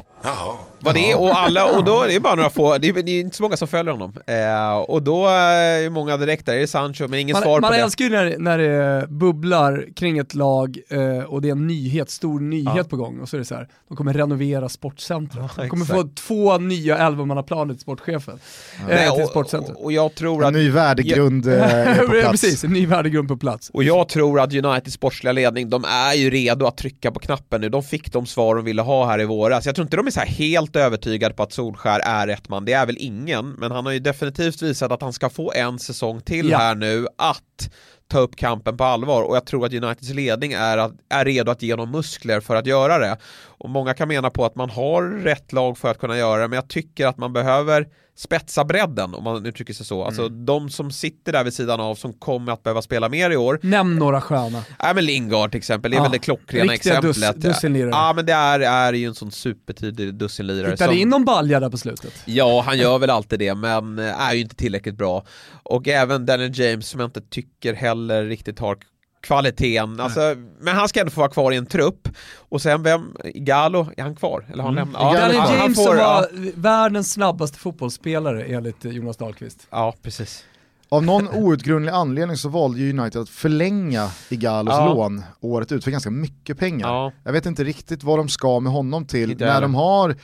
Vad 0.83 0.95
det 0.95 1.11
är 1.11 1.19
och 1.19 1.39
alla, 1.39 1.65
och 1.77 1.83
då 1.83 2.01
är 2.03 2.07
det 2.07 2.19
bara 2.19 2.35
några 2.35 2.49
få, 2.49 2.77
det 2.77 2.87
är, 2.89 2.93
det 3.03 3.11
är 3.11 3.19
inte 3.19 3.37
så 3.37 3.43
många 3.43 3.57
som 3.57 3.67
följer 3.67 3.91
honom. 3.91 4.13
Eh, 4.27 4.77
och 4.77 5.03
då 5.03 5.27
är 5.27 5.89
många 5.89 6.17
direkt 6.17 6.45
där, 6.45 6.53
är 6.53 6.59
det 6.59 6.67
Sancho, 6.67 7.07
men 7.07 7.19
ingen 7.19 7.35
svar 7.35 7.45
Man, 7.51 7.61
man 7.61 7.69
på 7.71 7.75
det. 7.77 7.81
älskar 7.83 8.05
ju 8.05 8.11
när, 8.11 8.35
när 8.37 8.57
det 8.57 9.07
bubblar 9.07 9.85
kring 9.95 10.17
ett 10.17 10.35
lag 10.35 10.77
eh, 10.89 11.23
och 11.23 11.41
det 11.41 11.47
är 11.47 11.51
en 11.51 11.67
nyhet, 11.67 12.09
stor 12.09 12.39
nyhet 12.39 12.73
Ja. 12.75 12.83
på 12.83 12.95
gång 12.97 13.19
och 13.19 13.29
så 13.29 13.35
är 13.35 13.39
det 13.39 13.45
så 13.45 13.55
här, 13.55 13.67
de 13.87 13.97
kommer 13.97 14.13
renovera 14.13 14.69
sportcentret. 14.69 15.43
Ja, 15.57 15.63
de 15.63 15.69
kommer 15.69 15.85
få 15.85 16.03
två 16.15 16.57
nya 16.57 16.97
elvamannaplan 16.97 17.69
till 17.69 17.79
sportchefen. 17.79 18.39
Nej, 18.87 19.07
Eh, 19.07 19.15
till 19.15 19.27
sportcentret. 19.27 19.77
och, 19.77 19.83
och 19.83 19.91
jag 19.91 20.15
tror 20.15 20.41
En 20.41 20.47
att 20.47 20.53
ny 20.53 20.69
värdegrund 20.69 21.47
eh, 21.47 21.53
är 21.73 21.95
på 21.95 22.15
Ja, 22.15 22.21
plats. 22.21 22.41
Precis, 22.41 22.63
en 22.63 22.73
ny 22.73 22.85
värdegrund 22.85 23.27
på 23.27 23.37
plats. 23.37 23.69
och 23.69 23.83
jag 23.83 24.09
tror 24.09 24.39
att 24.39 24.53
Uniteds 24.53 24.93
sportsliga 24.93 25.31
ledning, 25.31 25.69
de 25.69 25.83
är 25.85 26.13
ju 26.13 26.29
redo 26.29 26.65
att 26.65 26.77
trycka 26.77 27.11
på 27.11 27.19
knappen 27.19 27.61
nu. 27.61 27.69
De 27.69 27.83
fick 27.83 28.11
de 28.13 28.25
svar 28.25 28.55
de 28.55 28.65
ville 28.65 28.81
ha 28.81 29.05
här 29.05 29.19
i 29.19 29.25
våras. 29.51 29.65
Jag 29.65 29.75
tror 29.75 29.85
inte 29.85 29.97
de 29.97 30.07
är 30.07 30.11
så 30.11 30.19
helt 30.19 30.75
övertygade 30.75 31.35
på 31.35 31.43
att 31.43 31.53
Solskär 31.53 31.99
är 31.99 32.27
rätt 32.27 32.49
man. 32.49 32.65
Det 32.65 32.73
är 32.73 32.85
väl 32.85 32.97
ingen, 32.99 33.51
men 33.51 33.71
han 33.71 33.85
har 33.85 33.93
ju 33.93 33.99
definitivt 33.99 34.61
visat 34.61 34.91
att 34.91 35.01
han 35.01 35.13
ska 35.13 35.29
få 35.29 35.51
en 35.55 35.79
säsong 35.79 36.21
till 36.21 36.49
Ja. 36.49 36.57
här 36.57 36.75
nu 36.75 37.07
att 37.17 37.69
ta 38.07 38.19
upp 38.19 38.35
kampen 38.35 38.77
på 38.77 38.83
allvar 38.83 39.23
och 39.23 39.35
jag 39.35 39.45
tror 39.45 39.65
att 39.65 39.73
Uniteds 39.73 40.09
ledning 40.09 40.53
är, 40.53 40.77
att, 40.77 40.91
är 41.09 41.25
redo 41.25 41.51
att 41.51 41.61
ge 41.61 41.75
dem 41.75 41.91
muskler 41.91 42.39
för 42.39 42.55
att 42.55 42.65
göra 42.65 42.97
det. 42.97 43.17
Och 43.63 43.69
många 43.69 43.93
kan 43.93 44.07
mena 44.07 44.29
på 44.29 44.45
att 44.45 44.55
man 44.55 44.69
har 44.69 45.03
rätt 45.23 45.53
lag 45.53 45.77
för 45.77 45.91
att 45.91 45.97
kunna 45.99 46.17
göra 46.17 46.41
det, 46.41 46.47
men 46.47 46.55
jag 46.55 46.67
tycker 46.67 47.07
att 47.07 47.17
man 47.17 47.33
behöver 47.33 47.87
spetsa 48.15 48.63
bredden 48.65 49.15
om 49.15 49.23
man 49.23 49.45
uttrycker 49.45 49.73
sig 49.73 49.85
så. 49.85 50.03
Alltså 50.03 50.29
de 50.29 50.69
som 50.69 50.91
sitter 50.91 51.31
där 51.31 51.43
vid 51.43 51.53
sidan 51.53 51.79
av 51.79 51.95
som 51.95 52.13
kommer 52.13 52.51
att 52.51 52.63
behöva 52.63 52.81
spela 52.81 53.09
mer 53.09 53.29
i 53.29 53.37
år. 53.37 53.59
Nämn 53.61 53.95
några 53.95 54.21
sköna. 54.21 54.63
Ja 54.79 54.93
men 54.93 55.05
Lingard 55.05 55.51
till 55.51 55.57
exempel, 55.57 55.91
det 55.91 55.95
är 55.95 55.99
Ja, 55.99 56.03
väl 56.03 56.11
det 56.11 56.19
klockrena 56.19 56.73
riktiga 56.73 57.01
dus- 57.01 57.17
exemplet. 57.17 57.43
dussinlirare. 57.43 57.89
Ja 57.91 58.13
men 58.15 58.25
det 58.25 58.33
är, 58.33 58.59
är 58.59 58.93
ju 58.93 59.05
en 59.07 59.15
sån 59.15 59.31
supertydlig 59.31 60.13
dussinlirare. 60.15 60.71
Hittade 60.71 60.91
som- 60.91 60.99
in 61.01 61.09
någon 61.09 61.25
balja 61.25 61.59
där 61.59 61.69
på 61.69 61.77
slutet. 61.77 62.13
Ja, 62.25 62.61
han 62.65 62.77
gör 62.77 62.99
väl 62.99 63.09
alltid 63.09 63.39
det, 63.39 63.55
men 63.55 63.99
eh, 63.99 64.21
är 64.29 64.33
ju 64.33 64.41
inte 64.41 64.55
tillräckligt 64.55 64.95
bra. 64.95 65.25
Och 65.63 65.87
även 65.87 66.25
Daniel 66.25 66.59
James 66.59 66.87
som 66.89 66.99
jag 66.99 67.07
inte 67.07 67.21
tycker 67.21 67.73
heller 67.73 68.23
riktigt 68.25 68.59
har 68.59 68.77
kvaliteten, 69.21 69.99
alltså, 69.99 70.35
men 70.59 70.75
han 70.75 70.87
ska 70.89 70.99
ändå 70.99 71.11
få 71.11 71.19
vara 71.21 71.31
kvar 71.31 71.51
i 71.51 71.55
en 71.55 71.65
trupp. 71.65 72.07
Och 72.37 72.61
sen 72.61 72.83
vem, 72.83 73.15
Galo, 73.35 73.87
är 73.97 74.03
han 74.03 74.15
kvar? 74.15 74.45
Eller 74.53 74.63
har 74.63 74.69
han 74.69 74.75
lämnat? 74.75 75.01
Igalo 75.01 75.15
Daniel 75.33 75.39
är 75.41 75.45
kvar. 75.45 75.55
James 75.55 75.59
han 75.61 75.75
som 75.75 75.85
får, 75.85 75.95
var 75.95 76.01
ja, 76.01 76.25
världens 76.55 77.11
snabbaste 77.11 77.59
fotbollsspelare 77.59 78.43
enligt 78.43 78.85
Jonas 78.85 79.17
Dahlqvist. 79.17 79.67
ja, 79.69 79.93
precis. 80.01 80.43
Av 80.89 81.03
någon 81.03 81.27
outgrundlig 81.29 81.91
anledning 81.91 82.37
så 82.37 82.49
valde 82.49 82.79
ju 82.79 82.99
United 82.99 83.21
att 83.21 83.29
förlänga 83.29 84.09
Igalos 84.29 84.73
Ja. 84.73 84.93
lån 84.93 85.23
året 85.39 85.71
ut 85.71 85.83
för 85.83 85.91
ganska 85.91 86.09
mycket 86.11 86.57
pengar. 86.59 86.87
Ja. 86.87 87.11
Jag 87.23 87.31
vet 87.31 87.45
inte 87.45 87.63
riktigt 87.63 88.03
vad 88.03 88.19
de 88.19 88.29
ska 88.29 88.59
med 88.59 88.71
honom 88.71 89.05
till 89.05 89.37
när 89.39 89.61
de 89.61 89.75
har 89.75 90.15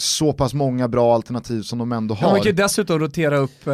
så 0.00 0.32
pass 0.32 0.54
många 0.54 0.88
bra 0.88 1.14
alternativ 1.14 1.62
som 1.62 1.78
de 1.78 1.92
ändå 1.92 2.14
Ja, 2.20 2.26
man 2.26 2.30
har. 2.30 2.36
kan 2.38 2.46
ju 2.46 2.52
dessutom 2.52 2.98
rotera 2.98 3.36
upp 3.36 3.66
eh, 3.66 3.72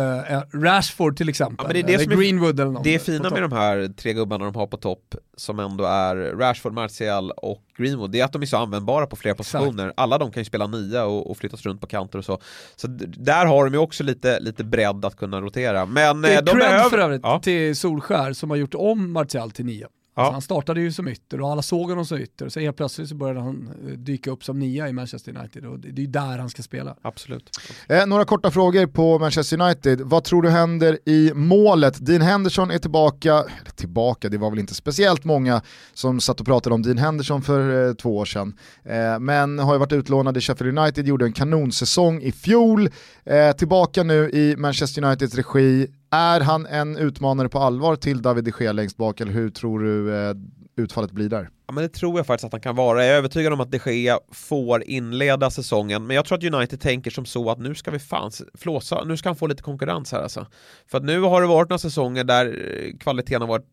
Rashford 0.55 1.17
till 1.17 1.29
exempel, 1.29 1.57
Ja, 1.59 1.63
men 1.67 1.73
det 1.75 1.81
är 1.81 1.87
det 1.87 1.95
eller 1.95 2.05
som 2.05 2.13
är- 2.13 2.17
Greenwood 2.17 2.61
eller 2.61 2.71
någon. 2.71 2.83
Det 2.83 2.95
är 2.95 2.99
fina 2.99 3.31
med 3.31 3.43
de 3.43 3.53
här 3.53 3.93
tre 3.97 4.13
gubbarna 4.13 4.45
de 4.45 4.55
har 4.55 4.67
på 4.67 4.77
topp, 4.77 5.15
som 5.37 5.59
ändå 5.59 5.85
är 5.85 6.17
Rashford, 6.17 6.73
Martial 6.73 7.31
och 7.31 7.61
Greenwood, 7.79 8.11
det 8.11 8.21
är 8.21 8.25
att 8.25 8.33
de 8.33 8.43
är 8.43 8.47
så 8.47 8.57
användbara 8.57 9.07
på 9.07 9.17
flera 9.17 9.35
positioner. 9.35 9.93
Alla 9.97 10.19
de 10.19 10.31
kan 10.31 10.41
ju 10.41 10.45
spela 10.45 10.67
nia 10.67 11.05
och, 11.05 11.31
och 11.31 11.37
flyttas 11.37 11.63
runt 11.63 11.81
på 11.81 11.87
kanter 11.87 12.19
och 12.19 12.25
så. 12.25 12.39
Så 12.77 12.87
där 13.17 13.47
har 13.47 13.65
de 13.65 13.73
ju 13.75 13.79
också 13.81 14.05
lite, 14.05 14.41
lite 14.41 14.65
bredd 14.65 15.05
att 15.05 15.17
kunna 15.17 15.41
rotera. 15.41 15.87
Men 15.87 16.23
Det 16.23 16.33
eh, 16.33 16.39
är 16.39 16.43
de 16.43 16.51
cred 16.51 16.61
behöver... 16.61 16.91
för 16.91 16.99
övrigt 16.99 17.21
Ja. 17.25 17.41
till 17.41 17.77
Solskär 17.77 18.33
som 18.33 18.51
har 18.51 18.57
gjort 18.57 18.75
om 18.75 19.13
Martial 19.13 19.51
till 19.51 19.65
nia. 19.65 19.87
Ja. 20.15 20.23
Alltså 20.23 20.33
han 20.33 20.43
startade 20.43 20.81
ju 20.81 20.93
som 20.93 21.09
ytter 21.09 21.41
och 21.41 21.51
alla 21.51 21.63
såg 21.63 21.89
honom 21.89 22.05
som 22.05 22.19
ytter, 22.19 22.49
så 22.49 22.61
helt 22.61 22.77
plötsligt 22.77 23.09
så 23.09 23.15
började 23.15 23.41
han 23.41 23.71
eh, 23.87 23.93
dyka 23.93 24.31
upp 24.31 24.45
som 24.45 24.59
nia 24.59 24.89
i 24.89 24.93
Manchester 24.93 25.37
United 25.37 25.67
och 25.67 25.79
det 25.79 25.91
det 25.91 26.01
är 26.01 26.05
ju 26.05 26.11
där 26.11 26.39
han 26.39 26.51
ska 26.51 26.63
spela. 26.63 26.97
Absolut. 27.03 27.51
Eh, 27.89 28.07
några 28.07 28.25
korta 28.25 28.51
frågor 28.51 28.87
på 28.87 29.19
Manchester 29.19 29.61
United. 29.61 30.01
Vad 30.01 30.25
tror 30.25 30.43
du 30.43 30.51
händer 30.51 30.99
i 31.05 31.33
målet? 31.35 32.07
Dean 32.07 32.23
Henderson 32.23 32.71
är 32.71 32.79
tillbaka, 32.79 33.33
eller 33.33 33.71
tillbaka, 33.75 34.29
det 34.29 34.39
var 34.39 34.51
väl 34.51 34.59
inte 34.59 34.75
speciellt 34.75 35.25
många 35.25 35.63
som 35.95 36.21
satt 36.21 36.41
och 36.41 36.47
pratade 36.47 36.75
om 36.75 36.83
Dean 36.83 36.99
Henderson 36.99 37.43
för 37.43 37.89
eh, 37.89 37.95
två 37.95 38.17
år 38.17 38.25
sedan. 38.25 38.59
Eh, 38.85 39.19
men 39.19 39.59
har 39.59 39.75
ju 39.75 39.79
varit 39.79 39.93
utlånad 39.93 40.37
i 40.37 40.41
Sheffield 40.41 40.79
United, 40.79 41.07
gjorde 41.07 41.25
en 41.25 41.33
kanonsäsong 41.33 42.23
i 42.23 42.33
fjol. 42.33 42.89
Eh, 43.25 43.53
tillbaka 43.53 44.03
nu 44.03 44.31
i 44.31 44.57
Manchester 44.57 45.05
Uniteds 45.05 45.35
regi. 45.35 45.89
Är 46.15 46.41
han 46.41 46.67
en 46.67 46.97
utmanare 46.97 47.49
på 47.49 47.59
allvar 47.59 47.97
till 47.97 48.23
David 48.23 48.45
de 48.45 48.53
Gea 48.61 48.73
längst 48.73 48.97
bak 48.97 49.21
eller 49.21 49.33
hur 49.33 49.51
tror 49.51 49.81
du 49.81 50.17
eh, 50.17 50.35
utfallet 50.77 51.11
blir 51.11 51.29
där? 51.29 51.51
Ja, 51.67 51.73
men 51.73 51.83
det 51.83 51.89
tror 51.89 52.19
jag 52.19 52.27
faktiskt 52.27 52.45
att 52.45 52.53
han 52.53 52.61
kan 52.61 52.77
vara. 52.77 53.05
Jag 53.05 53.15
är 53.15 53.19
övertygad 53.19 53.53
om 53.53 53.61
att 53.61 53.71
de 53.71 53.79
Gea 53.87 54.19
får 54.33 54.85
inleda 54.85 55.51
säsongen, 55.51 56.07
men 56.07 56.17
jag 56.17 56.25
tror 56.25 56.39
att 56.39 56.45
United 56.45 56.81
tänker 56.81 57.11
som 57.11 57.27
så 57.27 57.51
att 57.51 57.59
nu 57.59 57.75
ska 57.75 57.91
vi 57.91 57.99
fan 57.99 58.31
flåsa, 58.55 59.05
nu 59.05 59.17
ska 59.17 59.29
han 59.29 59.37
få 59.37 59.47
lite 59.47 59.63
konkurrens 59.63 60.13
här 60.13 60.23
alltså. 60.23 60.47
För 60.87 60.99
att 60.99 61.05
nu 61.05 61.21
har 61.21 61.41
det 61.41 61.47
varit 61.47 61.69
några 61.69 61.79
säsonger 61.79 62.25
där 62.25 62.47
eh, 62.47 62.97
kvaliteten 62.99 63.41
har 63.41 63.49
varit 63.49 63.67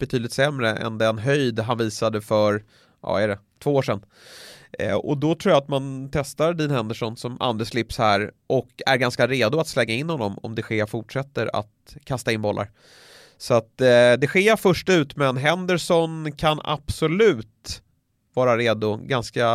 betydligt 0.00 0.32
sämre 0.32 0.70
än 0.70 0.98
den 0.98 1.18
höjd 1.18 1.58
han 1.58 1.78
visade 1.78 2.20
för, 2.20 2.64
ja 3.02 3.20
är 3.20 3.28
det, 3.28 3.38
två 3.62 3.74
år 3.74 3.82
sedan. 3.82 4.02
Eh, 4.72 4.94
och 4.94 5.18
då 5.18 5.34
tror 5.34 5.52
jag 5.54 5.62
att 5.62 5.68
man 5.68 6.08
testar 6.12 6.54
Dean 6.54 6.70
Henderson 6.70 7.16
som 7.16 7.36
Anders 7.40 7.68
slips 7.68 7.98
här 7.98 8.30
och 8.46 8.68
är 8.86 8.96
ganska 8.96 9.26
redo 9.26 9.58
att 9.58 9.68
slänga 9.68 9.94
in 9.94 10.10
honom 10.10 10.38
om 10.42 10.54
de 10.54 10.62
Gea 10.70 10.86
fortsätter 10.86 11.50
att 11.56 11.96
kasta 12.04 12.32
in 12.32 12.42
bollar. 12.42 12.70
Så 13.38 13.54
att 13.54 13.80
eh, 13.80 14.12
de 14.18 14.28
Gea 14.34 14.56
först 14.56 14.88
ut, 14.88 15.16
men 15.16 15.36
Henderson 15.36 16.32
kan 16.32 16.60
absolut 16.64 17.82
vara 18.36 18.56
redo 18.56 18.96
ganska 18.96 19.46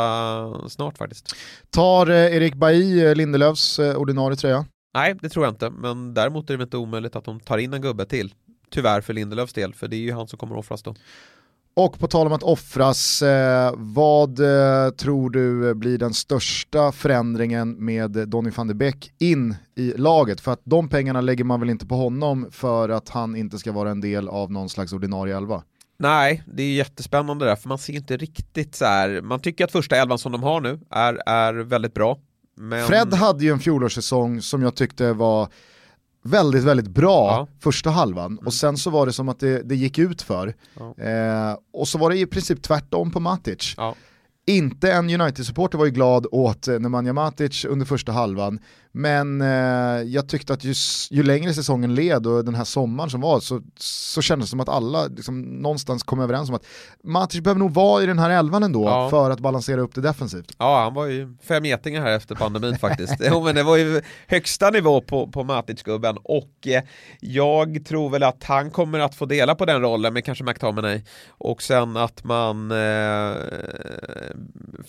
snart 0.70 0.98
faktiskt. 0.98 1.36
Tar 1.70 2.10
eh, 2.10 2.36
Erik 2.36 2.56
Bailly 2.56 3.06
eh, 3.06 3.16
Lindelöfs 3.16 3.80
eh, 3.80 3.96
ordinarie 3.96 4.38
tröja? 4.38 4.66
Nej, 4.94 5.16
det 5.22 5.30
tror 5.30 5.46
jag 5.46 5.52
inte, 5.52 5.70
men 5.70 6.14
däremot 6.14 6.50
är 6.50 6.58
det 6.58 6.64
inte 6.64 6.78
omöjligt 6.78 7.16
att 7.16 7.26
de 7.26 7.40
tar 7.40 7.58
in 7.58 7.74
en 7.74 7.82
gubbe 7.82 8.06
till. 8.06 8.34
Tyvärr 8.70 9.02
för 9.02 9.14
Lindelöfs 9.14 9.54
del, 9.54 9.74
för 9.74 9.88
det 9.88 9.96
är 9.96 10.00
ju 10.00 10.14
han 10.14 10.28
som 10.28 10.40
kommer 10.40 10.58
offras 10.58 10.84
då. 10.84 10.96
Och 11.74 12.00
på 12.00 12.08
tal 12.08 12.28
om 12.28 12.34
att 12.34 12.44
offras, 12.44 13.22
eh, 13.22 13.74
vad 13.78 14.40
eh, 14.40 14.90
tror 14.90 15.30
du 15.30 15.74
blir 15.74 15.98
den 15.98 16.14
största 16.14 16.92
förändringen 16.92 17.86
med 17.86 18.12
Donny 18.12 18.52
van 18.56 18.68
de 18.68 18.74
Beek 18.74 19.12
in 19.20 19.56
i 19.76 19.94
laget? 19.98 20.42
För 20.42 20.52
att 20.52 20.62
de 20.64 20.90
pengarna 20.90 21.22
lägger 21.22 21.44
man 21.44 21.60
väl 21.60 21.70
inte 21.70 21.86
på 21.86 21.96
honom 21.96 22.48
för 22.52 22.90
att 22.90 23.10
han 23.10 23.36
inte 23.36 23.58
ska 23.58 23.72
vara 23.72 23.92
en 23.92 24.02
del 24.02 24.28
av 24.28 24.52
någon 24.52 24.70
slags 24.70 24.94
ordinarie 24.94 25.38
elva? 25.38 25.64
Nej, 26.00 26.44
det 26.54 26.64
är 26.64 26.74
jättespännande 26.74 27.46
där, 27.46 27.56
för 27.56 27.70
man 27.70 27.78
ser 27.78 27.94
inte 27.94 28.18
riktigt 28.18 28.76
så 28.76 28.86
här. 28.86 29.22
man 29.22 29.40
tycker 29.40 29.64
att 29.64 29.72
första 29.72 29.96
elvan 29.96 30.18
som 30.18 30.32
de 30.32 30.44
har 30.44 30.62
nu 30.62 30.80
är, 30.90 31.30
är 31.30 31.54
väldigt 31.54 31.94
bra. 31.94 32.20
Men... 32.58 32.88
Fred 32.88 33.14
hade 33.14 33.44
ju 33.44 33.52
en 33.52 33.60
fjolårssäsong 33.60 34.42
som 34.42 34.62
jag 34.62 34.76
tyckte 34.76 35.14
var 35.14 35.48
väldigt, 36.24 36.64
väldigt 36.64 36.88
bra 36.88 37.28
Ja. 37.32 37.48
första 37.60 37.90
halvan 37.90 38.38
och 38.46 38.54
sen 38.54 38.78
så 38.78 38.90
var 38.90 39.06
det 39.06 39.14
som 39.14 39.30
att 39.30 39.40
det, 39.40 39.62
det 39.64 39.76
gick 39.76 39.98
ut 39.98 40.22
för. 40.22 40.54
Ja. 40.80 41.04
Eh, 41.04 41.58
och 41.74 41.88
så 41.88 41.98
var 41.98 42.10
det 42.10 42.18
i 42.18 42.26
princip 42.26 42.62
tvärtom 42.62 43.12
på 43.12 43.20
Matic. 43.20 43.74
Ja. 43.78 43.96
Inte 44.48 44.92
en 44.92 45.10
United-supporter 45.22 45.78
var 45.78 45.86
ju 45.86 45.92
glad 45.92 46.28
åt 46.32 46.68
Nemanja 46.68 47.14
Matic 47.14 47.66
under 47.66 47.86
första 47.86 48.12
halvan, 48.12 48.60
Men 48.94 49.42
eh, 49.42 49.48
jag 50.08 50.28
tyckte 50.30 50.54
att 50.54 50.64
ju, 50.64 50.74
ju 51.10 51.24
längre 51.24 51.54
säsongen 51.54 51.96
led 51.96 52.28
och 52.28 52.46
den 52.46 52.56
här 52.56 52.64
sommaren 52.64 53.10
som 53.10 53.22
var 53.22 53.40
så, 53.40 53.62
så 53.80 54.22
kändes 54.22 54.48
det 54.48 54.50
som 54.50 54.60
att 54.60 54.70
alla 54.70 55.06
liksom, 55.06 55.42
någonstans 55.42 56.04
kom 56.04 56.20
överens 56.20 56.50
om 56.50 56.56
att 56.56 56.66
Matic 57.04 57.42
behöver 57.42 57.60
nog 57.60 57.74
vara 57.74 58.04
i 58.04 58.06
den 58.06 58.20
här 58.20 58.30
elvan 58.30 58.64
ändå 58.64 58.84
Ja. 58.86 59.10
för 59.10 59.30
att 59.32 59.40
balansera 59.40 59.82
upp 59.82 59.96
det 59.96 60.02
defensivt. 60.02 60.56
Ja, 60.58 60.84
han 60.84 60.94
var 60.94 61.06
ju 61.06 61.38
fem 61.44 61.66
getingar 61.66 62.02
här 62.02 62.12
efter 62.12 62.36
pandemin 62.36 62.78
faktiskt. 62.78 63.16
jo, 63.20 63.44
men 63.44 63.56
det 63.56 63.64
var 63.64 63.78
ju 63.78 64.02
högsta 64.28 64.70
nivå 64.70 65.02
på, 65.02 65.28
på 65.28 65.44
Matic-gubben 65.44 66.18
och 66.24 66.68
eh, 66.68 66.84
jag 67.20 67.86
tror 67.86 68.10
väl 68.10 68.24
att 68.24 68.44
han 68.44 68.72
kommer 68.72 69.00
att 69.00 69.16
få 69.16 69.26
dela 69.26 69.56
på 69.56 69.66
den 69.66 69.82
rollen 69.82 70.14
med 70.14 70.26
kanske 70.26 70.44
McTominay 70.44 71.02
och 71.30 71.62
sen 71.62 71.98
att 71.98 72.24
man 72.24 72.72
eh, 72.72 73.36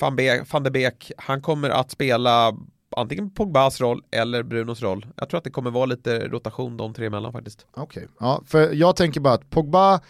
van, 0.00 0.16
Be- 0.16 0.44
van 0.50 0.62
de 0.62 0.70
Beek, 0.70 1.12
han 1.16 1.42
kommer 1.42 1.70
att 1.70 1.90
spela 1.90 2.52
antingen 2.96 3.30
Pogbas 3.30 3.80
roll 3.80 4.02
eller 4.10 4.42
Brunos 4.42 4.82
roll. 4.82 5.06
Jag 5.16 5.28
tror 5.28 5.38
att 5.38 5.44
det 5.44 5.50
kommer 5.50 5.70
vara 5.70 5.86
lite 5.86 6.28
rotation 6.28 6.76
de 6.76 6.94
tre 6.94 7.06
emellan 7.06 7.32
faktiskt. 7.32 7.66
Okej, 7.74 8.08
ja, 8.20 8.42
för 8.46 8.72
jag 8.72 8.96
tänker 8.96 9.20
bara 9.20 9.34
att 9.34 9.50
Pogba, 9.50 10.00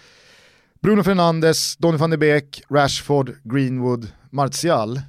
Bruno 0.81 1.03
Fernandes, 1.03 1.77
Donny 1.77 1.99
van 1.99 2.11
de 2.11 2.17
Beek, 2.17 2.63
Rashford, 2.71 3.33
Greenwood, 3.45 4.13
Martial. 4.31 5.01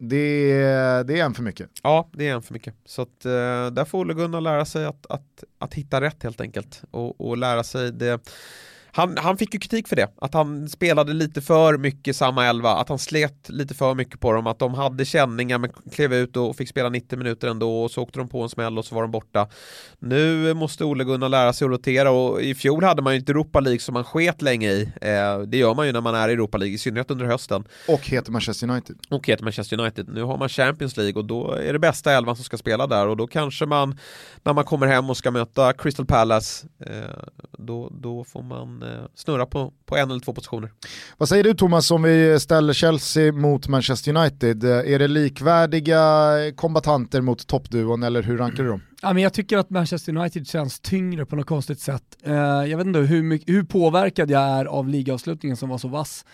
Det, 0.00 0.52
är- 0.52 1.04
det 1.04 1.20
är 1.20 1.24
en 1.24 1.34
för 1.34 1.42
mycket. 1.42 1.70
Ja, 1.82 2.08
det 2.12 2.28
är 2.28 2.34
en 2.34 2.42
för 2.42 2.52
mycket. 2.54 2.74
Så 2.84 3.02
att, 3.02 3.24
eh, 3.24 3.66
där 3.72 3.84
får 3.84 3.98
Ole 3.98 4.14
Gunnar 4.14 4.40
lära 4.40 4.64
sig 4.64 4.84
att, 4.84 5.06
att, 5.08 5.44
att 5.58 5.74
hitta 5.74 6.00
rätt 6.00 6.22
helt 6.22 6.40
enkelt. 6.40 6.82
Och, 6.90 7.20
och 7.28 7.36
lära 7.36 7.64
sig 7.64 7.92
det. 7.92 8.20
Han, 8.98 9.16
han 9.16 9.36
fick 9.36 9.54
ju 9.54 9.60
kritik 9.60 9.88
för 9.88 9.96
det, 9.96 10.08
att 10.20 10.34
han 10.34 10.68
spelade 10.68 11.12
lite 11.12 11.40
för 11.40 11.78
mycket 11.78 12.16
samma 12.16 12.46
elva, 12.46 12.70
att 12.70 12.88
han 12.88 12.98
slet 12.98 13.48
lite 13.48 13.74
för 13.74 13.94
mycket 13.94 14.20
på 14.20 14.32
dem, 14.32 14.46
att 14.46 14.58
de 14.58 14.74
hade 14.74 15.04
känningar 15.04 15.58
men 15.58 15.70
klev 15.92 16.14
ut 16.14 16.36
och 16.36 16.56
fick 16.56 16.68
spela 16.68 16.88
90 16.88 17.18
minuter 17.18 17.48
ändå 17.48 17.82
och 17.82 17.90
så 17.90 18.02
åkte 18.02 18.18
de 18.18 18.28
på 18.28 18.42
en 18.42 18.48
smäll 18.48 18.78
och 18.78 18.84
så 18.84 18.94
var 18.94 19.02
de 19.02 19.10
borta. 19.10 19.48
Nu 19.98 20.54
måste 20.54 20.84
Ole 20.84 21.04
Gunnar 21.04 21.28
lära 21.28 21.52
sig 21.52 21.64
att 21.64 21.70
rotera 21.70 22.10
och 22.10 22.42
i 22.42 22.54
fjol 22.54 22.84
hade 22.84 23.02
man 23.02 23.12
ju 23.12 23.18
inte 23.18 23.32
Europa 23.32 23.60
League 23.60 23.80
som 23.80 23.94
man 23.94 24.04
sket 24.04 24.42
länge 24.42 24.70
i. 24.70 24.82
Eh, 25.00 25.38
det 25.38 25.56
gör 25.56 25.74
man 25.74 25.86
ju 25.86 25.92
när 25.92 26.00
man 26.00 26.14
är 26.14 26.28
i 26.28 26.32
Europa 26.32 26.58
League, 26.58 26.74
i 26.74 26.78
synnerhet 26.78 27.10
under 27.10 27.26
hösten 27.26 27.64
Och 27.88 28.08
heter 28.08 28.32
Manchester 28.32 28.70
United. 28.70 28.96
och 29.08 29.28
heter 29.28 29.44
Manchester 29.44 29.80
United. 29.80 30.08
Nu 30.08 30.22
har 30.22 30.38
man 30.38 30.48
Champions 30.48 30.96
League 30.96 31.14
och 31.20 31.24
då 31.24 31.52
är 31.52 31.72
det 31.72 31.78
bästa 31.78 32.12
elvan 32.12 32.36
som 32.36 32.44
ska 32.44 32.56
spela 32.56 32.86
där 32.86 33.08
och 33.08 33.16
då 33.16 33.26
kanske 33.26 33.66
man 33.66 33.98
när 34.42 34.52
man 34.52 34.64
kommer 34.64 34.86
hem 34.86 35.10
och 35.10 35.16
ska 35.16 35.30
möta 35.30 35.72
Crystal 35.72 36.06
Palace 36.06 36.66
eh, 36.86 36.92
då, 37.58 37.88
då 37.92 38.24
får 38.24 38.42
man 38.42 38.87
Eh, 38.88 39.04
snurra 39.14 39.46
på, 39.46 39.72
på 39.86 39.96
en 39.96 40.10
eller 40.10 40.20
två 40.20 40.32
positioner. 40.32 40.72
Vad 41.18 41.28
säger 41.28 41.44
du 41.44 41.54
Thomas 41.54 41.90
om 41.90 42.02
vi 42.02 42.40
ställer 42.40 42.72
Chelsea 42.72 43.32
mot 43.32 43.68
Manchester 43.68 44.16
United? 44.16 44.64
Eh, 44.64 44.92
är 44.94 44.98
det 44.98 45.08
likvärdiga 45.08 46.00
kombatanter 46.56 47.20
mot 47.20 47.46
toppduon 47.46 48.02
eller 48.02 48.22
hur 48.22 48.38
rankar 48.38 48.62
du 48.62 48.68
dem? 48.68 48.82
Ja, 49.02 49.12
men 49.12 49.22
jag 49.22 49.32
tycker 49.32 49.58
att 49.58 49.70
Manchester 49.70 50.16
United 50.16 50.46
känns 50.46 50.80
tyngre 50.80 51.26
på 51.26 51.36
något 51.36 51.46
konstigt 51.46 51.80
sätt. 51.80 52.18
Eh, 52.22 52.34
jag 52.34 52.78
vet 52.78 52.86
inte 52.86 52.98
hur, 52.98 53.22
mycket, 53.22 53.48
hur 53.48 53.62
påverkad 53.62 54.30
jag 54.30 54.42
är 54.42 54.64
av 54.64 54.88
ligaavslutningen 54.88 55.56
som 55.56 55.68
var 55.68 55.78
så 55.78 55.88
vass. 55.88 56.24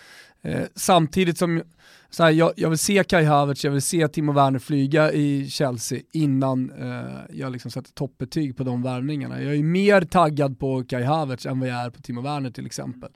Eh, 0.41 0.63
samtidigt 0.75 1.37
som 1.37 1.61
så 2.09 2.23
här, 2.23 2.31
jag, 2.31 2.51
jag 2.55 2.69
vill 2.69 2.79
se 2.79 3.03
Kai 3.03 3.23
Havertz, 3.23 3.63
jag 3.63 3.71
vill 3.71 3.81
se 3.81 4.07
Timo 4.07 4.31
Werner 4.31 4.59
flyga 4.59 5.11
i 5.11 5.49
Chelsea 5.49 5.99
innan 6.13 6.71
eh, 6.71 7.37
jag 7.37 7.51
liksom 7.51 7.71
sätter 7.71 7.91
toppbetyg 7.91 8.57
på 8.57 8.63
de 8.63 8.83
värvningarna. 8.83 9.41
Jag 9.41 9.55
är 9.55 9.63
mer 9.63 10.01
taggad 10.01 10.59
på 10.59 10.83
Kai 10.83 11.03
Havertz 11.03 11.45
än 11.45 11.59
vad 11.59 11.69
jag 11.69 11.85
är 11.85 11.89
på 11.89 12.01
Timo 12.01 12.21
Werner 12.21 12.51
till 12.51 12.65
exempel. 12.65 13.09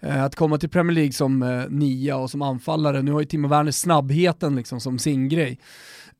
Eh, 0.00 0.24
att 0.24 0.34
komma 0.34 0.58
till 0.58 0.70
Premier 0.70 0.94
League 0.94 1.12
som 1.12 1.42
eh, 1.42 1.64
nia 1.68 2.16
och 2.16 2.30
som 2.30 2.42
anfallare, 2.42 3.02
nu 3.02 3.12
har 3.12 3.20
ju 3.20 3.26
Timo 3.26 3.48
Werner 3.48 3.72
snabbheten 3.72 4.56
liksom 4.56 4.80
som 4.80 4.98
sin 4.98 5.28
grej. 5.28 5.58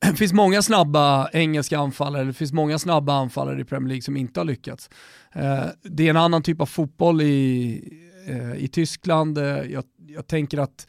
Det 0.03 0.14
finns 0.16 0.32
många 0.32 0.62
snabba 0.62 1.28
engelska 1.32 1.78
anfallare, 1.78 2.24
det 2.24 2.32
finns 2.32 2.53
många 2.53 2.78
snabba 2.78 3.12
anfallare 3.12 3.61
i 3.61 3.64
Premier 3.64 3.88
League 3.88 4.03
som 4.03 4.16
inte 4.16 4.40
har 4.40 4.44
lyckats. 4.44 4.90
Eh, 5.34 5.64
det 5.82 6.07
är 6.07 6.11
en 6.11 6.16
annan 6.16 6.42
typ 6.42 6.61
av 6.61 6.66
fotboll 6.66 7.22
i, 7.22 7.82
eh, 8.28 8.64
i 8.64 8.68
Tyskland. 8.68 9.38
Eh, 9.38 9.44
jag, 9.44 9.84
jag 10.07 10.26
tänker 10.26 10.59
att 10.59 10.86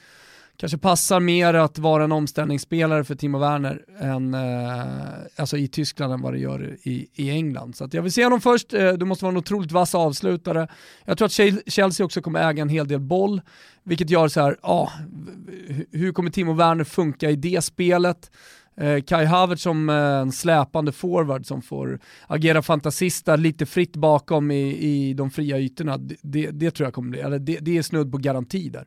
kanske 0.57 0.77
passar 0.77 1.19
mer 1.19 1.53
att 1.53 1.79
vara 1.79 2.03
en 2.03 2.11
omställningsspelare 2.11 3.03
för 3.03 3.15
Timo 3.15 3.37
Werner 3.37 3.85
än, 3.99 4.33
eh, 4.33 5.07
alltså 5.35 5.57
i 5.57 5.67
Tyskland 5.67 6.13
än 6.13 6.21
vad 6.21 6.33
det 6.33 6.39
gör 6.39 6.77
i, 6.83 7.07
i 7.13 7.29
England. 7.29 7.75
Så 7.75 7.83
att 7.83 7.93
jag 7.93 8.01
vill 8.01 8.11
se 8.11 8.23
honom 8.23 8.41
först, 8.41 8.73
eh, 8.73 8.93
du 8.93 9.05
måste 9.05 9.25
vara 9.25 9.31
en 9.31 9.37
otroligt 9.37 9.71
vass 9.71 9.95
avslutare. 9.95 10.67
Jag 11.05 11.17
tror 11.17 11.25
att 11.25 11.71
Chelsea 11.71 12.05
också 12.05 12.21
kommer 12.21 12.49
äga 12.49 12.61
en 12.61 12.69
hel 12.69 12.87
del 12.87 12.99
boll, 12.99 13.41
vilket 13.83 14.09
gör 14.09 14.27
så 14.27 14.41
här, 14.41 14.51
ah, 14.51 14.57
ja, 14.61 14.91
hur 15.91 16.11
kommer 16.11 16.29
Timo 16.29 16.53
Werner 16.53 16.83
funka 16.83 17.29
i 17.29 17.35
det 17.35 17.63
spelet? 17.63 18.31
Eh, 18.77 19.01
Kai 19.01 19.25
Havertz 19.25 19.61
som 19.61 19.89
eh, 19.89 19.95
en 19.95 20.31
släpande 20.31 20.91
forward 20.91 21.45
som 21.45 21.61
får 21.61 21.99
agera 22.27 22.61
fantasista 22.61 23.35
lite 23.35 23.65
fritt 23.65 23.95
bakom 23.95 24.51
i, 24.51 24.77
i 24.77 25.13
de 25.13 25.31
fria 25.31 25.59
ytorna, 25.59 25.97
det, 26.21 26.51
det, 26.51 26.71
tror 26.71 26.87
jag 26.87 26.93
kommer 26.93 27.09
bli, 27.09 27.19
eller 27.19 27.39
det, 27.39 27.59
det 27.61 27.77
är 27.77 27.81
snudd 27.81 28.11
på 28.11 28.17
garanti 28.17 28.69
där. 28.69 28.85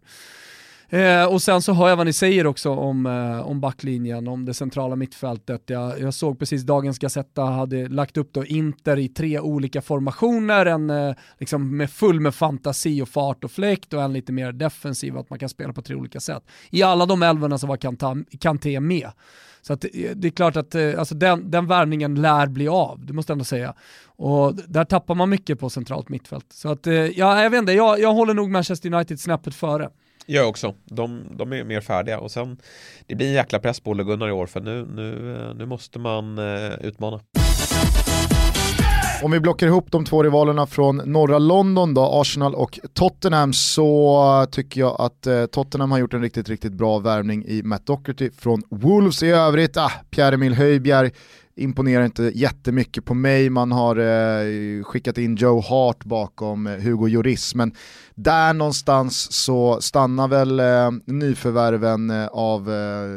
Eh, 0.88 1.24
och 1.24 1.42
sen 1.42 1.62
så 1.62 1.72
hör 1.72 1.88
jag 1.88 1.96
vad 1.96 2.06
ni 2.06 2.12
säger 2.12 2.46
också 2.46 2.70
om, 2.70 3.06
eh, 3.06 3.46
om 3.48 3.60
backlinjen, 3.60 4.28
om 4.28 4.44
det 4.44 4.54
centrala 4.54 4.96
mittfältet. 4.96 5.62
Jag, 5.66 6.00
jag 6.00 6.14
såg 6.14 6.38
precis 6.38 6.62
dagens 6.62 6.98
Gazetta 6.98 7.42
hade 7.42 7.88
lagt 7.88 8.16
upp 8.16 8.32
då 8.32 8.44
Inter 8.44 8.98
i 8.98 9.08
tre 9.08 9.40
olika 9.40 9.82
formationer, 9.82 10.66
en 10.66 10.90
eh, 10.90 11.14
liksom 11.38 11.76
med 11.76 11.90
full 11.90 12.20
med 12.20 12.34
fantasi 12.34 13.02
och 13.02 13.08
fart 13.08 13.44
och 13.44 13.50
fläkt 13.50 13.92
och 13.92 14.02
en 14.02 14.12
lite 14.12 14.32
mer 14.32 14.52
defensiv, 14.52 15.18
att 15.18 15.30
man 15.30 15.38
kan 15.38 15.48
spela 15.48 15.72
på 15.72 15.82
tre 15.82 15.94
olika 15.94 16.20
sätt. 16.20 16.42
I 16.70 16.82
alla 16.82 17.06
de 17.06 17.22
älvorna 17.22 17.58
så 17.58 17.66
var 17.66 17.76
Kanté 18.38 18.80
med. 18.80 19.10
Så 19.66 19.72
att, 19.72 19.80
det, 19.80 20.14
det 20.14 20.28
är 20.28 20.30
klart 20.30 20.56
att 20.56 20.74
eh, 20.74 20.98
alltså 20.98 21.14
den, 21.14 21.50
den 21.50 21.66
värvningen 21.66 22.14
lär 22.14 22.46
bli 22.46 22.68
av, 22.68 23.06
det 23.06 23.12
måste 23.12 23.30
jag 23.30 23.34
ändå 23.34 23.44
säga. 23.44 23.74
Och 24.06 24.54
där 24.54 24.84
tappar 24.84 25.14
man 25.14 25.30
mycket 25.30 25.60
på 25.60 25.70
centralt 25.70 26.08
mittfält. 26.08 26.46
Så 26.52 26.68
att, 26.68 26.86
eh, 26.86 26.94
ja, 26.94 27.42
jag 27.42 27.50
vet 27.50 27.58
inte, 27.58 27.72
jag, 27.72 28.00
jag 28.00 28.12
håller 28.12 28.34
nog 28.34 28.50
Manchester 28.50 28.94
United 28.94 29.20
snäppet 29.20 29.54
före. 29.54 29.90
Jag 30.26 30.48
också, 30.48 30.74
de, 30.84 31.24
de 31.36 31.52
är 31.52 31.64
mer 31.64 31.80
färdiga 31.80 32.18
och 32.18 32.30
sen 32.30 32.56
det 33.06 33.14
blir 33.14 33.26
en 33.26 33.32
jäkla 33.32 33.58
press 33.58 33.80
på 33.80 33.90
Ole 33.90 34.04
Gunnar 34.04 34.28
i 34.28 34.32
år 34.32 34.46
för 34.46 34.60
nu, 34.60 34.86
nu, 34.86 35.54
nu 35.58 35.66
måste 35.66 35.98
man 35.98 36.38
utmana. 36.80 37.20
Om 39.22 39.30
vi 39.30 39.40
blockar 39.40 39.66
ihop 39.66 39.92
de 39.92 40.04
två 40.04 40.22
rivalerna 40.22 40.66
från 40.66 40.96
norra 40.96 41.38
London 41.38 41.94
då, 41.94 42.02
Arsenal 42.02 42.54
och 42.54 42.78
Tottenham, 42.94 43.52
så 43.52 44.46
tycker 44.50 44.80
jag 44.80 44.96
att 44.98 45.26
eh, 45.26 45.46
Tottenham 45.46 45.90
har 45.90 45.98
gjort 45.98 46.14
en 46.14 46.22
riktigt, 46.22 46.48
riktigt 46.48 46.72
bra 46.72 46.98
värvning 46.98 47.44
i 47.46 47.62
Matt 47.62 47.86
Doherty 47.86 48.30
från 48.38 48.62
Wolves 48.70 49.22
i 49.22 49.28
övrigt. 49.28 49.76
Ah, 49.76 49.92
Pierre-Emil 50.10 50.54
Höjbjerg 50.54 51.10
imponerar 51.58 52.04
inte 52.04 52.32
jättemycket 52.34 53.04
på 53.04 53.14
mig, 53.14 53.50
man 53.50 53.72
har 53.72 53.96
eh, 53.96 54.84
skickat 54.84 55.18
in 55.18 55.36
Joe 55.36 55.60
Hart 55.60 56.04
bakom 56.04 56.66
eh, 56.66 56.72
Hugo 56.76 57.06
Lloris, 57.06 57.54
men 57.54 57.72
där 58.14 58.54
någonstans 58.54 59.32
så 59.32 59.80
stannar 59.80 60.28
väl 60.28 60.60
eh, 60.60 60.90
nyförvärven 61.14 62.10
eh, 62.10 62.26
av 62.26 62.70
eh, 62.72 63.08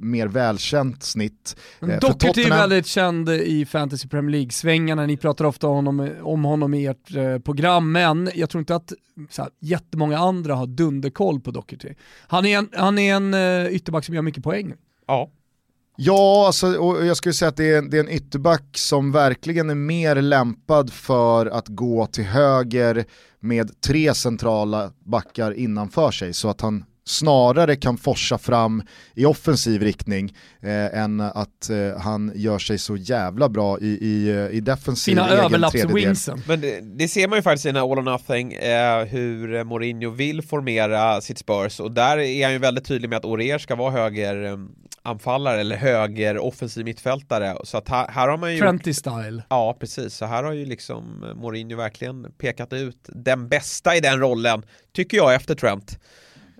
mer 0.00 0.26
välkänt 0.26 1.02
snitt. 1.02 1.56
Eh, 1.80 1.86
för 1.88 2.00
Doherty 2.00 2.28
är 2.28 2.32
Tottenham- 2.32 2.56
väldigt 2.58 2.86
känd 2.86 3.28
i 3.28 3.66
Fantasy 3.66 4.08
Premier 4.08 4.30
League-svängarna, 4.30 5.06
ni 5.06 5.16
pratar 5.16 5.44
ofta 5.44 5.68
om 5.68 5.74
honom, 5.86 6.10
om 6.22 6.44
honom 6.44 6.74
i 6.74 6.86
ert 6.86 7.16
eh, 7.16 7.38
program, 7.38 7.92
men 7.92 8.30
jag 8.34 8.50
tror 8.50 8.58
inte 8.60 8.74
att 8.74 8.92
så 9.30 9.42
här, 9.42 9.50
jättemånga 9.60 10.18
andra 10.18 10.54
har 10.54 10.66
dunderkoll 10.66 11.40
på 11.40 11.50
Doherty. 11.50 11.94
Han 12.28 12.46
är 12.46 12.58
en, 12.58 12.68
han 12.72 12.98
är 12.98 13.14
en 13.14 13.34
eh, 13.34 13.74
ytterback 13.74 14.04
som 14.04 14.14
gör 14.14 14.22
mycket 14.22 14.44
poäng. 14.44 14.74
Ja, 15.06 15.30
Ja, 15.96 16.46
alltså, 16.46 16.76
och 16.76 17.06
jag 17.06 17.16
skulle 17.16 17.32
säga 17.32 17.48
att 17.48 17.56
det 17.56 17.74
är, 17.74 17.82
det 17.82 17.96
är 17.96 18.00
en 18.00 18.10
ytterback 18.10 18.78
som 18.78 19.12
verkligen 19.12 19.70
är 19.70 19.74
mer 19.74 20.16
lämpad 20.16 20.92
för 20.92 21.46
att 21.46 21.68
gå 21.68 22.06
till 22.06 22.24
höger 22.24 23.04
med 23.40 23.80
tre 23.80 24.14
centrala 24.14 24.90
backar 25.04 25.52
innanför 25.52 26.10
sig 26.10 26.32
så 26.32 26.48
att 26.48 26.60
han 26.60 26.84
snarare 27.06 27.76
kan 27.76 27.96
forsa 27.96 28.38
fram 28.38 28.82
i 29.14 29.24
offensiv 29.24 29.82
riktning 29.82 30.34
eh, 30.62 30.98
än 30.98 31.20
att 31.20 31.70
eh, 31.70 32.00
han 32.00 32.32
gör 32.34 32.58
sig 32.58 32.78
så 32.78 32.96
jävla 32.96 33.48
bra 33.48 33.78
i, 33.80 33.86
i, 33.86 34.48
i 34.52 34.60
defensiv 34.60 35.12
Sina 35.12 35.28
överlappswingsen. 35.28 36.42
men 36.48 36.60
det, 36.60 36.80
det 36.80 37.08
ser 37.08 37.28
man 37.28 37.38
ju 37.38 37.42
faktiskt 37.42 37.66
i 37.66 37.68
den 37.68 37.76
här 37.76 37.92
All 37.92 37.98
or 37.98 38.02
Nothing 38.02 38.52
eh, 38.52 39.04
hur 39.04 39.54
eh, 39.54 39.64
Mourinho 39.64 40.10
vill 40.10 40.42
formera 40.42 41.20
sitt 41.20 41.38
Spurs 41.38 41.80
och 41.80 41.92
där 41.92 42.18
är 42.18 42.44
han 42.44 42.52
ju 42.52 42.58
väldigt 42.58 42.84
tydlig 42.84 43.08
med 43.08 43.16
att 43.16 43.24
Aurier 43.24 43.58
ska 43.58 43.74
vara 43.74 43.90
höger 43.90 44.44
eh, 44.44 44.56
anfallare 45.04 45.60
eller 45.60 45.76
höger 45.76 46.38
offensiv 46.38 46.84
mittfältare 46.84 47.56
så 47.64 47.78
att 47.78 47.88
här, 47.88 48.08
här 48.08 48.28
har 48.28 48.36
man 48.36 48.52
ju 48.52 48.60
Trenty 48.60 48.94
style. 48.94 49.42
Ja, 49.48 49.76
precis. 49.80 50.14
Så 50.14 50.24
här 50.24 50.42
har 50.42 50.52
ju 50.52 50.64
liksom 50.64 51.32
Mourinho 51.34 51.76
verkligen 51.76 52.32
pekat 52.38 52.72
ut 52.72 52.98
den 53.08 53.48
bästa 53.48 53.96
i 53.96 54.00
den 54.00 54.18
rollen, 54.18 54.62
tycker 54.92 55.16
jag, 55.16 55.34
efter 55.34 55.54
Trent. 55.54 55.98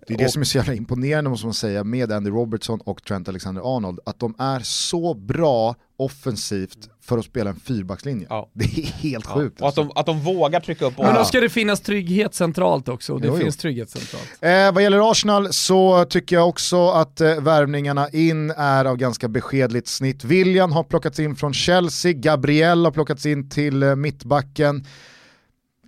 Det 0.06 0.14
är 0.14 0.18
det 0.18 0.24
Och- 0.24 0.30
som 0.30 0.42
är 0.42 0.46
så 0.46 0.58
jävla 0.58 0.74
imponerande 0.74 1.30
måste 1.30 1.46
man 1.46 1.54
säga 1.54 1.84
med 1.84 2.12
Andy 2.12 2.30
Robertson 2.30 2.80
och 2.84 3.04
Trent 3.04 3.28
Alexander-Arnold, 3.28 3.98
att 4.06 4.18
de 4.20 4.34
är 4.38 4.60
så 4.60 5.14
bra 5.14 5.74
offensivt 5.96 6.78
för 7.02 7.18
att 7.18 7.24
spela 7.24 7.50
en 7.50 7.56
fyrbackslinje. 7.56 8.26
Ja. 8.30 8.50
Det 8.52 8.64
är 8.64 8.82
helt 8.86 9.26
sjukt. 9.26 9.60
Och 9.60 9.68
att 9.68 9.74
de, 9.74 9.90
att 9.94 10.06
de 10.06 10.20
vågar 10.20 10.60
trycka 10.60 10.84
upp 10.84 10.98
Men 10.98 11.14
då 11.14 11.24
ska 11.24 11.40
det 11.40 11.48
finnas 11.48 11.80
trygghet 11.80 12.34
centralt 12.34 12.88
också, 12.88 13.12
och 13.12 13.20
det 13.20 13.26
Jo, 13.26 13.34
jo. 13.36 13.42
finns 13.42 13.56
trygghet 13.56 13.90
centralt. 13.90 14.24
Eh, 14.40 14.72
vad 14.74 14.82
gäller 14.82 15.10
Arsenal 15.10 15.52
så 15.52 16.04
tycker 16.04 16.36
jag 16.36 16.48
också 16.48 16.88
att 16.88 17.20
eh, 17.20 17.40
värvningarna 17.40 18.08
in 18.08 18.50
är 18.50 18.84
av 18.84 18.96
ganska 18.96 19.28
beskedligt 19.28 19.88
snitt. 19.88 20.24
William 20.24 20.72
har 20.72 20.82
plockats 20.84 21.18
in 21.20 21.36
från 21.36 21.54
Chelsea, 21.54 22.12
Gabriel 22.12 22.84
har 22.84 22.92
plockats 22.92 23.26
in 23.26 23.48
till 23.48 23.82
eh, 23.82 23.96
mittbacken. 23.96 24.84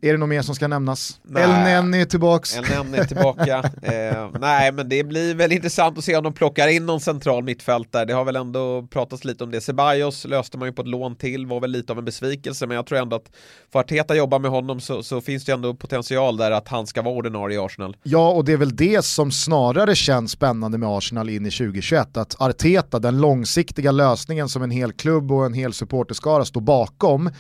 Är 0.01 0.13
det 0.13 0.19
något 0.19 0.29
mer 0.29 0.43
som 0.43 0.55
ska 0.55 0.69
nämnas? 0.69 1.21
Nej. 1.23 1.43
El 1.43 1.51
Nenni 1.51 2.01
är 2.01 2.05
tillbaks. 2.05 2.57
En 2.57 2.65
nämn 2.71 2.95
är 2.95 3.05
tillbaka. 3.05 3.59
eh, 3.83 4.31
nej, 4.41 4.73
men 4.73 4.89
det 4.89 5.05
blir 5.05 5.35
väl 5.35 5.53
intressant 5.53 5.99
att 5.99 6.05
se 6.05 6.17
om 6.17 6.25
de 6.25 6.33
plockar 6.33 6.69
in 6.69 6.87
någon 6.87 7.01
central 7.01 7.45
mittfältare. 7.45 8.05
Det 8.05 8.13
har 8.13 8.25
väl 8.25 8.37
ändå 8.37 8.87
pratats 8.91 9.25
lite 9.25 9.45
om 9.45 9.51
det. 9.51 9.61
Ceballos 9.61 10.25
löste 10.25 10.59
man 10.59 10.69
ju 10.69 10.73
på 10.73 10.83
ett 10.83 10.89
lån 10.89 11.17
till, 11.17 11.47
var 11.47 11.61
väl 11.61 11.71
lite 11.71 11.93
av 11.93 11.99
en 11.99 12.05
besvikelse, 12.05 12.67
men 12.67 12.75
jag 12.75 12.87
tror 12.87 12.99
ändå 12.99 13.17
att 13.17 13.31
får 13.73 13.81
Arteta 13.81 14.15
jobba 14.15 14.39
med 14.39 14.51
honom 14.51 14.81
så, 14.81 15.03
så 15.03 15.21
finns 15.21 15.45
det 15.45 15.53
ändå 15.53 15.75
potential 15.75 16.37
där 16.37 16.51
att 16.51 16.69
han 16.69 16.87
ska 16.87 17.03
vara 17.03 17.15
ordinarie 17.15 17.57
i 17.57 17.65
Arsenal. 17.65 17.97
Ja, 18.03 18.31
och 18.31 18.45
det 18.45 18.53
är 18.53 18.57
väl 18.57 18.77
det 18.77 19.05
som 19.05 19.31
snarare 19.31 19.95
känns 19.95 20.31
spännande 20.31 20.79
med 20.79 20.89
Arsenal 20.89 21.29
in 21.29 21.47
i 21.47 21.51
2021. 21.51 22.17
Att 22.17 22.41
Arteta, 22.41 22.99
den 22.99 23.21
långsiktiga 23.21 23.91
lösningen 23.91 24.49
som 24.49 24.63
en 24.63 24.71
hel 24.71 24.93
klubb 24.93 25.33
och 25.33 25.47
en 25.47 25.55
hel 25.55 25.73
supporterskara 25.73 26.45
står 26.45 26.61
bakom, 26.61 27.31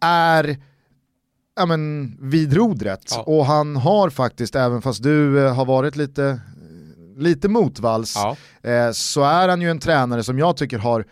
är 0.00 0.56
ja, 1.56 1.66
men, 1.66 2.16
vid 2.20 2.56
rodret. 2.56 3.04
Ja. 3.10 3.22
Och 3.22 3.46
han 3.46 3.76
har 3.76 4.10
faktiskt, 4.10 4.56
även 4.56 4.82
fast 4.82 5.02
du 5.02 5.46
eh, 5.46 5.54
har 5.54 5.64
varit 5.64 5.96
lite, 5.96 6.40
lite 7.16 7.48
motvalls, 7.48 8.14
Ja, 8.16 8.36
eh, 8.70 8.90
så 8.92 9.22
är 9.22 9.48
han 9.48 9.60
ju 9.60 9.70
en 9.70 9.78
tränare 9.78 10.22
som 10.24 10.38
jag 10.38 10.56
tycker 10.56 10.78
har 10.78 11.04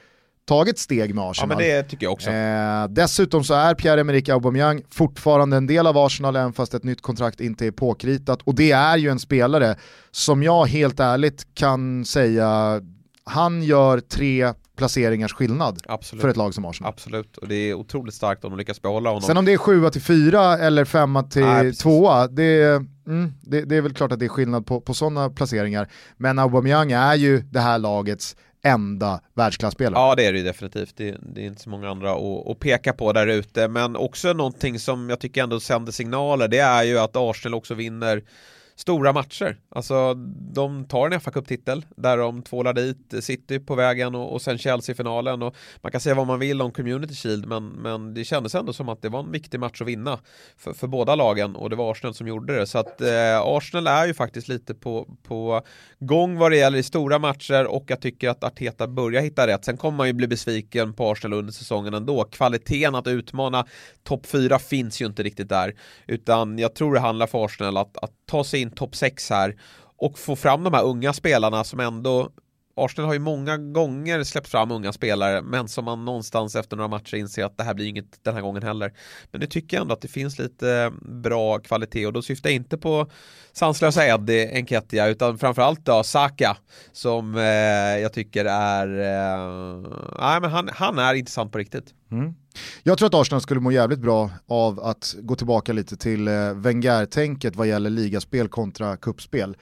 tagit 0.48 0.78
steg 0.78 1.14
med 1.14 1.22
ja 1.22 1.30
Arsenal. 1.30 1.48
men 1.48 1.58
det 1.58 1.82
tycker 1.82 2.06
jag 2.06 2.12
också. 2.12 2.30
Eh, 2.30 2.88
dessutom 2.88 3.44
så 3.44 3.54
är 3.54 3.74
Pierre-Emerick 3.74 4.28
Aubameyang 4.28 4.82
fortfarande 4.90 5.56
en 5.56 5.66
del 5.66 5.86
av 5.86 5.98
Arsenal 5.98 6.36
även 6.36 6.52
fast 6.52 6.74
ett 6.74 6.84
nytt 6.84 7.02
kontrakt 7.02 7.40
inte 7.40 7.66
är 7.66 7.70
påkritat 7.70 8.42
och 8.42 8.54
det 8.54 8.72
är 8.72 8.96
ju 8.96 9.08
en 9.08 9.18
spelare 9.18 9.76
som 10.10 10.42
jag 10.42 10.66
helt 10.66 11.00
ärligt 11.00 11.54
kan 11.54 12.04
säga, 12.04 12.80
han 13.24 13.62
gör 13.62 14.00
tre 14.00 14.52
placeringars 14.80 15.32
skillnad 15.32 15.82
Absolut. 15.86 16.22
för 16.22 16.28
ett 16.28 16.36
lag 16.36 16.54
som 16.54 16.64
Arsenal. 16.64 16.92
Absolut, 16.92 17.36
och 17.36 17.48
det 17.48 17.54
är 17.54 17.74
otroligt 17.74 18.14
starkt 18.14 18.44
om 18.44 18.50
de 18.50 18.58
lyckas 18.58 18.82
behålla 18.82 19.10
honom. 19.10 19.22
Sen 19.22 19.36
om 19.36 19.44
det 19.44 19.52
är 19.52 19.56
7 19.56 19.90
till 19.90 20.02
4 20.02 20.58
eller 20.58 20.84
5 20.84 21.18
till 21.30 21.42
Nej, 21.42 21.62
precis. 21.62 21.82
2, 21.82 22.26
det, 22.26 22.62
mm, 23.06 23.32
det, 23.40 23.64
det 23.64 23.76
är 23.76 23.80
väl 23.80 23.94
klart 23.94 24.12
att 24.12 24.18
det 24.18 24.24
är 24.24 24.28
skillnad 24.28 24.66
på, 24.66 24.80
på 24.80 24.94
sådana 24.94 25.30
placeringar. 25.30 25.88
Men 26.16 26.38
Aubameyang 26.38 26.92
är 26.92 27.14
ju 27.14 27.40
det 27.40 27.60
här 27.60 27.78
lagets 27.78 28.36
enda 28.62 29.20
världsklasspelare. 29.34 30.02
Ja 30.02 30.14
det 30.14 30.26
är 30.26 30.32
det 30.32 30.38
ju 30.38 30.44
definitivt, 30.44 30.96
det, 30.96 31.16
det 31.34 31.40
är 31.40 31.46
inte 31.46 31.62
så 31.62 31.70
många 31.70 31.90
andra 31.90 32.12
att, 32.12 32.48
att 32.48 32.58
peka 32.58 32.92
på 32.92 33.12
där 33.12 33.26
ute 33.26 33.68
men 33.68 33.96
också 33.96 34.32
någonting 34.32 34.78
som 34.78 35.10
jag 35.10 35.20
tycker 35.20 35.42
ändå 35.42 35.60
sänder 35.60 35.92
signaler 35.92 36.48
det 36.48 36.58
är 36.58 36.82
ju 36.82 36.98
att 36.98 37.16
Arsenal 37.16 37.54
också 37.54 37.74
vinner 37.74 38.22
stora 38.80 39.12
matcher. 39.12 39.56
Alltså 39.68 40.14
de 40.54 40.84
tar 40.84 41.10
en 41.10 41.20
fa 41.20 41.30
Cup-titel 41.30 41.84
där 41.96 42.16
de 42.16 42.42
tvålar 42.42 42.72
dit 42.72 43.14
City 43.20 43.58
på 43.58 43.74
vägen 43.74 44.14
och, 44.14 44.32
och 44.32 44.42
sen 44.42 44.58
Chelsea-finalen 44.58 45.42
och 45.42 45.56
man 45.80 45.92
kan 45.92 46.00
säga 46.00 46.14
vad 46.14 46.26
man 46.26 46.38
vill 46.38 46.62
om 46.62 46.72
Community 46.72 47.14
Shield 47.14 47.46
men, 47.46 47.68
men 47.68 48.14
det 48.14 48.24
kändes 48.24 48.54
ändå 48.54 48.72
som 48.72 48.88
att 48.88 49.02
det 49.02 49.08
var 49.08 49.20
en 49.20 49.32
viktig 49.32 49.60
match 49.60 49.80
att 49.80 49.88
vinna 49.88 50.18
för, 50.56 50.72
för 50.72 50.86
båda 50.86 51.14
lagen 51.14 51.56
och 51.56 51.70
det 51.70 51.76
var 51.76 51.90
Arsenal 51.90 52.14
som 52.14 52.28
gjorde 52.28 52.56
det 52.56 52.66
så 52.66 52.78
att 52.78 53.00
eh, 53.00 53.40
Arsenal 53.40 53.86
är 53.86 54.06
ju 54.06 54.14
faktiskt 54.14 54.48
lite 54.48 54.74
på, 54.74 55.16
på 55.22 55.62
gång 55.98 56.36
vad 56.36 56.50
det 56.50 56.56
gäller 56.56 56.78
i 56.78 56.82
stora 56.82 57.18
matcher 57.18 57.66
och 57.66 57.84
jag 57.86 58.00
tycker 58.00 58.28
att 58.28 58.44
Arteta 58.44 58.88
börjar 58.88 59.22
hitta 59.22 59.46
rätt. 59.46 59.64
Sen 59.64 59.76
kommer 59.76 59.96
man 59.96 60.06
ju 60.06 60.12
bli 60.12 60.26
besviken 60.28 60.92
på 60.92 61.10
Arsenal 61.10 61.38
under 61.38 61.52
säsongen 61.52 61.94
ändå. 61.94 62.24
Kvaliteten 62.24 62.94
att 62.94 63.06
utmana 63.06 63.66
topp 64.02 64.26
4 64.26 64.58
finns 64.58 65.02
ju 65.02 65.06
inte 65.06 65.22
riktigt 65.22 65.48
där. 65.48 65.74
Utan 66.06 66.58
jag 66.58 66.74
tror 66.74 66.94
det 66.94 67.00
handlar 67.00 67.26
för 67.26 67.44
Arsenal 67.44 67.76
att, 67.76 67.96
att 67.96 68.12
ta 68.26 68.44
sig 68.44 68.60
in 68.60 68.69
topp 68.70 68.96
6 68.96 69.30
här 69.30 69.56
och 69.96 70.18
få 70.18 70.36
fram 70.36 70.64
de 70.64 70.74
här 70.74 70.84
unga 70.84 71.12
spelarna 71.12 71.64
som 71.64 71.80
ändå 71.80 72.28
Arsenal 72.76 73.06
har 73.06 73.14
ju 73.14 73.20
många 73.20 73.56
gånger 73.58 74.24
släppt 74.24 74.48
fram 74.48 74.70
unga 74.70 74.92
spelare 74.92 75.42
men 75.42 75.68
som 75.68 75.84
man 75.84 76.04
någonstans 76.04 76.56
efter 76.56 76.76
några 76.76 76.88
matcher 76.88 77.14
inser 77.14 77.44
att 77.44 77.56
det 77.56 77.64
här 77.64 77.74
blir 77.74 77.86
inget 77.86 78.24
den 78.24 78.34
här 78.34 78.42
gången 78.42 78.62
heller. 78.62 78.92
Men 79.30 79.40
det 79.40 79.46
tycker 79.46 79.76
jag 79.76 79.82
ändå 79.82 79.94
att 79.94 80.00
det 80.00 80.08
finns 80.08 80.38
lite 80.38 80.70
eh, 80.72 80.90
bra 81.02 81.58
kvalitet 81.58 82.06
och 82.06 82.12
då 82.12 82.22
syftar 82.22 82.50
jag 82.50 82.56
inte 82.56 82.78
på 82.78 83.10
sanslösa 83.52 84.06
Eddie 84.06 84.50
Enketia 84.52 85.06
utan 85.06 85.38
framförallt 85.38 85.84
då 85.84 86.02
Saka 86.02 86.56
som 86.92 87.36
eh, 87.36 87.42
jag 88.02 88.12
tycker 88.12 88.44
är 88.44 88.86
eh, 88.86 89.90
nej, 90.20 90.40
men 90.40 90.50
han, 90.50 90.68
han 90.72 90.98
är 90.98 91.14
intressant 91.14 91.52
på 91.52 91.58
riktigt. 91.58 91.94
Mm. 92.12 92.34
Jag 92.82 92.98
tror 92.98 93.06
att 93.06 93.14
Arsenal 93.14 93.40
skulle 93.40 93.60
må 93.60 93.72
jävligt 93.72 93.98
bra 93.98 94.30
av 94.48 94.80
att 94.80 95.16
gå 95.18 95.34
tillbaka 95.34 95.72
lite 95.72 95.96
till 95.96 96.28
eh, 96.28 96.54
Wenger-tänket 96.54 97.56
vad 97.56 97.68
gäller 97.68 97.90
ligaspel 97.90 98.48
kontra 98.48 98.96
kuppspel. 98.96 99.56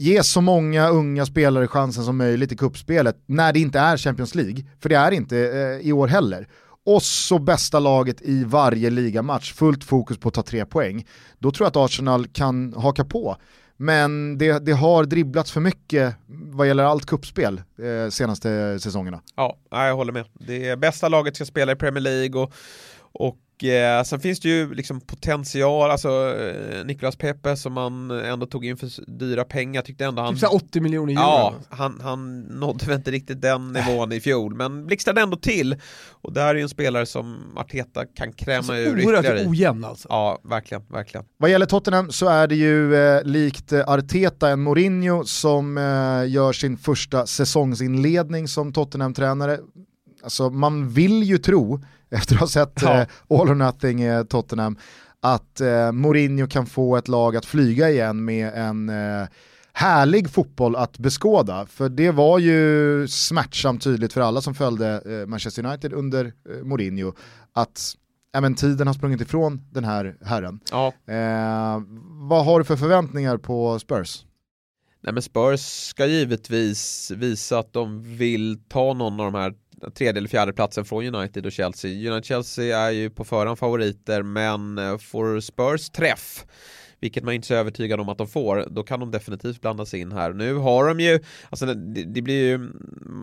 Ge 0.00 0.22
så 0.22 0.40
många 0.40 0.88
unga 0.88 1.26
spelare 1.26 1.66
chansen 1.68 2.04
som 2.04 2.16
möjligt 2.16 2.52
i 2.52 2.56
kuppspelet 2.56 3.16
när 3.26 3.52
det 3.52 3.60
inte 3.60 3.78
är 3.78 3.96
Champions 3.96 4.34
League, 4.34 4.64
för 4.80 4.88
det 4.88 4.94
är 4.94 5.10
inte 5.10 5.38
eh, 5.38 5.88
i 5.88 5.92
år 5.92 6.08
heller. 6.08 6.48
Och 6.86 7.02
så 7.02 7.38
bästa 7.38 7.78
laget 7.78 8.22
i 8.22 8.44
varje 8.44 8.90
ligamatch, 8.90 9.52
fullt 9.52 9.84
fokus 9.84 10.18
på 10.18 10.28
att 10.28 10.34
ta 10.34 10.42
tre 10.42 10.66
poäng. 10.66 11.06
Då 11.38 11.50
tror 11.50 11.64
jag 11.64 11.68
att 11.68 11.76
Arsenal 11.76 12.26
kan 12.26 12.74
haka 12.76 13.04
på. 13.04 13.36
Men 13.76 14.38
det, 14.38 14.66
det 14.66 14.72
har 14.72 15.04
dribblats 15.04 15.52
för 15.52 15.60
mycket 15.60 16.14
vad 16.26 16.66
gäller 16.66 16.84
allt 16.84 17.06
kuppspel 17.06 17.62
eh, 17.78 18.10
senaste 18.10 18.78
säsongerna. 18.80 19.20
Ja, 19.36 19.56
jag 19.70 19.96
håller 19.96 20.12
med. 20.12 20.24
Det 20.32 20.78
bästa 20.78 21.08
laget 21.08 21.36
ska 21.36 21.44
spela 21.44 21.72
i 21.72 21.76
Premier 21.76 22.02
League 22.02 22.42
och, 22.42 22.52
och 23.12 23.36
eh, 23.64 24.02
sen 24.02 24.20
finns 24.20 24.40
det 24.40 24.48
ju 24.48 24.74
liksom 24.74 25.00
potential, 25.00 25.90
alltså 25.90 26.36
eh, 26.38 26.84
Nicolas 26.84 27.16
Pepe 27.16 27.56
som 27.56 27.72
man 27.72 28.10
ändå 28.10 28.46
tog 28.46 28.64
in 28.64 28.76
för 28.76 29.18
dyra 29.18 29.44
pengar 29.44 29.82
tyckte 29.82 30.04
ändå 30.04 30.22
han 30.22 30.34
Typ 30.34 30.40
så 30.40 30.46
här 30.46 30.54
80 30.54 30.80
miljoner 30.80 31.12
euro. 31.12 31.22
Ja, 31.22 31.54
han, 31.68 32.00
han 32.02 32.40
nådde 32.40 32.86
väl 32.86 32.96
inte 32.96 33.10
riktigt 33.10 33.42
den 33.42 33.72
nivån 33.72 34.12
i 34.12 34.20
fjol 34.20 34.54
men 34.54 34.86
blixtrade 34.86 35.20
ändå 35.20 35.36
till 35.36 35.76
och 36.10 36.32
där 36.32 36.46
är 36.46 36.54
ju 36.54 36.62
en 36.62 36.68
spelare 36.68 37.06
som 37.06 37.52
Arteta 37.56 38.06
kan 38.06 38.32
kräma 38.32 38.58
alltså, 38.58 38.74
ur 38.74 38.98
ytterligare 38.98 39.18
oerhört 39.18 39.46
i. 39.46 39.48
ojämn 39.48 39.84
alltså. 39.84 40.08
Ja, 40.10 40.38
verkligen, 40.44 40.82
verkligen. 40.88 41.26
Vad 41.36 41.50
gäller 41.50 41.66
Tottenham 41.66 42.12
så 42.12 42.28
är 42.28 42.46
det 42.46 42.54
ju 42.54 42.94
eh, 42.94 43.24
likt 43.24 43.72
eh, 43.72 43.88
Arteta 43.88 44.50
en 44.50 44.60
Mourinho 44.60 45.24
som 45.24 45.78
eh, 45.78 46.32
gör 46.32 46.52
sin 46.52 46.76
första 46.76 47.26
säsongsinledning 47.26 48.48
som 48.48 48.72
Tottenham-tränare. 48.72 49.58
Alltså 50.22 50.50
man 50.50 50.88
vill 50.88 51.22
ju 51.22 51.38
tro, 51.38 51.80
efter 52.10 52.34
att 52.34 52.40
ha 52.40 52.46
sett 52.48 52.82
Ja. 52.82 53.00
eh, 53.00 53.06
All 53.40 53.50
or 53.50 53.54
Nothing 53.54 54.00
eh, 54.02 54.24
Tottenham, 54.24 54.76
att 55.20 55.60
eh, 55.60 55.92
Mourinho 55.92 56.46
kan 56.46 56.66
få 56.66 56.96
ett 56.96 57.08
lag 57.08 57.36
att 57.36 57.44
flyga 57.46 57.90
igen 57.90 58.24
med 58.24 58.52
en 58.54 58.90
härlig 59.72 60.30
fotboll 60.30 60.76
att 60.76 60.98
beskåda. 60.98 61.66
För 61.66 61.88
det 61.88 62.10
var 62.10 62.38
ju 62.38 63.08
smärtsamt 63.08 63.82
tydligt 63.82 64.12
för 64.12 64.20
alla 64.20 64.40
som 64.40 64.54
följde 64.54 65.02
Manchester 65.26 65.66
United 65.66 65.92
under 65.92 66.32
Mourinho 66.62 67.12
att 67.52 67.94
ja, 68.32 68.40
men 68.40 68.54
tiden 68.54 68.86
har 68.86 68.94
sprungit 68.94 69.20
ifrån 69.20 69.60
den 69.70 69.84
här 69.84 70.16
herren. 70.24 70.60
Ja, 70.70 70.92
Eh, 71.06 71.82
vad 72.28 72.44
har 72.44 72.58
du 72.58 72.64
för 72.64 72.76
förväntningar 72.76 73.36
på 73.36 73.78
Spurs? 73.78 74.24
Nej 75.08 75.12
men 75.12 75.22
Spurs 75.22 75.60
ska 75.60 76.06
givetvis 76.06 77.10
visa 77.10 77.58
att 77.58 77.72
de 77.72 78.16
vill 78.16 78.58
ta 78.68 78.94
någon 78.94 79.20
av 79.20 79.32
de 79.32 79.38
här 79.38 79.54
tredje 79.94 80.18
eller 80.18 80.28
fjärde 80.28 80.52
platsen 80.52 80.84
från 80.84 81.14
United 81.14 81.46
och 81.46 81.52
Chelsea. 81.52 81.90
United-Chelsea 81.90 82.78
är 82.78 82.90
ju 82.90 83.10
på 83.10 83.24
förhand 83.24 83.58
favoriter 83.58 84.22
men 84.22 84.78
eh, 84.78 84.98
får 84.98 85.40
Spurs 85.40 85.90
träff 85.90 86.46
vilket 87.00 87.24
man 87.24 87.34
inte 87.34 87.44
är 87.44 87.48
så 87.48 87.54
övertygad 87.54 88.00
om 88.00 88.08
att 88.08 88.18
de 88.18 88.26
får, 88.26 88.66
då 88.70 88.82
kan 88.82 89.00
de 89.00 89.10
definitivt 89.10 89.60
blanda 89.60 89.86
sig 89.86 90.00
in 90.00 90.12
här. 90.12 90.32
Nu 90.32 90.54
har 90.54 90.88
de 90.88 91.00
ju, 91.00 91.20
alltså 91.50 91.66
det, 91.66 92.04
det 92.04 92.22
blir 92.22 92.48
ju, 92.48 92.58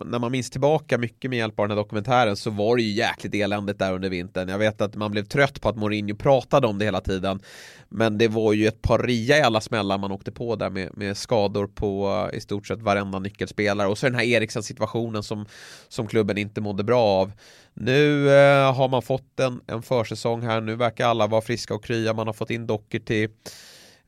när 0.04 0.18
man 0.18 0.32
minns 0.32 0.50
tillbaka 0.50 0.98
mycket 0.98 1.30
med 1.30 1.38
hjälp 1.38 1.60
av 1.60 1.68
den 1.68 1.76
här 1.76 1.82
dokumentären 1.84 2.36
så 2.36 2.50
var 2.50 2.76
det 2.76 2.82
ju 2.82 2.92
jäkligt 2.92 3.34
eländigt 3.34 3.78
där 3.78 3.92
under 3.92 4.08
vintern. 4.08 4.48
Jag 4.48 4.58
vet 4.58 4.80
att 4.80 4.94
man 4.94 5.10
blev 5.10 5.24
trött 5.24 5.60
på 5.60 5.68
att 5.68 5.76
Mourinho 5.76 6.16
pratade 6.16 6.66
om 6.66 6.78
det 6.78 6.84
hela 6.84 7.00
tiden. 7.00 7.40
Men 7.88 8.18
det 8.18 8.28
var 8.28 8.52
ju 8.52 8.66
ett 8.66 8.82
par 8.82 8.98
rejäla 8.98 9.60
smällar 9.60 9.98
man 9.98 10.12
åkte 10.12 10.32
på 10.32 10.56
där 10.56 10.70
med, 10.70 10.96
med 10.96 11.16
skador 11.16 11.66
på 11.66 12.08
eh, 12.32 12.38
i 12.38 12.40
stort 12.40 12.66
sett 12.66 12.82
varenda 12.82 13.18
nyckelspelare. 13.18 13.88
Och 13.88 13.98
så 13.98 14.06
den 14.06 14.14
här 14.14 14.24
Eriksen 14.24 14.62
situationen 14.62 15.22
som, 15.22 15.46
som 15.88 16.06
klubben 16.06 16.38
inte 16.38 16.60
mådde 16.60 16.84
bra 16.84 17.02
av. 17.02 17.32
Nu 17.80 18.30
eh, 18.30 18.74
har 18.74 18.88
man 18.88 19.02
fått 19.02 19.40
en, 19.40 19.60
en 19.66 19.82
försäsong 19.82 20.42
här, 20.42 20.60
nu 20.60 20.76
verkar 20.76 21.06
alla 21.06 21.26
vara 21.26 21.40
friska 21.40 21.74
och 21.74 21.84
krya, 21.84 22.14
man 22.14 22.26
har 22.26 22.34
fått 22.34 22.50
in 22.50 22.66
Docker 22.66 22.98
till 22.98 23.28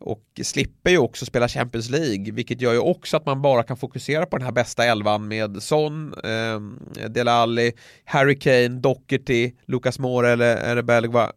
och 0.01 0.23
slipper 0.43 0.91
ju 0.91 0.99
också 0.99 1.27
spela 1.27 1.49
Champions 1.49 1.91
League 1.91 2.33
vilket 2.33 2.61
gör 2.61 2.73
ju 2.73 2.79
också 2.79 3.17
att 3.17 3.27
man 3.27 3.43
bara 3.43 3.63
kan 3.63 3.77
fokusera 3.77 4.27
på 4.27 4.37
den 4.37 4.45
här 4.45 4.53
bästa 4.53 4.85
elvan 4.85 5.29
med 5.29 5.63
Son, 5.63 6.15
eh, 6.25 6.61
Dele 7.09 7.31
Alli, 7.31 7.73
Harry 8.05 8.39
Kane, 8.39 8.69
Doherty, 8.69 9.53
Lucas 9.67 9.99
Moore 9.99 10.31
eller, 10.31 10.57
eller 10.57 10.83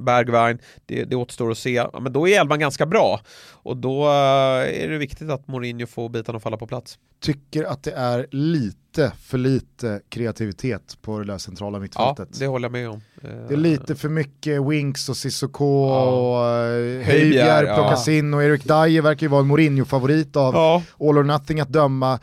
Bergwijn. 0.03 0.59
Det, 0.85 1.03
det 1.03 1.15
återstår 1.15 1.51
att 1.51 1.57
se. 1.57 1.73
Ja, 1.73 1.99
men 2.01 2.13
då 2.13 2.27
är 2.27 2.41
elvan 2.41 2.59
ganska 2.59 2.85
bra 2.85 3.19
och 3.51 3.77
då 3.77 4.03
eh, 4.03 4.83
är 4.83 4.87
det 4.89 4.97
viktigt 4.97 5.29
att 5.29 5.47
Mourinho 5.47 5.87
får 5.87 6.09
bitarna 6.09 6.37
att 6.37 6.43
falla 6.43 6.57
på 6.57 6.67
plats. 6.67 6.99
Tycker 7.19 7.63
att 7.63 7.83
det 7.83 7.91
är 7.91 8.27
lite 8.31 8.80
för 9.21 9.37
lite 9.37 10.01
kreativitet 10.09 10.97
på 11.01 11.19
det 11.19 11.25
där 11.25 11.37
centrala 11.37 11.79
mittfältet. 11.79 12.29
Ja, 12.31 12.39
det 12.39 12.47
håller 12.47 12.65
jag 12.65 12.71
med 12.71 12.89
om. 12.89 13.01
Det 13.21 13.53
är 13.53 13.57
lite 13.57 13.95
för 13.95 14.09
mycket 14.09 14.61
Winks 14.61 15.09
och 15.09 15.17
Cissoko 15.17 15.87
ja. 15.87 16.03
och 16.03 16.47
eh, 16.47 17.05
Höjbjerg 17.05 17.65
plockas 17.65 18.07
ja. 18.07 18.13
in 18.13 18.33
och 18.33 18.43
Erik 18.43 18.63
Dyer 18.63 19.01
verkar 19.01 19.25
ju 19.25 19.27
vara 19.27 19.41
en 19.41 19.47
Mourinho-favorit 19.47 20.35
av 20.35 20.53
ja. 20.53 20.83
All 20.99 21.17
or 21.17 21.23
Nothing 21.23 21.59
att 21.59 21.69
döma 21.69 22.19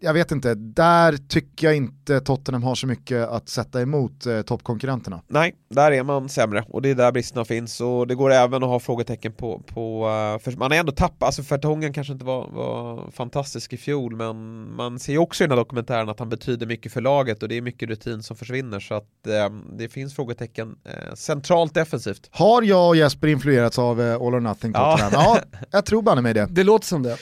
jag 0.00 0.14
vet 0.14 0.32
inte, 0.32 0.54
där 0.54 1.16
tycker 1.16 1.66
jag 1.66 1.76
inte 1.76 2.20
Tottenham 2.20 2.62
har 2.62 2.74
så 2.74 2.86
mycket 2.86 3.28
att 3.28 3.48
sätta 3.48 3.82
emot 3.82 4.26
eh, 4.26 4.42
toppkonkurrenterna. 4.42 5.22
Nej, 5.28 5.54
där 5.68 5.92
är 5.92 6.02
man 6.02 6.28
sämre 6.28 6.64
och 6.68 6.82
det 6.82 6.90
är 6.90 6.94
där 6.94 7.12
bristerna 7.12 7.44
finns 7.44 7.80
och 7.80 8.06
det 8.06 8.14
går 8.14 8.32
även 8.32 8.62
att 8.62 8.68
ha 8.68 8.80
frågetecken 8.80 9.32
på, 9.32 9.62
på 9.66 10.06
uh, 10.06 10.38
för 10.38 10.58
man 10.58 10.70
har 10.70 10.78
ändå 10.78 10.92
tappat, 10.92 11.26
alltså 11.26 11.42
Fertongen 11.42 11.92
kanske 11.92 12.12
inte 12.12 12.24
var, 12.24 12.50
var 12.50 13.10
fantastisk 13.10 13.72
i 13.72 13.76
fjol 13.76 14.16
men 14.16 14.36
man 14.76 14.98
ser 14.98 15.12
ju 15.12 15.18
också 15.18 15.44
i 15.44 15.46
den 15.46 15.50
här 15.50 15.56
dokumentären 15.64 16.08
att 16.08 16.18
han 16.18 16.28
betyder 16.28 16.66
mycket 16.66 16.92
för 16.92 17.00
laget 17.00 17.42
och 17.42 17.48
det 17.48 17.56
är 17.56 17.62
mycket 17.62 17.88
rutin 17.88 18.22
som 18.22 18.36
försvinner 18.36 18.80
så 18.80 18.94
att 18.94 19.04
uh, 19.28 19.56
det 19.78 19.88
finns 19.88 20.14
frågetecken 20.14 20.68
uh, 20.68 21.14
centralt 21.14 21.74
defensivt. 21.74 22.28
Har 22.30 22.62
jag 22.62 22.88
och 22.88 22.96
Jesper 22.96 23.28
influerats 23.28 23.78
av 23.78 24.00
All 24.00 24.34
or 24.34 24.40
Nothing 24.40 24.72
Tottenham? 24.72 25.10
Ja, 25.12 25.40
ja 25.52 25.58
jag 25.70 25.86
tror 25.86 26.02
banne 26.02 26.22
mig 26.22 26.34
det. 26.34 26.46
Det 26.50 26.64
låter 26.64 26.86
som 26.86 27.02
det. 27.02 27.18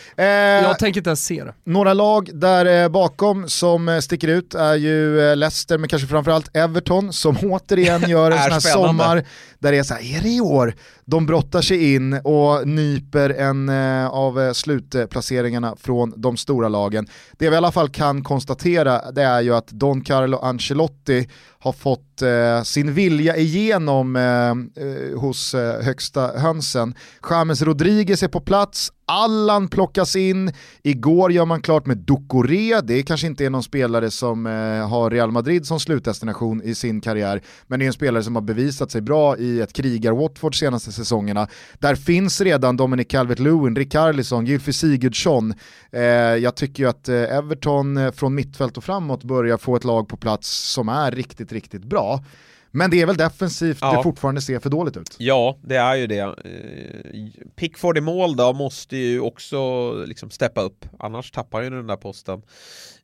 jag 0.63 0.79
tänker 0.79 1.01
inte 1.01 1.11
ens 1.11 1.25
se 1.25 1.45
det. 1.45 1.55
Några 1.65 1.95
lag 1.95 2.31
där 2.35 2.64
Eh, 2.67 2.89
bakom 2.89 3.49
som 3.49 3.89
eh, 3.89 3.99
sticker 3.99 4.29
ut 4.29 4.55
är 4.55 4.75
ju 4.75 5.21
eh, 5.21 5.37
Leicester, 5.37 5.79
men 5.79 5.89
kanske 5.89 6.09
framförallt 6.09 6.57
Everton 6.57 7.13
som 7.13 7.37
återigen 7.43 8.11
gör 8.11 8.31
en 8.31 8.43
sån 8.43 8.53
här 8.53 8.61
sommar 8.61 9.25
där 9.59 9.73
det 9.73 9.79
är 9.79 9.83
så 9.83 9.95
här, 9.95 10.17
är 10.17 10.23
det 10.23 10.29
i 10.29 10.41
år? 10.41 10.75
De 11.05 11.27
brottar 11.27 11.63
sig 11.63 11.95
in 11.95 12.13
och 12.13 12.69
nyper 12.69 13.31
en 13.31 13.69
av 14.09 14.53
slutplaceringarna 14.53 15.77
från 15.81 16.15
de 16.17 16.37
stora 16.37 16.69
lagen. 16.69 17.07
Det 17.33 17.49
vi 17.49 17.55
i 17.55 17.57
alla 17.57 17.73
fall 17.73 17.89
kan 17.89 18.25
konstatera 18.25 19.11
det 19.11 19.23
är 19.23 19.41
ju 19.41 19.55
att 19.55 19.69
Don 19.69 20.01
Carlo 20.01 20.39
Ancelotti 20.39 21.29
har 21.65 21.73
fått 21.73 22.23
eh, 22.23 22.63
sin 22.63 22.95
vilja 22.95 23.37
igenom 23.37 24.17
eh, 24.17 24.23
eh, 24.85 25.19
hos 25.21 25.55
eh, 25.55 25.83
högsta 25.83 26.27
hönsen. 26.39 26.95
James 27.31 27.63
Rodriguez 27.63 28.23
är 28.23 28.29
på 28.29 28.41
plats, 28.41 28.93
Allan 29.07 29.69
plockas 29.69 30.17
in, 30.17 30.53
igår 30.83 31.33
gör 31.33 31.45
man 31.45 31.63
klart 31.63 31.87
med 31.87 31.97
Ducoré, 31.97 32.81
det 32.81 33.03
kanske 33.03 33.27
inte 33.27 33.45
är 33.45 33.51
någon 33.51 33.63
spelare 33.63 34.11
som 34.11 34.47
eh, 34.47 34.89
har 34.89 35.11
Real 35.11 35.31
Madrid 35.31 35.67
som 35.67 35.81
slutdestination 35.81 36.63
i 36.63 36.75
sin 36.75 37.01
karriär, 37.01 37.43
men 37.67 37.79
det 37.79 37.85
är 37.85 37.87
en 37.87 37.93
spelare 37.93 38.23
som 38.23 38.35
har 38.35 38.43
bevisat 38.43 38.91
sig 38.91 39.01
bra 39.01 39.37
i 39.37 39.61
ett 39.61 39.73
krigar-Watford 39.73 40.59
senaste 40.59 40.93
säsongerna. 40.93 41.49
Där 41.79 41.95
finns 41.95 42.41
redan 42.41 42.77
Dominic 42.77 43.09
Calvert-Lewin, 43.09 43.77
Rickarlison, 43.77 44.47
Gylfi 44.47 44.73
Sigurdsson. 44.73 45.55
Eh, 45.93 46.03
jag 46.37 46.55
tycker 46.55 46.83
ju 46.83 46.89
att 46.89 47.09
eh, 47.09 47.37
Everton 47.37 47.97
eh, 47.97 48.13
från 48.13 48.35
mittfält 48.35 48.77
och 48.77 48.85
framåt 48.85 49.25
börjar 49.25 49.57
få 49.57 49.77
ett 49.77 49.85
lag 49.85 50.09
på 50.09 50.17
plats 50.17 50.73
som 50.73 50.89
är 50.89 51.11
riktigt, 51.11 51.53
riktigt 51.55 51.85
bra. 51.85 52.25
Men 52.77 52.91
det 52.91 53.01
är 53.01 53.07
väl 53.07 53.17
defensivt 53.17 53.79
ja. 53.81 53.97
det 53.97 54.03
fortfarande 54.03 54.41
ser 54.41 54.59
för 54.59 54.71
dåligt 54.71 54.97
ut? 54.97 55.17
Ja, 55.19 55.59
det 55.63 55.77
är 55.77 55.95
ju 55.95 56.07
det. 56.07 56.19
Eh, 56.19 57.47
Pickford 57.57 57.99
i 57.99 58.01
mål 58.01 58.37
då 58.37 58.53
måste 58.53 58.97
ju 58.97 59.21
också 59.21 59.93
liksom 60.07 60.31
steppa 60.31 60.61
upp, 60.61 60.85
annars 60.99 61.31
tappar 61.31 61.63
ju 61.63 61.71
den 61.71 61.87
där 61.87 61.97
posten 61.97 62.43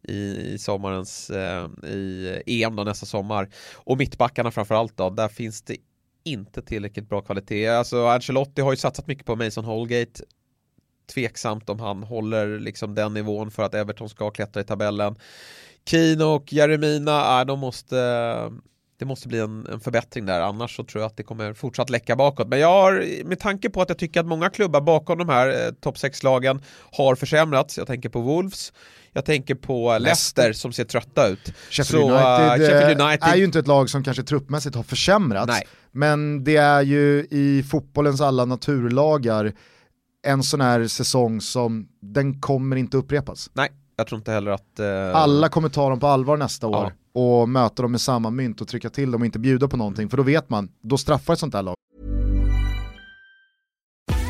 i, 0.02 0.58
sommarens 0.58 1.30
eh, 1.30 1.68
i 1.84 2.40
EM 2.46 2.76
då 2.76 2.84
nästa 2.84 3.06
sommar. 3.06 3.48
Och 3.74 3.98
mittbackarna 3.98 4.50
framförallt 4.50 4.96
då, 4.96 5.10
där 5.10 5.28
finns 5.28 5.62
det 5.62 5.76
inte 6.24 6.62
tillräckligt 6.62 7.08
bra 7.08 7.20
kvalitet. 7.20 7.68
Alltså 7.68 8.06
Ancelotti 8.06 8.62
har 8.62 8.72
ju 8.72 8.76
satsat 8.76 9.06
mycket 9.06 9.26
på 9.26 9.36
Mason 9.36 9.64
Holgate 9.64 10.22
tveksamt 11.14 11.70
om 11.70 11.80
han 11.80 12.02
håller 12.02 12.58
liksom 12.58 12.94
den 12.94 13.14
nivån 13.14 13.50
för 13.50 13.62
att 13.62 13.74
Everton 13.74 14.08
ska 14.08 14.30
klättra 14.30 14.60
i 14.60 14.64
tabellen. 14.64 15.16
Kino 15.90 16.24
och 16.24 16.52
Jeremina, 16.52 17.40
äh, 17.40 17.46
de 17.46 17.58
måste 17.58 17.96
det 18.98 19.06
måste 19.06 19.28
bli 19.28 19.38
en, 19.38 19.66
en, 19.66 19.80
förbättring 19.80 20.26
där, 20.26 20.40
annars 20.40 20.76
så 20.76 20.84
tror 20.84 21.02
jag 21.02 21.06
att 21.06 21.16
det 21.16 21.22
kommer 21.22 21.54
fortsatt 21.54 21.90
läcka 21.90 22.16
bakåt. 22.16 22.48
Men 22.48 22.58
jag 22.58 22.68
har, 22.68 23.24
med 23.24 23.40
tanke 23.40 23.70
på 23.70 23.82
att 23.82 23.88
jag 23.88 23.98
tycker 23.98 24.20
att 24.20 24.26
många 24.26 24.50
klubbar 24.50 24.80
bakom 24.80 25.18
de 25.18 25.28
här 25.28 25.66
eh, 25.66 25.72
topp 25.72 25.96
6-lagen 25.96 26.62
har 26.92 27.14
försämrats, 27.14 27.78
jag 27.78 27.86
tänker 27.86 28.08
på 28.08 28.20
Wolves, 28.20 28.72
jag 29.12 29.24
tänker 29.24 29.54
på 29.54 29.98
Leicester 29.98 30.52
som 30.52 30.72
ser 30.72 30.84
trötta 30.84 31.28
ut. 31.28 31.52
Sheffield, 31.70 32.08
så, 32.08 32.10
United, 32.10 32.60
uh, 32.60 32.68
Sheffield 32.68 33.00
United 33.00 33.28
är 33.28 33.36
ju 33.36 33.44
inte 33.44 33.58
ett 33.58 33.66
lag 33.66 33.90
som 33.90 34.04
kanske 34.04 34.22
truppmässigt 34.22 34.76
har 34.76 34.82
försämrats, 34.82 35.52
Nej. 35.52 35.66
men 35.92 36.44
det 36.44 36.56
är 36.56 36.82
ju 36.82 37.26
i 37.30 37.64
fotbollens 37.70 38.20
alla 38.20 38.44
naturlagar 38.44 39.52
en 40.22 40.42
sån 40.42 40.60
här 40.60 40.86
säsong 40.86 41.40
som 41.40 41.88
den 42.02 42.40
kommer 42.40 42.76
inte 42.76 42.96
upprepas. 42.96 43.50
Nej, 43.52 43.68
jag 44.00 44.06
tror 44.06 44.18
inte 44.18 44.32
heller 44.32 44.50
att... 44.50 44.80
Uh... 44.80 45.16
Alla 45.16 45.48
kommer 45.48 45.68
ta 45.68 45.88
dem 45.88 46.00
på 46.00 46.06
allvar 46.06 46.36
nästa 46.36 46.66
år. 46.66 46.84
Ja 46.84 46.90
och 47.12 47.48
möta 47.48 47.82
dem 47.82 47.90
med 47.90 48.00
samma 48.00 48.30
mynt 48.30 48.60
och 48.60 48.68
trycka 48.68 48.90
till 48.90 49.10
dem 49.10 49.22
och 49.22 49.26
inte 49.26 49.38
bjuda 49.38 49.68
på 49.68 49.76
någonting. 49.76 50.08
För 50.08 50.16
då 50.16 50.22
vet 50.22 50.50
man, 50.50 50.68
då 50.82 50.98
straffar 50.98 51.32
ett 51.32 51.40
sånt 51.40 51.52
där 51.52 51.62
lag. 51.62 51.74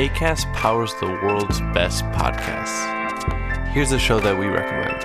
ACAST 0.00 0.52
powers 0.54 0.94
the 1.00 1.06
world's 1.06 1.60
best 1.74 2.04
podcasts. 2.06 3.68
Here's 3.68 3.92
a 3.92 3.98
show 3.98 4.18
that 4.20 4.38
we 4.38 4.46
recommend. 4.46 5.04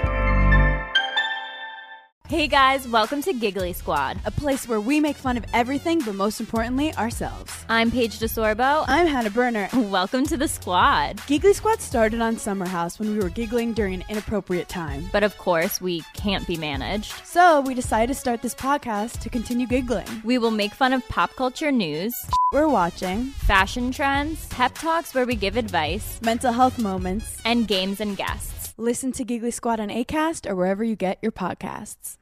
Hey 2.28 2.48
guys, 2.48 2.88
welcome 2.88 3.22
to 3.22 3.34
Giggly 3.34 3.74
Squad, 3.74 4.18
a 4.26 4.32
place 4.32 4.68
where 4.68 4.80
we 4.82 5.00
make 5.00 5.16
fun 5.16 5.38
of 5.38 5.46
everything, 5.54 6.00
but 6.00 6.16
most 6.16 6.40
importantly, 6.40 6.92
ourselves. 6.96 7.54
I'm 7.70 7.92
Paige 7.92 8.18
DeSorbo. 8.18 8.84
I'm 8.88 9.06
Hannah 9.06 9.30
Berner. 9.30 9.70
Welcome 9.74 10.26
to 10.28 10.36
the 10.36 10.48
squad. 10.48 11.22
Giggly 11.28 11.54
Squad 11.54 11.82
started 11.82 12.22
on 12.22 12.38
Summer 12.38 12.66
House 12.66 12.98
when 12.98 13.12
we 13.12 13.20
were 13.20 13.30
giggling 13.30 13.74
during 13.74 13.94
an 13.94 14.06
inappropriate 14.10 14.68
time. 14.70 15.08
But 15.12 15.22
of 15.22 15.38
course, 15.38 15.80
we 15.80 16.02
can't 16.14 16.48
be 16.48 16.58
managed. 16.58 17.14
So 17.26 17.62
we 17.62 17.76
decided 17.76 18.08
to 18.14 18.20
start 18.20 18.42
this 18.42 18.56
podcast 18.56 19.20
to 19.20 19.30
continue 19.30 19.68
giggling. 19.68 20.08
We 20.24 20.40
will 20.40 20.52
make 20.52 20.74
fun 20.74 20.94
of 20.94 21.08
pop 21.08 21.36
culture 21.36 21.72
news, 21.72 22.16
we're 22.56 22.70
watching, 22.70 23.26
fashion 23.26 23.92
trends, 23.92 24.48
pep 24.48 24.74
talks 24.76 25.14
where 25.14 25.26
we 25.26 25.36
give 25.36 25.58
advice, 25.58 26.20
mental 26.22 26.54
health 26.54 26.80
moments, 26.80 27.42
and 27.44 27.68
games 27.68 28.00
and 28.00 28.16
guests. 28.16 28.74
Listen 28.78 29.12
to 29.12 29.26
Giggly 29.26 29.52
Squad 29.52 29.82
on 29.82 29.90
ACAST 29.90 30.50
or 30.50 30.56
wherever 30.56 30.84
you 30.84 30.96
get 30.96 31.20
your 31.22 31.34
podcasts. 31.34 32.16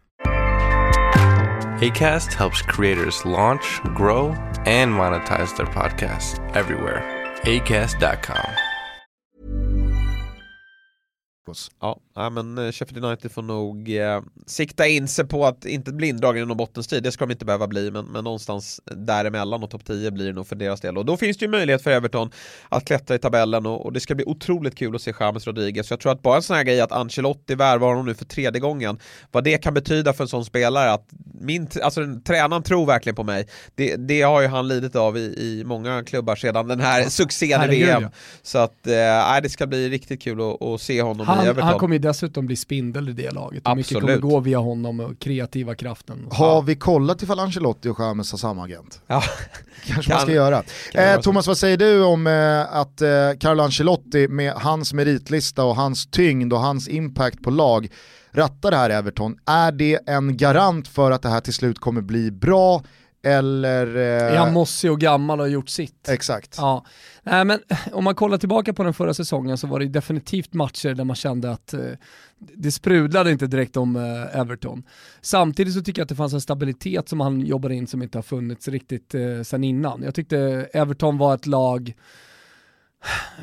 ACAST 1.83 2.33
helps 2.33 2.61
creators 2.63 3.23
launch, 3.25 3.79
grow, 3.95 4.29
and 4.65 4.91
monetize 4.91 5.55
their 5.55 5.67
podcasts 5.67 6.39
everywhere. 6.55 7.01
ACAST.com. 7.43 8.72
Ja, 11.81 11.99
ja, 12.15 12.29
men 12.29 12.57
eh, 12.57 12.71
Sheffield 12.71 13.05
United 13.05 13.31
får 13.31 13.41
nog 13.41 13.95
eh, 13.95 14.21
sikta 14.45 14.87
in 14.87 15.07
sig 15.07 15.27
på 15.27 15.45
att 15.45 15.65
inte 15.65 15.93
bli 15.93 16.07
indragna 16.07 16.41
i 16.41 16.45
någon 16.45 16.57
bottenstrid, 16.57 17.03
det 17.03 17.11
ska 17.11 17.25
de 17.25 17.31
inte 17.31 17.45
behöva 17.45 17.67
bli, 17.67 17.91
men, 17.91 18.05
men 18.05 18.23
någonstans 18.23 18.81
däremellan 18.85 19.63
och 19.63 19.69
topp 19.69 19.85
10 19.85 20.11
blir 20.11 20.25
det 20.25 20.33
nog 20.33 20.47
för 20.47 20.55
deras 20.55 20.81
del. 20.81 20.97
Och 20.97 21.05
då 21.05 21.17
finns 21.17 21.37
det 21.37 21.45
ju 21.45 21.51
möjlighet 21.51 21.83
för 21.83 21.91
Everton 21.91 22.31
att 22.69 22.85
klättra 22.85 23.15
i 23.15 23.19
tabellen 23.19 23.65
och, 23.65 23.85
och 23.85 23.93
det 23.93 23.99
ska 23.99 24.15
bli 24.15 24.25
otroligt 24.25 24.75
kul 24.75 24.95
att 24.95 25.01
se 25.01 25.13
James 25.19 25.47
Rodriguez. 25.47 25.87
Så 25.87 25.93
jag 25.93 25.99
tror 25.99 26.11
att 26.11 26.21
bara 26.21 26.35
en 26.35 26.43
sån 26.43 26.55
här 26.55 26.63
grej 26.63 26.81
att 26.81 26.91
Ancelotti 26.91 27.55
värvar 27.55 27.87
honom 27.87 28.05
nu 28.05 28.13
för 28.13 28.25
tredje 28.25 28.59
gången, 28.59 28.99
vad 29.31 29.43
det 29.43 29.57
kan 29.57 29.73
betyda 29.73 30.13
för 30.13 30.23
en 30.23 30.27
sån 30.27 30.45
spelare, 30.45 30.91
att 30.91 31.07
min, 31.41 31.67
alltså 31.83 32.01
tränaren 32.25 32.63
tror 32.63 32.85
verkligen 32.85 33.15
på 33.15 33.23
mig. 33.23 33.47
Det, 33.75 33.95
det 33.95 34.21
har 34.21 34.41
ju 34.41 34.47
han 34.47 34.67
lidit 34.67 34.95
av 34.95 35.17
i, 35.17 35.21
i 35.21 35.63
många 35.65 36.03
klubbar 36.03 36.35
sedan 36.35 36.67
den 36.67 36.79
här 36.79 37.03
succén 37.09 37.63
i 37.63 37.67
VM. 37.67 38.03
Så 38.41 38.57
att, 38.57 38.87
eh, 38.87 39.41
det 39.43 39.49
ska 39.49 39.67
bli 39.67 39.89
riktigt 39.89 40.21
kul 40.21 40.41
att, 40.41 40.61
att 40.61 40.81
se 40.81 41.01
honom 41.01 41.32
han, 41.35 41.45
i 41.45 41.49
Everton. 41.49 41.67
Han 41.67 41.79
kommer 41.79 41.95
ju 41.95 41.99
dessutom 41.99 42.45
bli 42.45 42.55
spindel 42.55 43.09
i 43.09 43.13
det 43.13 43.31
laget. 43.31 43.67
Och 43.67 43.77
mycket 43.77 43.99
kommer 43.99 44.17
gå 44.17 44.39
via 44.39 44.57
honom 44.57 44.99
och 44.99 45.19
kreativa 45.19 45.75
kraften. 45.75 46.25
Och 46.29 46.35
har 46.35 46.61
vi 46.61 46.75
kollat 46.75 47.23
ifall 47.23 47.39
Ancelotti 47.39 47.89
och 47.89 47.99
James 47.99 48.31
har 48.31 48.37
samma 48.37 48.63
agent? 48.63 49.01
Ja. 49.07 49.23
Kanske 49.85 50.11
kan, 50.11 50.15
man 50.15 50.21
ska 50.21 50.31
göra. 50.31 50.63
Eh, 50.93 51.21
Thomas, 51.21 51.47
vad 51.47 51.57
säger 51.57 51.77
du 51.77 52.03
om 52.03 52.27
eh, 52.27 52.75
att 52.75 53.01
eh, 53.01 53.09
Carlo 53.39 53.63
Ancelotti 53.63 54.27
med 54.27 54.53
hans 54.53 54.93
meritlista 54.93 55.63
och 55.63 55.75
hans 55.75 56.05
tyngd 56.11 56.53
och 56.53 56.59
hans 56.59 56.87
impact 56.87 57.43
på 57.43 57.49
lag 57.49 57.89
rattar 58.31 58.71
det 58.71 58.77
här 58.77 58.89
Everton? 58.89 59.37
Är 59.45 59.71
det 59.71 59.99
en 60.07 60.37
garant 60.37 60.87
för 60.87 61.11
att 61.11 61.21
det 61.21 61.29
här 61.29 61.41
till 61.41 61.53
slut 61.53 61.79
kommer 61.79 62.01
bli 62.01 62.31
bra? 62.31 62.83
Eller... 63.25 63.95
Eh... 63.95 64.33
Är 64.33 64.37
han 64.37 64.53
mossig 64.53 64.91
och 64.91 64.99
gammal 64.99 65.39
och 65.39 65.45
har 65.45 65.51
gjort 65.51 65.69
sitt? 65.69 66.09
Exakt. 66.09 66.55
Ja. 66.57 66.85
Nej, 67.23 67.45
men 67.45 67.59
eh, 67.69 67.77
om 67.91 68.03
man 68.03 68.15
kollar 68.15 68.37
tillbaka 68.37 68.73
på 68.73 68.83
den 68.83 68.93
förra 68.93 69.13
säsongen 69.13 69.57
så 69.57 69.67
var 69.67 69.79
det 69.79 69.85
definitivt 69.85 70.53
matcher 70.53 70.93
där 70.93 71.03
man 71.03 71.15
kände 71.15 71.51
att 71.51 71.73
eh, 71.73 71.91
det 72.37 72.71
sprudlade 72.71 73.31
inte 73.31 73.47
direkt 73.47 73.77
om 73.77 73.95
eh, 73.95 74.39
Everton. 74.39 74.83
Samtidigt 75.21 75.73
så 75.73 75.81
tycker 75.81 75.99
jag 75.99 76.05
att 76.05 76.09
det 76.09 76.15
fanns 76.15 76.33
en 76.33 76.41
stabilitet 76.41 77.09
som 77.09 77.19
han 77.19 77.41
jobbar 77.41 77.69
in 77.69 77.87
som 77.87 78.03
inte 78.03 78.17
har 78.17 78.23
funnits 78.23 78.67
riktigt 78.67 79.15
eh, 79.15 79.41
sen 79.43 79.63
innan. 79.63 80.03
Jag 80.03 80.15
tyckte 80.15 80.69
Everton 80.73 81.17
var 81.17 81.35
ett 81.35 81.47
lag, 81.47 81.93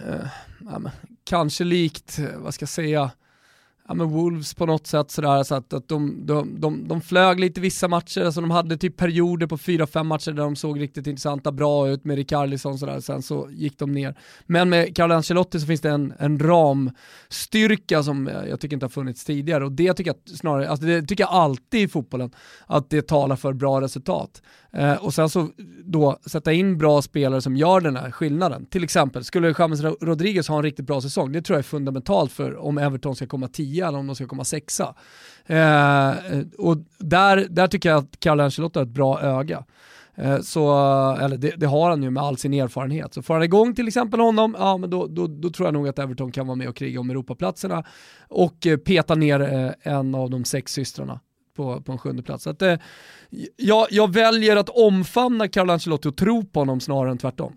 eh, 0.06 0.86
kanske 1.24 1.64
likt, 1.64 2.18
eh, 2.18 2.38
vad 2.38 2.54
ska 2.54 2.62
jag 2.62 2.68
säga, 2.70 3.10
ja, 3.90 3.94
men 3.94 4.10
Wolves 4.10 4.54
på 4.54 4.66
något 4.66 4.86
sätt 4.86 5.10
sådär, 5.10 5.42
så 5.42 5.54
att, 5.54 5.72
att 5.72 5.88
de, 5.88 6.26
de, 6.26 6.60
de, 6.60 6.88
de 6.88 7.00
flög 7.00 7.40
lite 7.40 7.60
vissa 7.60 7.88
matcher, 7.88 8.24
alltså 8.24 8.40
de 8.40 8.50
hade 8.50 8.76
typ 8.76 8.96
perioder 8.96 9.46
på 9.46 9.58
fyra 9.58 9.86
fem 9.86 10.06
matcher 10.06 10.32
där 10.32 10.42
de 10.42 10.56
såg 10.56 10.80
riktigt 10.80 11.06
intressanta, 11.06 11.52
bra 11.52 11.88
ut 11.88 12.04
med 12.04 12.16
Riccardisson 12.16 12.78
sådär, 12.78 13.00
sen 13.00 13.22
så 13.22 13.48
gick 13.50 13.78
de 13.78 13.92
ner. 13.92 14.18
Men 14.46 14.68
med 14.68 14.96
Carlo 14.96 15.14
Ancelotti 15.14 15.60
så 15.60 15.66
finns 15.66 15.80
det 15.80 15.90
en, 15.90 16.12
en 16.18 16.38
ramstyrka 16.38 18.02
som 18.02 18.30
jag 18.48 18.60
tycker 18.60 18.76
inte 18.76 18.86
har 18.86 18.90
funnits 18.90 19.24
tidigare 19.24 19.64
och 19.64 19.72
det 19.72 19.94
tycker 19.94 20.10
jag 20.10 20.38
snarare, 20.38 20.68
alltså 20.68 20.86
det 20.86 21.02
tycker 21.02 21.24
jag 21.24 21.32
alltid 21.32 21.80
i 21.80 21.88
fotbollen, 21.88 22.30
att 22.66 22.90
det 22.90 23.02
talar 23.02 23.36
för 23.36 23.52
bra 23.52 23.80
resultat. 23.80 24.42
Eh, 24.72 24.94
och 24.94 25.14
sen 25.14 25.28
så 25.28 25.48
då 25.84 26.18
sätta 26.26 26.52
in 26.52 26.78
bra 26.78 27.02
spelare 27.02 27.42
som 27.42 27.56
gör 27.56 27.80
den 27.80 27.96
här 27.96 28.10
skillnaden. 28.10 28.66
Till 28.66 28.84
exempel, 28.84 29.24
skulle 29.24 29.54
James 29.58 29.80
Rodriguez 29.82 30.48
ha 30.48 30.56
en 30.56 30.62
riktigt 30.62 30.86
bra 30.86 31.00
säsong, 31.00 31.32
det 31.32 31.42
tror 31.42 31.54
jag 31.54 31.58
är 31.58 31.62
fundamentalt 31.62 32.32
för 32.32 32.56
om 32.56 32.78
Everton 32.78 33.16
ska 33.16 33.26
komma 33.26 33.48
10 33.48 33.79
eller 33.88 33.98
om 33.98 34.06
de 34.06 34.16
ska 34.16 34.26
komma 34.26 34.44
sexa. 34.44 34.94
Eh, 35.46 36.14
och 36.58 36.76
där, 36.98 37.46
där 37.50 37.66
tycker 37.66 37.88
jag 37.88 37.98
att 37.98 38.20
Carlo 38.20 38.42
Ancelotti 38.42 38.78
har 38.78 38.86
ett 38.86 38.92
bra 38.92 39.20
öga. 39.20 39.64
Eh, 40.14 40.40
så, 40.40 40.70
eller 41.20 41.36
det, 41.36 41.50
det, 41.56 41.66
har 41.66 41.90
han 41.90 42.02
ju 42.02 42.10
med 42.10 42.22
all 42.22 42.36
sin 42.36 42.54
erfarenhet. 42.54 43.14
Så 43.14 43.22
får 43.22 43.34
han 43.34 43.42
igång 43.42 43.74
till 43.74 43.88
exempel 43.88 44.20
honom, 44.20 44.56
ja 44.58 44.76
men 44.76 44.90
då, 44.90 45.06
då, 45.06 45.26
då 45.26 45.50
tror 45.50 45.66
jag 45.66 45.74
nog 45.74 45.88
att 45.88 45.98
Everton 45.98 46.32
kan 46.32 46.46
vara 46.46 46.56
med 46.56 46.68
och 46.68 46.76
kriga 46.76 47.00
om 47.00 47.10
Europaplatserna 47.10 47.84
och 48.28 48.66
eh, 48.66 48.76
peta 48.76 49.14
ner 49.14 49.40
eh, 49.40 49.92
en 49.94 50.14
av 50.14 50.30
de 50.30 50.44
sex 50.44 50.72
systrarna 50.72 51.20
på, 51.56 51.80
på 51.80 51.92
en 51.92 51.98
sjunde 51.98 52.22
plats. 52.22 52.44
Så 52.44 52.50
att, 52.50 52.62
eh, 52.62 52.76
jag, 53.56 53.86
jag 53.90 54.12
väljer 54.12 54.56
att 54.56 54.68
omfamna 54.68 55.48
Carlo 55.48 55.72
Ancelotti 55.72 56.08
och 56.08 56.16
tro 56.16 56.44
på 56.44 56.60
honom 56.60 56.80
snarare 56.80 57.10
än 57.10 57.18
tvärtom. 57.18 57.56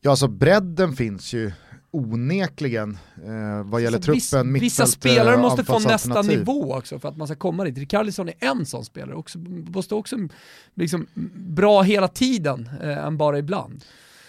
Ja, 0.00 0.10
alltså 0.10 0.28
bredden 0.28 0.92
finns 0.92 1.32
ju 1.32 1.52
onekligen 1.96 2.98
eh, 3.24 3.62
vad 3.64 3.80
gäller 3.80 3.98
alltså, 3.98 4.12
truppen, 4.12 4.52
viss, 4.52 4.62
Vissa 4.62 4.86
spelare 4.86 5.36
måste 5.36 5.64
få 5.64 5.78
nästa 5.78 6.22
nivå 6.22 6.74
också 6.74 6.98
för 6.98 7.08
att 7.08 7.16
man 7.16 7.26
ska 7.26 7.36
komma 7.36 7.64
dit. 7.64 7.78
Rikarlison 7.78 8.28
är 8.28 8.34
en 8.38 8.66
sån 8.66 8.84
spelare, 8.84 9.16
också, 9.16 9.38
måste 9.68 9.94
också 9.94 10.16
liksom 10.74 11.06
bra 11.34 11.82
hela 11.82 12.08
tiden, 12.08 12.68
eh, 12.82 13.06
än 13.06 13.16
bara 13.16 13.38
ibland. 13.38 13.84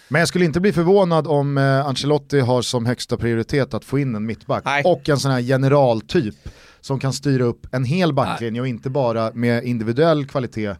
Men 0.08 0.18
jag 0.18 0.28
skulle 0.28 0.44
inte 0.44 0.60
bli 0.60 0.72
förvånad 0.72 1.26
om 1.26 1.58
eh, 1.58 1.86
Ancelotti 1.86 2.40
har 2.40 2.62
som 2.62 2.86
högsta 2.86 3.16
prioritet 3.16 3.74
att 3.74 3.84
få 3.84 3.98
in 3.98 4.14
en 4.14 4.26
mittback 4.26 4.64
Nej. 4.64 4.82
och 4.84 5.08
en 5.08 5.18
sån 5.18 5.30
här 5.30 5.42
generaltyp 5.42 6.48
som 6.80 6.98
kan 6.98 7.12
styra 7.12 7.44
upp 7.44 7.74
en 7.74 7.84
hel 7.84 8.12
backlinje 8.12 8.60
och 8.60 8.68
inte 8.68 8.90
bara 8.90 9.32
med 9.34 9.64
individuell 9.64 10.26
kvalitet 10.26 10.74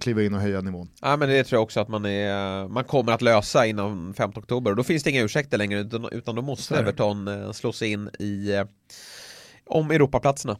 kliva 0.00 0.22
in 0.22 0.34
och 0.34 0.40
höja 0.40 0.60
nivån. 0.60 0.88
Ja 1.02 1.16
men 1.16 1.28
det 1.28 1.44
tror 1.44 1.56
jag 1.56 1.62
också 1.62 1.80
att 1.80 1.88
man, 1.88 2.04
är, 2.06 2.68
man 2.68 2.84
kommer 2.84 3.12
att 3.12 3.22
lösa 3.22 3.66
innan 3.66 4.14
5 4.14 4.30
oktober 4.34 4.70
och 4.70 4.76
då 4.76 4.82
finns 4.82 5.02
det 5.02 5.10
inga 5.10 5.22
ursäkter 5.22 5.58
längre 5.58 5.80
utan, 5.80 6.08
utan 6.12 6.34
då 6.34 6.42
måste 6.42 6.78
Everton 6.78 7.28
eh, 7.28 7.52
slå 7.52 7.72
sig 7.72 7.92
in 7.92 8.10
i 8.18 8.52
eh, 8.52 8.64
om 9.66 9.90
Europaplatserna. 9.90 10.56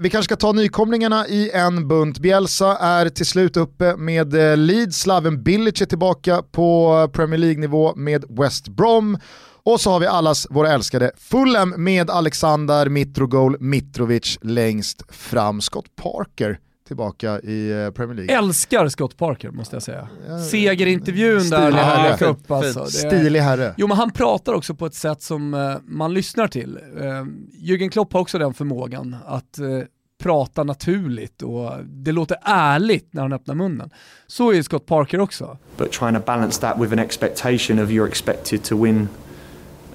Vi 0.00 0.10
kanske 0.10 0.24
ska 0.24 0.36
ta 0.36 0.52
nykomlingarna 0.52 1.26
i 1.28 1.50
en 1.50 1.88
bunt. 1.88 2.18
Bielsa 2.18 2.76
är 2.76 3.08
till 3.08 3.26
slut 3.26 3.56
uppe 3.56 3.96
med 3.96 4.34
eh, 4.34 4.56
Leeds, 4.56 4.98
Slaven 5.00 5.42
Bilic 5.42 5.82
är 5.82 5.86
tillbaka 5.86 6.42
på 6.52 7.08
Premier 7.12 7.38
League-nivå 7.38 7.94
med 7.96 8.24
West 8.28 8.68
Brom 8.68 9.18
och 9.66 9.80
så 9.80 9.90
har 9.90 10.00
vi 10.00 10.06
allas 10.06 10.46
våra 10.50 10.72
älskade 10.72 11.10
Fulham 11.16 11.74
med 11.76 12.10
Alexander 12.10 12.88
Mitrogol 12.88 13.56
Mitrovic 13.60 14.38
längst 14.42 15.02
fram. 15.14 15.60
Scott 15.60 15.96
Parker 15.96 16.58
tillbaka 16.84 17.40
i 17.40 17.70
eh, 17.70 17.90
Premier 17.90 18.16
League. 18.16 18.36
Älskar 18.36 18.88
Scott 18.88 19.16
Parker 19.16 19.50
måste 19.50 19.76
jag 19.76 19.82
säga. 19.82 20.08
Segerintervjun 20.50 21.50
där 21.50 21.70
när 21.70 21.82
han 21.82 22.10
dök 22.10 22.22
upp. 22.22 22.50
Alltså. 22.50 22.80
Det, 22.80 22.90
Stilig 22.90 23.40
herre. 23.40 23.74
Jo 23.76 23.86
men 23.86 23.96
han 23.96 24.10
pratar 24.10 24.52
också 24.52 24.74
på 24.74 24.86
ett 24.86 24.94
sätt 24.94 25.22
som 25.22 25.54
uh, 25.54 25.76
man 25.84 26.14
lyssnar 26.14 26.48
till. 26.48 26.78
Uh, 26.78 27.24
Jürgen 27.52 27.90
Klopp 27.90 28.12
har 28.12 28.20
också 28.20 28.38
den 28.38 28.54
förmågan 28.54 29.16
att 29.26 29.58
uh, 29.60 29.82
prata 30.22 30.64
naturligt 30.64 31.42
och 31.42 31.70
det 31.84 32.12
låter 32.12 32.36
ärligt 32.42 33.12
när 33.12 33.22
han 33.22 33.32
öppnar 33.32 33.54
munnen. 33.54 33.90
Så 34.26 34.52
är 34.52 34.62
Scott 34.62 34.86
Parker 34.86 35.20
också. 35.20 35.58
But 35.76 35.92
trying 35.92 36.14
to 36.14 36.20
balance 36.26 36.60
that 36.60 36.80
with 36.80 36.92
an 36.92 36.98
expectation 36.98 37.78
of 37.78 37.90
you're 37.90 38.08
expected 38.08 38.62
to 38.62 38.84
win 38.84 39.08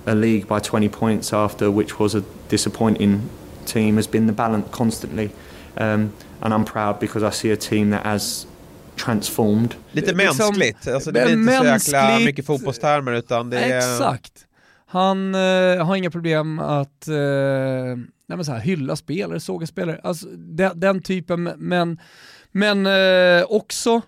a 0.06 0.14
league 0.14 0.46
by 0.48 0.60
20 0.60 0.90
points 0.90 1.34
after 1.34 1.72
which 1.78 2.00
was 2.00 2.16
a 2.16 2.22
disappointing 2.50 3.22
team 3.66 3.96
has 3.96 4.12
been 4.12 4.28
the 4.28 4.34
balance 4.34 4.68
constantly. 4.72 5.30
Um, 5.76 6.12
and 6.42 6.54
I'm 6.54 6.66
proud 6.66 7.00
because 7.00 7.28
I 7.28 7.32
see 7.32 7.54
a 7.54 7.58
team 7.60 7.92
that 7.92 8.04
has 8.04 8.48
transformed. 8.96 9.76
Lite 9.92 10.16
mänskligt, 10.16 10.88
alltså 10.88 11.12
det 11.12 11.26
blir 11.26 11.34
inte 11.34 11.80
så 11.80 11.92
jäkla 11.92 12.20
mycket 12.20 12.46
fotbollstermer 12.46 13.12
utan 13.12 13.50
det 13.50 13.60
är... 13.60 13.78
Exakt. 13.78 14.46
Han 14.86 15.36
uh, 15.36 15.84
har 15.84 15.96
inga 15.96 16.12
problem 16.12 16.60
att 16.60 17.08
uh, 17.08 17.16
nej 17.16 18.38
men 18.38 18.46
så 18.46 18.52
här, 18.52 18.60
hylla 18.60 18.96
spelare, 18.96 19.40
såga 19.40 19.68
spelare, 19.68 20.00
alltså 20.04 20.28
den, 20.36 20.80
den 20.80 21.02
typen, 21.02 21.44
men, 21.44 22.00
men 22.52 22.86
uh, 22.86 23.46
också 23.50 24.02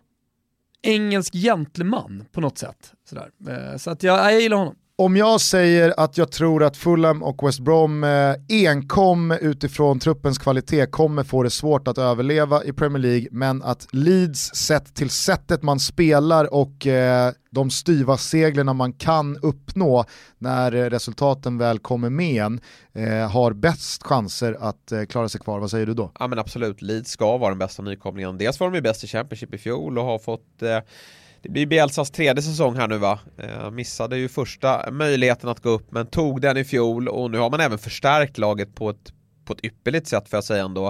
engelsk 0.82 1.34
gentleman 1.34 2.26
på 2.32 2.42
något 2.42 2.58
sätt. 2.58 2.94
Sådär. 3.10 3.78
så 3.78 3.92
att 3.92 4.04
jag, 4.04 4.34
jag 4.34 4.42
gillar 4.42 4.58
honom. 4.58 4.76
Om 5.02 5.18
jag 5.18 5.42
säger 5.42 5.94
att 5.98 6.18
jag 6.18 6.32
tror 6.32 6.64
att 6.64 6.78
Fulham 6.78 7.24
och 7.24 7.48
West 7.48 7.60
Brom 7.60 8.04
eh, 8.04 8.36
enkom 8.50 9.32
utifrån 9.32 10.00
truppens 10.00 10.38
kvalitet 10.38 10.86
kommer 10.86 11.24
få 11.24 11.44
det 11.44 11.50
svårt 11.50 11.88
att 11.88 11.98
överleva 11.98 12.64
i 12.64 12.74
Premier 12.74 13.00
League, 13.00 13.28
men 13.32 13.64
att 13.64 13.88
Leeds 13.92 14.56
sett 14.56 14.96
till 14.96 15.10
sättet 15.10 15.64
man 15.64 15.80
spelar 15.80 16.54
och 16.54 16.88
eh, 16.88 17.32
de 17.52 17.70
styva 17.70 18.18
seglerna 18.18 18.74
man 18.74 18.94
kan 18.94 19.38
uppnå 19.38 20.06
när 20.38 20.72
resultaten 20.72 21.58
väl 21.58 21.80
kommer 21.80 22.10
med 22.10 22.44
en 22.44 22.62
eh, 22.94 23.32
har 23.32 23.54
bäst 23.54 24.04
chanser 24.04 24.58
att 24.60 24.92
eh, 24.92 25.04
klara 25.04 25.30
sig 25.30 25.42
kvar. 25.42 25.60
Vad 25.60 25.72
säger 25.72 25.86
du 25.86 25.94
då? 25.94 26.12
Ja 26.20 26.28
men 26.28 26.40
absolut, 26.40 26.82
Leeds 26.82 27.12
ska 27.12 27.38
vara 27.38 27.50
den 27.50 27.60
bästa 27.60 27.84
nykomlingen. 27.84 28.38
Dels 28.38 28.60
var 28.60 28.68
de 28.68 28.76
ju 28.76 28.82
bäst 28.82 29.04
i 29.04 29.08
Championship 29.08 29.54
i 29.54 29.58
fjol 29.58 29.98
och 29.98 30.06
har 30.06 30.20
fått 30.20 30.62
eh, 30.62 30.80
det 31.42 31.50
blir 31.50 31.66
Bielsas 31.66 32.12
tredje 32.12 32.42
säsong 32.42 32.76
här 32.76 32.88
nu 32.88 32.98
va? 32.98 33.20
Eh, 33.38 33.72
missade 33.72 34.18
ju 34.18 34.30
första 34.30 34.92
möjligheten 34.92 35.50
att 35.50 35.60
gå 35.60 35.70
upp 35.70 35.92
men 35.92 36.06
tog 36.06 36.42
den 36.42 36.58
i 36.58 36.64
fjol 36.64 37.08
och 37.08 37.32
nu 37.32 37.38
har 37.38 37.50
man 37.50 37.60
även 37.60 37.78
förstärkt 37.78 38.38
laget 38.38 38.76
på 38.76 38.90
ett, 38.90 39.14
på 39.46 39.54
ett 39.54 39.66
ypperligt 39.66 40.08
sätt 40.08 40.30
får 40.30 40.38
jag 40.38 40.44
säga 40.44 40.64
ändå. 40.64 40.84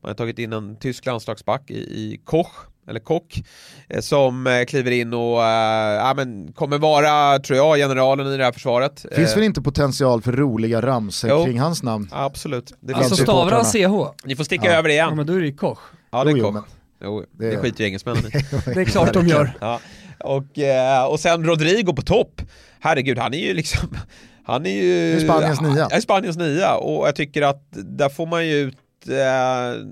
Man 0.00 0.10
har 0.10 0.14
tagit 0.14 0.38
in 0.38 0.52
en 0.52 0.76
tysk 0.76 1.06
landslagsback 1.06 1.70
i, 1.70 1.74
i 1.74 2.20
Koch 2.24 2.66
eller 2.88 3.00
Kock, 3.00 3.42
eh, 3.88 4.00
som 4.00 4.46
eh, 4.46 4.64
kliver 4.64 4.90
in 4.90 5.14
och 5.14 5.44
äh, 5.44 5.94
ja, 5.94 6.14
men 6.16 6.52
kommer 6.52 6.78
vara, 6.78 7.38
tror 7.38 7.56
jag, 7.56 7.76
generalen 7.76 8.26
i 8.26 8.36
det 8.36 8.44
här 8.44 8.52
försvaret. 8.52 9.06
Finns 9.12 9.36
väl 9.36 9.44
inte 9.44 9.62
potential 9.62 10.22
för 10.22 10.32
roliga 10.32 10.82
ramsor 10.82 11.44
kring 11.44 11.60
hans 11.60 11.82
namn? 11.82 12.08
Absolut. 12.12 12.72
Det 12.80 12.94
alltså 12.94 13.16
stavar 13.16 13.52
han 13.52 13.64
CH? 13.64 14.12
Ni 14.24 14.36
får 14.36 14.44
sticka 14.44 14.66
ja. 14.66 14.72
över 14.72 14.88
det 14.88 14.94
igen. 14.94 15.08
Ja 15.08 15.14
men 15.14 15.26
då 15.26 15.32
är 15.32 15.40
det 15.40 15.46
ju 15.46 15.56
Koch. 15.56 15.78
Ja 16.10 16.24
det 16.24 16.30
är 16.30 16.40
Koch. 16.40 16.54
Jo, 16.54 16.62
det, 16.98 17.50
det 17.50 17.56
skiter 17.56 17.80
ju 17.80 17.86
engelsmännen 17.86 18.26
i. 18.26 18.30
det 18.74 18.80
är 18.80 18.84
klart 18.84 19.12
de 19.12 19.26
gör. 19.26 19.52
Ja. 19.60 19.80
Och, 20.18 20.58
eh, 20.58 21.04
och 21.04 21.20
sen 21.20 21.44
Rodrigo 21.44 21.92
på 21.92 22.02
topp. 22.02 22.42
Herregud, 22.80 23.18
han 23.18 23.34
är 23.34 23.38
ju 23.38 23.54
liksom 23.54 23.88
Han 24.44 24.66
är 24.66 24.70
ju... 24.70 25.16
Det 25.16 25.22
är 25.22 25.24
Spaniens 25.24 25.60
nia. 25.60 25.88
Ja, 25.90 26.00
Spaniens 26.00 26.36
nia 26.36 26.74
och 26.74 27.06
jag 27.06 27.16
tycker 27.16 27.42
att 27.42 27.62
där 27.72 28.08
får 28.08 28.26
man 28.26 28.46
ju 28.46 28.54
ut 28.54 28.78
eh, 29.08 29.86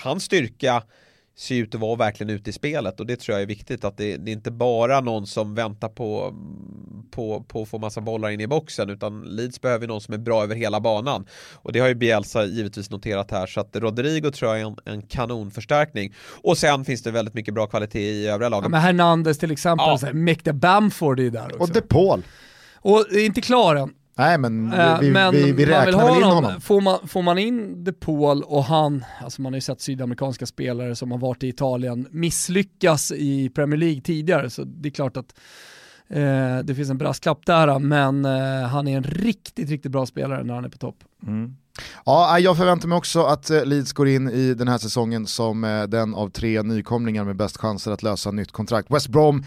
hans 0.00 0.24
styrka 0.24 0.82
ser 1.38 1.54
ut 1.54 1.74
att 1.74 1.80
vara 1.80 1.96
verkligen 1.96 2.30
ute 2.30 2.50
i 2.50 2.52
spelet 2.52 3.00
och 3.00 3.06
det 3.06 3.16
tror 3.16 3.34
jag 3.34 3.42
är 3.42 3.46
viktigt 3.46 3.84
att 3.84 3.96
det, 3.96 4.16
det 4.16 4.30
är 4.30 4.32
inte 4.32 4.50
bara 4.50 5.00
någon 5.00 5.26
som 5.26 5.54
väntar 5.54 5.88
på, 5.88 6.34
på, 7.10 7.44
på 7.48 7.62
att 7.62 7.68
få 7.68 7.78
massa 7.78 8.00
bollar 8.00 8.30
in 8.30 8.40
i 8.40 8.46
boxen 8.46 8.90
utan 8.90 9.22
Leeds 9.22 9.60
behöver 9.60 9.86
någon 9.86 10.00
som 10.00 10.14
är 10.14 10.18
bra 10.18 10.42
över 10.42 10.54
hela 10.54 10.80
banan 10.80 11.26
och 11.54 11.72
det 11.72 11.78
har 11.80 11.88
ju 11.88 11.94
Bielsa 11.94 12.44
givetvis 12.44 12.90
noterat 12.90 13.30
här 13.30 13.46
så 13.46 13.60
att 13.60 13.76
Rodrigo 13.76 14.30
tror 14.30 14.50
jag 14.50 14.60
är 14.60 14.66
en, 14.66 14.76
en 14.84 15.02
kanonförstärkning 15.02 16.14
och 16.42 16.58
sen 16.58 16.84
finns 16.84 17.02
det 17.02 17.10
väldigt 17.10 17.34
mycket 17.34 17.54
bra 17.54 17.66
kvalitet 17.66 18.10
i 18.10 18.26
övriga 18.28 18.48
lagen. 18.48 18.64
Ja, 18.64 18.68
men 18.68 18.80
Hernandez 18.80 19.38
till 19.38 19.50
exempel, 19.50 19.86
Ja. 20.02 20.12
Mekta 20.12 20.52
Bamford 20.52 21.20
är 21.20 21.24
ju 21.24 21.30
där 21.30 21.46
också. 21.46 21.58
Och 21.58 21.70
De 21.70 21.80
Paul. 21.80 22.22
Och 22.74 23.12
är 23.12 23.24
inte 23.26 23.40
klar 23.40 23.76
än. 23.76 23.94
Nej 24.18 24.38
men 24.38 24.72
Eh, 24.72 25.00
vi, 25.00 25.10
men 25.10 25.32
vi, 25.32 25.52
vi 25.52 25.66
räknar 25.66 26.04
väl 26.06 26.16
in 26.16 26.22
honom. 26.22 26.44
honom. 26.44 26.60
Får 26.60 26.80
man, 26.80 27.08
får 27.08 27.22
man 27.22 27.38
in 27.38 27.84
De 27.84 27.92
Paul 27.92 28.42
och 28.42 28.64
han, 28.64 29.04
alltså 29.24 29.42
man 29.42 29.52
har 29.52 29.56
ju 29.56 29.60
sett 29.60 29.80
sydamerikanska 29.80 30.46
spelare 30.46 30.96
som 30.96 31.10
har 31.10 31.18
varit 31.18 31.42
i 31.42 31.48
Italien 31.48 32.08
misslyckas 32.10 33.12
i 33.12 33.48
Premier 33.48 33.78
League 33.78 34.00
tidigare, 34.00 34.50
så 34.50 34.64
det 34.64 34.88
är 34.88 34.90
klart 34.90 35.16
att 35.16 35.34
eh, 36.08 36.58
det 36.64 36.74
finns 36.76 36.90
en 36.90 36.98
brasklapp 36.98 37.46
där, 37.46 37.78
men 37.78 38.24
eh, 38.24 38.68
han 38.68 38.88
är 38.88 38.96
en 38.96 39.04
riktigt, 39.04 39.70
riktigt 39.70 39.92
bra 39.92 40.06
spelare 40.06 40.44
när 40.44 40.54
han 40.54 40.64
är 40.64 40.68
på 40.68 40.78
topp. 40.78 40.96
Mm. 41.26 41.56
Ja, 42.04 42.38
jag 42.38 42.56
förväntar 42.56 42.88
mig 42.88 42.98
också 42.98 43.22
att 43.22 43.50
eh, 43.50 43.64
Leeds 43.64 43.92
går 43.92 44.08
in 44.08 44.30
i 44.30 44.54
den 44.54 44.68
här 44.68 44.78
säsongen 44.78 45.26
som 45.26 45.64
eh, 45.64 45.82
den 45.82 46.14
av 46.14 46.28
tre 46.28 46.62
nykomlingar 46.62 47.24
med 47.24 47.36
bäst 47.36 47.56
chanser 47.56 47.90
att 47.90 48.02
lösa 48.02 48.30
nytt 48.30 48.52
kontrakt. 48.52 48.90
West 48.90 49.08
Brom, 49.08 49.44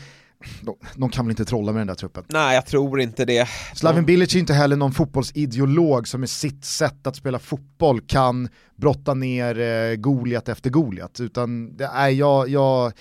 de, 0.61 0.75
de 0.95 1.09
kan 1.09 1.25
väl 1.25 1.31
inte 1.31 1.45
trolla 1.45 1.71
med 1.71 1.79
den 1.79 1.87
där 1.87 1.95
truppen. 1.95 2.23
Nej, 2.27 2.55
jag 2.55 2.65
tror 2.65 3.01
inte 3.01 3.25
det. 3.25 3.47
Slavin 3.75 4.05
Bilic 4.05 4.35
är 4.35 4.39
inte 4.39 4.53
heller 4.53 4.75
någon 4.75 4.91
fotbollsideolog 4.91 6.07
som 6.07 6.19
med 6.19 6.29
sitt 6.29 6.65
sätt 6.65 7.07
att 7.07 7.15
spela 7.15 7.39
fotboll 7.39 8.01
kan 8.01 8.49
brotta 8.75 9.13
ner 9.13 9.59
eh, 9.59 9.95
Goliat 9.95 10.49
efter 10.49 10.69
Goliat, 10.69 11.19
utan 11.19 11.77
det 11.77 11.89
är 11.93 12.09
jag, 12.09 12.49
jag 12.49 12.93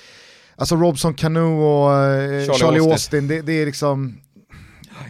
alltså 0.57 0.77
Robson 0.77 1.15
Cano 1.15 1.61
och 1.61 1.93
eh, 1.93 2.47
Charlie 2.47 2.59
Charlie, 2.59 2.79
Austin. 2.79 2.93
Austin, 2.93 3.29
det, 3.29 3.43
det 3.43 3.53
är 3.53 3.67
liksom, 3.67 4.21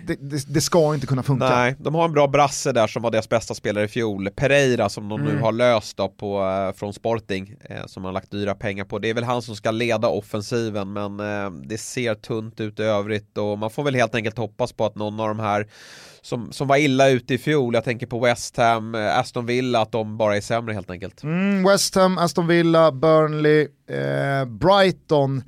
det, 0.07 0.15
det, 0.31 0.45
det 0.55 0.61
ska 0.61 0.95
inte 0.95 1.07
kunna 1.07 1.23
funka. 1.23 1.49
Nej, 1.49 1.75
de 1.79 1.95
har 1.95 2.05
en 2.05 2.13
bra 2.13 2.27
brasse 2.29 2.73
där 2.73 2.87
som 2.87 3.03
var 3.03 3.11
deras 3.11 3.29
bästa 3.29 3.55
spelare 3.55 3.85
i 3.85 3.89
fjol. 3.89 4.31
Pereira 4.37 4.89
som 4.89 5.09
de 5.09 5.21
nu 5.21 5.31
Mm. 5.31 5.43
har 5.43 5.53
löst 5.53 5.97
då 5.97 6.09
på, 6.09 6.45
eh, 6.45 6.77
från 6.79 6.95
Sporting 6.95 7.55
eh, 7.61 7.87
som 7.87 8.05
har 8.05 8.13
lagt 8.13 8.31
dyra 8.31 8.55
pengar 8.55 8.85
på. 8.85 8.99
Det 8.99 9.11
är 9.11 9.15
väl 9.15 9.25
han 9.25 9.43
som 9.43 9.57
ska 9.57 9.71
leda 9.71 10.09
offensiven 10.09 10.93
men 10.93 11.21
eh, 11.21 11.51
det 11.51 11.79
ser 11.79 12.15
tunt 12.15 12.61
ut 12.61 12.81
i 12.81 12.83
övrigt 12.83 13.39
och 13.39 13.59
man 13.59 13.71
får 13.71 13.83
väl 13.83 13.95
helt 13.95 14.15
enkelt 14.15 14.39
hoppas 14.39 14.73
på 14.73 14.85
att 14.87 14.95
någon 14.95 15.21
av 15.21 15.29
de 15.29 15.39
här 15.41 15.67
som, 16.23 16.53
som 16.53 16.69
var 16.69 16.77
illa 16.77 17.09
ute 17.09 17.35
i 17.35 17.39
fjol, 17.39 17.75
jag 17.75 17.85
tänker 17.85 18.07
på 18.07 18.19
West 18.21 18.57
Ham, 18.57 18.95
eh, 18.95 19.19
Aston 19.19 19.47
Villa, 19.47 19.81
att 19.83 19.93
de 19.93 20.17
bara 20.19 20.37
är 20.37 20.41
sämre 20.41 20.75
helt 20.75 20.91
enkelt. 20.91 21.23
Mm, 21.23 21.65
West 21.65 21.95
Ham, 21.95 22.19
Aston 22.19 22.47
Villa, 22.47 22.93
Burnley, 22.93 23.69
eh, 23.91 24.45
Brighton 24.45 25.43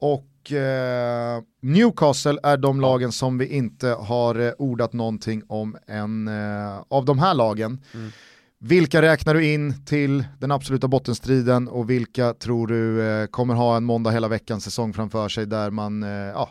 och 0.00 0.24
eh, 0.52 1.42
Newcastle 1.62 2.38
är 2.42 2.56
de 2.56 2.80
lagen 2.80 3.12
som 3.12 3.38
vi 3.38 3.46
inte 3.46 3.88
har 3.88 4.40
eh, 4.40 4.52
ordat 4.58 4.92
någonting 4.92 5.42
om 5.48 5.76
än 5.86 6.28
eh, 6.28 6.82
av 6.88 7.04
de 7.04 7.18
här 7.18 7.34
lagen. 7.34 7.80
Mm. 7.94 8.10
Vilka 8.58 9.02
räknar 9.02 9.34
du 9.34 9.52
in 9.52 9.84
till 9.84 10.24
den 10.40 10.50
absoluta 10.50 10.88
bottenstriden 10.88 11.68
och 11.68 11.90
vilka 11.90 12.34
tror 12.34 12.66
du 12.66 13.02
eh, 13.02 13.26
kommer 13.26 13.54
ha 13.54 13.76
en 13.76 13.84
måndag 13.84 14.10
hela 14.10 14.28
veckan 14.28 14.60
säsong 14.60 14.92
framför 14.92 15.28
sig 15.28 15.46
där 15.46 15.70
man 15.70 16.02
eh, 16.02 16.08
ja, 16.08 16.50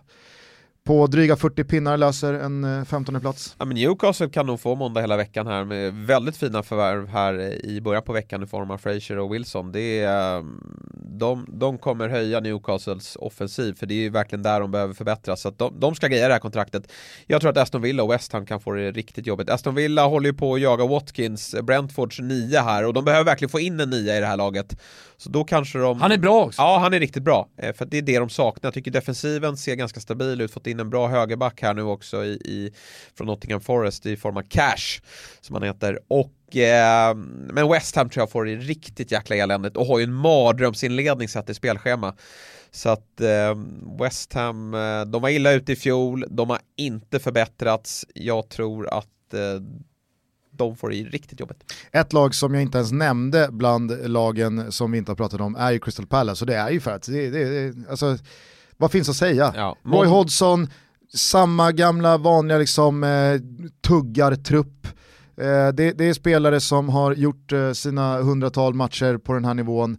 på 0.86 1.08
dryga 1.08 1.36
40 1.36 1.64
pinnar 1.64 1.98
löser 1.98 2.34
en 2.34 2.64
eh, 2.64 2.86
15 2.86 3.22
plats? 3.22 3.56
Ja, 3.60 3.66
men 3.66 3.76
Newcastle 3.76 4.30
kan 4.30 4.46
nog 4.46 4.60
få 4.60 4.76
måndag 4.76 5.02
hela 5.02 5.18
veckan 5.18 5.48
här 5.48 5.66
med 5.66 5.94
väldigt 5.94 6.38
fina 6.38 6.64
förvärv 6.64 7.08
här 7.08 7.66
i 7.66 7.82
början 7.82 8.04
på 8.04 8.14
veckan 8.14 8.44
i 8.44 8.48
form 8.48 8.72
av 8.72 8.78
Fraser 8.78 9.20
och 9.20 9.34
Wilson. 9.34 9.72
Det 9.72 10.00
är, 10.00 10.38
ehm, 10.38 10.62
de, 10.94 11.46
de 11.50 11.78
kommer 11.78 12.10
höja 12.10 12.40
Newcastles 12.40 13.16
offensiv 13.16 13.74
för 13.74 13.86
det 13.86 13.94
är 13.94 14.02
ju 14.02 14.10
verkligen 14.10 14.44
där 14.44 14.60
de 14.60 14.72
behöver 14.72 14.94
förbättras. 14.94 15.42
Så 15.42 15.48
att 15.48 15.58
de, 15.58 15.80
de 15.80 15.96
ska 15.96 16.08
greja 16.08 16.28
det 16.28 16.34
här 16.34 16.40
kontraktet. 16.40 16.92
Jag 17.28 17.42
tror 17.42 17.52
att 17.52 17.58
Aston 17.58 17.82
Villa 17.82 18.04
och 18.04 18.12
West 18.12 18.34
Ham 18.34 18.46
kan 18.46 18.60
få 18.60 18.72
det 18.72 18.92
riktigt 18.92 19.28
jobbigt. 19.28 19.50
Aston 19.50 19.76
Villa 19.76 20.06
håller 20.06 20.30
ju 20.30 20.34
på 20.34 20.54
att 20.54 20.62
jaga 20.62 20.86
Watkins, 20.86 21.56
Brentfords 21.64 22.20
nia 22.20 22.62
här 22.62 22.86
och 22.86 22.94
de 22.94 23.06
behöver 23.06 23.26
verkligen 23.26 23.50
få 23.50 23.60
in 23.60 23.80
en 23.80 23.90
nia 23.90 24.18
i 24.18 24.20
det 24.20 24.26
här 24.26 24.38
laget. 24.38 24.76
Så 25.24 25.30
då 25.30 25.44
kanske 25.44 25.80
de... 25.80 26.02
Han 26.02 26.12
är 26.12 26.18
bra 26.18 26.46
också. 26.46 26.62
Ja, 26.62 26.78
han 26.78 26.94
är 26.94 27.00
riktigt 27.00 27.24
bra. 27.24 27.48
Eh, 27.58 27.74
För 27.74 27.86
det 27.86 27.98
är 27.98 28.02
det 28.02 28.20
de 28.20 28.30
saknar. 28.30 28.68
Jag 28.68 28.74
tycker 28.74 28.92
defensiven 28.92 29.58
ser 29.58 29.76
ganska 29.76 30.00
stabil 30.00 30.42
ut. 30.42 30.52
Fått 30.52 30.68
in 30.68 30.80
en 30.80 30.90
bra 30.90 31.08
högerback 31.08 31.62
här 31.62 31.74
nu 31.74 31.82
också 31.82 32.26
i, 32.26 32.30
i, 32.30 32.74
från 33.18 33.28
Nottingham 33.28 33.62
Forest 33.62 34.06
i 34.06 34.18
form 34.18 34.38
av 34.38 34.42
Cash, 34.42 35.02
som 35.42 35.56
han 35.56 35.64
heter. 35.64 36.00
Och, 36.08 36.56
eh, 36.56 37.16
men 37.50 37.70
West 37.70 37.96
Ham 37.96 38.10
tror 38.10 38.22
jag 38.22 38.32
får 38.32 38.46
det 38.46 38.56
riktigt 38.56 39.12
jäkla 39.12 39.36
eländigt 39.36 39.78
och 39.78 39.86
har 39.86 40.00
ju 40.00 40.04
en 40.04 40.14
mardrömsinledning 40.14 41.28
sett 41.28 41.50
i 41.50 41.54
spelschema. 41.54 42.16
Så 42.72 42.90
att 42.90 43.22
eh, 43.22 43.58
West 44.00 44.34
Ham, 44.34 44.72
de 45.08 45.22
var 45.22 45.30
illa 45.30 45.52
ute 45.52 45.72
i 45.72 45.76
fjol, 45.76 46.26
de 46.30 46.50
har 46.50 46.60
inte 46.78 47.20
förbättrats. 47.20 48.06
Jag 48.14 48.50
tror 48.50 48.88
att 48.88 49.08
de 50.58 50.76
får 50.76 50.90
det 50.90 50.96
riktigt 50.96 51.40
jobbigt. 51.40 51.74
Ett 51.92 52.14
lag 52.14 52.36
som 52.36 52.54
jag 52.54 52.64
inte 52.64 52.78
ens 52.78 52.92
nämnde 52.92 53.50
bland 53.52 54.10
lagen 54.12 54.72
som 54.72 54.92
vi 54.92 54.98
inte 54.98 55.12
har 55.12 55.16
pratat 55.16 55.42
om 55.42 55.56
är 55.56 55.72
ju 55.72 55.80
Crystal 55.80 56.08
Palace 56.08 56.44
och 56.44 56.48
det 56.48 56.56
är 56.56 56.70
ju 56.70 56.80
för 56.80 56.92
att, 56.92 57.04
det, 57.04 57.30
det, 57.30 57.74
alltså, 57.90 58.18
vad 58.78 58.92
finns 58.92 59.10
att 59.10 59.16
säga? 59.16 59.54
Ja, 59.56 59.76
Roy 59.84 60.08
Hodgson, 60.08 60.68
samma 61.14 61.72
gamla 61.72 62.18
vanliga 62.18 62.58
liksom, 62.58 63.04
eh, 63.04 63.40
tuggartrupp. 63.88 64.88
Eh, 65.38 65.68
det, 65.68 65.92
det 65.92 66.06
är 66.06 66.14
spelare 66.14 66.60
som 66.60 66.90
har 66.90 67.14
gjort 67.14 67.52
eh, 67.52 67.72
sina 67.72 68.18
hundratal 68.18 68.74
matcher 68.74 69.18
på 69.18 69.34
den 69.34 69.46
här 69.46 69.54
nivån. 69.54 69.98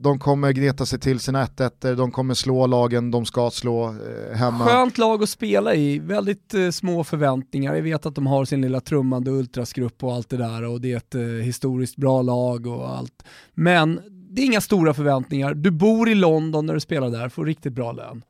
De 0.00 0.18
kommer 0.18 0.52
gneta 0.52 0.86
sig 0.86 1.00
till 1.00 1.20
sina 1.20 1.42
1 1.42 1.80
de 1.80 2.10
kommer 2.10 2.34
slå 2.34 2.66
lagen 2.66 3.10
de 3.10 3.26
ska 3.26 3.50
slå 3.50 3.86
eh, 3.86 4.36
hemma. 4.36 4.66
Skönt 4.66 4.98
lag 4.98 5.22
att 5.22 5.28
spela 5.28 5.74
i, 5.74 5.98
väldigt 5.98 6.54
eh, 6.54 6.70
små 6.70 7.04
förväntningar. 7.04 7.74
Jag 7.74 7.82
vet 7.82 8.06
att 8.06 8.14
de 8.14 8.26
har 8.26 8.44
sin 8.44 8.60
lilla 8.60 8.80
trummande 8.80 9.30
ultrasgrupp 9.30 10.04
och 10.04 10.12
allt 10.12 10.28
det 10.28 10.36
där 10.36 10.64
och 10.64 10.80
det 10.80 10.92
är 10.92 10.96
ett 10.96 11.14
eh, 11.14 11.22
historiskt 11.22 11.96
bra 11.96 12.22
lag 12.22 12.66
och 12.66 12.88
allt. 12.88 13.24
Men 13.54 14.00
det 14.30 14.42
är 14.42 14.46
inga 14.46 14.60
stora 14.60 14.94
förväntningar. 14.94 15.54
Du 15.54 15.70
bor 15.70 16.08
i 16.08 16.14
London 16.14 16.66
när 16.66 16.74
du 16.74 16.80
spelar 16.80 17.10
där, 17.10 17.28
får 17.28 17.44
riktigt 17.46 17.72
bra 17.72 17.92
lön. 17.92 18.22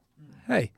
Hej. 0.46 0.72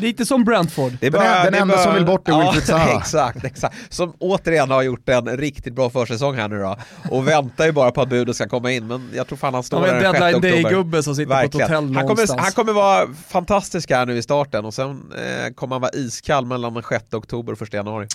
Lite 0.00 0.26
som 0.26 0.44
Brentford. 0.44 0.92
Det 1.00 1.06
är 1.06 1.10
Den 1.10 1.20
en- 1.22 1.42
den 1.44 1.52
det 1.52 1.58
är 1.58 1.62
enda 1.62 1.78
som 1.78 1.94
vill 1.94 2.04
bort 2.06 2.28
är 2.28 2.32
ja, 2.32 2.38
Wilfried 2.52 2.64
Zaha. 2.66 2.98
Exakt, 2.98 3.44
exakt. 3.44 3.76
Som 3.94 4.12
återigen 4.18 4.70
har 4.70 4.82
gjort 4.82 5.08
en 5.08 5.36
riktigt 5.36 5.72
bra 5.74 5.90
försäsong 5.90 6.34
här 6.36 6.48
nu 6.48 6.58
då. 6.58 6.76
Och 7.10 7.28
väntar 7.28 7.66
ju 7.66 7.72
bara 7.72 7.90
på 7.90 8.02
att 8.02 8.08
budet 8.08 8.36
ska 8.36 8.48
komma 8.48 8.72
in. 8.72 8.86
Men 8.86 9.10
jag 9.14 9.26
tror 9.26 9.36
fan 9.38 9.54
han 9.54 9.62
står 9.62 9.86
Ja, 9.86 9.92
där 9.94 10.00
den 10.00 10.12
6 10.12 10.20
deadline 10.20 10.36
oktober. 10.36 10.62
day-gubbe 10.70 11.02
som 11.02 11.14
sitter 11.14 11.26
på 11.34 11.34
ett 11.40 11.44
Verkligen. 11.54 11.84
hotell 11.84 11.96
han 11.96 12.08
kommer, 12.08 12.38
han 12.42 12.52
kommer 12.52 12.72
vara 12.72 13.06
fantastisk 13.28 13.90
här 13.90 14.06
nu 14.06 14.16
i 14.18 14.22
starten 14.22 14.64
och 14.64 14.74
sen 14.74 14.90
eh, 15.18 15.52
kommer 15.54 15.74
han 15.74 15.80
vara 15.82 15.92
iskall 15.94 16.46
mellan 16.46 16.74
den 16.74 16.82
6 16.88 17.04
oktober 17.14 17.52
och 17.52 17.62
1 17.62 17.72
januari. 17.72 18.06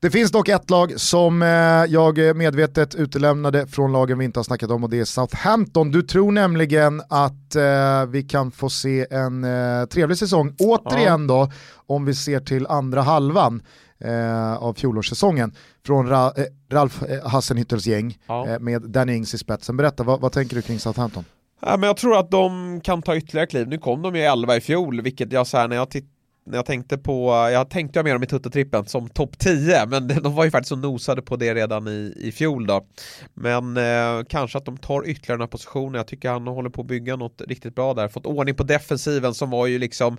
Det 0.00 0.10
finns 0.10 0.30
dock 0.30 0.48
ett 0.48 0.70
lag 0.70 1.00
som 1.00 1.42
eh, 1.42 1.48
jag 1.88 2.36
medvetet 2.36 2.94
utelämnade 2.94 3.66
från 3.66 3.92
lagen 3.92 4.18
vi 4.18 4.24
inte 4.24 4.38
har 4.38 4.44
snackat 4.44 4.70
om 4.70 4.84
och 4.84 4.90
det 4.90 4.98
är 5.00 5.04
Southampton. 5.04 5.90
Du 5.90 6.02
tror 6.02 6.32
nämligen 6.32 7.02
att 7.08 7.56
eh, 7.56 8.06
vi 8.08 8.22
kan 8.22 8.50
få 8.50 8.70
se 8.70 9.06
en 9.10 9.44
eh, 9.44 9.86
trevlig 9.86 10.18
säsong 10.18 10.54
återigen 10.58 11.26
då 11.26 11.50
om 11.86 12.04
vi 12.04 12.14
ser 12.14 12.40
till 12.40 12.66
andra 12.66 13.02
halvan 13.02 13.62
eh, 14.00 14.54
av 14.56 14.74
fjolårssäsongen 14.74 15.54
från 15.86 16.08
Ra- 16.08 16.32
eh, 16.40 16.44
Ralf 16.74 17.02
eh, 17.02 17.24
Hassenhüttels 17.28 17.88
gäng 17.88 18.18
Ja. 18.26 18.48
eh, 18.48 18.58
med 18.58 18.82
Danny 18.82 19.14
Ings 19.14 19.34
i 19.34 19.38
spetsen. 19.38 19.76
Berätta, 19.76 20.02
vad, 20.02 20.20
vad 20.20 20.32
tänker 20.32 20.56
du 20.56 20.62
kring 20.62 20.78
Southampton? 20.78 21.24
Ja, 21.62 21.76
men 21.76 21.86
jag 21.86 21.96
tror 21.96 22.18
att 22.18 22.30
de 22.30 22.80
kan 22.80 23.02
ta 23.02 23.16
ytterligare 23.16 23.46
kliv. 23.46 23.68
Nu 23.68 23.78
kom 23.78 24.02
de 24.02 24.16
ju 24.16 24.22
11 24.22 24.56
i 24.56 24.60
fjol, 24.60 25.00
vilket 25.00 25.32
jag 25.32 25.46
så 25.46 25.56
här, 25.56 25.68
när 25.68 25.76
jag 25.76 25.90
titt- 25.90 26.10
när 26.46 26.58
jag 26.58 26.66
tänkte 26.66 26.98
på, 26.98 27.28
jag 27.52 27.70
tänkte 27.70 27.98
jag 27.98 28.04
mer 28.04 28.16
om 28.16 28.22
i 28.22 28.26
Tuttotrippen 28.26 28.86
som 28.86 29.08
topp 29.08 29.38
10, 29.38 29.86
men 29.86 30.08
de 30.22 30.34
var 30.34 30.44
ju 30.44 30.50
faktiskt 30.50 30.68
så 30.68 30.76
nosade 30.76 31.22
på 31.22 31.36
det 31.36 31.54
redan 31.54 31.88
i, 31.88 32.14
i 32.16 32.32
fjol 32.32 32.66
då. 32.66 32.86
Men 33.34 33.76
eh, 33.76 34.24
kanske 34.28 34.58
att 34.58 34.64
de 34.64 34.76
tar 34.76 35.08
ytterligare 35.08 35.38
några 35.38 35.48
positioner, 35.48 35.98
jag 35.98 36.06
tycker 36.06 36.30
han 36.30 36.46
håller 36.46 36.70
på 36.70 36.80
att 36.80 36.86
bygga 36.86 37.16
något 37.16 37.42
riktigt 37.48 37.74
bra 37.74 37.94
där. 37.94 38.08
Fått 38.08 38.26
ordning 38.26 38.54
på 38.54 38.62
defensiven 38.62 39.34
som 39.34 39.50
var 39.50 39.66
ju 39.66 39.78
liksom 39.78 40.18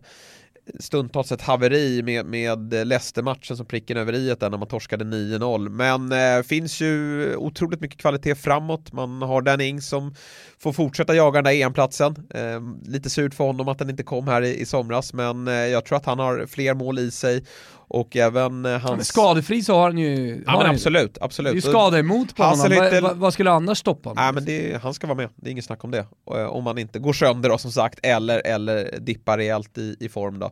stundtals 0.80 1.32
ett 1.32 1.42
haveri 1.42 2.04
med, 2.04 2.26
med 2.26 2.88
Leicester-matchen 2.88 3.58
som 3.58 3.66
pricken 3.66 3.98
över 3.98 4.16
i 4.16 4.36
där 4.40 4.50
när 4.50 4.58
man 4.58 4.68
torskade 4.68 5.06
9-0. 5.06 5.70
Men 5.70 6.12
eh, 6.12 6.44
finns 6.44 6.82
ju 6.82 7.36
otroligt 7.36 7.82
mycket 7.82 8.00
kvalitet 8.00 8.36
framåt. 8.36 8.94
Man 8.94 9.22
har 9.22 9.42
Dan 9.42 9.82
som 9.82 10.16
får 10.60 10.74
fortsätta 10.74 11.16
jaga 11.16 11.42
den 11.42 11.54
där 11.54 11.66
EM-platsen. 11.66 12.16
Eh, 12.34 12.92
lite 12.92 13.10
surt 13.10 13.34
för 13.34 13.44
honom 13.44 13.68
att 13.68 13.80
den 13.80 13.90
inte 13.90 14.04
kom 14.04 14.28
här 14.28 14.42
i, 14.42 14.60
i 14.60 14.66
somras, 14.66 15.14
men 15.14 15.48
eh, 15.48 15.54
jag 15.54 15.86
tror 15.86 15.98
att 15.98 16.06
han 16.06 16.20
har 16.20 16.46
fler 16.46 16.74
mål 16.74 17.00
i 17.00 17.12
sig. 17.12 17.44
Och 17.90 18.16
även 18.16 18.66
eh, 18.66 18.72
Han 18.72 18.82
är 18.82 18.96
hans... 18.96 19.08
skadefri 19.08 19.64
så 19.64 19.76
har 19.76 19.84
han 19.84 19.98
ju... 19.98 20.44
Ja 20.46 20.52
har 20.52 20.58
men 20.58 20.66
han 20.66 20.76
absolut, 20.76 21.18
absolut. 21.22 21.52
Det 21.52 21.60
är 21.60 21.62
ju 21.68 21.70
skada 21.72 22.00
emot 22.00 22.36
på 22.36 22.44
honom. 22.44 22.60
Hasenhüttl- 22.66 23.02
Vad, 23.02 23.18
vad, 23.18 23.34
skulle 23.34 23.52
annars 23.52 23.78
stoppa 23.78 24.10
honom? 24.10 24.24
Nej 24.24 24.34
men 24.34 24.46
det, 24.46 24.82
han 24.84 24.94
ska 24.94 25.08
vara 25.08 25.18
med, 25.18 25.30
det 25.36 25.50
är 25.50 25.52
inget 25.52 25.66
snack 25.66 25.84
om 25.84 25.92
det. 25.92 26.06
Eh, 26.36 26.46
Om 26.46 26.64
man 26.64 26.78
inte 26.78 27.00
går 27.00 27.14
sönder 27.14 27.50
då 27.50 27.58
som 27.58 27.72
sagt, 27.72 28.00
eller, 28.04 28.48
eller 28.48 29.00
dippar 29.00 29.38
rejält 29.38 29.78
i, 29.78 29.96
i 30.00 30.10
form 30.10 30.40
då. 30.40 30.52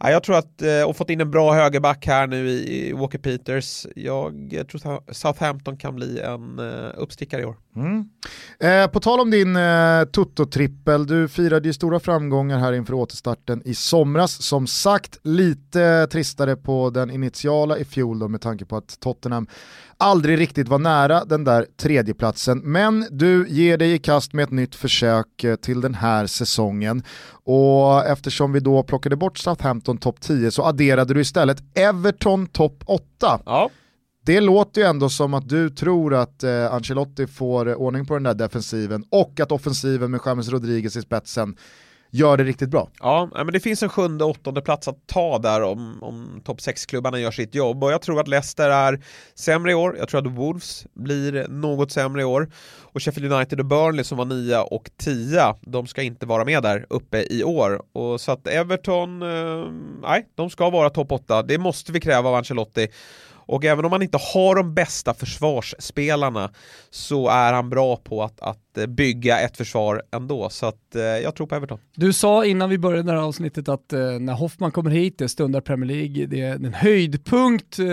Ja, 0.00 0.10
jag 0.10 0.22
tror 0.22 0.36
att, 0.38 0.62
eh, 0.62 0.82
och 0.82 0.96
fått 0.96 1.10
in 1.10 1.20
en 1.20 1.30
bra 1.30 1.52
högerback 1.52 2.06
här 2.06 2.26
nu 2.26 2.48
i, 2.50 2.88
i 2.88 2.92
Walker 2.92 3.18
Peters. 3.18 3.86
Jag 3.96 4.54
tror 4.70 4.92
att 4.94 5.16
Southampton 5.16 5.76
kan 5.76 5.94
bli 5.96 6.20
en 6.20 6.58
uppstickare 6.94 7.42
i 7.42 7.44
år. 7.44 7.56
Mm. 7.78 8.08
Eh, 8.60 8.90
på 8.90 9.00
tal 9.00 9.20
om 9.20 9.30
din 9.30 9.56
eh, 9.56 10.04
Toto-trippel, 10.04 11.06
du 11.06 11.28
firade 11.28 11.68
ju 11.68 11.72
stora 11.72 12.00
framgångar 12.00 12.58
här 12.58 12.72
inför 12.72 12.94
återstarten 12.94 13.62
i 13.64 13.74
somras. 13.74 14.42
Som 14.42 14.66
sagt, 14.66 15.18
lite 15.22 16.06
tristare 16.06 16.56
på 16.56 16.90
den 16.90 17.10
initiala 17.10 17.78
i 17.78 17.84
fjol 17.84 18.18
då 18.18 18.28
med 18.28 18.40
tanke 18.40 18.64
på 18.64 18.76
att 18.76 19.00
Tottenham 19.00 19.46
aldrig 19.98 20.38
riktigt 20.38 20.68
var 20.68 20.78
nära 20.78 21.24
den 21.24 21.44
där 21.44 21.66
tredjeplatsen. 21.76 22.58
Men 22.58 23.06
du 23.10 23.46
ger 23.48 23.78
dig 23.78 23.92
i 23.92 23.98
kast 23.98 24.32
med 24.32 24.42
ett 24.42 24.50
nytt 24.50 24.74
försök 24.74 25.44
eh, 25.44 25.56
till 25.56 25.80
den 25.80 25.94
här 25.94 26.26
säsongen. 26.26 27.02
Och 27.44 28.06
eftersom 28.06 28.52
vi 28.52 28.60
då 28.60 28.82
plockade 28.82 29.16
bort 29.16 29.38
Southampton 29.38 29.98
topp 29.98 30.20
10 30.20 30.50
så 30.50 30.64
adderade 30.64 31.14
du 31.14 31.20
istället 31.20 31.62
Everton 31.74 32.46
topp 32.46 32.82
8. 32.86 33.40
Ja. 33.46 33.70
Det 34.28 34.40
låter 34.40 34.80
ju 34.80 34.86
ändå 34.86 35.08
som 35.08 35.34
att 35.34 35.48
du 35.48 35.70
tror 35.70 36.14
att 36.14 36.42
eh, 36.42 36.72
Ancelotti 36.72 37.26
får 37.26 37.74
ordning 37.74 38.06
på 38.06 38.14
den 38.14 38.22
där 38.22 38.34
defensiven 38.34 39.04
och 39.10 39.40
att 39.40 39.52
offensiven 39.52 40.10
med 40.10 40.20
James 40.26 40.48
Rodriguez 40.48 40.96
i 40.96 41.02
spetsen 41.02 41.56
gör 42.10 42.36
det 42.36 42.44
riktigt 42.44 42.68
bra. 42.68 42.88
Ja, 43.00 43.30
men 43.34 43.52
det 43.52 43.60
finns 43.60 43.82
en 43.82 43.88
sjunde 43.88 44.24
och 44.24 44.30
åttonde 44.30 44.60
plats 44.60 44.88
att 44.88 45.06
ta 45.06 45.38
där 45.38 45.62
om, 45.62 46.02
om 46.02 46.40
topp 46.44 46.58
6-klubbarna 46.58 47.18
gör 47.18 47.30
sitt 47.30 47.54
jobb. 47.54 47.84
Och 47.84 47.92
jag 47.92 48.02
tror 48.02 48.20
att 48.20 48.28
Leicester 48.28 48.70
är 48.70 49.00
sämre 49.34 49.70
i 49.70 49.74
år, 49.74 49.96
jag 49.98 50.08
tror 50.08 50.26
att 50.26 50.32
Wolves 50.32 50.86
blir 50.94 51.48
något 51.48 51.92
sämre 51.92 52.22
i 52.22 52.24
år. 52.24 52.50
Och 52.80 53.02
Sheffield 53.02 53.32
United 53.32 53.60
och 53.60 53.66
Burnley 53.66 54.04
som 54.04 54.18
var 54.18 54.24
9 54.24 54.58
och 54.58 54.90
10, 54.96 55.54
de 55.60 55.86
ska 55.86 56.02
inte 56.02 56.26
vara 56.26 56.44
med 56.44 56.62
där 56.62 56.86
uppe 56.90 57.26
i 57.30 57.44
år. 57.44 57.82
Och 57.92 58.20
så 58.20 58.32
att 58.32 58.46
Everton, 58.46 59.22
eh, 59.22 59.72
nej, 60.02 60.26
de 60.34 60.50
ska 60.50 60.70
vara 60.70 60.90
topp 60.90 61.12
8, 61.12 61.42
det 61.42 61.58
måste 61.58 61.92
vi 61.92 62.00
kräva 62.00 62.28
av 62.28 62.34
Ancelotti 62.34 62.88
och 63.48 63.64
även 63.64 63.84
om 63.84 63.92
han 63.92 64.02
inte 64.02 64.18
har 64.34 64.54
de 64.54 64.74
bästa 64.74 65.14
försvarsspelarna 65.14 66.50
så 66.90 67.28
är 67.28 67.52
han 67.52 67.70
bra 67.70 67.96
på 67.96 68.22
att, 68.22 68.40
att 68.40 68.78
eh, 68.78 68.86
bygga 68.86 69.40
ett 69.40 69.56
försvar 69.56 70.02
ändå. 70.12 70.50
Så 70.50 70.66
att 70.66 70.94
eh, 70.94 71.02
jag 71.02 71.34
tror 71.34 71.46
på 71.46 71.54
Everton. 71.54 71.78
Du 71.94 72.12
sa 72.12 72.44
innan 72.44 72.70
vi 72.70 72.78
började 72.78 73.02
det 73.02 73.18
här 73.18 73.26
avsnittet 73.26 73.68
att 73.68 73.92
eh, 73.92 74.00
när 74.00 74.32
Hoffman 74.32 74.70
kommer 74.70 74.90
hit, 74.90 75.18
det 75.18 75.28
stundar 75.28 75.60
Premier 75.60 75.88
League, 75.88 76.26
det 76.26 76.40
är 76.40 76.54
en 76.54 76.74
höjdpunkt 76.74 77.78
eh, 77.78 77.84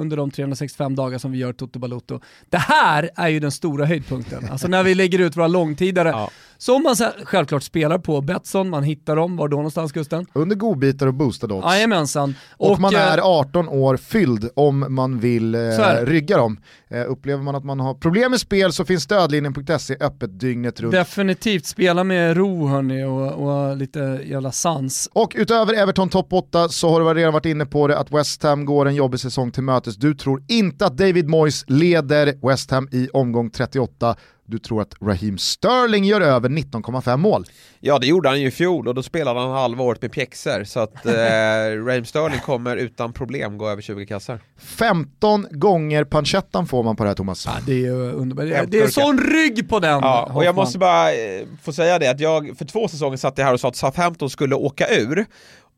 under 0.00 0.16
de 0.16 0.30
365 0.30 0.94
dagar 0.94 1.18
som 1.18 1.32
vi 1.32 1.38
gör 1.38 1.52
Toto 1.52 1.78
Balotto. 1.78 2.20
Det 2.50 2.58
här 2.58 3.10
är 3.16 3.28
ju 3.28 3.40
den 3.40 3.52
stora 3.52 3.86
höjdpunkten, 3.86 4.48
alltså 4.50 4.68
när 4.68 4.82
vi 4.82 4.94
lägger 4.94 5.18
ut 5.18 5.36
våra 5.36 5.48
långtidare, 5.48 6.28
som 6.58 6.82
man 6.82 6.96
självklart 7.24 7.62
spelar 7.62 7.98
på 7.98 8.20
Betsson, 8.20 8.68
man 8.68 8.82
hittar 8.82 9.16
dem, 9.16 9.36
var 9.36 9.48
då 9.48 9.56
någonstans 9.56 9.92
Gusten? 9.92 10.26
Under 10.32 10.56
godbitar 10.56 11.06
och 11.06 11.14
boostade 11.14 11.54
odds. 11.54 11.66
Jajamensan. 11.66 12.34
Och, 12.50 12.80
man 12.80 12.94
eh, 12.94 13.12
är 13.12 13.18
18 13.18 13.68
år 13.68 13.96
fylld 13.96 14.50
om 14.54 14.86
man 15.00 15.18
vill 15.20 15.54
eh, 15.54 15.60
rygga 16.02 16.36
dem. 16.36 16.60
Eh, 16.88 17.10
upplever 17.10 17.42
man 17.42 17.54
att 17.54 17.64
man 17.64 17.80
har 17.80 17.94
problem 17.94 18.30
med 18.30 18.40
spel 18.40 18.72
så 18.72 18.84
finns 18.84 19.02
stödlinjen.se 19.02 19.96
öppet 20.00 20.40
dygnet 20.40 20.80
runt. 20.80 20.92
Definitivt 20.92 21.66
spela 21.66 22.04
med 22.04 22.36
ro 22.36 22.66
hörni 22.66 23.04
och, 23.04 23.32
och 23.32 23.76
lite 23.76 24.20
jävla 24.24 24.52
sans. 24.52 25.08
Och 25.12 25.32
utöver 25.36 25.74
Everton 25.74 26.08
topp 26.08 26.32
8 26.32 26.68
så 26.68 26.90
har 26.90 27.00
du 27.00 27.20
redan 27.20 27.32
varit 27.32 27.46
inne 27.46 27.66
på 27.66 27.88
det 27.88 27.98
att 27.98 28.12
West 28.12 28.42
Ham 28.42 28.64
går 28.64 28.86
en 28.86 28.94
jobbig 28.94 29.20
säsong 29.20 29.50
till 29.50 29.62
mötes. 29.62 29.96
Du 29.96 30.14
tror 30.14 30.42
inte 30.48 30.86
att 30.86 30.96
David 30.96 31.28
Moyes 31.28 31.64
leder 31.68 32.48
West 32.48 32.70
Ham 32.70 32.88
i 32.92 33.08
omgång 33.12 33.50
38. 33.50 34.16
Du 34.50 34.58
tror 34.58 34.82
att 34.82 34.94
Raheem 35.00 35.38
Sterling 35.38 36.04
gör 36.04 36.20
över 36.20 36.48
19,5 36.48 37.16
mål. 37.16 37.44
Ja 37.80 37.98
det 37.98 38.06
gjorde 38.06 38.28
han 38.28 38.40
ju 38.40 38.46
i 38.46 38.50
fjol 38.50 38.88
och 38.88 38.94
då 38.94 39.02
spelade 39.02 39.40
han 39.40 39.50
halva 39.50 39.84
året 39.84 40.02
med 40.02 40.12
pjäxor 40.12 40.64
så 40.64 40.80
att 40.80 41.06
eh, 41.06 41.12
Raheem 41.86 42.04
Sterling 42.04 42.40
kommer 42.40 42.76
utan 42.76 43.12
problem 43.12 43.58
gå 43.58 43.68
över 43.68 43.82
20 43.82 44.06
kassar. 44.06 44.40
15 44.58 45.46
gånger 45.50 46.04
pancettan 46.04 46.66
får 46.66 46.82
man 46.82 46.96
på 46.96 47.02
det 47.02 47.10
här 47.10 47.14
Thomas. 47.14 47.48
det 47.66 47.86
är 47.86 47.90
underbart. 47.92 48.46
Det 48.46 48.54
är, 48.54 48.66
det 48.66 48.92
sån 48.92 49.18
rygg 49.18 49.68
på 49.68 49.78
den 49.78 50.00
Ja, 50.02 50.30
och 50.34 50.44
jag 50.44 50.54
måste 50.54 50.78
bara 50.78 51.12
eh, 51.12 51.46
få 51.62 51.72
säga 51.72 51.98
det 51.98 52.08
att 52.08 52.20
jag 52.20 52.58
för 52.58 52.64
två 52.64 52.88
säsonger 52.88 53.16
satt 53.16 53.38
jag 53.38 53.44
här 53.44 53.54
och 53.54 53.60
sa 53.60 53.68
att 53.68 53.76
Southampton 53.76 54.30
skulle 54.30 54.54
åka 54.54 54.86
ur 54.88 55.26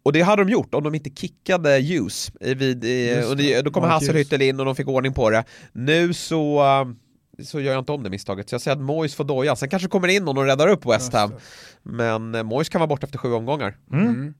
och 0.04 0.12
det 0.12 0.20
hade 0.20 0.44
de 0.44 0.50
gjort 0.50 0.74
om 0.74 0.84
de 0.84 0.94
inte 0.94 1.10
kickade 1.10 1.70
Hughes 1.80 2.32
vid, 2.40 2.84
i, 2.84 3.24
och 3.30 3.36
det, 3.36 3.62
då 3.62 3.70
kom 3.70 3.84
Hasselhüttel 3.84 4.42
in 4.42 4.60
och 4.60 4.66
de 4.66 4.76
fick 4.76 4.88
ordning 4.88 5.12
på 5.12 5.30
det. 5.30 5.44
Nu 5.72 6.14
så 6.14 6.62
eh, 6.62 6.84
så 7.44 7.60
gör 7.60 7.72
jag 7.72 7.80
inte 7.80 7.92
om 7.92 8.02
det 8.02 8.10
misstaget, 8.10 8.48
så 8.48 8.54
jag 8.54 8.60
säger 8.60 8.76
att 8.76 8.82
Moyes 8.82 9.14
får 9.14 9.24
doja. 9.24 9.56
Sen 9.56 9.68
kanske 9.68 9.88
kommer 9.88 10.08
in 10.08 10.24
någon 10.24 10.38
och 10.38 10.44
räddar 10.44 10.68
upp 10.68 10.86
West 10.86 11.12
Ham. 11.12 11.32
Men 11.82 12.34
eh, 12.34 12.42
Moyes 12.42 12.68
kan 12.68 12.78
vara 12.78 12.88
borta 12.88 13.06
efter 13.06 13.18
sju 13.18 13.32
omgångar. 13.32 13.76
Mm. 13.92 14.34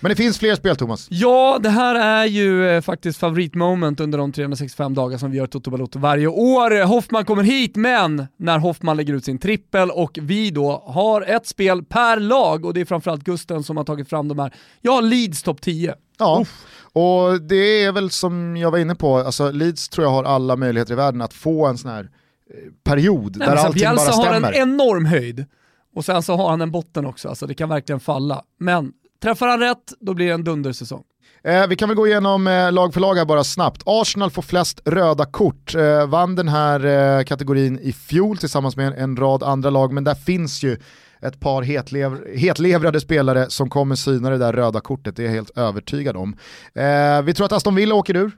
Men 0.00 0.08
det 0.08 0.16
finns 0.16 0.38
fler 0.38 0.54
spel 0.54 0.76
Thomas. 0.76 1.06
Ja, 1.10 1.58
det 1.62 1.70
här 1.70 1.94
är 1.94 2.24
ju 2.24 2.68
eh, 2.68 2.80
faktiskt 2.80 3.18
favoritmoment 3.18 4.00
under 4.00 4.18
de 4.18 4.32
365 4.32 4.94
dagar 4.94 5.18
som 5.18 5.30
vi 5.30 5.38
gör 5.38 5.46
Toto 5.46 5.70
Balotto 5.70 5.98
varje 5.98 6.26
år. 6.26 6.84
Hoffman 6.84 7.24
kommer 7.24 7.42
hit, 7.42 7.76
men 7.76 8.26
när 8.36 8.58
Hoffman 8.58 8.96
lägger 8.96 9.14
ut 9.14 9.24
sin 9.24 9.38
trippel 9.38 9.90
och 9.90 10.18
vi 10.22 10.50
då 10.50 10.82
har 10.86 11.22
ett 11.22 11.46
spel 11.46 11.84
per 11.84 12.20
lag 12.20 12.64
och 12.64 12.74
det 12.74 12.80
är 12.80 12.84
framförallt 12.84 13.24
Gusten 13.24 13.62
som 13.62 13.76
har 13.76 13.84
tagit 13.84 14.08
fram 14.08 14.28
de 14.28 14.38
här. 14.38 14.54
Har 14.86 15.02
Leeds 15.02 15.42
topp 15.42 15.60
10. 15.60 15.94
Ja, 16.18 16.44
och 16.92 17.40
det 17.40 17.84
är 17.84 17.92
väl 17.92 18.10
som 18.10 18.56
jag 18.56 18.70
var 18.70 18.78
inne 18.78 18.94
på, 18.94 19.16
alltså 19.16 19.50
Leeds 19.50 19.88
tror 19.88 20.06
jag 20.06 20.12
har 20.12 20.24
alla 20.24 20.56
möjligheter 20.56 20.92
i 20.92 20.96
världen 20.96 21.22
att 21.22 21.34
få 21.34 21.66
en 21.66 21.78
sån 21.78 21.90
här 21.90 22.10
period 22.84 23.36
Nej, 23.36 23.48
där 23.48 23.56
allting 23.56 23.84
bara 23.84 23.94
Bielsa 23.94 24.12
har 24.12 24.26
en 24.34 24.42
stämmer. 24.42 24.52
enorm 24.52 25.04
höjd 25.04 25.44
och 25.94 26.04
sen 26.04 26.22
så 26.22 26.36
har 26.36 26.50
han 26.50 26.60
en 26.60 26.70
botten 26.70 27.06
också, 27.06 27.28
alltså 27.28 27.46
det 27.46 27.54
kan 27.54 27.68
verkligen 27.68 28.00
falla. 28.00 28.42
Men 28.60 28.92
träffar 29.22 29.46
han 29.48 29.60
rätt, 29.60 29.92
då 30.00 30.14
blir 30.14 30.26
det 30.26 30.32
en 30.32 30.44
dundersäsong. 30.44 31.02
Eh, 31.44 31.66
vi 31.66 31.76
kan 31.76 31.88
väl 31.88 31.96
gå 31.96 32.06
igenom 32.06 32.46
eh, 32.46 32.72
lag 32.72 32.94
för 32.94 33.00
lag 33.00 33.14
här 33.14 33.24
bara 33.24 33.44
snabbt. 33.44 33.82
Arsenal 33.86 34.30
får 34.30 34.42
flest 34.42 34.80
röda 34.84 35.24
kort, 35.24 35.74
eh, 35.74 36.06
vann 36.06 36.34
den 36.34 36.48
här 36.48 36.84
eh, 37.18 37.24
kategorin 37.24 37.78
i 37.78 37.92
fjol 37.92 38.38
tillsammans 38.38 38.76
med 38.76 38.86
en, 38.86 38.92
en 38.92 39.16
rad 39.16 39.42
andra 39.42 39.70
lag, 39.70 39.92
men 39.92 40.04
där 40.04 40.14
finns 40.14 40.62
ju 40.62 40.76
ett 41.22 41.40
par 41.40 41.62
hetlev 41.62 42.36
hetlevrade 42.36 43.00
spelare 43.00 43.50
som 43.50 43.70
kommer 43.70 43.94
syna 43.94 44.30
det 44.30 44.38
där 44.38 44.52
röda 44.52 44.80
kortet, 44.80 45.16
det 45.16 45.22
är 45.22 45.26
jag 45.26 45.32
helt 45.32 45.58
övertygad 45.58 46.16
om. 46.16 46.36
Eh, 46.74 47.22
vi 47.22 47.34
tror 47.34 47.46
att 47.46 47.52
Aston 47.52 47.74
Villa 47.74 47.94
åker 47.94 48.16
ur. 48.16 48.30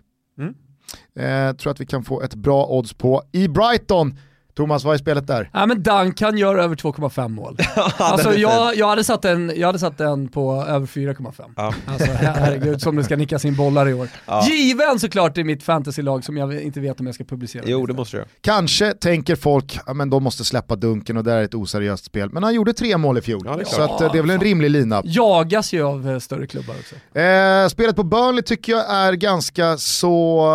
Eh, 1.17 1.53
tror 1.53 1.71
att 1.71 1.81
vi 1.81 1.87
kan 1.87 2.05
få 2.05 2.23
ett 2.23 2.35
bra 2.35 2.67
odds 2.67 2.95
på. 2.95 3.23
I 3.33 3.49
Brighton, 3.49 4.19
Thomas 4.61 4.85
vad 4.85 4.95
är 4.95 4.99
spelet 4.99 5.27
där? 5.27 5.51
Ja 5.53 5.67
men 5.67 5.83
Duncan 5.83 6.39
gör 6.39 6.57
över 6.59 6.77
2,5 6.77 7.29
mål. 7.29 7.57
alltså 7.97 8.35
jag, 8.35 8.77
jag, 8.77 8.89
hade 8.89 9.05
satt 9.05 9.25
en, 9.25 9.53
jag 9.57 9.67
hade 9.67 9.79
satt 9.79 9.99
den 9.99 10.29
på 10.29 10.65
över 10.69 10.87
4,5. 10.87 11.33
Ja. 11.57 11.75
Alltså 11.87 12.11
her- 12.11 12.35
herregud 12.41 12.83
som 12.83 12.97
det 12.97 13.05
ska 13.05 13.17
nickas 13.17 13.45
in 13.45 13.57
bollar 13.57 13.89
i 13.89 13.95
år. 13.95 14.09
Ja. 14.27 14.47
Given 14.49 14.99
såklart 15.01 15.39
i 15.39 15.45
mitt 15.45 15.63
fantasylag 15.63 16.25
som 16.25 16.37
jag 16.37 16.63
inte 16.63 16.81
vet 16.81 17.01
om 17.01 17.07
jag 17.07 17.15
ska 17.15 17.25
publicera. 17.25 17.63
Jo, 17.67 17.87
det 17.87 17.95
måste 17.95 18.17
du. 18.17 18.25
Kanske 18.41 18.93
tänker 18.95 19.37
folk, 19.37 19.79
ja 19.87 19.95
men 19.95 20.11
de 20.11 20.23
måste 20.23 20.45
släppa 20.45 20.77
dunken 20.77 21.17
och 21.17 21.25
det 21.25 21.33
är 21.33 21.43
ett 21.43 21.55
oseriöst 21.55 22.05
spel. 22.05 22.31
Men 22.33 22.43
han 22.43 22.55
gjorde 22.55 22.73
tre 22.73 22.97
mål 22.97 23.19
i 23.19 23.21
fjol, 23.21 23.43
Ja, 23.45 23.57
det 23.57 23.63
är 23.63 23.65
så 23.65 23.83
att, 23.83 24.01
eh, 24.01 24.13
det 24.13 24.19
är 24.19 24.23
väl 24.23 24.31
en 24.31 24.41
rimlig 24.41 24.71
lina. 24.71 25.03
Jagas 25.05 25.73
ju 25.73 25.83
av 25.83 26.11
eh, 26.11 26.19
större 26.19 26.47
klubbar 26.47 26.75
också. 26.81 27.19
Eh, 27.19 27.69
spelet 27.69 27.97
på 27.97 28.03
Burnley 28.03 28.43
tycker 28.43 28.73
jag 28.73 28.91
är 28.91 29.13
ganska 29.13 29.77
så 29.79 30.47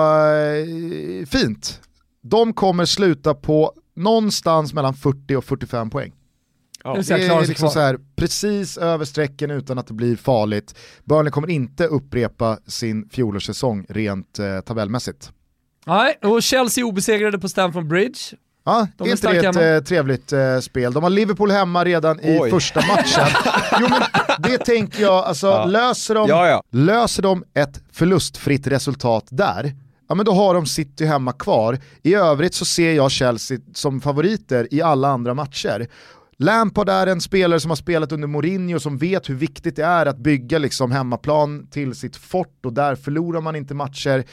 eh, 1.22 1.26
fint. 1.26 1.82
De 2.24 2.54
kommer 2.54 2.86
sluta 2.86 3.34
på 3.34 3.72
någonstans 3.96 4.74
mellan 4.74 4.94
40 4.94 5.36
och 5.36 5.44
45 5.46 5.90
poäng. 5.90 6.14
Det 6.84 6.90
vill 6.98 7.06
Det 7.06 7.14
är 7.14 7.40
sig 7.40 7.48
liksom 7.48 7.70
så 7.70 7.80
här, 7.80 7.98
precis 8.16 8.78
över 8.78 9.06
strecken 9.06 9.52
utan 9.52 9.78
att 9.78 9.88
det 9.88 9.94
blir 9.94 10.16
farligt. 10.16 10.76
Burnley 11.04 11.32
kommer 11.32 11.50
inte 11.50 11.88
upprepa 11.88 12.58
sin 12.68 13.10
fjolårssäsong 13.10 13.86
rent 13.90 14.40
eh, 14.40 14.60
tabellmässigt. 14.60 15.32
Nej, 15.86 16.20
och 16.24 16.44
Chelsea 16.44 16.86
obesegrade 16.86 17.40
på 17.40 17.50
Stamford 17.50 17.88
Bridge. 17.88 18.20
Ja, 18.66 18.88
De 18.98 19.04
är 19.04 19.08
är 19.08 19.12
inte 19.12 19.32
det 19.32 19.38
ett 19.38 19.56
hemma. 19.56 19.68
eh, 19.68 19.84
trevligt 19.84 20.34
eh, 20.34 20.60
spel? 20.60 20.94
De 20.94 21.04
har 21.04 21.10
Liverpool 21.10 21.52
hemma 21.52 21.86
redan 21.86 22.20
i 22.20 22.40
Oj. 22.42 22.50
första 22.50 22.80
matchen. 22.88 23.28
jo 23.82 23.88
men 23.90 24.02
det 24.52 24.58
tänker 24.58 25.02
jag, 25.02 25.14
alltså 25.26 25.48
Ja. 25.48 25.66
löser, 25.66 26.16
de, 26.16 26.30
Ja, 26.30 26.48
ja. 26.48 26.64
löser 26.72 27.24
de 27.24 27.44
ett 27.54 27.82
förlustfritt 27.92 28.68
resultat 28.68 29.26
där, 29.30 29.74
ja 30.08 30.16
men 30.16 30.26
då 30.26 30.32
har 30.32 30.54
de 30.54 30.66
City 30.66 31.06
hemma 31.06 31.32
kvar. 31.32 31.78
I 32.04 32.14
övrigt 32.16 32.54
så 32.54 32.66
ser 32.66 32.94
jag 32.94 33.12
Chelsea 33.12 33.58
som 33.74 34.02
favoriter 34.02 34.68
i 34.74 34.82
alla 34.82 35.08
andra 35.08 35.34
matcher. 35.34 35.88
Lampard 36.38 36.90
är 36.90 37.08
en 37.08 37.22
spelare 37.22 37.60
som 37.60 37.72
har 37.72 37.76
spelat 37.76 38.12
under 38.12 38.28
Mourinho 38.28 38.80
som 38.80 38.98
vet 38.98 39.30
hur 39.30 39.36
viktigt 39.36 39.76
det 39.76 39.84
är 39.86 40.06
att 40.06 40.18
bygga 40.18 40.58
liksom 40.58 40.92
hemmaplan 40.92 41.68
till 41.68 41.96
sitt 41.96 42.16
fort 42.16 42.66
och 42.66 42.74
där 42.74 42.96
förlorar 42.96 43.42
man 43.42 43.56
inte 43.56 43.74
matcher. 43.74 44.24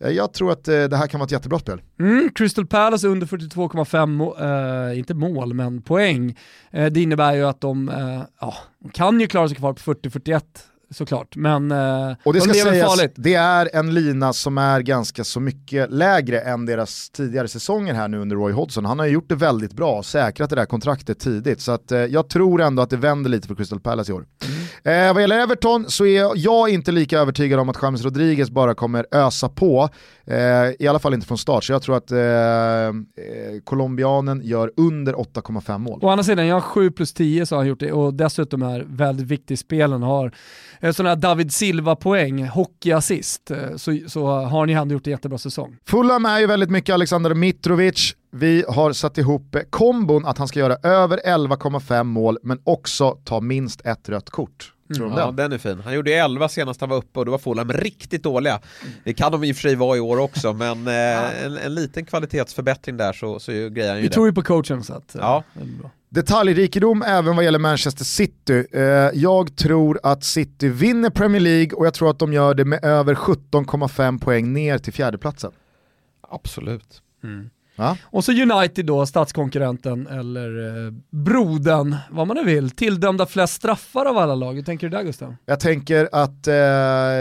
Eh, 0.00 0.10
jag 0.10 0.32
tror 0.32 0.52
att 0.52 0.68
eh, 0.68 0.84
det 0.84 0.96
här 0.96 1.06
kan 1.06 1.20
vara 1.20 1.26
ett 1.26 1.32
jättebra 1.32 1.58
spel. 1.58 1.82
Mm, 2.00 2.30
Crystal 2.34 2.66
Palace 2.66 3.08
under 3.08 3.26
42,5, 3.26 4.06
må- 4.06 4.36
eh, 4.38 4.98
inte 4.98 5.14
mål 5.14 5.54
men 5.54 5.82
poäng. 5.82 6.38
Eh, 6.70 6.86
det 6.86 7.00
innebär 7.02 7.34
ju 7.34 7.44
att 7.44 7.60
de, 7.60 7.88
eh, 7.88 8.22
ja, 8.40 8.54
de 8.82 8.90
kan 8.90 9.20
ju 9.20 9.26
klara 9.26 9.48
sig 9.48 9.56
kvar 9.56 9.72
på 9.72 9.80
40-41 9.94 10.42
såklart. 10.92 11.36
Men 11.36 11.70
eh, 11.70 12.12
Och 12.24 12.32
det 12.32 12.38
de 12.38 12.40
ska 12.40 12.52
lever 12.52 12.70
sägas, 12.70 12.88
farligt. 12.96 13.12
det 13.16 13.34
är 13.34 13.70
en 13.72 13.94
lina 13.94 14.32
som 14.32 14.58
är 14.58 14.80
ganska 14.80 15.24
så 15.24 15.40
mycket 15.40 15.90
lägre 15.90 16.40
än 16.40 16.66
deras 16.66 17.10
tidigare 17.10 17.48
säsonger 17.48 17.94
här 17.94 18.08
nu 18.08 18.18
under 18.18 18.36
Roy 18.36 18.52
Hodgson. 18.52 18.84
Han 18.84 18.98
har 18.98 19.06
ju 19.06 19.12
gjort 19.12 19.28
det 19.28 19.34
väldigt 19.34 19.72
bra 19.72 20.02
säkrat 20.02 20.50
det 20.50 20.56
där 20.56 20.66
kontraktet 20.66 21.18
tidigt. 21.18 21.60
Så 21.60 21.72
att, 21.72 21.92
eh, 21.92 21.98
jag 21.98 22.28
tror 22.28 22.62
ändå 22.62 22.82
att 22.82 22.90
det 22.90 22.96
vänder 22.96 23.30
lite 23.30 23.48
för 23.48 23.54
Crystal 23.54 23.80
Palace 23.80 24.12
i 24.12 24.14
år. 24.14 24.26
Eh, 24.84 25.12
vad 25.14 25.22
gäller 25.22 25.38
Everton 25.38 25.90
så 25.90 26.06
är 26.06 26.32
jag 26.36 26.68
inte 26.68 26.92
lika 26.92 27.18
övertygad 27.18 27.60
om 27.60 27.68
att 27.68 27.82
James 27.82 28.04
Rodriguez 28.04 28.50
bara 28.50 28.74
kommer 28.74 29.06
ösa 29.12 29.48
på. 29.48 29.88
Eh, 30.26 30.36
I 30.78 30.86
alla 30.88 30.98
fall 30.98 31.14
inte 31.14 31.26
från 31.26 31.38
start, 31.38 31.64
så 31.64 31.72
jag 31.72 31.82
tror 31.82 31.96
att 31.96 32.10
eh, 32.10 32.18
eh, 32.20 32.92
colombianen 33.64 34.40
gör 34.44 34.72
under 34.76 35.12
8,5 35.14 35.78
mål. 35.78 35.98
Å 36.02 36.08
andra 36.08 36.24
sidan, 36.24 36.46
jag 36.46 36.56
har 36.56 36.60
7 36.60 36.90
plus 36.90 37.12
10 37.12 37.46
så 37.46 37.54
har 37.54 37.60
han 37.60 37.68
gjort 37.68 37.80
det 37.80 37.92
och 37.92 38.14
dessutom 38.14 38.62
är 38.62 38.84
väldigt 38.88 39.26
viktig 39.26 39.58
spelen. 39.58 40.02
Har 40.02 40.32
eh, 40.80 40.92
sådana 40.92 41.08
här 41.10 41.16
David 41.16 41.52
Silva-poäng, 41.52 42.46
hockeyassist, 42.48 43.50
eh, 43.50 43.76
så, 43.76 43.98
så 44.08 44.26
har 44.26 44.74
han 44.74 44.88
ju 44.88 44.94
gjort 44.94 45.06
en 45.06 45.10
jättebra 45.10 45.38
säsong. 45.38 45.76
Fulham 45.86 46.26
är 46.26 46.40
ju 46.40 46.46
väldigt 46.46 46.70
mycket 46.70 46.94
Alexander 46.94 47.34
Mitrovic. 47.34 48.14
Vi 48.34 48.64
har 48.68 48.92
satt 48.92 49.18
ihop 49.18 49.54
eh, 49.54 49.62
kombon 49.70 50.26
att 50.26 50.38
han 50.38 50.48
ska 50.48 50.58
göra 50.58 50.76
över 50.82 51.20
11,5 51.24 52.04
mål 52.04 52.38
men 52.42 52.58
också 52.64 53.10
ta 53.24 53.40
minst 53.40 53.80
ett 53.86 54.08
rött 54.08 54.30
kort. 54.30 54.72
Om 55.00 55.12
Ja, 55.16 55.26
den? 55.26 55.36
den 55.36 55.52
är 55.52 55.58
fin. 55.58 55.80
Han 55.84 55.94
gjorde 55.94 56.10
ju 56.10 56.16
11 56.16 56.48
senast 56.48 56.80
han 56.80 56.90
var 56.90 56.96
uppe 56.96 57.18
och 57.18 57.24
då 57.26 57.30
var 57.30 57.38
Fulham 57.38 57.72
riktigt 57.72 58.22
dåliga. 58.22 58.60
Det 59.04 59.14
kan 59.14 59.32
de 59.32 59.44
i 59.44 59.52
och 59.52 59.56
för 59.56 59.60
sig 59.62 59.74
vara 59.76 59.96
i 59.96 60.00
år 60.00 60.18
också, 60.18 60.52
men 60.58 60.86
eh, 60.88 61.44
en, 61.44 61.56
en 61.58 61.74
liten 61.74 62.04
kvalitetsförbättring 62.04 62.96
där 62.96 63.12
så, 63.12 63.40
så 63.40 63.52
grejer 63.52 63.88
han 63.88 63.96
ju 63.96 64.02
Vi 64.02 64.08
det. 64.08 64.14
tror 64.14 64.26
ju 64.26 64.32
på 64.32 64.42
coachen 64.42 64.82
så 64.82 64.94
att, 64.94 65.14
eh, 65.14 65.20
Ja. 65.20 65.44
det 65.54 65.60
är 65.60 65.64
bra. 65.80 65.90
Detaljrikedom 66.08 67.02
även 67.02 67.36
vad 67.36 67.44
gäller 67.44 67.58
Manchester 67.58 68.04
City. 68.04 68.66
Eh, 68.72 68.82
jag 69.14 69.56
tror 69.56 70.00
att 70.02 70.24
City 70.24 70.68
vinner 70.68 71.10
Premier 71.10 71.40
League 71.40 71.72
och 71.72 71.86
jag 71.86 71.94
tror 71.94 72.10
att 72.10 72.18
de 72.18 72.32
gör 72.32 72.54
det 72.54 72.64
med 72.64 72.84
över 72.84 73.14
17,5 73.14 74.18
poäng 74.18 74.52
ner 74.52 74.78
till 74.78 74.92
fjärdeplatsen. 74.92 75.52
Absolut. 76.30 77.02
Ja? 77.76 77.96
Och 78.04 78.24
så 78.24 78.32
United 78.32 78.86
då, 78.86 79.06
statskonkurrenten 79.06 80.06
eller 80.06 80.86
eh, 80.86 80.92
broden, 81.10 81.96
vad 82.10 82.26
man 82.26 82.36
nu 82.36 82.44
vill, 82.44 82.70
tilldömda 82.70 83.26
flest 83.26 83.54
straffar 83.54 84.06
av 84.06 84.18
alla 84.18 84.34
lag. 84.34 84.54
Hur 84.54 84.62
tänker 84.62 84.88
du 84.88 84.96
där 84.96 85.04
Gustav? 85.04 85.36
Jag 85.46 85.60
tänker 85.60 86.08
att 86.12 86.46
eh, 86.46 86.52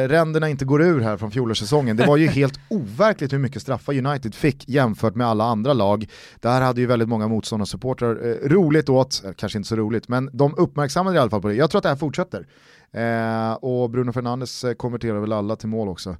ränderna 0.07 0.49
inte 0.49 0.65
går 0.65 0.81
ur 0.81 1.01
här 1.01 1.17
från 1.17 1.31
fjolårssäsongen. 1.31 1.97
Det 1.97 2.05
var 2.05 2.17
ju 2.17 2.27
helt 2.27 2.59
overkligt 2.69 3.33
hur 3.33 3.39
mycket 3.39 3.61
straffar 3.61 4.05
United 4.05 4.35
fick 4.35 4.69
jämfört 4.69 5.15
med 5.15 5.27
alla 5.27 5.43
andra 5.43 5.73
lag. 5.73 6.07
Det 6.39 6.49
här 6.49 6.61
hade 6.61 6.81
ju 6.81 6.87
väldigt 6.87 7.09
många 7.09 7.27
motståndarsupportrar 7.27 8.27
eh, 8.29 8.49
roligt 8.49 8.89
åt, 8.89 9.23
eh, 9.25 9.31
kanske 9.37 9.57
inte 9.57 9.69
så 9.69 9.75
roligt, 9.75 10.07
men 10.07 10.29
de 10.33 10.55
uppmärksammade 10.57 11.15
i 11.17 11.19
alla 11.19 11.29
fall 11.29 11.41
på 11.41 11.47
det. 11.47 11.55
Jag 11.55 11.71
tror 11.71 11.79
att 11.79 11.83
det 11.83 11.89
här 11.89 11.95
fortsätter. 11.95 12.45
Eh, 12.93 13.53
och 13.53 13.89
Bruno 13.89 14.11
Fernandes 14.11 14.63
eh, 14.63 14.73
konverterar 14.73 15.19
väl 15.19 15.33
alla 15.33 15.55
till 15.55 15.69
mål 15.69 15.89
också 15.89 16.17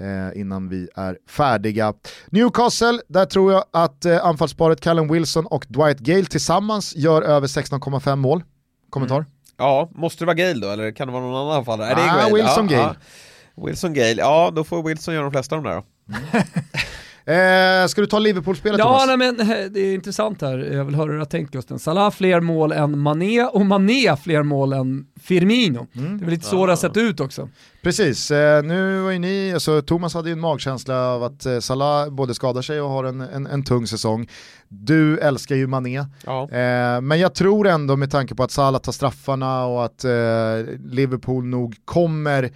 eh, 0.00 0.40
innan 0.40 0.68
vi 0.68 0.88
är 0.94 1.18
färdiga. 1.28 1.94
Newcastle, 2.30 3.00
där 3.08 3.24
tror 3.24 3.52
jag 3.52 3.64
att 3.70 4.04
eh, 4.04 4.24
anfallsparet 4.26 4.80
Callum 4.80 5.08
Wilson 5.12 5.46
och 5.46 5.66
Dwight 5.68 5.98
Gale 5.98 6.24
tillsammans 6.24 6.96
gör 6.96 7.22
över 7.22 7.46
16,5 7.46 8.16
mål. 8.16 8.42
Kommentar? 8.90 9.26
Ja, 9.56 9.90
måste 9.94 10.22
det 10.24 10.26
vara 10.26 10.34
Gale 10.34 10.60
då 10.66 10.68
eller 10.72 10.90
kan 10.92 11.06
det 11.08 11.12
vara 11.12 11.22
någon 11.22 11.34
annan 11.36 11.56
anfallare? 11.56 11.90
Är 11.90 11.94
det 11.96 12.02
Ah, 12.12 12.16
Gale? 12.16 12.34
Wilson 12.34 12.68
ja, 12.70 12.76
Gale. 12.78 12.94
Ja. 13.56 13.64
Wilson 13.66 13.94
Gale, 13.94 14.14
ja 14.18 14.50
då 14.54 14.64
får 14.64 14.82
Wilson 14.82 15.14
göra 15.14 15.22
de 15.24 15.32
flesta 15.32 15.56
av 15.56 15.62
de 15.62 15.68
där 15.70 15.76
då. 15.76 15.84
Eh, 17.26 17.86
ska 17.88 18.00
du 18.00 18.06
ta 18.06 18.18
Liverpool-spelet 18.18 18.78
Ja, 18.78 18.84
Thomas? 18.84 19.06
nej, 19.06 19.16
men 19.16 19.40
eh, 19.40 19.70
det 19.70 19.80
är 19.80 19.94
intressant 19.94 20.42
här. 20.42 20.58
Jag 20.58 20.84
vill 20.84 20.94
höra 20.94 21.06
hur 21.06 21.12
du 21.12 21.18
har 21.18 21.24
tänkt 21.26 21.50
Gusten. 21.52 21.78
Salah 21.78 22.10
fler 22.10 22.40
mål 22.40 22.72
än 22.72 22.98
Mané 22.98 23.42
och 23.44 23.66
Mané 23.66 24.16
fler 24.16 24.42
mål 24.42 24.72
än 24.72 25.06
Firmino. 25.22 25.86
Det 25.92 26.00
är 26.00 26.18
väl 26.18 26.30
lite 26.30 26.46
så 26.46 26.66
det 26.66 26.72
har 26.72 26.76
sett 26.76 26.96
ut 26.96 27.20
också. 27.20 27.48
Precis, 27.82 28.30
eh, 28.30 28.62
nu 28.62 29.00
var 29.00 29.10
ju 29.10 29.18
ni, 29.18 29.50
alltså, 29.54 29.82
Thomas 29.82 30.14
hade 30.14 30.28
ju 30.28 30.32
en 30.32 30.40
magkänsla 30.40 31.06
av 31.06 31.22
att 31.24 31.46
eh, 31.46 31.58
Salah 31.58 32.10
både 32.10 32.34
skadar 32.34 32.62
sig 32.62 32.80
och 32.80 32.88
har 32.90 33.04
en, 33.04 33.20
en, 33.20 33.46
en 33.46 33.64
tung 33.64 33.86
säsong. 33.86 34.28
Du 34.68 35.18
älskar 35.18 35.56
ju 35.56 35.66
Mané, 35.66 36.04
Ja. 36.26 36.42
eh, 36.42 37.00
men 37.00 37.18
jag 37.18 37.34
tror 37.34 37.66
ändå 37.68 37.96
med 37.96 38.10
tanke 38.10 38.34
på 38.34 38.42
att 38.42 38.50
Salah 38.50 38.80
tar 38.80 38.92
straffarna 38.92 39.64
och 39.66 39.84
att 39.84 40.04
eh, 40.04 40.10
Liverpool 40.84 41.44
nog 41.44 41.76
kommer 41.84 42.50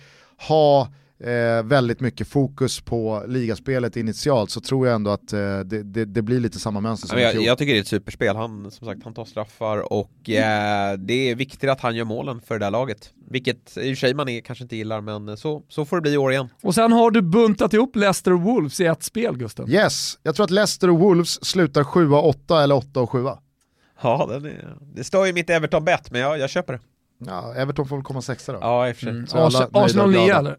ha 0.48 0.88
eh, 1.26 1.62
väldigt 1.62 2.00
mycket 2.00 2.28
fokus 2.28 2.80
på 2.80 3.24
ligaspelet 3.28 3.96
initialt 3.96 4.50
så 4.50 4.60
tror 4.60 4.86
jag 4.86 4.94
ändå 4.94 5.10
att 5.10 5.32
eh, 5.32 5.58
det, 5.58 5.82
det, 5.82 6.04
det 6.04 6.22
blir 6.22 6.40
lite 6.40 6.58
samma 6.58 6.80
mönster 6.80 7.06
Ja, 7.06 7.10
som 7.10 7.18
i 7.18 7.22
jag, 7.22 7.50
jag 7.50 7.58
tycker 7.58 7.72
det 7.72 7.78
är 7.78 7.82
ett 7.82 7.88
superspel, 7.88 8.36
han, 8.36 8.70
som 8.70 8.86
sagt, 8.86 9.04
han 9.04 9.14
tar 9.14 9.24
straffar 9.24 9.92
och 9.92 10.30
eh, 10.30 10.98
det 10.98 11.30
är 11.30 11.34
viktigt 11.34 11.70
att 11.70 11.80
han 11.80 11.96
gör 11.96 12.04
målen 12.04 12.40
för 12.40 12.58
det 12.58 12.66
där 12.66 12.70
laget. 12.70 13.10
Vilket 13.30 13.76
i 13.76 13.80
och 13.80 13.82
för 13.82 13.94
sig 13.94 14.14
man 14.14 14.28
är, 14.28 14.40
kanske 14.40 14.64
inte 14.64 14.76
gillar, 14.76 15.00
men 15.00 15.36
så, 15.36 15.62
så 15.68 15.84
får 15.84 15.96
det 15.96 16.02
bli 16.02 16.12
i 16.12 16.16
år 16.16 16.32
igen. 16.32 16.48
Och 16.62 16.74
sen 16.74 16.92
har 16.92 17.10
du 17.10 17.22
buntat 17.22 17.72
ihop 17.72 17.96
Leicester 17.96 18.32
och 18.32 18.40
Wolves 18.40 18.80
i 18.80 18.84
ett 18.84 19.02
spel 19.02 19.36
Gusten. 19.36 19.70
Yes, 19.70 20.18
jag 20.22 20.34
tror 20.34 20.44
att 20.44 20.50
Leicester 20.50 20.90
och 20.90 20.98
Wolves 20.98 21.44
slutar 21.44 21.82
7-8 21.82 22.62
eller 22.62 22.74
8-7. 22.74 23.38
Ja, 24.02 24.26
den 24.30 24.44
är, 24.44 24.76
det 24.94 25.04
står 25.04 25.26
ju 25.26 25.32
mitt 25.32 25.50
Everton-bett, 25.50 26.10
men 26.10 26.20
jag, 26.20 26.38
jag 26.38 26.50
köper 26.50 26.72
det. 26.72 26.80
Ja, 27.18 27.54
Everton 27.56 27.88
får 27.88 27.96
väl 27.96 28.04
komma 28.04 28.22
sexa 28.22 28.52
då. 28.52 28.58
Ja, 28.62 28.88
i 28.88 28.92
och 28.92 28.96
för 28.96 29.02
sig. 29.02 29.10
Mm. 29.10 29.64
Arsenal. 29.72 30.10
9 30.10 30.34
eller? 30.38 30.56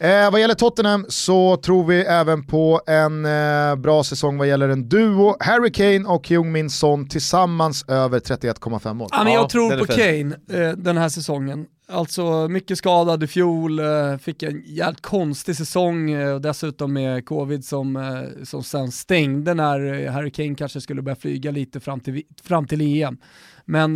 Eh, 0.00 0.30
vad 0.30 0.40
gäller 0.40 0.54
Tottenham 0.54 1.06
så 1.08 1.56
tror 1.56 1.84
vi 1.84 2.00
även 2.00 2.46
på 2.46 2.80
en 2.86 3.24
eh, 3.26 3.76
bra 3.76 4.04
säsong 4.04 4.38
vad 4.38 4.48
gäller 4.48 4.68
en 4.68 4.88
duo. 4.88 5.36
Harry 5.40 5.72
Kane 5.72 6.04
och 6.08 6.28
Heung-Min 6.28 6.70
Son 6.70 7.08
tillsammans 7.08 7.84
över 7.88 8.20
31,5 8.20 8.94
mål. 8.94 9.08
Ja, 9.12 9.24
men 9.24 9.32
Ja, 9.32 9.38
jag 9.40 9.50
tror 9.50 9.78
på. 9.78 9.86
Kane 9.86 10.36
eh, 10.68 10.76
den 10.76 10.96
här 10.96 11.08
säsongen. 11.08 11.66
Alltså 11.90 12.48
mycket 12.48 12.78
skadad 12.78 13.22
i 13.22 13.26
fjol, 13.26 13.78
eh, 13.78 14.16
fick 14.18 14.42
en 14.42 14.62
jävligt 14.66 15.02
konstig 15.02 15.56
säsong 15.56 16.10
eh, 16.10 16.34
och 16.34 16.40
dessutom 16.40 16.92
med 16.92 17.26
covid 17.26 17.64
som, 17.64 17.96
eh, 17.96 18.44
som 18.44 18.62
sen 18.62 18.92
stängde 18.92 19.54
när 19.54 20.08
Harry 20.08 20.30
Kane 20.30 20.54
kanske 20.54 20.80
skulle 20.80 21.02
börja 21.02 21.16
flyga 21.16 21.50
lite 21.50 21.80
fram 21.80 22.00
till, 22.00 22.22
fram 22.42 22.66
till 22.66 22.80
EM. 23.02 23.16
Men 23.64 23.92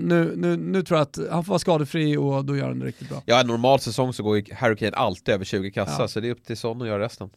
nu, 0.00 0.32
nu, 0.36 0.56
nu 0.56 0.82
tror 0.82 0.98
jag 0.98 1.02
att 1.02 1.18
han 1.30 1.44
får 1.44 1.48
vara 1.50 1.58
skadefri 1.58 2.16
och 2.16 2.44
då 2.44 2.56
gör 2.56 2.68
han 2.68 2.78
det 2.78 2.86
riktigt 2.86 3.08
bra. 3.08 3.22
Ja, 3.26 3.40
en 3.40 3.46
normal 3.46 3.80
säsong 3.80 4.12
så 4.12 4.22
går 4.22 4.54
Harry 4.54 4.76
Kane 4.76 4.96
alltid 4.96 5.34
över 5.34 5.44
20 5.44 5.70
kassar, 5.70 6.02
Ja. 6.02 6.08
så 6.08 6.20
det 6.20 6.28
är 6.28 6.32
upp 6.32 6.44
till 6.44 6.56
Son 6.56 6.82
att 6.82 6.88
göra 6.88 7.02
resten. 7.04 7.30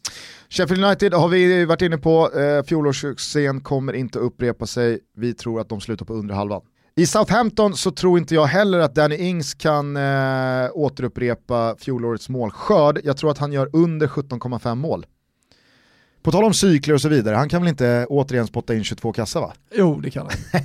Sheffield 0.49 0.83
United 0.83 1.13
har 1.13 1.27
vi 1.27 1.65
varit 1.65 1.81
inne 1.81 1.97
på, 1.97 2.31
eh, 2.39 2.63
fjolårssuccén 2.63 3.61
kommer 3.61 3.93
inte 3.93 4.19
upprepa 4.19 4.65
sig. 4.67 4.99
Vi 5.15 5.33
tror 5.33 5.61
att 5.61 5.69
de 5.69 5.81
slutar 5.81 6.05
på 6.05 6.13
under 6.13 6.35
halvan. 6.35 6.61
I 6.99 7.05
Southampton 7.05 7.75
så 7.75 7.91
tror 7.91 8.19
inte 8.19 8.35
jag 8.35 8.45
heller 8.45 8.79
att 8.79 8.95
Danny 8.95 9.15
Ings 9.15 9.53
kan 9.53 9.97
eh, 9.97 10.69
återupprepa 10.73 11.75
fjolårets 11.79 12.29
målskörd. 12.29 12.99
Jag 13.03 13.17
tror 13.17 13.31
att 13.31 13.37
han 13.37 13.51
gör 13.51 13.69
under 13.73 14.07
17,5 14.07 14.75
mål. 14.75 15.05
På 16.21 16.31
tal 16.31 16.43
om 16.43 16.53
cykler 16.53 16.93
och 16.93 17.01
så 17.01 17.09
vidare, 17.09 17.35
han 17.35 17.49
kan 17.49 17.61
väl 17.61 17.69
inte 17.69 18.05
återigen 18.09 18.47
spotta 18.47 18.75
in 18.75 18.83
22 18.83 19.13
kassar 19.13 19.41
va? 19.41 19.53
Jo, 19.75 19.99
det 19.99 20.09
kan 20.11 20.27
han. 20.27 20.61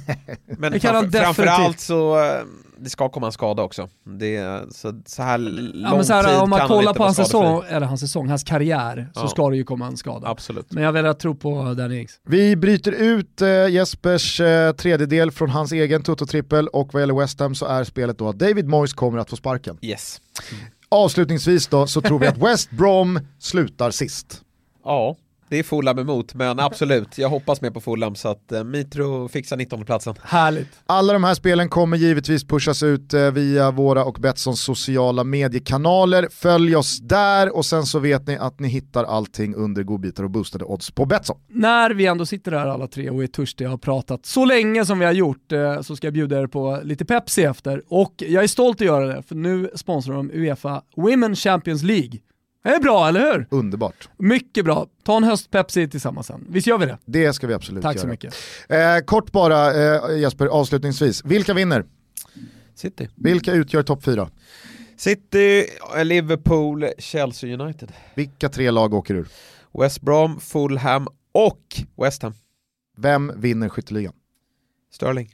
Men 0.59 0.73
Det 0.73 0.81
kan 0.81 0.95
han 0.95 1.05
framför, 1.13 1.19
definitivt. 1.19 1.37
framförallt 1.47 1.81
så, 1.81 2.25
eh, 2.25 2.43
det 2.79 2.91
ska 2.91 3.09
komma 3.09 3.27
en 3.27 3.33
skada 3.33 3.63
också. 3.63 3.89
Det, 4.19 4.37
är- 4.37 4.67
så, 4.71 5.03
så 5.07 5.23
här 5.23 5.39
lång 5.39 5.83
Ja, 5.83 5.97
men 5.97 6.05
så 6.05 6.13
här, 6.13 6.25
tid 6.25 6.37
om 6.39 6.51
man 6.51 6.69
kollar 6.69 6.95
på 6.95 7.03
hans 7.03 7.17
säsong, 7.17 7.63
eller 7.69 7.87
hans 7.87 8.01
säsong, 8.01 8.29
hans 8.29 8.45
karriär, 8.45 9.11
så 9.15 9.21
Ja. 9.21 9.29
ska 9.29 9.51
det 9.51 9.57
ju 9.57 9.65
komma 9.65 9.87
en 9.87 9.97
skada. 9.97 10.29
Absolut. 10.29 10.73
Men 10.73 10.83
jag 10.83 10.93
väljer 10.93 11.11
att 11.11 11.19
tro 11.21 11.35
på 11.35 11.75
Danny 11.75 11.99
Ings. 12.01 12.21
Vi 12.27 12.57
bryter 12.57 12.93
ut 12.93 13.43
eh, 13.43 13.69
Jespers 13.69 14.41
eh, 14.41 14.73
tredjedel 14.73 15.31
från 15.31 15.51
hans 15.51 15.73
egen 15.73 16.03
Toto-trippel 16.03 16.67
och 16.69 16.95
vad 16.95 17.03
gäller 17.03 17.15
West 17.15 17.41
Ham 17.41 17.55
så 17.55 17.67
är 17.67 17.85
spelet 17.85 18.19
då 18.19 18.29
att 18.29 18.39
David 18.39 18.69
Moyes 18.69 18.93
kommer 18.93 19.19
att 19.19 19.31
få 19.31 19.37
sparken. 19.37 19.79
Yes. 19.83 20.21
Avslutningsvis 20.89 21.67
då 21.67 21.87
så 21.87 22.01
tror 22.01 22.19
vi 22.19 22.27
att 22.27 22.39
West 22.53 22.71
Brom 22.71 23.21
slutar 23.39 23.91
sist. 23.91 24.41
Ja, 24.85 25.17
det 25.55 25.59
är 25.59 25.63
Fulham 25.63 25.99
emot, 25.99 26.35
men 26.35 26.61
absolut, 26.61 27.19
jag 27.19 27.29
hoppas 27.29 27.61
mer 27.61 27.71
på 27.71 27.81
Fulham 27.81 28.15
så 28.15 28.29
att 28.29 28.53
eh, 28.53 28.65
Mitro 28.65 29.29
fixar 29.29 29.57
19 29.57 29.85
platsen. 29.85 30.15
Härligt. 30.23 30.69
Alla 30.87 31.13
de 31.13 31.25
här 31.25 31.35
spelen 31.35 31.69
kommer 31.69 31.97
givetvis 31.97 32.45
pushas 32.45 32.83
ut 32.83 33.15
eh, 33.15 33.31
via 33.31 33.71
våra 33.71 34.05
och 34.05 34.15
Betssons 34.21 34.61
sociala 34.61 35.25
mediekanaler. 35.25 36.29
Följ 36.31 36.77
oss 36.77 37.01
där 37.01 37.57
och 37.57 37.65
sen 37.65 37.87
så 37.87 37.99
vet 37.99 38.27
ni 38.27 38.37
att 38.37 38.61
ni 38.61 38.69
hittar 38.69 39.05
allting 39.05 39.55
under 39.55 39.83
godbitar 39.83 40.25
och 40.25 40.31
boostade 40.31 40.65
odds 40.65 40.91
på 40.91 41.07
Betsson. 41.07 41.37
När 41.49 41.91
vi 41.91 42.07
ändå 42.07 42.27
sitter 42.27 42.53
här 42.53 42.67
alla 42.67 42.87
tre 42.87 43.11
och 43.11 43.23
är 43.23 43.27
törstiga 43.27 43.69
och 43.69 43.73
har 43.73 43.79
pratat 43.79 44.27
så 44.27 44.45
länge 44.45 44.87
som 44.87 44.99
vi 44.99 45.05
har 45.05 45.13
gjort 45.13 45.53
eh, 45.53 45.81
så 45.81 45.97
ska 45.97 46.07
jag 46.07 46.15
bjuda 46.15 46.41
er 46.41 46.47
på 46.47 46.81
lite 46.83 47.05
Pepsi 47.05 47.43
efter. 47.43 47.83
Och 47.89 48.15
jag 48.17 48.45
är 48.45 48.49
stolt 48.49 48.81
att 48.81 48.87
göra 48.87 49.07
det 49.07 49.23
för 49.23 49.35
nu 49.35 49.71
sponsrar 49.75 50.15
de 50.15 50.31
Uefa 50.31 50.83
Women 50.97 51.37
Champions 51.37 51.83
League. 51.83 52.19
Det 52.65 52.71
är 52.71 52.81
bra, 52.81 53.09
eller 53.09 53.33
hur? 53.33 53.47
Underbart. 53.51 54.09
Mycket 54.19 54.65
bra. 54.65 54.87
Ta 55.03 55.17
en 55.17 55.25
höst-Pepsi 55.25 55.89
tillsammans 55.89 56.27
sen. 56.27 56.47
Visst 56.49 56.67
gör 56.67 56.79
vi 56.79 56.87
det? 56.87 56.99
Det 57.05 57.33
ska 57.33 57.47
vi 57.47 57.55
absolut 57.55 57.83
Tack 57.83 57.95
göra. 57.97 58.03
så 58.03 58.09
mycket. 58.09 58.35
Eh, 58.69 58.99
kort 59.05 59.33
bara 59.33 59.73
eh, 59.95 60.19
Jesper, 60.21 60.47
avslutningsvis. 60.47 61.25
Vilka 61.25 61.55
vinner? 61.55 61.85
City. 62.75 63.09
Vilka 63.15 63.53
utgör 63.53 63.83
topp 63.83 64.05
fyra? 64.05 64.31
City, 64.97 65.67
Liverpool, 66.05 66.87
Chelsea 66.99 67.55
United. 67.63 67.93
Vilka 68.15 68.49
tre 68.49 68.71
lag 68.71 68.95
åker 68.95 69.15
ur? 69.15 69.29
West 69.79 70.01
Brom, 70.01 70.41
Fulham 70.41 71.09
och 71.33 71.61
West 72.03 72.23
Ham. 72.23 72.35
Vem 72.97 73.33
vinner 73.37 73.69
skytteligan? 73.69 74.13
Sterling. 74.93 75.31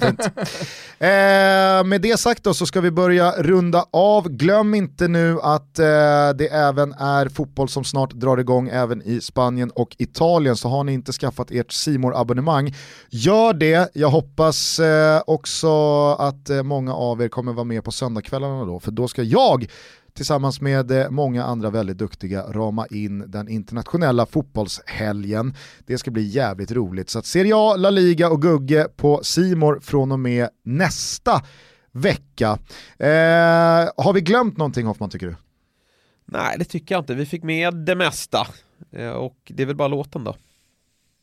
Fint. 0.00 0.20
Eh, 0.98 1.84
med 1.84 2.00
det 2.00 2.20
sagt 2.20 2.44
då 2.44 2.54
så 2.54 2.66
ska 2.66 2.80
vi 2.80 2.90
börja 2.90 3.32
runda 3.32 3.84
av. 3.90 4.28
Glöm 4.28 4.74
inte 4.74 5.08
nu 5.08 5.40
att 5.42 5.78
eh, 5.78 5.84
det 6.34 6.48
även 6.52 6.92
är 6.92 7.28
fotboll 7.28 7.68
som 7.68 7.84
snart 7.84 8.12
drar 8.12 8.38
igång 8.38 8.68
även 8.68 9.02
i 9.02 9.20
Spanien 9.20 9.70
och 9.70 9.96
Italien. 9.98 10.56
Så 10.56 10.68
har 10.68 10.84
ni 10.84 10.92
inte 10.92 11.12
skaffat 11.12 11.50
ert 11.50 11.72
simor 11.72 12.20
abonnemang 12.20 12.74
gör 13.10 13.52
det. 13.52 13.90
Jag 13.94 14.08
hoppas 14.08 14.78
eh, 14.78 15.22
också 15.26 15.72
att 16.12 16.50
eh, 16.50 16.62
många 16.62 16.94
av 16.94 17.22
er 17.22 17.28
kommer 17.28 17.52
vara 17.52 17.64
med 17.64 17.84
på 17.84 17.92
söndagskvällarna 17.92 18.64
då, 18.64 18.80
för 18.80 18.90
då 18.90 19.08
ska 19.08 19.22
jag 19.22 19.66
tillsammans 20.14 20.60
med 20.60 20.90
eh, 20.90 21.10
många 21.10 21.44
andra 21.44 21.70
väldigt 21.70 21.98
duktiga 21.98 22.42
rama 22.42 22.86
in 22.86 23.30
den 23.30 23.48
internationella 23.48 24.26
fotbollshelgen. 24.26 25.54
Det 25.86 25.98
ska 25.98 26.10
bli 26.10 26.22
jävligt 26.22 26.72
roligt. 26.72 27.10
Så 27.10 27.18
att 27.18 27.26
Serie 27.26 27.52
A, 27.56 27.76
La 27.76 27.90
Liga 27.90 28.30
och 28.30 28.42
Gugge 28.42 28.88
på 28.96 29.20
Simor 29.22 29.80
från 29.80 30.12
och 30.12 30.20
med 30.20 30.48
nästa 30.64 31.42
vecka. 31.92 32.58
Eh, 32.98 33.88
har 33.96 34.12
vi 34.12 34.20
glömt 34.20 34.56
någonting 34.56 34.86
Hoffman 34.86 35.10
tycker 35.10 35.26
du? 35.26 35.36
Nej, 36.24 36.56
det 36.58 36.64
tycker 36.64 36.94
jag 36.94 37.02
inte. 37.02 37.14
Vi 37.14 37.26
fick 37.26 37.42
med 37.42 37.74
det 37.74 37.94
mesta. 37.94 38.46
Eh, 38.92 39.10
och 39.10 39.36
det 39.44 39.62
är 39.62 39.66
väl 39.66 39.76
bara 39.76 39.88
låten 39.88 40.24
då. 40.24 40.36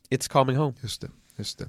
It's 0.10 0.32
coming 0.32 0.56
home. 0.57 0.74
Just 0.82 1.02
det. 1.02 1.10
Just 1.40 1.60
det. 1.60 1.66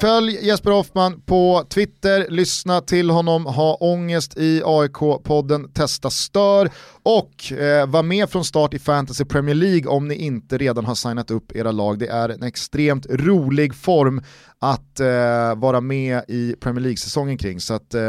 Följ 0.00 0.46
Jesper 0.46 0.70
Hoffman 0.70 1.20
på 1.20 1.64
Twitter, 1.68 2.26
lyssna 2.28 2.80
till 2.80 3.10
honom, 3.10 3.46
ha 3.46 3.74
ångest 3.74 4.36
i 4.36 4.62
AIK-podden 4.64 5.72
Testa 5.72 6.10
Stör 6.10 6.70
och 7.02 7.52
eh, 7.52 7.86
var 7.86 8.02
med 8.02 8.30
från 8.30 8.44
start 8.44 8.74
i 8.74 8.78
Fantasy 8.78 9.24
Premier 9.24 9.54
League 9.54 9.86
om 9.86 10.08
ni 10.08 10.14
inte 10.14 10.58
redan 10.58 10.84
har 10.84 10.94
signat 10.94 11.30
upp 11.30 11.56
era 11.56 11.72
lag. 11.72 11.98
Det 11.98 12.06
är 12.06 12.28
en 12.28 12.42
extremt 12.42 13.06
rolig 13.10 13.74
form 13.74 14.22
att 14.58 15.00
eh, 15.00 15.54
vara 15.56 15.80
med 15.80 16.22
i 16.28 16.54
Premier 16.60 16.82
League-säsongen 16.82 17.38
kring. 17.38 17.60
Så 17.60 17.74
att, 17.74 17.94
eh, 17.94 18.00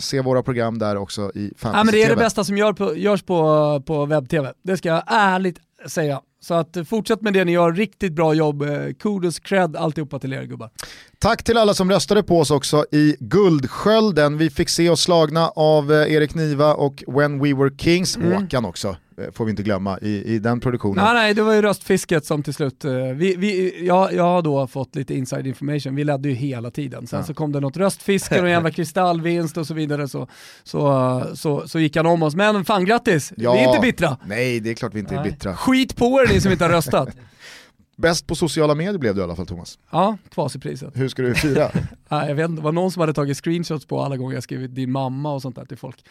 se 0.00 0.20
våra 0.20 0.42
program 0.42 0.78
där 0.78 0.96
också 0.96 1.32
i 1.34 1.52
Fantasy-TV. 1.56 1.78
Ja, 1.78 1.84
men 1.84 1.92
det 1.92 2.02
är 2.02 2.08
det 2.08 2.16
bästa 2.16 2.44
som 2.44 2.56
gör 2.58 2.72
på, 2.72 2.96
görs 2.96 3.22
på, 3.22 3.82
på 3.86 4.06
webb-tv, 4.06 4.52
det 4.62 4.76
ska 4.76 4.88
jag 4.88 5.02
ärligt 5.06 5.58
säga. 5.86 6.20
Så 6.42 6.54
att 6.54 6.76
eh, 6.76 6.84
fortsätt 6.84 7.22
med 7.22 7.32
det 7.32 7.44
ni 7.44 7.52
gör, 7.52 7.72
riktigt 7.72 8.12
bra 8.12 8.34
jobb. 8.34 8.62
Eh, 8.62 8.68
kudos, 8.98 9.38
cred, 9.38 9.76
alltihopa 9.76 10.18
till 10.18 10.32
er 10.32 10.42
gubbar. 10.42 10.70
Tack 11.18 11.44
till 11.44 11.58
alla 11.58 11.74
som 11.74 11.90
röstade 11.90 12.22
på 12.22 12.38
oss 12.38 12.50
också 12.50 12.86
i 12.92 13.16
Guldskölden. 13.20 14.38
Vi 14.38 14.50
fick 14.50 14.68
se 14.68 14.90
oss 14.90 15.00
slagna 15.00 15.48
av 15.48 15.92
eh, 15.92 16.12
Erik 16.12 16.34
Niva 16.34 16.74
och 16.74 17.04
When 17.06 17.42
We 17.42 17.54
Were 17.54 17.70
Kings, 17.78 18.16
mm. 18.16 18.32
Håkan 18.32 18.64
också 18.64 18.96
får 19.32 19.44
vi 19.44 19.50
inte 19.50 19.62
glömma 19.62 19.98
i, 19.98 20.34
i 20.34 20.38
den 20.38 20.60
produktionen. 20.60 21.04
Nej, 21.04 21.14
nej, 21.14 21.34
det 21.34 21.42
var 21.42 21.54
ju 21.54 21.62
röstfisket 21.62 22.24
som 22.24 22.42
till 22.42 22.54
slut, 22.54 22.84
vi, 23.14 23.36
vi, 23.36 23.86
jag, 23.86 24.12
jag 24.12 24.22
har 24.22 24.42
då 24.42 24.66
fått 24.66 24.96
lite 24.96 25.14
inside 25.14 25.46
information, 25.46 25.94
vi 25.94 26.04
ledde 26.04 26.28
ju 26.28 26.34
hela 26.34 26.70
tiden. 26.70 27.06
Sen 27.06 27.18
ja. 27.18 27.24
så 27.24 27.34
kom 27.34 27.52
det 27.52 27.60
något 27.60 27.76
röstfiske 27.76 28.40
och 28.40 28.46
en 28.46 28.52
jävla 28.52 28.70
kristallvinst 28.80 29.56
och 29.56 29.66
så 29.66 29.74
vidare 29.74 30.08
så, 30.08 30.28
så, 30.64 31.24
så, 31.34 31.68
så 31.68 31.78
gick 31.78 31.96
han 31.96 32.06
om 32.06 32.22
oss. 32.22 32.34
Men 32.34 32.64
fan 32.64 32.84
grattis, 32.84 33.32
ja. 33.36 33.52
vi 33.52 33.58
är 33.58 33.68
inte 33.68 33.80
bittra. 33.80 34.16
Nej, 34.24 34.60
det 34.60 34.70
är 34.70 34.74
klart 34.74 34.94
vi 34.94 34.98
inte 34.98 35.14
nej. 35.14 35.26
är 35.26 35.30
bittra. 35.30 35.56
Skit 35.56 35.96
på 35.96 36.20
er 36.20 36.32
ni 36.32 36.40
som 36.40 36.52
inte 36.52 36.64
har 36.64 36.70
röstat. 36.70 37.08
Bäst 37.96 38.26
på 38.26 38.34
sociala 38.34 38.74
medier 38.74 38.98
blev 38.98 39.14
du 39.14 39.20
i 39.20 39.24
alla 39.24 39.36
fall 39.36 39.46
Thomas. 39.46 39.78
Ja, 39.90 40.16
kvasipriset. 40.30 40.90
Hur 40.94 41.08
ska 41.08 41.22
du 41.22 41.34
fira? 41.34 41.70
ja, 42.08 42.28
jag 42.28 42.34
vet 42.34 42.50
inte, 42.50 42.60
det 42.60 42.64
var 42.64 42.72
någon 42.72 42.90
som 42.90 43.00
hade 43.00 43.14
tagit 43.14 43.44
screenshots 43.44 43.86
på 43.86 44.00
alla 44.00 44.16
gånger 44.16 44.34
jag 44.34 44.42
skrivit 44.42 44.74
din 44.74 44.92
mamma 44.92 45.32
och 45.32 45.42
sånt 45.42 45.56
där 45.56 45.64
till 45.64 45.76
folk. 45.76 46.04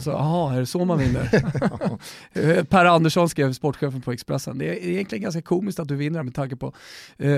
Så, 0.00 0.10
jaha, 0.10 0.54
är 0.54 0.60
det 0.60 0.66
så 0.66 0.84
man 0.84 0.98
vinner? 0.98 2.62
per 2.64 2.84
Andersson 2.84 3.28
skrev, 3.28 3.52
sportchefen 3.52 4.02
på 4.02 4.12
Expressen, 4.12 4.58
det 4.58 4.64
är 4.64 4.88
egentligen 4.88 5.22
ganska 5.22 5.42
komiskt 5.42 5.80
att 5.80 5.88
du 5.88 5.96
vinner 5.96 6.22
med 6.22 6.34
tanke 6.34 6.56
på 6.56 6.72
eh, 7.18 7.30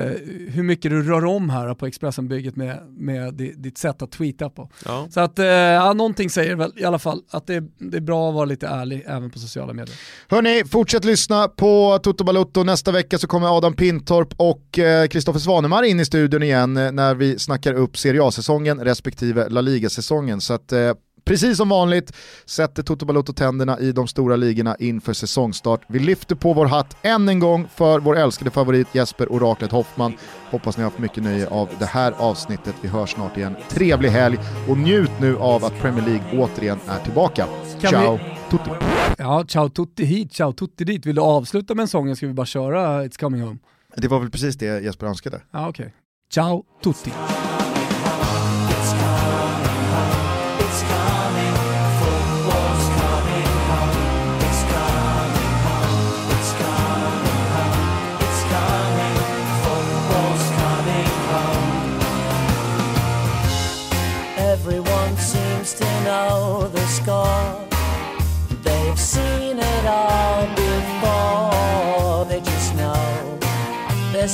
hur 0.49 0.63
mycket 0.63 0.91
du 0.91 1.03
rör 1.03 1.25
om 1.25 1.51
här 1.51 1.75
på 1.75 1.87
Expressen-bygget 1.87 2.57
med, 2.57 2.79
med 2.89 3.35
ditt 3.35 3.79
sätt 3.79 4.03
att 4.03 4.11
tweeta 4.11 4.51
på. 4.51 4.71
Ja. 4.85 5.09
Så 5.11 5.21
att, 5.21 5.39
eh, 5.39 5.47
ja, 5.47 5.93
någonting 5.93 6.31
säger 6.31 6.57
väl 6.57 6.73
i 6.77 6.85
alla 6.85 6.99
fall 6.99 7.23
att 7.31 7.47
det, 7.47 7.61
det, 7.79 7.97
är 7.97 8.01
bra 8.01 8.29
att 8.29 8.35
vara 8.35 8.45
lite 8.45 8.67
ärlig 8.67 9.05
även 9.07 9.31
på 9.31 9.39
sociala 9.39 9.73
medier. 9.73 9.97
Hörni, 10.29 10.65
fortsätt 10.65 11.05
lyssna 11.05 11.49
på 11.49 11.99
Toto 12.03 12.25
Balutto. 12.25 12.65
Nästa 12.65 12.93
vecka 12.93 13.19
så 13.19 13.27
kommer 13.27 13.57
Adam 13.57 13.75
Pintorp 13.75 14.35
och 14.37 14.79
Kristoffer 15.11 15.39
eh, 15.39 15.43
Svanemar 15.43 15.83
in 15.83 16.01
i 16.01 16.05
studion 16.05 16.43
igen 16.43 16.77
eh, 16.77 16.93
när 16.93 17.15
vi 17.15 17.39
snackar 17.39 17.75
upp 17.75 17.99
Serie 17.99 18.23
A-säsongen 18.23 18.85
respektive 18.85 19.49
La 19.49 19.61
Liga-säsongen. 19.61 20.41
Så 20.41 20.55
att 20.55 20.73
eh, 20.73 20.93
Precis 21.29 21.57
som 21.57 21.69
vanligt 21.69 22.17
sätter 22.45 22.83
Toto 22.83 23.07
Balotto 23.07 23.33
tänderna 23.33 23.81
i 23.81 23.93
de 23.93 24.09
stora 24.09 24.37
ligorna 24.37 24.77
inför 24.79 25.13
säsongstart. 25.13 25.81
Vi 25.89 25.99
lyfter 25.99 26.35
på 26.35 26.53
vår 26.53 26.67
hatt 26.67 26.97
än 27.03 27.29
en 27.29 27.39
gång 27.39 27.69
för 27.75 28.01
vår 28.01 28.19
älskade 28.19 28.51
favorit 28.51 28.87
Jesper 28.93 29.33
Oraklet 29.33 29.73
Hoffman. 29.73 30.13
Hoppas 30.51 30.77
ni 30.77 30.83
har 30.83 30.91
haft 30.91 30.99
mycket 30.99 31.23
nöje 31.23 31.49
av 31.49 31.69
det 31.79 31.87
här 31.87 32.15
avsnittet. 32.19 32.75
Vi 32.81 32.89
hörs 32.89 33.11
snart 33.11 33.37
igen. 33.37 33.57
Trevlig 33.69 34.09
helg 34.09 34.39
och 34.69 34.79
njut 34.79 35.11
nu 35.21 35.37
av 35.37 35.65
att 35.65 35.81
Premier 35.81 36.07
League 36.07 36.41
återigen 36.45 36.79
är 36.89 36.99
tillbaka. 36.99 37.47
Kan 37.81 37.91
ciao 37.91 38.17
vi... 38.17 38.51
Tutti! 38.51 38.71
Ja, 39.19 39.45
ciao 39.49 39.69
Tutti 39.69 40.05
hit, 40.05 40.33
ciao 40.33 40.53
Tutti 40.53 40.85
dit. 40.85 41.07
Vill 41.07 41.15
du 41.15 41.23
avsluta 41.23 41.75
med 41.75 41.83
en 41.83 41.89
sång 41.89 42.05
eller 42.05 42.15
ska 42.15 42.27
vi 42.27 42.33
bara 42.33 42.47
köra 42.47 43.05
It's 43.05 43.21
coming 43.21 43.43
home? 43.43 43.59
Det 43.97 44.09
var 44.09 44.21
väl 44.21 44.31
precis 44.31 44.57
det 44.57 44.81
Jesper 44.81 45.07
önskade. 45.07 45.41
Ja, 45.51 45.69
okej. 45.69 45.87
Okay. 45.87 45.93
Ciao 46.31 46.65
Tutti! 46.83 47.13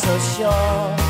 so 0.04 0.18
sure. 0.18 1.03